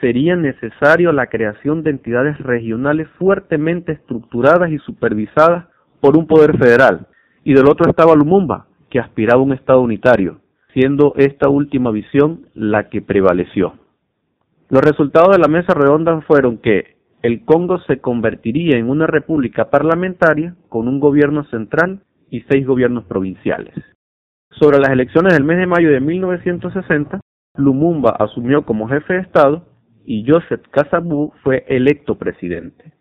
sería 0.00 0.36
necesario 0.36 1.12
la 1.12 1.26
creación 1.26 1.82
de 1.82 1.90
entidades 1.90 2.38
regionales 2.38 3.08
fuertemente 3.18 3.92
estructuradas 3.92 4.70
y 4.70 4.78
supervisadas 4.78 5.66
por 6.00 6.16
un 6.16 6.26
poder 6.26 6.56
federal, 6.56 7.08
y 7.44 7.54
del 7.54 7.68
otro 7.68 7.90
estaba 7.90 8.14
Lumumba, 8.14 8.66
que 8.90 9.00
aspiraba 9.00 9.40
a 9.40 9.44
un 9.44 9.52
Estado 9.52 9.80
unitario, 9.80 10.40
siendo 10.72 11.14
esta 11.16 11.48
última 11.48 11.90
visión 11.90 12.46
la 12.54 12.88
que 12.88 13.02
prevaleció. 13.02 13.74
Los 14.70 14.82
resultados 14.82 15.30
de 15.30 15.38
la 15.38 15.48
mesa 15.48 15.74
redonda 15.74 16.20
fueron 16.22 16.58
que 16.58 16.98
el 17.22 17.44
Congo 17.44 17.80
se 17.80 18.00
convertiría 18.00 18.78
en 18.78 18.88
una 18.88 19.06
república 19.06 19.70
parlamentaria 19.70 20.54
con 20.68 20.88
un 20.88 21.00
gobierno 21.00 21.44
central 21.44 22.00
y 22.30 22.42
seis 22.42 22.66
gobiernos 22.66 23.04
provinciales. 23.04 23.74
Sobre 24.50 24.78
las 24.78 24.90
elecciones 24.90 25.34
del 25.34 25.44
mes 25.44 25.58
de 25.58 25.66
mayo 25.66 25.90
de 25.90 26.00
1960, 26.00 27.20
Lumumba 27.56 28.10
asumió 28.18 28.64
como 28.64 28.88
jefe 28.88 29.14
de 29.14 29.20
Estado 29.20 29.64
y 30.04 30.24
Joseph 30.28 30.62
Kasabu 30.70 31.32
fue 31.42 31.64
electo 31.68 32.16
presidente. 32.16 32.92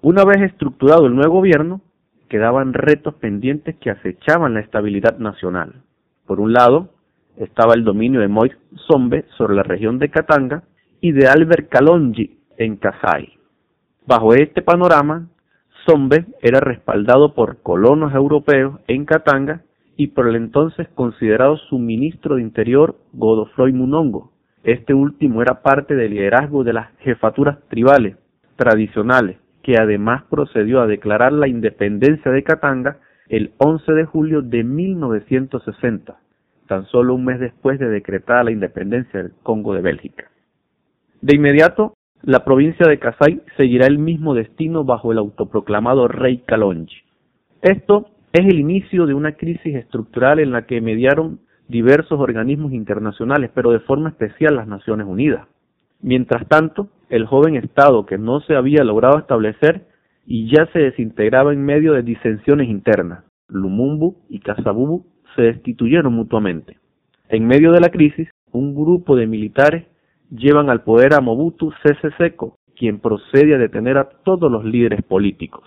Una 0.00 0.24
vez 0.24 0.40
estructurado 0.42 1.06
el 1.06 1.14
nuevo 1.14 1.34
gobierno, 1.34 1.80
quedaban 2.28 2.72
retos 2.72 3.14
pendientes 3.14 3.76
que 3.76 3.90
acechaban 3.90 4.54
la 4.54 4.60
estabilidad 4.60 5.18
nacional. 5.18 5.82
Por 6.26 6.40
un 6.40 6.52
lado, 6.52 6.90
estaba 7.36 7.74
el 7.74 7.84
dominio 7.84 8.20
de 8.20 8.28
Moise 8.28 8.56
Zombe 8.86 9.24
sobre 9.36 9.54
la 9.54 9.62
región 9.62 9.98
de 9.98 10.10
Katanga 10.10 10.62
y 11.00 11.12
de 11.12 11.28
Albert 11.28 11.68
Kalonji 11.68 12.38
en 12.56 12.76
Kasai. 12.76 13.38
Bajo 14.06 14.34
este 14.34 14.62
panorama, 14.62 15.28
Zombe 15.86 16.26
era 16.42 16.60
respaldado 16.60 17.34
por 17.34 17.62
colonos 17.62 18.14
europeos 18.14 18.80
en 18.88 19.04
Katanga 19.04 19.62
y 19.96 20.08
por 20.08 20.28
el 20.28 20.36
entonces 20.36 20.88
considerado 20.94 21.56
su 21.56 21.78
ministro 21.78 22.36
de 22.36 22.42
Interior 22.42 22.96
Godofroy 23.12 23.72
Munongo. 23.72 24.32
Este 24.64 24.92
último 24.92 25.40
era 25.40 25.62
parte 25.62 25.94
del 25.94 26.12
liderazgo 26.12 26.64
de 26.64 26.72
las 26.72 26.90
jefaturas 26.98 27.58
tribales 27.68 28.16
tradicionales 28.56 29.38
que 29.68 29.76
además 29.76 30.22
procedió 30.30 30.80
a 30.80 30.86
declarar 30.86 31.30
la 31.30 31.46
independencia 31.46 32.30
de 32.30 32.42
Katanga 32.42 33.00
el 33.28 33.52
11 33.58 33.92
de 33.92 34.06
julio 34.06 34.40
de 34.40 34.64
1960, 34.64 36.16
tan 36.66 36.86
solo 36.86 37.14
un 37.14 37.26
mes 37.26 37.38
después 37.38 37.78
de 37.78 37.90
decretar 37.90 38.46
la 38.46 38.50
independencia 38.50 39.22
del 39.22 39.32
Congo 39.42 39.74
de 39.74 39.82
Bélgica. 39.82 40.30
De 41.20 41.36
inmediato, 41.36 41.92
la 42.22 42.46
provincia 42.46 42.88
de 42.88 42.98
Kasai 42.98 43.42
seguirá 43.58 43.86
el 43.86 43.98
mismo 43.98 44.32
destino 44.32 44.84
bajo 44.84 45.12
el 45.12 45.18
autoproclamado 45.18 46.08
rey 46.08 46.38
Kalonji. 46.46 47.02
Esto 47.60 48.08
es 48.32 48.46
el 48.46 48.60
inicio 48.60 49.04
de 49.04 49.12
una 49.12 49.32
crisis 49.32 49.74
estructural 49.74 50.38
en 50.38 50.50
la 50.50 50.64
que 50.64 50.80
mediaron 50.80 51.40
diversos 51.68 52.18
organismos 52.18 52.72
internacionales, 52.72 53.50
pero 53.52 53.70
de 53.72 53.80
forma 53.80 54.08
especial 54.08 54.56
las 54.56 54.66
Naciones 54.66 55.06
Unidas. 55.06 55.46
Mientras 56.00 56.48
tanto, 56.48 56.88
el 57.10 57.26
joven 57.26 57.56
Estado 57.56 58.06
que 58.06 58.18
no 58.18 58.40
se 58.40 58.54
había 58.54 58.84
logrado 58.84 59.18
establecer 59.18 59.86
y 60.26 60.50
ya 60.54 60.66
se 60.72 60.78
desintegraba 60.78 61.52
en 61.52 61.64
medio 61.64 61.94
de 61.94 62.02
disensiones 62.02 62.68
internas. 62.68 63.24
Lumumbu 63.48 64.16
y 64.28 64.40
Kasabubu 64.40 65.06
se 65.34 65.42
destituyeron 65.42 66.12
mutuamente. 66.12 66.76
En 67.28 67.46
medio 67.46 67.72
de 67.72 67.80
la 67.80 67.90
crisis, 67.90 68.28
un 68.52 68.74
grupo 68.74 69.16
de 69.16 69.26
militares 69.26 69.86
llevan 70.30 70.68
al 70.70 70.82
poder 70.82 71.14
a 71.14 71.20
Mobutu 71.20 71.72
Sese 71.82 72.10
Seko, 72.18 72.56
quien 72.76 73.00
procede 73.00 73.54
a 73.54 73.58
detener 73.58 73.98
a 73.98 74.08
todos 74.08 74.50
los 74.50 74.64
líderes 74.64 75.02
políticos. 75.02 75.64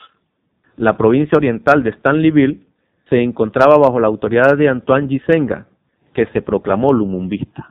La 0.78 0.98
provincia 0.98 1.38
oriental 1.38 1.84
de 1.84 1.92
Stanleyville 1.92 2.62
se 3.10 3.22
encontraba 3.22 3.78
bajo 3.78 4.00
la 4.00 4.08
autoridad 4.08 4.58
de 4.58 4.70
Antoine 4.70 5.08
Gisenga, 5.08 5.68
que 6.14 6.28
se 6.28 6.42
proclamó 6.42 6.94
lumumbista. 6.94 7.71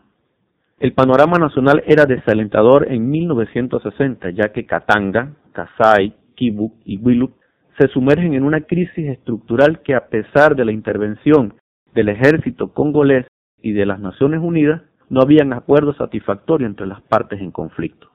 El 0.80 0.94
panorama 0.94 1.36
nacional 1.36 1.82
era 1.86 2.06
desalentador 2.06 2.90
en 2.90 3.10
1960, 3.10 4.30
ya 4.30 4.50
que 4.50 4.64
Katanga, 4.64 5.34
Kasai, 5.52 6.14
Kivu 6.34 6.72
y 6.86 6.96
Wilup 6.96 7.34
se 7.78 7.88
sumergen 7.88 8.32
en 8.32 8.44
una 8.44 8.62
crisis 8.62 9.10
estructural 9.10 9.82
que 9.82 9.94
a 9.94 10.06
pesar 10.06 10.56
de 10.56 10.64
la 10.64 10.72
intervención 10.72 11.52
del 11.94 12.08
ejército 12.08 12.72
congolés 12.72 13.26
y 13.60 13.72
de 13.72 13.84
las 13.84 14.00
Naciones 14.00 14.40
Unidas, 14.40 14.80
no 15.10 15.20
habían 15.20 15.52
acuerdos 15.52 15.98
satisfactorios 15.98 16.70
entre 16.70 16.86
las 16.86 17.02
partes 17.02 17.42
en 17.42 17.50
conflicto. 17.50 18.08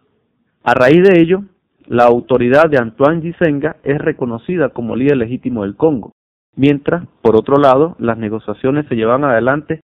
A 0.63 0.73
raíz 0.73 1.03
de 1.03 1.21
ello, 1.21 1.43
la 1.85 2.05
autoridad 2.05 2.67
de 2.67 2.79
Antoine 2.79 3.21
Gisenga 3.21 3.75
es 3.83 3.99
reconocida 3.99 4.69
como 4.69 4.95
líder 4.95 5.17
legítimo 5.17 5.61
del 5.61 5.75
Congo, 5.75 6.13
mientras, 6.55 7.05
por 7.21 7.35
otro 7.35 7.57
lado, 7.57 7.95
las 7.99 8.17
negociaciones 8.17 8.87
se 8.87 8.95
llevan 8.95 9.23
adelante 9.23 9.81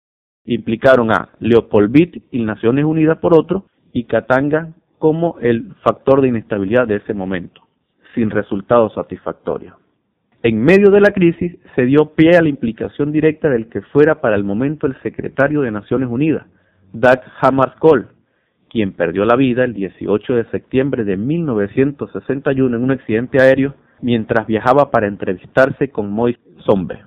implicaron 0.47 1.11
a 1.11 1.29
Leopoldville 1.41 2.23
y 2.31 2.43
Naciones 2.43 2.85
Unidas 2.85 3.19
por 3.19 3.35
otro, 3.35 3.67
y 3.93 4.05
Katanga 4.05 4.71
como 4.99 5.37
el 5.41 5.75
factor 5.83 6.21
de 6.21 6.29
inestabilidad 6.29 6.87
de 6.87 6.97
ese 6.97 7.15
momento, 7.15 7.63
sin 8.15 8.31
resultados 8.31 8.95
satisfactorios. 8.95 9.77
En 10.43 10.63
medio 10.63 10.91
de 10.91 11.01
la 11.01 11.11
crisis 11.11 11.57
se 11.75 11.87
dio 11.87 12.15
pie 12.15 12.37
a 12.37 12.43
la 12.43 12.49
implicación 12.49 13.11
directa 13.11 13.49
del 13.49 13.69
que 13.69 13.83
fuera 13.83 14.21
para 14.21 14.37
el 14.37 14.45
momento 14.45 14.87
el 14.87 15.01
secretario 15.03 15.63
de 15.63 15.71
Naciones 15.71 16.09
Unidas, 16.09 16.47
Doug 16.93 17.21
Hammarskjöld, 17.41 18.07
quien 18.71 18.93
perdió 18.93 19.25
la 19.25 19.37
vida 19.37 19.65
el 19.65 19.75
18 19.75 20.35
de 20.35 20.45
septiembre 20.51 21.05
de 21.05 21.17
1961 21.17 22.77
en 22.77 22.83
un 22.83 22.91
accidente 22.91 23.41
aéreo 23.41 23.75
mientras 24.01 24.47
viajaba 24.47 24.91
para 24.91 25.07
entrevistarse 25.07 25.89
con 25.89 26.11
Moise 26.11 26.39
Zombe. 26.65 27.03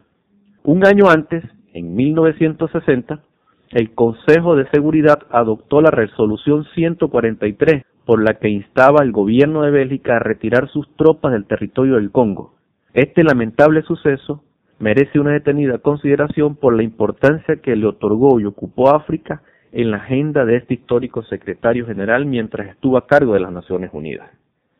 Un 0.63 0.85
año 0.85 1.09
antes, 1.09 1.43
en 1.73 1.95
1960, 1.95 3.21
el 3.71 3.93
Consejo 3.93 4.55
de 4.55 4.67
Seguridad 4.69 5.19
adoptó 5.29 5.81
la 5.81 5.91
resolución 5.91 6.65
143 6.73 7.83
por 8.05 8.23
la 8.23 8.35
que 8.35 8.49
instaba 8.49 9.01
al 9.01 9.11
gobierno 9.11 9.61
de 9.61 9.71
Bélgica 9.71 10.15
a 10.15 10.19
retirar 10.19 10.67
sus 10.69 10.87
tropas 10.95 11.31
del 11.31 11.45
territorio 11.45 11.95
del 11.95 12.11
Congo. 12.11 12.55
Este 12.93 13.23
lamentable 13.23 13.83
suceso 13.83 14.43
merece 14.79 15.19
una 15.19 15.33
detenida 15.33 15.77
consideración 15.77 16.55
por 16.55 16.75
la 16.75 16.81
importancia 16.81 17.57
que 17.57 17.75
le 17.75 17.85
otorgó 17.85 18.39
y 18.39 18.45
ocupó 18.45 18.89
África 18.89 19.43
en 19.71 19.91
la 19.91 19.97
agenda 19.97 20.45
de 20.45 20.55
este 20.55 20.73
histórico 20.73 21.21
secretario 21.23 21.85
general 21.85 22.25
mientras 22.25 22.69
estuvo 22.69 22.97
a 22.97 23.05
cargo 23.05 23.33
de 23.35 23.41
las 23.41 23.51
Naciones 23.51 23.91
Unidas. 23.93 24.31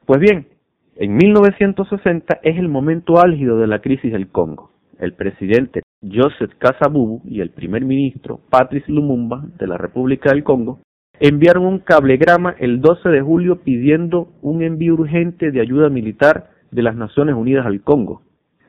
Pues 0.07 0.19
bien, 0.19 0.47
en 0.95 1.15
1960 1.15 2.39
es 2.41 2.57
el 2.57 2.67
momento 2.67 3.19
álgido 3.19 3.59
de 3.59 3.67
la 3.67 3.79
crisis 3.79 4.11
del 4.11 4.29
Congo. 4.29 4.71
El 4.97 5.13
presidente 5.13 5.83
Joseph 6.01 6.53
Kasavubu 6.57 7.21
y 7.25 7.41
el 7.41 7.49
primer 7.49 7.83
ministro 7.83 8.39
Patrice 8.49 8.89
Lumumba 8.89 9.43
de 9.57 9.67
la 9.67 9.77
República 9.77 10.29
del 10.29 10.45
Congo 10.45 10.79
enviaron 11.19 11.65
un 11.65 11.79
cablegrama 11.79 12.55
el 12.57 12.79
12 12.79 13.09
de 13.09 13.21
julio 13.21 13.61
pidiendo 13.63 14.29
un 14.41 14.63
envío 14.63 14.93
urgente 14.93 15.51
de 15.51 15.59
ayuda 15.59 15.89
militar 15.89 16.51
de 16.71 16.83
las 16.83 16.95
Naciones 16.95 17.35
Unidas 17.35 17.65
al 17.65 17.81
Congo. 17.81 18.21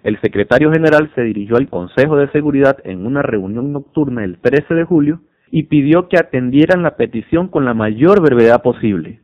El 0.02 0.20
secretario 0.20 0.72
general 0.72 1.12
se 1.14 1.22
dirigió 1.22 1.56
al 1.56 1.68
Consejo 1.68 2.16
de 2.16 2.28
Seguridad 2.32 2.78
en 2.82 3.06
una 3.06 3.22
reunión 3.22 3.72
nocturna 3.72 4.24
el 4.24 4.38
13 4.38 4.74
de 4.74 4.84
julio 4.84 5.20
y 5.52 5.64
pidió 5.64 6.08
que 6.08 6.18
atendieran 6.18 6.82
la 6.82 6.96
petición 6.96 7.46
con 7.46 7.64
la 7.64 7.74
mayor 7.74 8.20
brevedad 8.20 8.62
posible. 8.62 9.20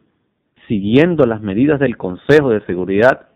Siguiendo 0.68 1.26
las 1.26 1.40
medidas 1.40 1.80
del 1.80 1.96
Consejo 1.96 2.50
de 2.50 2.60
Seguridad, 2.66 3.30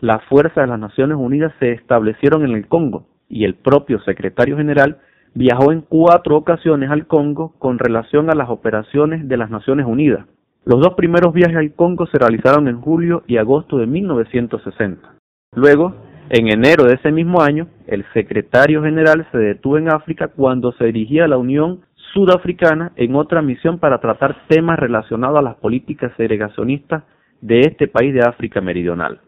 las 0.00 0.24
fuerzas 0.24 0.64
de 0.64 0.66
las 0.66 0.80
Naciones 0.80 1.16
Unidas 1.16 1.52
se 1.60 1.72
establecieron 1.72 2.44
en 2.44 2.52
el 2.52 2.66
Congo 2.66 3.06
y 3.28 3.44
el 3.44 3.54
propio 3.54 4.00
secretario 4.00 4.56
general 4.56 4.98
viajó 5.34 5.72
en 5.72 5.82
cuatro 5.82 6.36
ocasiones 6.36 6.90
al 6.90 7.06
Congo 7.06 7.54
con 7.58 7.78
relación 7.78 8.30
a 8.30 8.34
las 8.34 8.48
operaciones 8.48 9.28
de 9.28 9.36
las 9.36 9.50
Naciones 9.50 9.86
Unidas. 9.86 10.26
Los 10.64 10.80
dos 10.80 10.94
primeros 10.94 11.32
viajes 11.32 11.56
al 11.56 11.72
Congo 11.74 12.06
se 12.06 12.18
realizaron 12.18 12.68
en 12.68 12.80
julio 12.80 13.22
y 13.26 13.36
agosto 13.36 13.78
de 13.78 13.86
1960. 13.86 15.14
Luego, 15.54 15.94
en 16.30 16.48
enero 16.48 16.84
de 16.84 16.94
ese 16.94 17.12
mismo 17.12 17.40
año, 17.40 17.68
el 17.86 18.04
secretario 18.12 18.82
general 18.82 19.28
se 19.30 19.38
detuvo 19.38 19.78
en 19.78 19.88
África 19.88 20.28
cuando 20.28 20.72
se 20.72 20.86
dirigía 20.86 21.24
a 21.24 21.28
la 21.28 21.38
Unión 21.38 21.82
Sudafricana 22.12 22.92
en 22.96 23.14
otra 23.14 23.42
misión 23.42 23.78
para 23.78 24.00
tratar 24.00 24.46
temas 24.48 24.78
relacionados 24.78 25.38
a 25.38 25.42
las 25.42 25.56
políticas 25.56 26.12
segregacionistas 26.16 27.04
de 27.40 27.60
este 27.60 27.88
país 27.88 28.14
de 28.14 28.22
África 28.22 28.60
Meridional. 28.60 29.20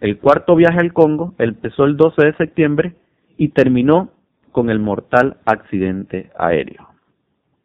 El 0.00 0.18
cuarto 0.18 0.54
viaje 0.54 0.78
al 0.78 0.92
Congo 0.92 1.34
empezó 1.38 1.84
el 1.84 1.96
12 1.96 2.26
de 2.26 2.36
septiembre 2.36 2.94
y 3.36 3.48
terminó 3.48 4.10
con 4.52 4.70
el 4.70 4.78
mortal 4.78 5.38
accidente 5.44 6.30
aéreo. 6.38 6.88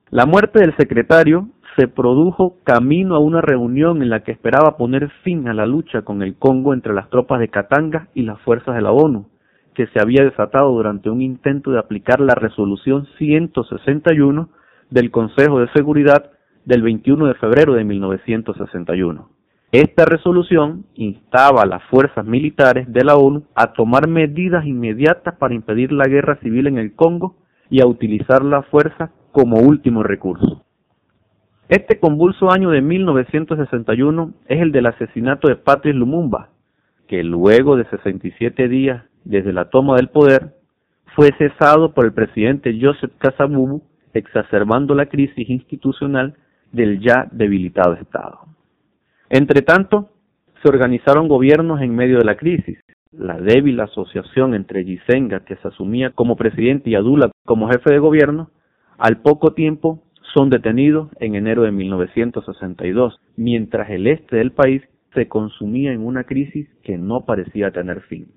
La 0.09 0.25
muerte 0.25 0.59
del 0.59 0.75
secretario 0.75 1.49
se 1.77 1.87
produjo 1.87 2.57
camino 2.63 3.15
a 3.15 3.19
una 3.19 3.41
reunión 3.41 4.01
en 4.01 4.09
la 4.09 4.23
que 4.23 4.31
esperaba 4.31 4.75
poner 4.75 5.09
fin 5.23 5.47
a 5.47 5.53
la 5.53 5.65
lucha 5.65 6.01
con 6.01 6.23
el 6.23 6.35
Congo 6.35 6.73
entre 6.73 6.93
las 6.93 7.09
tropas 7.09 7.39
de 7.39 7.49
Katanga 7.49 8.07
y 8.13 8.23
las 8.23 8.39
fuerzas 8.41 8.75
de 8.75 8.81
la 8.81 8.91
ONU, 8.91 9.29
que 9.75 9.87
se 9.87 10.01
había 10.01 10.23
desatado 10.23 10.71
durante 10.71 11.09
un 11.09 11.21
intento 11.21 11.71
de 11.71 11.79
aplicar 11.79 12.19
la 12.19 12.35
resolución 12.35 13.07
161 13.17 14.49
del 14.89 15.11
Consejo 15.11 15.59
de 15.59 15.69
Seguridad 15.73 16.31
del 16.65 16.81
21 16.81 17.27
de 17.27 17.35
febrero 17.35 17.73
de 17.73 17.83
1961. 17.83 19.38
Esta 19.71 20.05
resolución 20.05 20.85
instaba 20.95 21.61
a 21.61 21.67
las 21.67 21.83
fuerzas 21.83 22.25
militares 22.25 22.91
de 22.91 23.03
la 23.03 23.15
ONU 23.15 23.43
a 23.53 23.73
tomar 23.73 24.07
medidas 24.07 24.65
inmediatas 24.65 25.35
para 25.35 25.53
impedir 25.53 25.91
la 25.91 26.07
guerra 26.07 26.39
civil 26.41 26.65
en 26.65 26.79
el 26.79 26.95
Congo 26.95 27.35
y 27.69 27.79
a 27.79 27.85
utilizar 27.85 28.43
la 28.43 28.63
fuerza 28.63 29.11
como 29.31 29.57
último 29.57 30.01
recurso. 30.01 30.65
Este 31.67 31.99
convulso 31.99 32.51
año 32.51 32.71
de 32.71 32.81
1961 32.81 34.33
es 34.47 34.59
el 34.59 34.71
del 34.71 34.87
asesinato 34.87 35.47
de 35.47 35.55
Patrice 35.55 35.95
Lumumba, 35.95 36.49
que 37.07 37.23
luego 37.23 37.75
de 37.75 37.85
67 37.91 38.67
días 38.69 39.03
desde 39.23 39.53
la 39.53 39.69
toma 39.69 39.97
del 39.97 40.09
poder 40.09 40.55
fue 41.15 41.31
cesado 41.37 41.93
por 41.93 42.05
el 42.05 42.13
presidente 42.13 42.75
Joseph 42.81 43.11
Kasavubu, 43.19 43.83
exacerbando 44.15 44.95
la 44.95 45.05
crisis 45.05 45.47
institucional 45.47 46.33
del 46.71 46.99
ya 47.01 47.27
debilitado 47.31 47.93
Estado. 47.93 48.49
Entre 49.29 49.61
tanto, 49.61 50.09
se 50.61 50.69
organizaron 50.69 51.27
gobiernos 51.27 51.81
en 51.81 51.95
medio 51.95 52.17
de 52.17 52.25
la 52.25 52.35
crisis. 52.35 52.79
La 53.11 53.39
débil 53.39 53.79
asociación 53.79 54.53
entre 54.53 54.83
Gisenga, 54.83 55.41
que 55.41 55.55
se 55.57 55.67
asumía 55.67 56.11
como 56.11 56.35
presidente, 56.35 56.89
y 56.89 56.95
Adula 56.95 57.31
como 57.45 57.69
jefe 57.69 57.91
de 57.91 57.99
gobierno, 57.99 58.49
al 58.97 59.21
poco 59.21 59.53
tiempo 59.53 60.03
son 60.33 60.49
detenidos 60.49 61.09
en 61.19 61.35
enero 61.35 61.63
de 61.63 61.71
1962, 61.71 63.19
mientras 63.35 63.89
el 63.89 64.07
este 64.07 64.37
del 64.37 64.51
país 64.51 64.83
se 65.13 65.27
consumía 65.27 65.91
en 65.91 66.05
una 66.05 66.23
crisis 66.23 66.67
que 66.83 66.97
no 66.97 67.25
parecía 67.25 67.71
tener 67.71 68.01
fin. 68.01 68.27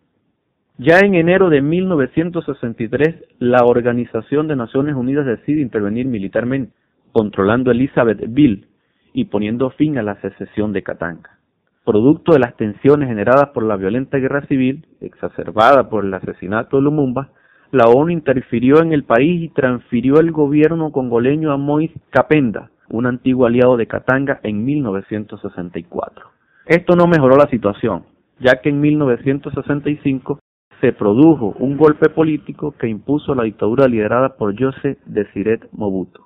Ya 0.78 1.00
en 1.00 1.14
enero 1.14 1.50
de 1.50 1.60
1963, 1.60 3.16
la 3.38 3.64
Organización 3.64 4.48
de 4.48 4.56
Naciones 4.56 4.94
Unidas 4.94 5.26
decide 5.26 5.60
intervenir 5.60 6.06
militarmente, 6.06 6.72
controlando 7.12 7.70
Elizabethville, 7.70 8.66
y 9.12 9.26
poniendo 9.26 9.70
fin 9.70 9.98
a 9.98 10.02
la 10.02 10.20
secesión 10.20 10.72
de 10.72 10.82
Katanga. 10.82 11.38
Producto 11.84 12.32
de 12.32 12.38
las 12.38 12.56
tensiones 12.56 13.08
generadas 13.08 13.48
por 13.48 13.64
la 13.64 13.76
violenta 13.76 14.18
guerra 14.18 14.46
civil, 14.46 14.86
exacerbada 15.00 15.88
por 15.88 16.04
el 16.04 16.14
asesinato 16.14 16.76
de 16.76 16.84
Lumumba, 16.84 17.30
la 17.72 17.88
ONU 17.88 18.10
interfirió 18.10 18.82
en 18.82 18.92
el 18.92 19.04
país 19.04 19.42
y 19.42 19.48
transfirió 19.48 20.20
el 20.20 20.30
gobierno 20.30 20.92
congoleño 20.92 21.52
a 21.52 21.56
Moise 21.56 21.98
Capenda, 22.10 22.70
un 22.90 23.06
antiguo 23.06 23.46
aliado 23.46 23.76
de 23.76 23.86
Katanga, 23.86 24.40
en 24.42 24.64
1964. 24.64 26.26
Esto 26.66 26.94
no 26.94 27.06
mejoró 27.06 27.36
la 27.36 27.48
situación, 27.48 28.04
ya 28.38 28.60
que 28.60 28.68
en 28.68 28.80
1965 28.80 30.38
se 30.80 30.92
produjo 30.92 31.54
un 31.58 31.76
golpe 31.76 32.10
político 32.10 32.74
que 32.78 32.88
impuso 32.88 33.34
la 33.34 33.44
dictadura 33.44 33.88
liderada 33.88 34.36
por 34.36 34.58
José 34.58 34.98
Desiret 35.06 35.68
Mobutu. 35.72 36.22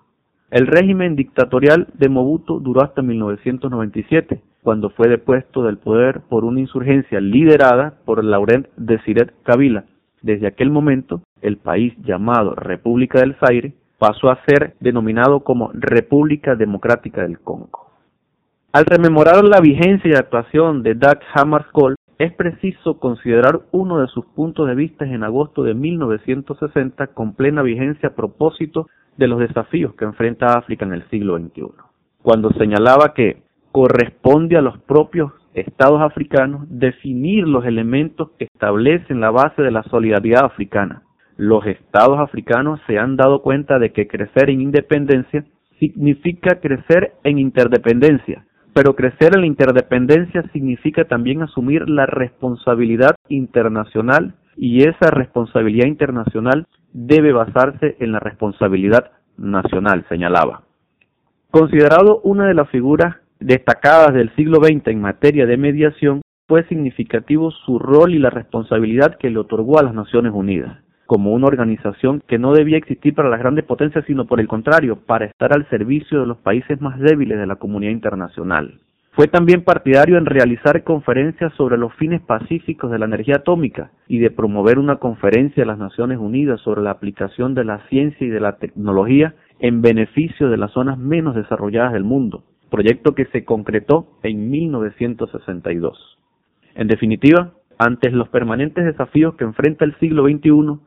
El 0.51 0.69
régimen 0.69 1.17
dictatorial 1.17 1.89
de 1.95 2.09
Mobutu 2.09 2.61
duró 2.61 2.83
hasta 2.83 3.03
1997, 3.03 4.41
cuando 4.63 4.91
fue 4.91 5.09
depuesto 5.09 5.65
del 5.65 5.77
poder 5.77 6.21
por 6.29 6.45
una 6.45 6.61
insurgencia 6.61 7.21
liderada 7.21 7.95
por 8.05 8.23
Laurent 8.25 8.69
Desiré 8.77 9.33
Kabila. 9.43 9.87
Desde 10.23 10.47
aquel 10.47 10.71
momento, 10.71 11.23
el 11.43 11.57
país 11.57 11.95
llamado 12.05 12.55
República 12.55 13.19
del 13.19 13.35
Zaire 13.37 13.75
pasó 13.99 14.31
a 14.31 14.39
ser 14.47 14.77
denominado 14.79 15.41
como 15.41 15.71
República 15.73 16.55
Democrática 16.55 17.23
del 17.23 17.41
Congo. 17.41 17.91
Al 18.73 18.85
rememorar 18.85 19.43
la 19.43 19.61
vigencia 19.61 20.11
y 20.11 20.15
actuación 20.15 20.85
de 20.85 20.95
Dag 20.95 21.21
Hammarskjöld, 21.35 21.97
es 22.19 22.33
preciso 22.33 22.99
considerar 22.99 23.63
uno 23.73 24.01
de 24.01 24.07
sus 24.07 24.25
puntos 24.27 24.69
de 24.69 24.75
vista 24.75 25.05
en 25.05 25.25
agosto 25.25 25.65
de 25.65 25.75
1960 25.75 27.09
con 27.09 27.35
plena 27.35 27.63
vigencia 27.63 28.11
a 28.11 28.15
propósito 28.15 28.87
de 29.17 29.29
los 29.29 29.39
desafíos 29.39 29.95
que 29.95 30.05
enfrenta 30.05 30.59
África 30.59 30.85
en 30.85 30.93
el 30.93 31.09
siglo 31.11 31.39
XXI, 31.39 31.63
cuando 32.23 32.51
señalaba 32.53 33.15
que 33.15 33.43
corresponde 33.73 34.57
a 34.57 34.63
los 34.63 34.79
propios 34.79 35.33
estados 35.55 36.01
africanos 36.01 36.67
definir 36.69 37.47
los 37.47 37.65
elementos 37.65 38.31
que 38.39 38.45
establecen 38.45 39.21
la 39.21 39.31
base 39.31 39.63
de 39.63 39.71
la 39.71 39.83
solidaridad 39.85 40.45
africana. 40.45 41.03
Los 41.37 41.67
estados 41.67 42.19
africanos 42.19 42.81
se 42.87 42.99
han 42.99 43.17
dado 43.17 43.43
cuenta 43.43 43.79
de 43.79 43.93
que 43.93 44.07
crecer 44.07 44.51
en 44.51 44.61
independencia 44.61 45.45
significa 45.79 46.61
crecer 46.61 47.15
en 47.25 47.39
interdependencia, 47.39 48.47
pero 48.73 48.95
crecer 48.95 49.35
en 49.35 49.43
la 49.43 49.47
interdependencia 49.47 50.43
significa 50.53 51.05
también 51.05 51.43
asumir 51.43 51.89
la 51.89 52.07
responsabilidad 52.07 53.15
internacional 53.29 54.35
y 54.57 54.83
esa 54.83 55.11
responsabilidad 55.11 55.87
internacional 55.87 56.67
debe 56.93 57.33
basarse 57.33 57.97
en 58.01 58.13
la 58.13 58.21
responsabilidad 58.21 59.13
nacional, 59.37 60.05
señalaba. 60.09 60.63
Considerado 61.51 62.21
una 62.23 62.47
de 62.47 62.55
las 62.55 62.69
figuras 62.71 63.17
destacadas 63.41 64.15
del 64.15 64.35
siglo 64.35 64.59
XX 64.63 64.89
en 64.89 65.01
materia 65.01 65.47
de 65.47 65.57
mediación, 65.57 66.23
fue 66.49 66.65
significativo 66.69 67.51
su 67.51 67.79
rol 67.79 68.15
y 68.15 68.19
la 68.19 68.31
responsabilidad 68.31 69.17
que 69.19 69.31
le 69.31 69.39
otorgó 69.39 69.79
a 69.79 69.83
las 69.83 69.95
Naciones 69.95 70.33
Unidas, 70.33 70.79
como 71.07 71.33
una 71.33 71.49
organización 71.49 72.23
que 72.29 72.39
no 72.39 72.53
debía 72.53 72.79
existir 72.79 73.15
para 73.15 73.29
las 73.29 73.41
grandes 73.41 73.65
potencias, 73.65 74.05
sino 74.07 74.27
por 74.27 74.41
el 74.41 74.47
contrario, 74.47 74.97
para 75.07 75.27
estar 75.27 75.53
al 75.53 75.69
servicio 75.71 76.21
de 76.21 76.27
los 76.27 76.39
países 76.39 76.81
más 76.81 77.01
débiles 77.01 77.39
de 77.39 77.47
la 77.47 77.57
comunidad 77.57 77.93
internacional. 77.93 78.81
Fue 79.17 79.29
también 79.29 79.65
partidario 79.65 80.19
en 80.19 80.27
realizar 80.27 80.85
conferencias 80.85 81.51
sobre 81.55 81.79
los 81.79 81.95
fines 81.95 82.21
pacíficos 82.21 82.91
de 82.91 82.99
la 82.99 83.07
energía 83.07 83.37
atómica 83.37 83.91
y 84.09 84.19
de 84.19 84.31
promover 84.31 84.79
una 84.79 84.97
conferencia 84.97 85.63
de 85.63 85.67
las 85.67 85.79
Naciones 85.79 86.19
Unidas 86.19 86.61
sobre 86.61 86.83
la 86.83 86.91
aplicación 86.91 87.55
de 87.55 87.65
la 87.65 87.79
ciencia 87.89 88.27
y 88.27 88.29
de 88.29 88.41
la 88.41 88.59
tecnología 88.59 89.35
en 89.59 89.81
beneficio 89.81 90.51
de 90.51 90.59
las 90.59 90.73
zonas 90.73 90.99
menos 90.99 91.35
desarrolladas 91.35 91.95
del 91.95 92.05
mundo, 92.05 92.45
proyecto 92.71 93.15
que 93.15 93.25
se 93.33 93.47
concretó 93.47 94.07
en 94.23 94.51
1962. 94.51 96.19
En 96.75 96.87
definitiva, 96.87 97.53
ante 97.79 98.11
los 98.11 98.29
permanentes 98.29 98.85
desafíos 98.85 99.35
que 99.37 99.45
enfrenta 99.45 99.87
el 99.87 99.99
siglo 99.99 100.25
XXI, 100.25 100.79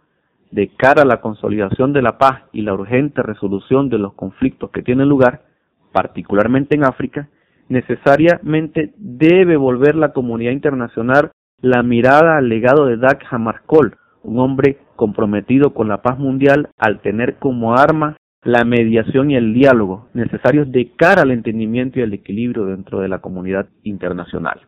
de 0.51 0.67
cara 0.77 1.01
a 1.01 1.05
la 1.05 1.19
consolidación 1.19 1.93
de 1.93 2.03
la 2.03 2.19
paz 2.19 2.43
y 2.51 2.61
la 2.61 2.75
urgente 2.75 3.23
resolución 3.23 3.89
de 3.89 3.97
los 3.97 4.13
conflictos 4.13 4.69
que 4.69 4.83
tienen 4.83 5.09
lugar, 5.09 5.45
particularmente 5.91 6.75
en 6.75 6.83
África, 6.83 7.27
necesariamente 7.69 8.93
debe 8.97 9.55
volver 9.55 9.95
la 9.95 10.11
comunidad 10.11 10.51
internacional 10.51 11.31
la 11.61 11.83
mirada 11.83 12.37
al 12.37 12.49
legado 12.49 12.85
de 12.85 12.97
Dag 12.97 13.19
Hammarskjöld, 13.29 13.93
un 14.23 14.39
hombre 14.39 14.77
comprometido 14.95 15.73
con 15.73 15.87
la 15.87 16.01
paz 16.01 16.17
mundial 16.17 16.69
al 16.77 17.01
tener 17.01 17.37
como 17.37 17.75
arma 17.75 18.17
la 18.43 18.63
mediación 18.63 19.31
y 19.31 19.35
el 19.35 19.53
diálogo 19.53 20.07
necesarios 20.13 20.71
de 20.71 20.91
cara 20.95 21.23
al 21.23 21.31
entendimiento 21.31 21.99
y 21.99 22.03
el 22.03 22.13
equilibrio 22.13 22.65
dentro 22.65 23.01
de 23.01 23.09
la 23.09 23.19
comunidad 23.19 23.67
internacional. 23.83 24.61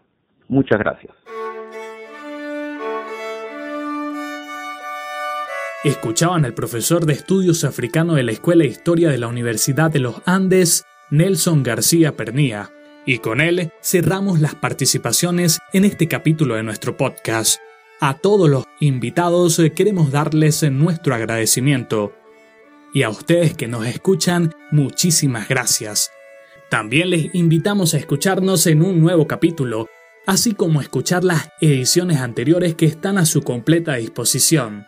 Muchas 0.47 0.79
gracias. 0.79 1.13
Escuchaban 5.83 6.45
al 6.45 6.53
profesor 6.53 7.05
de 7.05 7.13
estudios 7.13 7.63
africano 7.63 8.13
de 8.13 8.23
la 8.23 8.31
Escuela 8.31 8.63
de 8.63 8.69
Historia 8.69 9.09
de 9.09 9.17
la 9.17 9.27
Universidad 9.27 9.89
de 9.89 9.99
los 9.99 10.21
Andes, 10.27 10.85
Nelson 11.09 11.63
García 11.63 12.15
Pernía, 12.15 12.69
y 13.05 13.19
con 13.19 13.41
él 13.41 13.71
cerramos 13.81 14.39
las 14.39 14.55
participaciones 14.55 15.59
en 15.73 15.85
este 15.85 16.07
capítulo 16.07 16.55
de 16.55 16.63
nuestro 16.63 16.97
podcast. 16.97 17.59
A 17.99 18.15
todos 18.15 18.49
los 18.49 18.65
invitados 18.79 19.61
queremos 19.75 20.11
darles 20.11 20.63
nuestro 20.71 21.13
agradecimiento. 21.13 22.13
Y 22.93 23.03
a 23.03 23.09
ustedes 23.09 23.53
que 23.53 23.67
nos 23.67 23.85
escuchan, 23.85 24.53
muchísimas 24.71 25.47
gracias. 25.47 26.11
También 26.69 27.09
les 27.09 27.33
invitamos 27.35 27.93
a 27.93 27.97
escucharnos 27.97 28.65
en 28.67 28.81
un 28.81 29.01
nuevo 29.01 29.27
capítulo, 29.27 29.87
así 30.25 30.53
como 30.53 30.79
a 30.79 30.83
escuchar 30.83 31.23
las 31.23 31.49
ediciones 31.59 32.19
anteriores 32.19 32.75
que 32.75 32.85
están 32.85 33.17
a 33.17 33.25
su 33.25 33.43
completa 33.43 33.95
disposición. 33.95 34.87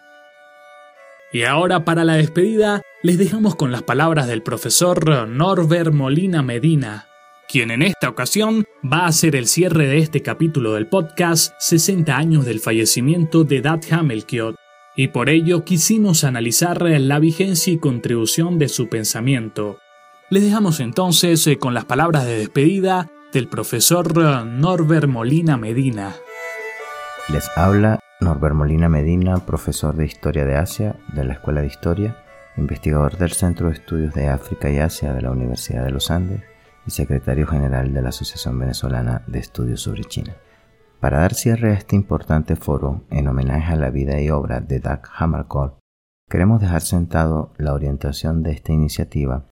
Y 1.32 1.44
ahora 1.44 1.84
para 1.84 2.04
la 2.04 2.16
despedida, 2.16 2.84
les 3.02 3.18
dejamos 3.18 3.56
con 3.56 3.72
las 3.72 3.84
palabras 3.84 4.28
del 4.28 4.44
profesor 4.44 5.28
Norbert 5.28 5.92
Molina 5.92 6.44
Medina, 6.44 7.08
quien 7.54 7.70
en 7.70 7.84
esta 7.84 8.10
ocasión 8.10 8.66
va 8.84 9.02
a 9.02 9.10
hacer 9.10 9.36
el 9.36 9.46
cierre 9.46 9.86
de 9.86 10.00
este 10.00 10.24
capítulo 10.24 10.74
del 10.74 10.88
podcast 10.88 11.54
60 11.60 12.18
años 12.18 12.46
del 12.46 12.60
fallecimiento 12.60 13.44
de 13.44 13.62
Dad 13.62 13.80
Hamelkiot, 13.92 14.56
y 14.96 15.10
por 15.10 15.30
ello 15.30 15.64
quisimos 15.64 16.24
analizar 16.24 16.82
la 16.82 17.20
vigencia 17.20 17.72
y 17.72 17.78
contribución 17.78 18.58
de 18.58 18.70
su 18.70 18.90
pensamiento. 18.90 19.78
Les 20.32 20.42
dejamos 20.42 20.80
entonces 20.80 21.46
eh, 21.46 21.60
con 21.60 21.76
las 21.76 21.86
palabras 21.86 22.26
de 22.26 22.40
despedida 22.40 23.12
del 23.32 23.48
profesor 23.48 24.18
Norbert 24.48 25.08
Molina 25.08 25.56
Medina. 25.56 26.16
Les 27.30 27.48
habla 27.56 28.00
Norbert 28.20 28.56
Molina 28.56 28.90
Medina, 28.90 29.46
profesor 29.46 29.96
de 29.96 30.08
Historia 30.08 30.44
de 30.46 30.56
Asia 30.56 30.96
de 31.14 31.24
la 31.24 31.34
Escuela 31.34 31.62
de 31.62 31.68
Historia, 31.68 32.18
investigador 32.58 33.16
del 33.20 33.32
Centro 33.32 33.68
de 33.68 33.74
Estudios 33.74 34.12
de 34.16 34.28
África 34.28 34.72
y 34.72 34.80
Asia 34.80 35.14
de 35.14 35.22
la 35.22 35.30
Universidad 35.30 35.86
de 35.86 35.92
los 35.92 36.10
Andes 36.10 36.42
y 36.86 36.92
secretario 36.92 37.48
general 37.48 37.94
de 37.94 38.02
la 38.02 38.10
Asociación 38.10 38.60
Venezolana 38.60 39.24
de 39.28 39.40
Estudios 39.40 39.82
sobre 39.82 40.04
China. 40.04 40.36
Para 41.00 41.20
dar 41.20 41.34
cierre 41.34 41.72
a 41.72 41.74
este 41.74 41.96
importante 41.96 42.56
foro 42.56 43.04
en 43.10 43.28
homenaje 43.28 43.74
a 43.74 43.76
la 43.76 43.90
vida 43.90 44.22
y 44.22 44.30
obra 44.30 44.62
de 44.62 44.80
Doug 44.80 45.02
Hammarskjöld, 45.18 45.74
queremos 46.30 46.62
dejar 46.62 46.82
sentado 46.82 47.54
la 47.58 47.74
orientación 47.74 48.44
de 48.44 48.52
esta 48.52 48.72
iniciativa, 48.72 49.50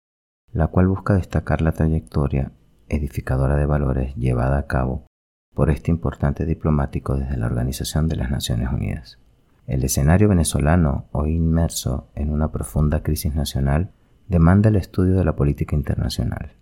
la 0.52 0.68
cual 0.68 0.88
busca 0.88 1.14
destacar 1.14 1.62
la 1.62 1.72
trayectoria 1.72 2.52
edificadora 2.90 3.56
de 3.56 3.66
valores 3.66 4.16
llevada 4.16 4.58
a 4.58 4.68
cabo 4.68 5.06
por 5.54 5.70
este 5.70 5.92
importante 5.92 6.46
diplomático 6.46 7.16
desde 7.16 7.38
la 7.38 7.48
Organización 7.48 8.08
de 8.08 8.16
las 8.16 8.30
Naciones 8.30 8.72
Unidas. 8.72 9.20
El 9.66 9.84
escenario 9.84 10.30
venezolano, 10.30 11.08
hoy 11.12 11.36
inmerso 11.36 12.10
en 12.16 12.32
una 12.32 12.52
profunda 12.52 13.04
crisis 13.04 13.36
nacional, 13.36 13.92
demanda 14.28 14.70
el 14.70 14.76
estudio 14.76 15.16
de 15.16 15.26
la 15.26 15.36
política 15.36 15.76
internacional 15.76 16.58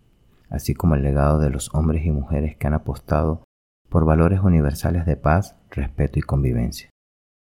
así 0.56 0.74
como 0.74 0.96
el 0.96 1.04
legado 1.04 1.40
de 1.40 1.50
los 1.50 1.70
hombres 1.74 2.06
y 2.06 2.12
mujeres 2.12 2.56
que 2.56 2.66
han 2.66 2.74
apostado 2.74 3.44
por 3.90 4.06
valores 4.06 4.40
universales 4.40 5.06
de 5.06 5.18
paz, 5.18 5.56
respeto 5.70 6.18
y 6.18 6.22
convivencia. 6.22 6.90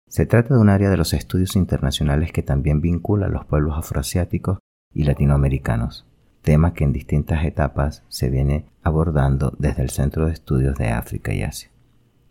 Se 0.09 0.25
trata 0.25 0.55
de 0.55 0.59
un 0.59 0.69
área 0.69 0.89
de 0.89 0.97
los 0.97 1.13
estudios 1.13 1.55
internacionales 1.55 2.31
que 2.31 2.41
también 2.41 2.81
vincula 2.81 3.27
a 3.27 3.29
los 3.29 3.45
pueblos 3.45 3.77
afroasiáticos 3.77 4.57
y 4.93 5.03
latinoamericanos, 5.03 6.07
tema 6.41 6.73
que 6.73 6.85
en 6.85 6.93
distintas 6.93 7.45
etapas 7.45 8.03
se 8.07 8.29
viene 8.29 8.65
abordando 8.81 9.53
desde 9.59 9.83
el 9.83 9.89
Centro 9.89 10.25
de 10.25 10.33
Estudios 10.33 10.75
de 10.75 10.89
África 10.89 11.33
y 11.33 11.43
Asia. 11.43 11.69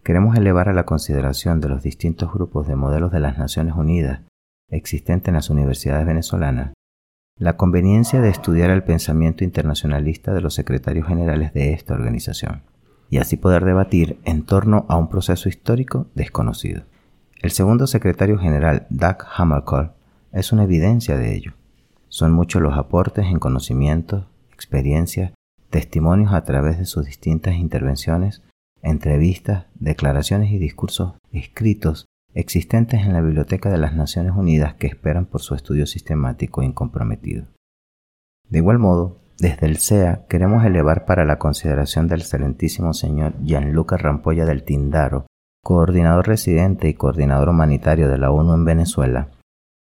Queremos 0.02 0.36
elevar 0.36 0.68
a 0.68 0.72
la 0.72 0.84
consideración 0.84 1.60
de 1.60 1.68
los 1.68 1.82
distintos 1.82 2.32
grupos 2.32 2.66
de 2.66 2.76
modelos 2.76 3.12
de 3.12 3.20
las 3.20 3.38
Naciones 3.38 3.74
Unidas 3.74 4.22
existentes 4.68 5.28
en 5.28 5.34
las 5.34 5.50
universidades 5.50 6.06
venezolanas 6.06 6.72
la 7.38 7.58
conveniencia 7.58 8.22
de 8.22 8.30
estudiar 8.30 8.70
el 8.70 8.82
pensamiento 8.82 9.44
internacionalista 9.44 10.32
de 10.32 10.40
los 10.40 10.54
secretarios 10.54 11.06
generales 11.06 11.52
de 11.52 11.74
esta 11.74 11.92
organización, 11.92 12.62
y 13.10 13.18
así 13.18 13.36
poder 13.36 13.64
debatir 13.64 14.18
en 14.24 14.44
torno 14.44 14.86
a 14.88 14.96
un 14.96 15.10
proceso 15.10 15.50
histórico 15.50 16.06
desconocido. 16.14 16.84
El 17.42 17.50
segundo 17.50 17.86
secretario 17.86 18.38
general, 18.38 18.86
Doug 18.88 19.18
Hammarskjöld, 19.36 19.90
es 20.32 20.52
una 20.52 20.64
evidencia 20.64 21.18
de 21.18 21.34
ello. 21.34 21.52
Son 22.08 22.32
muchos 22.32 22.62
los 22.62 22.78
aportes 22.78 23.26
en 23.26 23.38
conocimientos, 23.38 24.26
experiencias, 24.54 25.32
testimonios 25.68 26.32
a 26.32 26.44
través 26.44 26.78
de 26.78 26.86
sus 26.86 27.04
distintas 27.04 27.56
intervenciones, 27.56 28.42
entrevistas, 28.82 29.66
declaraciones 29.74 30.50
y 30.52 30.58
discursos 30.58 31.14
escritos 31.32 32.06
existentes 32.36 33.00
en 33.00 33.14
la 33.14 33.22
Biblioteca 33.22 33.70
de 33.70 33.78
las 33.78 33.94
Naciones 33.94 34.34
Unidas 34.36 34.74
que 34.74 34.86
esperan 34.86 35.24
por 35.24 35.40
su 35.40 35.54
estudio 35.54 35.86
sistemático 35.86 36.60
e 36.60 36.66
incomprometido. 36.66 37.46
De 38.48 38.58
igual 38.58 38.78
modo, 38.78 39.22
desde 39.38 39.66
el 39.66 39.78
CEA 39.78 40.26
queremos 40.28 40.64
elevar 40.64 41.06
para 41.06 41.24
la 41.24 41.38
consideración 41.38 42.08
del 42.08 42.20
excelentísimo 42.20 42.92
señor 42.92 43.34
Gianluca 43.42 43.96
Rampolla 43.96 44.44
del 44.44 44.64
Tindaro, 44.64 45.26
coordinador 45.62 46.28
residente 46.28 46.88
y 46.88 46.94
coordinador 46.94 47.48
humanitario 47.48 48.08
de 48.08 48.18
la 48.18 48.30
ONU 48.30 48.54
en 48.54 48.64
Venezuela, 48.66 49.30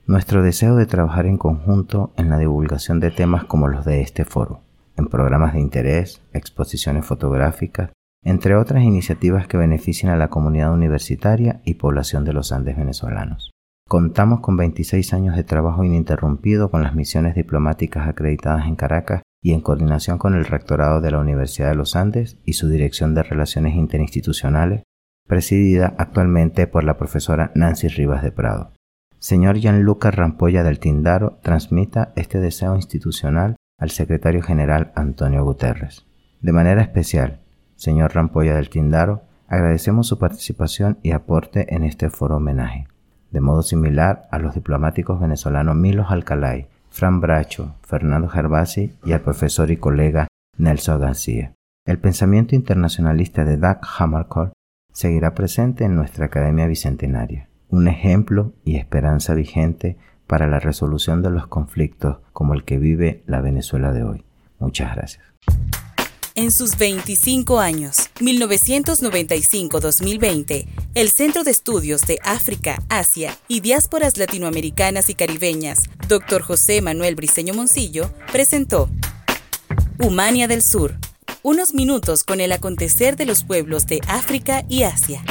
nuestro 0.06 0.44
deseo 0.44 0.76
de 0.76 0.86
trabajar 0.86 1.26
en 1.26 1.38
conjunto 1.38 2.12
en 2.18 2.30
la 2.30 2.38
divulgación 2.38 3.00
de 3.00 3.12
temas 3.12 3.46
como 3.46 3.70
los 3.70 3.86
de 3.86 4.02
este 4.02 4.26
foro, 4.26 4.62
en 4.98 5.08
programas 5.08 5.54
de 5.54 5.62
interés, 5.62 6.22
exposiciones 6.34 7.06
fotográficas, 7.06 7.92
entre 8.24 8.56
otras 8.56 8.84
iniciativas 8.84 9.48
que 9.48 9.58
benefician 9.58 10.12
a 10.12 10.18
la 10.18 10.30
comunidad 10.30 10.74
universitaria 10.74 11.62
y 11.66 11.76
población 11.76 12.24
de 12.26 12.34
los 12.34 12.52
Andes 12.52 12.78
venezolanos. 12.78 13.52
Contamos 13.88 14.40
con 14.40 14.56
26 14.56 15.14
años 15.14 15.36
de 15.36 15.44
trabajo 15.44 15.84
ininterrumpido 15.84 16.72
con 16.72 16.82
las 16.82 16.96
misiones 16.96 17.36
diplomáticas 17.36 18.08
acreditadas 18.08 18.66
en 18.68 18.76
Caracas 18.76 19.22
y 19.44 19.54
en 19.54 19.62
coordinación 19.62 20.18
con 20.18 20.36
el 20.36 20.46
Rectorado 20.46 21.02
de 21.02 21.12
la 21.12 21.20
Universidad 21.20 21.70
de 21.70 21.76
los 21.76 21.96
Andes 21.96 22.38
y 22.46 22.54
su 22.54 22.70
Dirección 22.70 23.16
de 23.16 23.24
Relaciones 23.24 23.76
Interinstitucionales, 23.76 24.84
presidida 25.28 25.96
actualmente 25.98 26.68
por 26.68 26.84
la 26.84 26.98
profesora 26.98 27.52
Nancy 27.56 27.88
Rivas 27.88 28.24
de 28.24 28.32
Prado. 28.32 28.72
Señor 29.20 29.58
Gianluca 29.58 30.10
Rampolla 30.10 30.64
del 30.64 30.80
Tindaro 30.80 31.40
transmita 31.44 32.14
este 32.16 32.40
deseo 32.40 32.76
institucional 32.76 33.56
al 33.78 33.90
secretario 33.90 34.42
general 34.42 34.94
Antonio 34.96 35.44
Guterres. 35.44 36.06
De 36.40 36.54
manera 36.54 36.82
especial, 36.82 37.41
Señor 37.82 38.14
Rampolla 38.14 38.54
del 38.54 38.70
Tindaro, 38.70 39.24
agradecemos 39.48 40.06
su 40.06 40.20
participación 40.20 41.00
y 41.02 41.14
aporte 41.14 41.74
en 41.74 41.84
este 41.84 42.12
foro 42.12 42.36
homenaje. 42.38 42.86
De 43.32 43.42
modo 43.42 43.64
similar 43.64 44.28
a 44.30 44.38
los 44.38 44.54
diplomáticos 44.54 45.20
venezolanos 45.20 45.76
Milos 45.76 46.12
Alcalay, 46.12 46.68
Fran 46.92 47.22
Bracho, 47.22 47.74
Fernando 47.82 48.30
Gervasi 48.30 48.94
y 49.04 49.14
al 49.14 49.22
profesor 49.22 49.72
y 49.72 49.78
colega 49.78 50.28
Nelson 50.60 51.02
García. 51.02 51.56
El 51.88 51.98
pensamiento 51.98 52.54
internacionalista 52.54 53.46
de 53.46 53.58
Doug 53.58 53.80
Hammarskjöld 53.98 54.52
seguirá 54.94 55.34
presente 55.34 55.84
en 55.84 55.96
nuestra 55.96 56.28
Academia 56.28 56.68
Bicentenaria, 56.68 57.50
un 57.70 57.88
ejemplo 57.88 58.54
y 58.64 58.76
esperanza 58.76 59.34
vigente 59.34 59.98
para 60.28 60.46
la 60.46 60.60
resolución 60.60 61.24
de 61.24 61.32
los 61.32 61.48
conflictos 61.48 62.20
como 62.32 62.54
el 62.54 62.64
que 62.64 62.78
vive 62.78 63.24
la 63.26 63.42
Venezuela 63.42 63.92
de 63.92 64.04
hoy. 64.04 64.24
Muchas 64.60 64.96
gracias 64.96 65.24
en 66.36 66.52
sus 66.52 66.78
25 66.78 67.60
años, 67.60 67.98
1995-2020, 68.20 70.68
el 70.96 71.10
Centro 71.10 71.44
de 71.44 71.52
Estudios 71.52 72.02
de 72.02 72.20
África, 72.24 72.82
Asia 72.90 73.38
y 73.48 73.62
Diásporas 73.62 74.18
Latinoamericanas 74.18 75.10
y 75.10 75.16
Caribeñas, 75.16 75.90
Dr. 76.08 76.42
José 76.42 76.82
Manuel 76.82 77.16
Briceño 77.16 77.54
Moncillo, 77.54 78.12
presentó 78.32 78.90
Humania 80.00 80.48
del 80.48 80.62
Sur, 80.62 80.96
Unos 81.44 81.74
minutos 81.74 82.24
con 82.24 82.40
el 82.40 82.52
acontecer 82.52 83.16
de 83.16 83.26
los 83.26 83.44
pueblos 83.44 83.88
de 83.88 84.00
África 84.08 84.64
y 84.70 84.84
Asia. 84.84 85.24